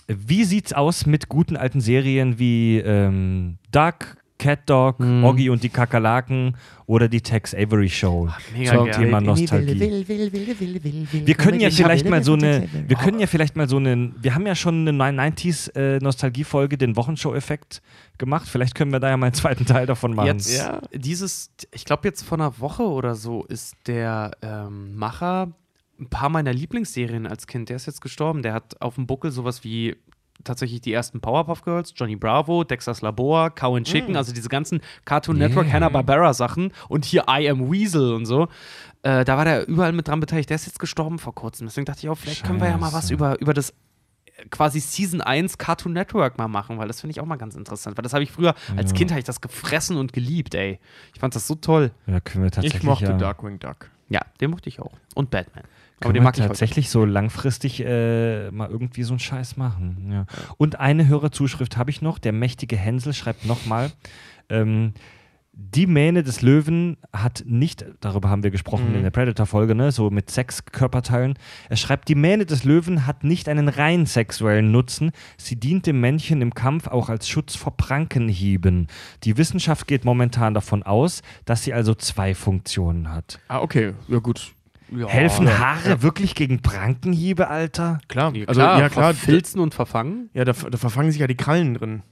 [0.06, 5.24] wie sieht's aus mit guten alten Serien wie ähm, Duck, Cat Dog, Hm.
[5.24, 6.56] Oggi und die Kakerlaken
[6.86, 8.94] oder die Tex Avery Show mega zum geil.
[8.94, 9.78] Thema Nostalgie.
[9.80, 14.34] Wir können ja vielleicht mal so eine, wir können ja vielleicht mal so eine, wir
[14.34, 17.82] haben ja schon eine 90s äh, Nostalgie-Folge, den Wochenshow-Effekt
[18.16, 18.48] gemacht.
[18.48, 20.26] Vielleicht können wir da ja mal einen zweiten Teil davon machen.
[20.28, 20.80] Jetzt, Ja.
[20.94, 25.52] dieses, ich glaube jetzt vor einer Woche oder so ist der ähm, Macher
[26.00, 28.42] ein paar meiner Lieblingsserien als Kind, der ist jetzt gestorben.
[28.42, 29.96] Der hat auf dem Buckel sowas wie
[30.44, 34.80] tatsächlich die ersten Powerpuff Girls, Johnny Bravo, Dexter's Labor, Cow and Chicken, also diese ganzen
[35.04, 35.74] Cartoon Network, Yeah.
[35.74, 38.48] Hanna-Barbera Sachen und hier I Am Weasel und so.
[39.02, 40.50] Äh, da war der überall mit dran beteiligt.
[40.50, 41.66] Der ist jetzt gestorben vor kurzem.
[41.66, 43.14] Deswegen dachte ich auch, vielleicht können wir ja mal was Scheiße.
[43.14, 47.20] über, über das äh, quasi Season 1 Cartoon Network mal machen, weil das finde ich
[47.20, 47.96] auch mal ganz interessant.
[47.96, 50.78] Weil das habe ich früher, als Kind habe ich das gefressen und geliebt, ey.
[51.14, 51.90] Ich fand das so toll.
[52.06, 53.90] Ja, können wir tatsächlich Ich mochte ja, Darkwing Duck.
[54.08, 54.92] Ja, den mochte ich auch.
[55.14, 55.64] Und Batman.
[56.00, 56.48] Aber den wir mag ich heute.
[56.48, 60.10] tatsächlich so langfristig äh, mal irgendwie so einen Scheiß machen.
[60.12, 60.26] Ja.
[60.56, 62.18] Und eine Hörerzuschrift habe ich noch.
[62.18, 63.90] Der mächtige Hänsel schreibt nochmal.
[64.48, 64.92] Ähm,
[65.60, 70.08] die Mähne des Löwen hat nicht, darüber haben wir gesprochen in der Predator-Folge, ne, so
[70.08, 71.36] mit Sexkörperteilen.
[71.68, 75.10] Er schreibt, die Mähne des Löwen hat nicht einen rein sexuellen Nutzen.
[75.36, 78.86] Sie dient dem Männchen im Kampf auch als Schutz vor Prankenhieben.
[79.24, 83.40] Die Wissenschaft geht momentan davon aus, dass sie also zwei Funktionen hat.
[83.48, 83.94] Ah, okay.
[84.06, 84.54] Ja, gut.
[85.06, 87.98] Helfen Haare wirklich gegen Prankenhiebe, Alter?
[88.08, 88.34] Klar.
[88.34, 89.14] Ja, also, klar, ja, klar.
[89.14, 90.30] Verfilzen und verfangen.
[90.34, 92.02] Ja, da, da verfangen sich ja die Krallen drin.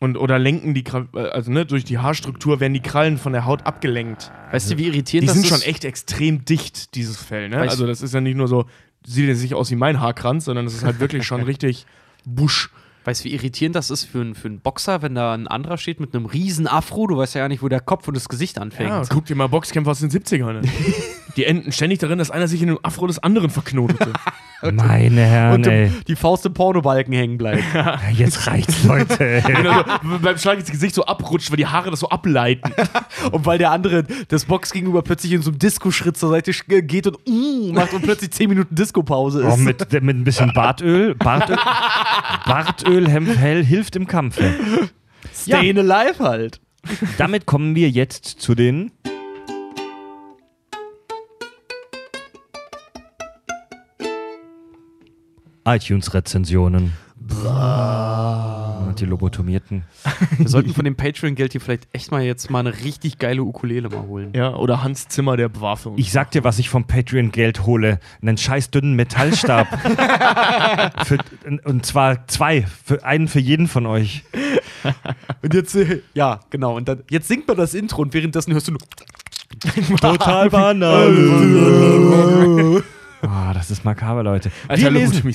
[0.00, 0.82] Und, oder lenken die,
[1.14, 4.32] äh, also ne, durch die Haarstruktur werden die Krallen von der Haut abgelenkt.
[4.50, 5.50] Weißt du, wie irritierend Die das sind ist?
[5.50, 7.58] schon echt extrem dicht, dieses Fell, ne?
[7.58, 8.64] Weißt- Also das ist ja nicht nur so,
[9.06, 11.86] sieht jetzt nicht aus wie mein Haarkranz, sondern es ist halt wirklich schon richtig
[12.24, 12.70] Busch.
[13.04, 15.76] Weißt du, wie irritierend das ist für, einen- für einen Boxer, wenn da ein anderer
[15.76, 17.06] steht mit einem riesen Afro?
[17.06, 18.90] Du weißt ja gar nicht, wo der Kopf und das Gesicht anfängt.
[18.90, 20.62] Ja, guck dir mal Boxkämpfe aus den 70ern an.
[21.36, 24.12] Die enden ständig darin, dass einer sich in den Afro des anderen verknotete.
[24.72, 25.90] Meine Herren, und ey.
[26.06, 27.64] die Faust im Pornobalken hängen bleibt.
[28.12, 29.18] Jetzt reicht's, Leute.
[29.18, 29.42] ey.
[29.42, 32.72] Genau so, beim Schlag ins Gesicht so abrutscht, weil die Haare das so ableiten.
[33.32, 36.82] und weil der andere das Box gegenüber plötzlich in so einem Disco-Schritt zur Seite sch-
[36.82, 39.52] geht und mm, macht und plötzlich 10 Minuten Disco-Pause ist.
[39.52, 41.16] Oh, mit, mit ein bisschen Bartöl.
[41.16, 41.58] Bartöl,
[42.46, 44.54] Bartöl hell hilft im Kampfe.
[45.34, 46.60] Stay in alive halt.
[47.18, 48.90] Damit kommen wir jetzt zu den
[55.64, 56.92] iTunes-Rezensionen.
[58.88, 59.84] Und die Lobotomierten.
[60.36, 63.88] Wir sollten von dem Patreon-Geld hier vielleicht echt mal jetzt mal eine richtig geile Ukulele
[63.88, 64.32] mal holen.
[64.34, 66.00] Ja, oder Hans Zimmer, der war für uns.
[66.00, 68.00] Ich sag dir, was ich vom Patreon-Geld hole.
[68.20, 69.68] Einen scheiß dünnen Metallstab.
[71.06, 71.18] für,
[71.64, 72.66] und zwar zwei.
[72.84, 74.24] Für, einen für jeden von euch.
[75.42, 76.76] Und jetzt, äh, ja, genau.
[76.76, 78.80] Und dann, jetzt singt man das Intro und währenddessen hörst du nur.
[80.00, 81.12] Total Banane.
[83.22, 84.50] Oh, das ist makaber, Leute.
[84.68, 85.34] Alter, Wir lesen,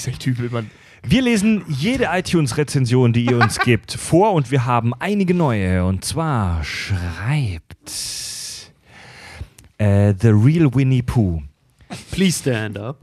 [0.51, 0.69] Mann.
[1.03, 5.85] wir lesen jede iTunes-Rezension, die ihr uns gebt, vor und wir haben einige neue.
[5.85, 7.91] Und zwar schreibt
[9.77, 11.41] äh, The Real Winnie Pooh.
[12.11, 12.97] Please stand up.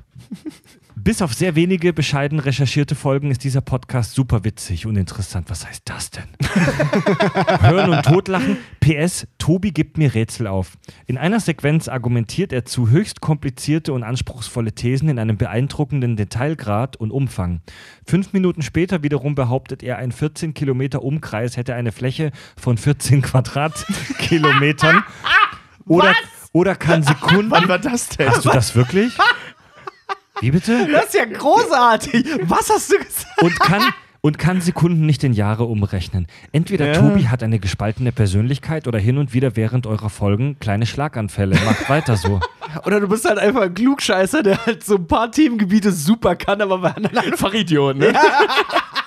[1.04, 5.50] Bis auf sehr wenige bescheiden recherchierte Folgen ist dieser Podcast super witzig und interessant.
[5.50, 6.24] Was heißt das denn?
[7.60, 8.56] Hören und totlachen.
[8.80, 10.78] PS, Tobi gibt mir Rätsel auf.
[11.04, 16.96] In einer Sequenz argumentiert er zu höchst komplizierte und anspruchsvolle Thesen in einem beeindruckenden Detailgrad
[16.96, 17.60] und Umfang.
[18.06, 23.20] Fünf Minuten später wiederum behauptet er, ein 14 Kilometer Umkreis hätte eine Fläche von 14
[23.20, 25.04] Quadratkilometern.
[25.86, 26.14] Oder,
[26.54, 27.50] oder kann Sekunden.
[27.50, 28.30] Wann war das denn?
[28.30, 29.12] Hast du das wirklich?
[30.40, 30.86] Wie bitte?
[30.90, 32.24] Das ist ja großartig.
[32.42, 33.42] Was hast du gesagt?
[33.42, 33.82] und kann,
[34.20, 36.26] und kann Sekunden nicht in Jahre umrechnen.
[36.52, 36.94] Entweder Ja.
[36.94, 41.56] Tobi hat eine gespaltene Persönlichkeit oder hin und wieder während eurer Folgen kleine Schlaganfälle.
[41.64, 42.40] Macht weiter so.
[42.86, 46.60] Oder du bist halt einfach ein Klugscheißer, der halt so ein paar Themengebiete super kann,
[46.60, 48.12] aber bei anderen Einfach Idiot, ne?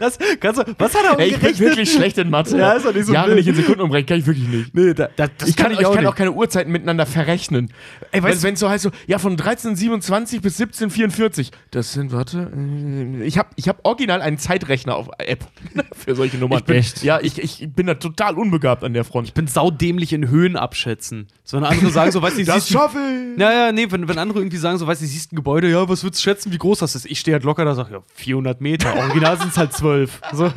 [0.00, 1.58] das kannst du, Was hat er Ey, ich bin umgerechnet?
[1.60, 2.56] wirklich schlecht in Mathe.
[2.58, 4.74] Ja, ist doch nicht so Jahre nicht in Sekunden umrechnen, kann ich wirklich nicht.
[4.74, 6.06] Nee, da, da, das ich kann, ich kann nicht.
[6.06, 7.70] auch keine Uhrzeiten miteinander verrechnen.
[8.12, 11.50] Ey, weißt wenn es so heißt, so, ja, von 1327 bis 1744.
[11.70, 15.44] Das sind, warte, äh, ich habe ich hab original einen Zeitrechner auf App
[15.94, 16.58] für solche Nummern.
[16.60, 17.02] Ich bin- Echt?
[17.02, 19.28] Ja, ich, ich bin da total unbegabt an der Front.
[19.28, 21.26] Ich bin saudämlich in Höhen abschätzen.
[21.44, 23.40] So, wenn andere sagen so, weißt du, siehst du- schaffe ich.
[23.40, 25.88] Ja, ja, nee, wenn, wenn andere irgendwie sagen, so, weißt du, siehst ein Gebäude, ja,
[25.88, 27.06] was würdest du schätzen, wie groß das ist?
[27.06, 28.96] Ich stehe halt locker da, sag, ja, 400 Meter.
[28.96, 30.20] Original sind es halt 12.
[30.32, 30.52] So,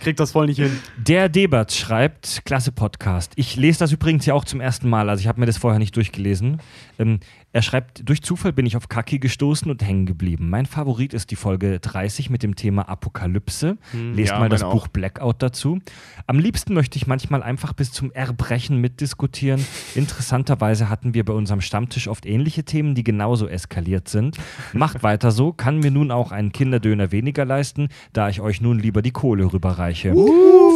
[0.00, 0.78] krieg das voll nicht hin.
[0.96, 3.32] Der Debert schreibt, klasse Podcast.
[3.36, 5.78] Ich lese das übrigens ja auch zum ersten Mal, also ich habe mir das vorher
[5.78, 6.60] nicht durchgelesen.
[6.98, 7.20] Ähm,
[7.54, 10.50] er schreibt, durch Zufall bin ich auf Kaki gestoßen und hängen geblieben.
[10.50, 13.78] Mein Favorit ist die Folge 30 mit dem Thema Apokalypse.
[13.92, 14.88] Lest ja, mal das meine Buch auch.
[14.88, 15.78] Blackout dazu.
[16.26, 19.64] Am liebsten möchte ich manchmal einfach bis zum Erbrechen mitdiskutieren.
[19.94, 24.36] Interessanterweise hatten wir bei unserem Stammtisch oft ähnliche Themen, die genauso eskaliert sind.
[24.72, 28.80] Macht weiter so, kann mir nun auch einen Kinderdöner weniger leisten, da ich euch nun
[28.80, 30.12] lieber die Kohle rüberreiche.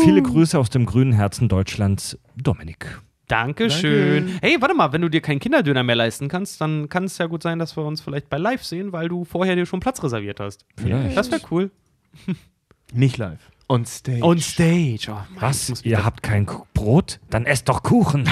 [0.05, 3.01] Viele Grüße aus dem grünen Herzen Deutschlands, Dominik.
[3.29, 4.39] Dankeschön.
[4.41, 7.27] Hey, warte mal, wenn du dir keinen Kinderdöner mehr leisten kannst, dann kann es ja
[7.27, 10.03] gut sein, dass wir uns vielleicht bei Live sehen, weil du vorher dir schon Platz
[10.03, 10.65] reserviert hast.
[10.77, 11.17] Vielleicht.
[11.17, 11.71] Das wäre cool.
[12.93, 13.39] Nicht live.
[13.69, 14.23] On stage.
[14.25, 15.09] On stage.
[15.11, 15.85] Oh, Was?
[15.85, 17.21] Ihr habt kein Ku- Brot?
[17.29, 18.25] Dann esst doch Kuchen.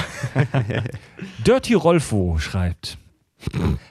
[1.47, 2.97] Dirty Rolfo schreibt.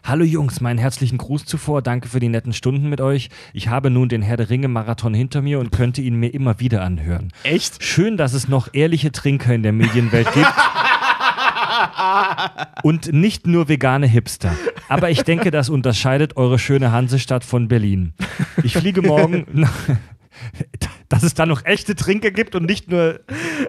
[0.04, 1.84] Hallo Jungs, meinen herzlichen Gruß zuvor.
[1.84, 3.30] Danke für die netten Stunden mit euch.
[3.54, 6.60] Ich habe nun den Herr der Ringe Marathon hinter mir und könnte ihn mir immer
[6.60, 7.32] wieder anhören.
[7.44, 7.82] Echt?
[7.84, 10.48] Schön, dass es noch ehrliche Trinker in der Medienwelt gibt.
[12.84, 14.56] Und nicht nur vegane Hipster.
[14.90, 18.14] Aber ich denke, das unterscheidet eure schöne Hansestadt von Berlin.
[18.64, 19.74] Ich fliege morgen nach.
[21.10, 23.20] Dass es da noch echte Trinker gibt und nicht nur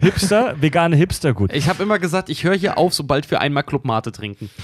[0.00, 1.52] Hipster, vegane Hipster, gut.
[1.52, 4.50] Ich habe immer gesagt, ich höre hier auf, sobald wir einmal Club Mate trinken.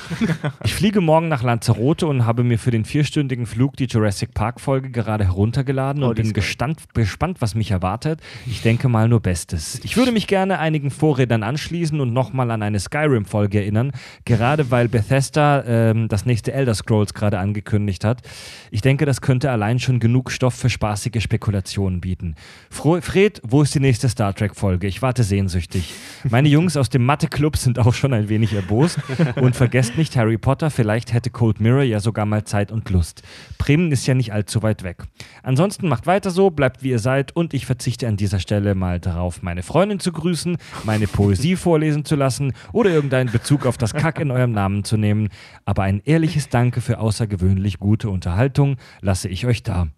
[0.64, 4.90] Ich fliege morgen nach Lanzarote und habe mir für den vierstündigen Flug die Jurassic Park-Folge
[4.90, 8.20] gerade heruntergeladen Oh, und bin gestand, gespannt, was mich erwartet.
[8.46, 9.80] Ich denke mal nur Bestes.
[9.82, 13.92] Ich würde mich gerne einigen Vorrednern anschließen und nochmal an eine Skyrim-Folge erinnern,
[14.24, 18.22] gerade weil Bethesda ähm, das nächste Elder Scrolls gerade angekündigt hat.
[18.70, 22.34] Ich denke, das könnte allein schon genug Stoff für spaßige Spekulationen bieten.
[22.72, 24.86] Fred, wo ist die nächste Star Trek-Folge?
[24.86, 25.92] Ich warte sehnsüchtig.
[26.28, 28.98] Meine Jungs aus dem Mathe-Club sind auch schon ein wenig erbost.
[29.36, 33.22] Und vergesst nicht Harry Potter, vielleicht hätte Cold Mirror ja sogar mal Zeit und Lust.
[33.58, 35.04] Bremen ist ja nicht allzu weit weg.
[35.42, 38.98] Ansonsten macht weiter so, bleibt wie ihr seid und ich verzichte an dieser Stelle mal
[38.98, 43.94] darauf, meine Freundin zu grüßen, meine Poesie vorlesen zu lassen oder irgendeinen Bezug auf das
[43.94, 45.28] Kack in eurem Namen zu nehmen.
[45.64, 49.88] Aber ein ehrliches Danke für außergewöhnlich gute Unterhaltung lasse ich euch da.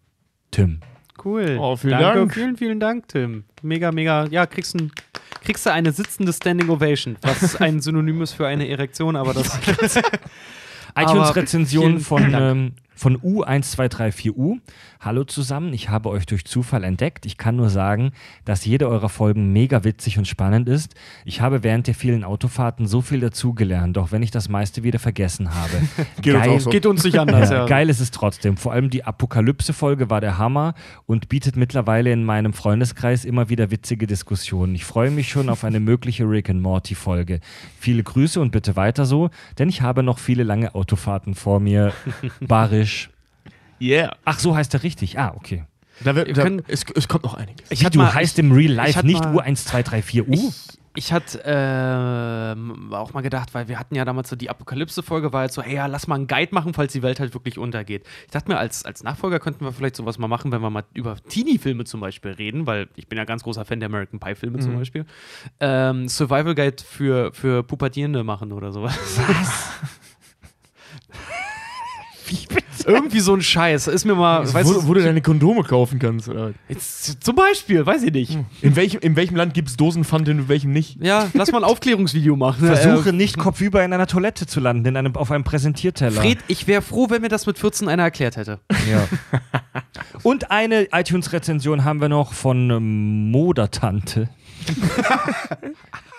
[0.50, 0.80] Tim.
[1.22, 1.58] Cool.
[1.60, 2.34] Oh, vielen Danke, Dank.
[2.34, 3.44] Vielen, vielen Dank, Tim.
[3.62, 4.26] Mega, mega.
[4.26, 4.92] Ja, kriegst, ein,
[5.44, 9.58] kriegst du eine sitzende Standing Ovation, was ein Synonym ist für eine Erektion, aber das.
[10.96, 14.58] iTunes-Rezension von, ähm, von U1234U.
[15.00, 17.26] Hallo zusammen, ich habe euch durch Zufall entdeckt.
[17.26, 18.12] Ich kann nur sagen,
[18.44, 20.94] dass jede eurer Folgen mega witzig und spannend ist.
[21.24, 24.98] Ich habe während der vielen Autofahrten so viel dazugelernt, auch wenn ich das meiste wieder
[24.98, 25.82] vergessen habe.
[26.22, 26.70] Geht uns auch so.
[26.70, 27.66] Geht uns nicht anders, Ja, ja.
[27.66, 28.56] Geil ist es trotzdem.
[28.56, 30.74] Vor allem die Apokalypse-Folge war der Hammer
[31.06, 34.74] und bietet mittlerweile in meinem Freundeskreis immer wieder witzige Diskussionen.
[34.74, 37.40] Ich freue mich schon auf eine mögliche Rick and Morty-Folge.
[37.78, 41.92] Viele Grüße und bitte weiter so, denn ich habe noch viele lange Autofahrten vor mir.
[42.40, 42.83] Barisch.
[43.80, 44.16] Yeah.
[44.24, 45.18] Ach, so heißt er richtig.
[45.18, 45.64] Ah, okay.
[46.02, 47.70] Da wird, Wir da, es, es kommt noch einiges.
[47.70, 50.26] Ich Wie, du mal- heißt ich- im Real Life nicht mal- U1234U?
[50.32, 55.32] Ich, ich hatte ähm, auch mal gedacht, weil wir hatten ja damals so die Apokalypse-Folge,
[55.32, 57.58] war jetzt so, hey, ja, lass mal einen Guide machen, falls die Welt halt wirklich
[57.58, 58.06] untergeht.
[58.26, 60.84] Ich dachte mir, als, als Nachfolger könnten wir vielleicht sowas mal machen, wenn wir mal
[60.94, 64.58] über Teenie-Filme zum Beispiel reden, weil ich bin ja ganz großer Fan der American Pie-Filme
[64.60, 65.04] zum Beispiel.
[65.60, 68.96] Ähm, Survival Guide für, für Pubertierende machen oder sowas.
[69.16, 69.70] Was?
[72.86, 73.86] Irgendwie so ein Scheiß.
[73.88, 76.28] Ist mir mal, weißt wo, du, wo du deine Kondome kaufen kannst.
[76.28, 76.52] Oder?
[76.68, 78.38] jetzt, zum Beispiel, weiß ich nicht.
[78.62, 80.98] In, welchem, in welchem Land gibt es Dosenpfand, in welchem nicht?
[81.02, 82.66] Ja, lass mal ein Aufklärungsvideo machen.
[82.66, 86.20] Versuche Äh, nicht kopfüber in einer Toilette zu landen, in einem, auf einem Präsentierteller.
[86.20, 88.60] Fred, ich wäre froh, wenn mir das mit 14 einer erklärt hätte.
[88.90, 89.06] Ja.
[90.22, 94.28] Und eine iTunes-Rezension haben wir noch von ähm, Modertante.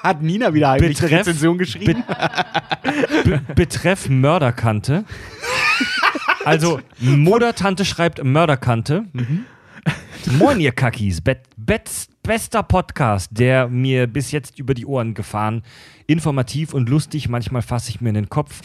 [0.03, 2.03] Hat Nina wieder eine Betreff- Rezension geschrieben?
[3.23, 5.03] Be Betreff Mörderkante.
[6.45, 9.05] Also, Modertante schreibt Mörderkante.
[10.31, 11.21] Moin, ihr Kackis.
[11.21, 11.89] Bet bet
[12.25, 15.63] bester Podcast, der mir bis jetzt über die Ohren gefahren.
[16.07, 17.29] Informativ und lustig.
[17.29, 18.61] Manchmal fasse ich mir in den Kopf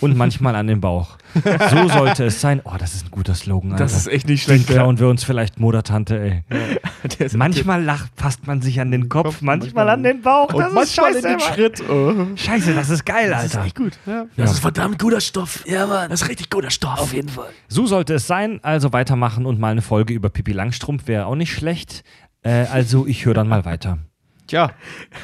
[0.00, 1.16] und manchmal an den Bauch.
[1.34, 2.60] So sollte es sein.
[2.64, 3.82] Oh, das ist ein guter Slogan, Alter.
[3.84, 4.68] Das ist echt nicht Den schlecht.
[4.70, 4.76] ja.
[4.76, 6.44] klauen wir uns vielleicht Modertante, ey.
[7.18, 10.52] Ist Manchmal lacht, fasst man sich an den Kopf, manchmal an den Bauch.
[10.54, 11.28] und Das ist manchmal scheiße.
[11.28, 11.40] in den.
[11.40, 11.82] Schritt.
[11.90, 12.26] Oh.
[12.36, 13.66] Scheiße, das ist geil, Das ist Alter.
[13.66, 13.98] echt gut.
[14.06, 14.26] Ja.
[14.36, 15.64] Das ist verdammt guter Stoff.
[15.66, 16.08] Ja, Mann.
[16.10, 16.98] Das ist richtig guter Stoff.
[17.00, 17.48] Auf jeden Fall.
[17.68, 18.60] So sollte es sein.
[18.62, 22.04] Also weitermachen und mal eine Folge über Pippi Langstrumpf wäre auch nicht schlecht.
[22.44, 23.98] Äh, also ich höre dann mal weiter.
[24.46, 24.72] Tja,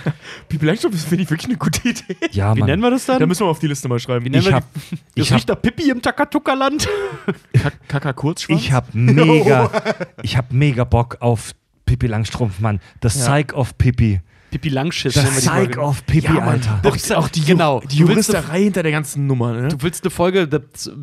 [0.48, 2.16] Pipi Langstrumpf ist, finde ich, wirklich eine gute Idee.
[2.32, 2.70] Ja, wie Mann.
[2.70, 3.18] nennen wir das dann?
[3.20, 4.24] Da müssen wir auf die Liste mal schreiben.
[4.24, 4.80] Wie nennen ich wir hab, die?
[4.94, 6.88] ich Das hab, riecht nach Pippi im Takatuka-Land.
[7.88, 8.62] Kaka Kurzschwanz?
[8.62, 9.70] ich hab mega,
[10.22, 11.52] ich hab mega Bock auf
[11.84, 12.80] Pippi Langstrumpf, Mann.
[13.02, 14.20] The Psych of Pippi.
[14.50, 15.14] Pippi Langschiss.
[15.14, 15.80] Psych Folge.
[15.80, 16.40] of Pippi, Ja.
[16.40, 16.80] Alter.
[16.82, 17.80] Doch, auch, auch die, genau.
[17.80, 19.52] die Juristerei hinter der ganzen Nummer.
[19.52, 19.68] Ne?
[19.68, 20.58] Du willst eine Folge The,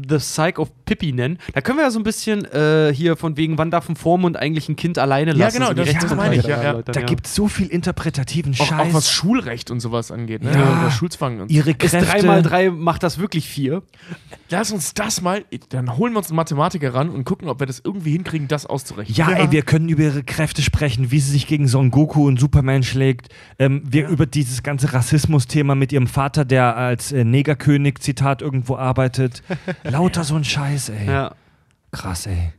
[0.09, 1.37] The Psych of Pippi nennen?
[1.53, 4.37] Da können wir ja so ein bisschen äh, hier von wegen, wann darf ein Vormund
[4.37, 5.57] eigentlich ein Kind alleine Ja, lassen?
[5.57, 6.81] genau, so die das- das meine ich, ja, da ja.
[6.81, 7.05] Da ja.
[7.05, 8.89] gibt's so viel interpretativen auch, Scheiß.
[8.89, 10.43] auch was Schulrecht und sowas angeht.
[10.43, 10.51] Ne?
[10.53, 10.91] Ja.
[10.91, 11.41] Schulzwang.
[11.41, 12.05] Und Ihre Ist Kräfte.
[12.05, 13.81] 3 mal 3 macht das wirklich 4?
[14.49, 17.67] Lass uns das mal, dann holen wir uns einen Mathematiker ran und gucken, ob wir
[17.67, 19.15] das irgendwie hinkriegen, das auszurechnen.
[19.15, 22.39] Ja, ey, wir können über ihre Kräfte sprechen, wie sie sich gegen Son Goku und
[22.39, 23.29] Superman schlägt.
[23.59, 28.75] Ähm, wir über dieses ganze Rassismus-Thema mit ihrem Vater, der als äh, Negerkönig, Zitat, irgendwo
[28.75, 29.43] arbeitet.
[29.83, 31.07] Lauter so ein Scheiß, ey.
[31.07, 31.35] Ja.
[31.91, 32.53] Krass, ey.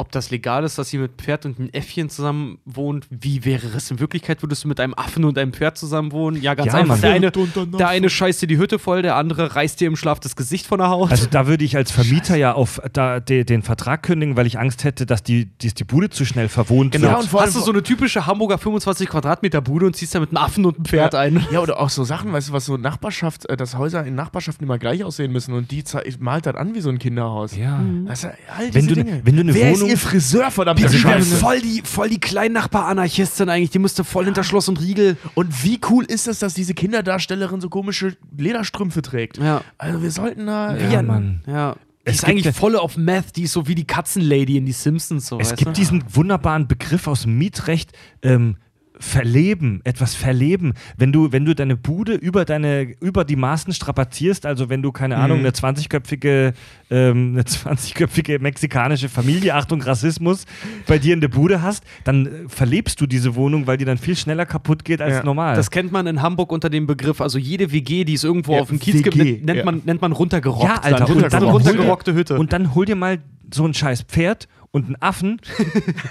[0.00, 3.08] Ob das legal ist, dass sie mit Pferd und einem Äffchen zusammen wohnt?
[3.10, 4.40] Wie wäre es in Wirklichkeit?
[4.44, 6.40] Würdest du mit einem Affen und einem Pferd zusammen wohnen?
[6.40, 7.00] Ja, ganz Ja, einfach.
[7.00, 10.20] Der eine, der eine scheißt dir die Hütte voll, der andere reißt dir im Schlaf
[10.20, 11.10] das Gesicht von der Haut.
[11.10, 14.56] Also da würde ich als Vermieter ja auf da, de, den Vertrag kündigen, weil ich
[14.60, 17.08] Angst hätte, dass die, die, die Bude zu schnell verwohnt Genau.
[17.08, 17.20] wird.
[17.22, 20.20] und vor allem- Hast du so eine typische Hamburger 25 Quadratmeter Bude und ziehst da
[20.20, 21.44] mit einem Affen und einem Pferd ein?
[21.50, 24.64] Ja, oder auch so Sachen, weißt du, was so Nachbarschaft, äh, dass Häuser in Nachbarschaften
[24.64, 25.82] immer gleich aussehen müssen und die
[26.20, 27.56] malt das an wie so ein Kinderhaus.
[27.56, 27.82] Ja.
[28.12, 28.32] Ist, all
[28.72, 29.20] Wenn diese du- Dinge.
[29.24, 33.48] wenn du eine Wer Wohnung- ihr Friseur, verdammte Die wäre voll die, voll die Kleinnachbar-Anarchistin
[33.48, 33.70] eigentlich.
[33.70, 35.16] Die müsste voll hinter Schloss und Riegel.
[35.34, 39.38] Und wie cool ist es, dass diese Kinderdarstellerin so komische Lederstrümpfe trägt?
[39.38, 39.62] Ja.
[39.78, 40.76] Also wir sollten da...
[40.76, 41.42] Ja, Mann.
[41.46, 41.74] Ja.
[41.74, 43.36] Die Es ist eigentlich ja- voll auf Meth.
[43.36, 45.26] Die ist so wie die Katzenlady in die Simpsons.
[45.26, 45.72] So, Es weißt gibt du?
[45.72, 47.92] diesen wunderbaren Begriff aus dem Mietrecht,
[48.22, 48.56] ähm,
[48.98, 50.74] verleben, etwas verleben.
[50.96, 54.92] Wenn du, wenn du deine Bude über deine, über die Maßen strapazierst, also wenn du,
[54.92, 56.52] keine Ahnung, eine 20-köpfige,
[56.90, 60.44] ähm, eine 20-köpfige mexikanische Familie, Achtung, Rassismus,
[60.86, 63.98] bei dir in der Bude hast, dann äh, verlebst du diese Wohnung, weil die dann
[63.98, 65.54] viel schneller kaputt geht als Ja, normal.
[65.56, 68.60] Das kennt man in Hamburg unter dem Begriff, also jede WG, die es irgendwo Ja,
[68.60, 69.64] auf dem Kiez gibt, WG, nennt, nennt ja.
[69.64, 70.64] man, nennt man runtergerockt.
[70.64, 72.38] ja, Alter, dann, und dann, runtergerockte Hütte.
[72.38, 73.18] Und dann hol dir mal
[73.52, 75.40] so ein scheiß Pferd und einen Affen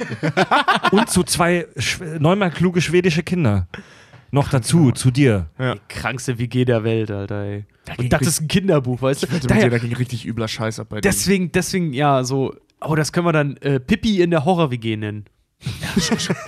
[0.92, 1.68] und so zwei
[2.20, 3.68] neunmal kluge schwedische Kinder.
[4.32, 5.50] Noch dazu, zu dir.
[5.58, 7.66] die krankste WG der Welt, Alter, ey.
[7.86, 9.28] ging Und das ist ein Kinderbuch, weißt du?
[9.48, 11.02] Daher, dir, da ging richtig übler Scheiß ab bei denen.
[11.04, 15.26] deswegen, deswegen, ja, so, oh, das können wir dann äh, Pippi in der Horror-WG nennen.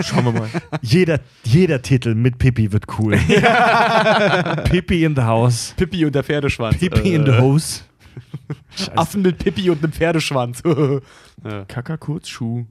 [0.01, 0.49] Schauen wir mal.
[0.81, 3.17] Jeder, jeder Titel mit Pippi wird cool.
[4.69, 5.73] Pippi in the house.
[5.75, 6.77] Pippi und der Pferdeschwanz.
[6.77, 7.81] Pippi in the hose.
[8.75, 8.97] Scheiße.
[8.97, 10.61] Affen mit Pippi und einem Pferdeschwanz.
[11.43, 11.65] ja.
[11.67, 12.65] Kaka Kurzschuh.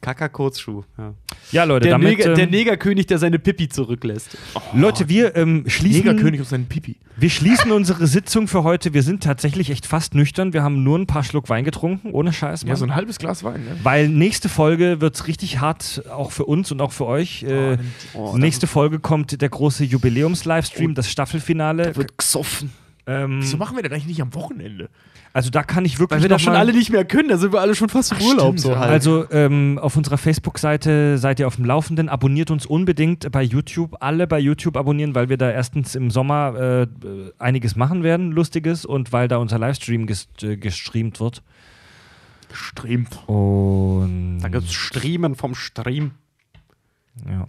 [0.00, 0.82] Kaka Kurzschuh.
[0.98, 1.14] Ja.
[1.52, 4.36] Ja, Leute, Der, damit, Neger, ähm, der Negerkönig, der seine Pippi zurücklässt.
[4.72, 6.96] Leute, wir ähm, schließen, Negerkönig auf seinen Pipi.
[7.16, 8.94] wir schließen unsere Sitzung für heute.
[8.94, 10.54] Wir sind tatsächlich echt fast nüchtern.
[10.54, 12.62] Wir haben nur ein paar Schluck Wein getrunken, ohne Scheiß.
[12.62, 12.76] Ja, Mann.
[12.78, 13.76] so ein halbes Glas Wein, ne?
[13.84, 17.44] Weil nächste Folge wird es richtig hart, auch für uns und auch für euch.
[17.44, 17.78] Äh,
[18.14, 21.94] Oh, nächste Folge kommt der große Jubiläums-Livestream, das Staffelfinale.
[21.94, 22.72] wird gesoffen.
[23.06, 24.88] Ähm, Wieso machen wir das eigentlich nicht am Wochenende?
[25.34, 27.52] also da kann ich wirklich Weil wir das schon alle nicht mehr können, da sind
[27.52, 28.44] wir alle schon fast im Ach, Urlaub.
[28.58, 28.90] stimmt, so halt.
[28.90, 32.08] Also ähm, auf unserer Facebook-Seite seid ihr auf dem Laufenden.
[32.08, 33.96] Abonniert uns unbedingt bei YouTube.
[34.00, 36.86] Alle bei YouTube abonnieren, weil wir da erstens im Sommer äh,
[37.38, 41.42] einiges machen werden, Lustiges, und weil da unser Livestream ges äh, gestreamt wird.
[42.50, 43.26] Gestreamt.
[43.26, 46.12] Und Da gibt es Streamen vom Stream.
[47.28, 47.48] ja.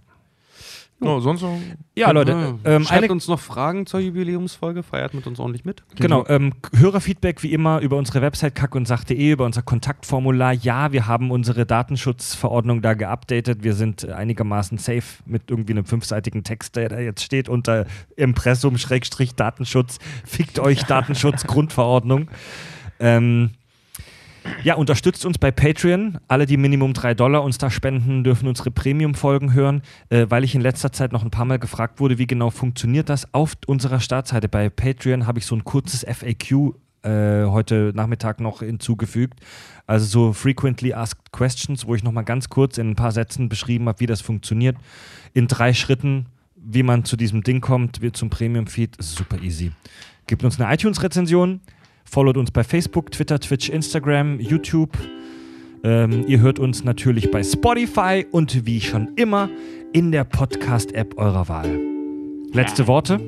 [1.00, 1.58] No, sonst noch?
[1.96, 5.82] ja, Leute, ähm, Schreibt uns noch Fragen zur Jubiläumsfolge, feiert mit uns ordentlich mit.
[5.96, 10.52] Genau, ähm, Hörerfeedback wie immer über unsere Website kackundsach.de, über unser Kontaktformular.
[10.52, 13.64] Ja, wir haben unsere Datenschutzverordnung da geupdatet.
[13.64, 18.78] Wir sind einigermaßen safe mit irgendwie einem fünfseitigen Text, der da jetzt steht unter Impressum
[18.78, 19.98] Schrägstrich Datenschutz.
[20.24, 22.30] Fickt euch Datenschutz Grundverordnung.
[23.00, 23.50] Ähm,
[24.62, 26.18] ja, unterstützt uns bei Patreon.
[26.28, 30.54] Alle, die Minimum 3 Dollar uns da spenden, dürfen unsere Premium-Folgen hören, äh, weil ich
[30.54, 33.32] in letzter Zeit noch ein paar Mal gefragt wurde, wie genau funktioniert das.
[33.32, 36.74] Auf unserer Startseite bei Patreon habe ich so ein kurzes FAQ
[37.04, 39.40] äh, heute Nachmittag noch hinzugefügt.
[39.86, 43.88] Also so Frequently Asked Questions, wo ich nochmal ganz kurz in ein paar Sätzen beschrieben
[43.88, 44.76] habe, wie das funktioniert.
[45.34, 48.96] In drei Schritten, wie man zu diesem Ding kommt, wie zum Premium-Feed.
[48.96, 49.72] Ist Super easy.
[50.26, 51.60] Gebt uns eine iTunes-Rezension.
[52.04, 54.96] Followt uns bei Facebook, Twitter, Twitch, Instagram, YouTube.
[55.82, 59.48] Ähm, ihr hört uns natürlich bei Spotify und wie schon immer
[59.92, 61.80] in der Podcast-App eurer Wahl.
[62.52, 63.20] Letzte Worte?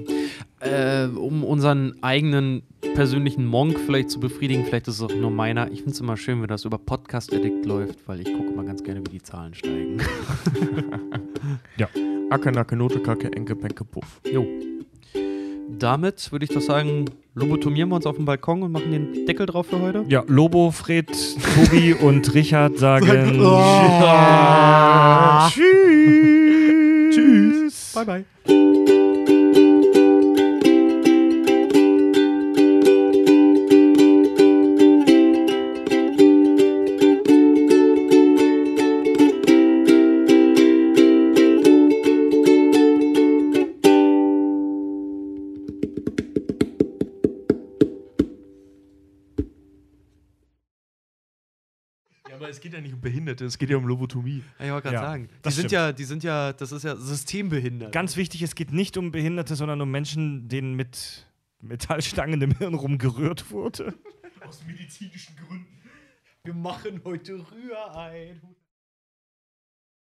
[0.60, 2.62] Äh, um unseren eigenen
[2.94, 5.70] persönlichen Monk vielleicht zu befriedigen, vielleicht ist es auch nur meiner.
[5.70, 8.64] Ich finde es immer schön, wenn das über Podcast Addict läuft, weil ich gucke immer
[8.64, 9.98] ganz gerne, wie die Zahlen steigen.
[12.30, 14.20] Acke, Nacke, Note, Kacke, Enke, Penke, Puff.
[14.32, 14.46] Jo.
[15.68, 19.46] Damit würde ich doch sagen, lobotomieren wir uns auf dem Balkon und machen den Deckel
[19.46, 20.04] drauf für heute.
[20.08, 23.06] Ja, Lobo, Fred, Tobi und Richard sagen
[27.10, 27.92] Tschüss.
[27.94, 28.24] Bye, bye.
[52.56, 54.42] Es geht ja nicht um Behinderte, es geht ja um Lobotomie.
[54.58, 55.72] Ich wollte gerade Ja, sagen, die das sind stimmt.
[55.72, 57.92] ja, die sind ja, das ist ja systembehindert.
[57.92, 61.26] Ganz wichtig, es geht nicht um Behinderte, sondern um Menschen, denen mit
[61.60, 63.94] Metallstangen im Hirn rumgerührt wurde.
[64.46, 65.66] Aus medizinischen Gründen.
[66.44, 68.40] Wir machen heute Rührei.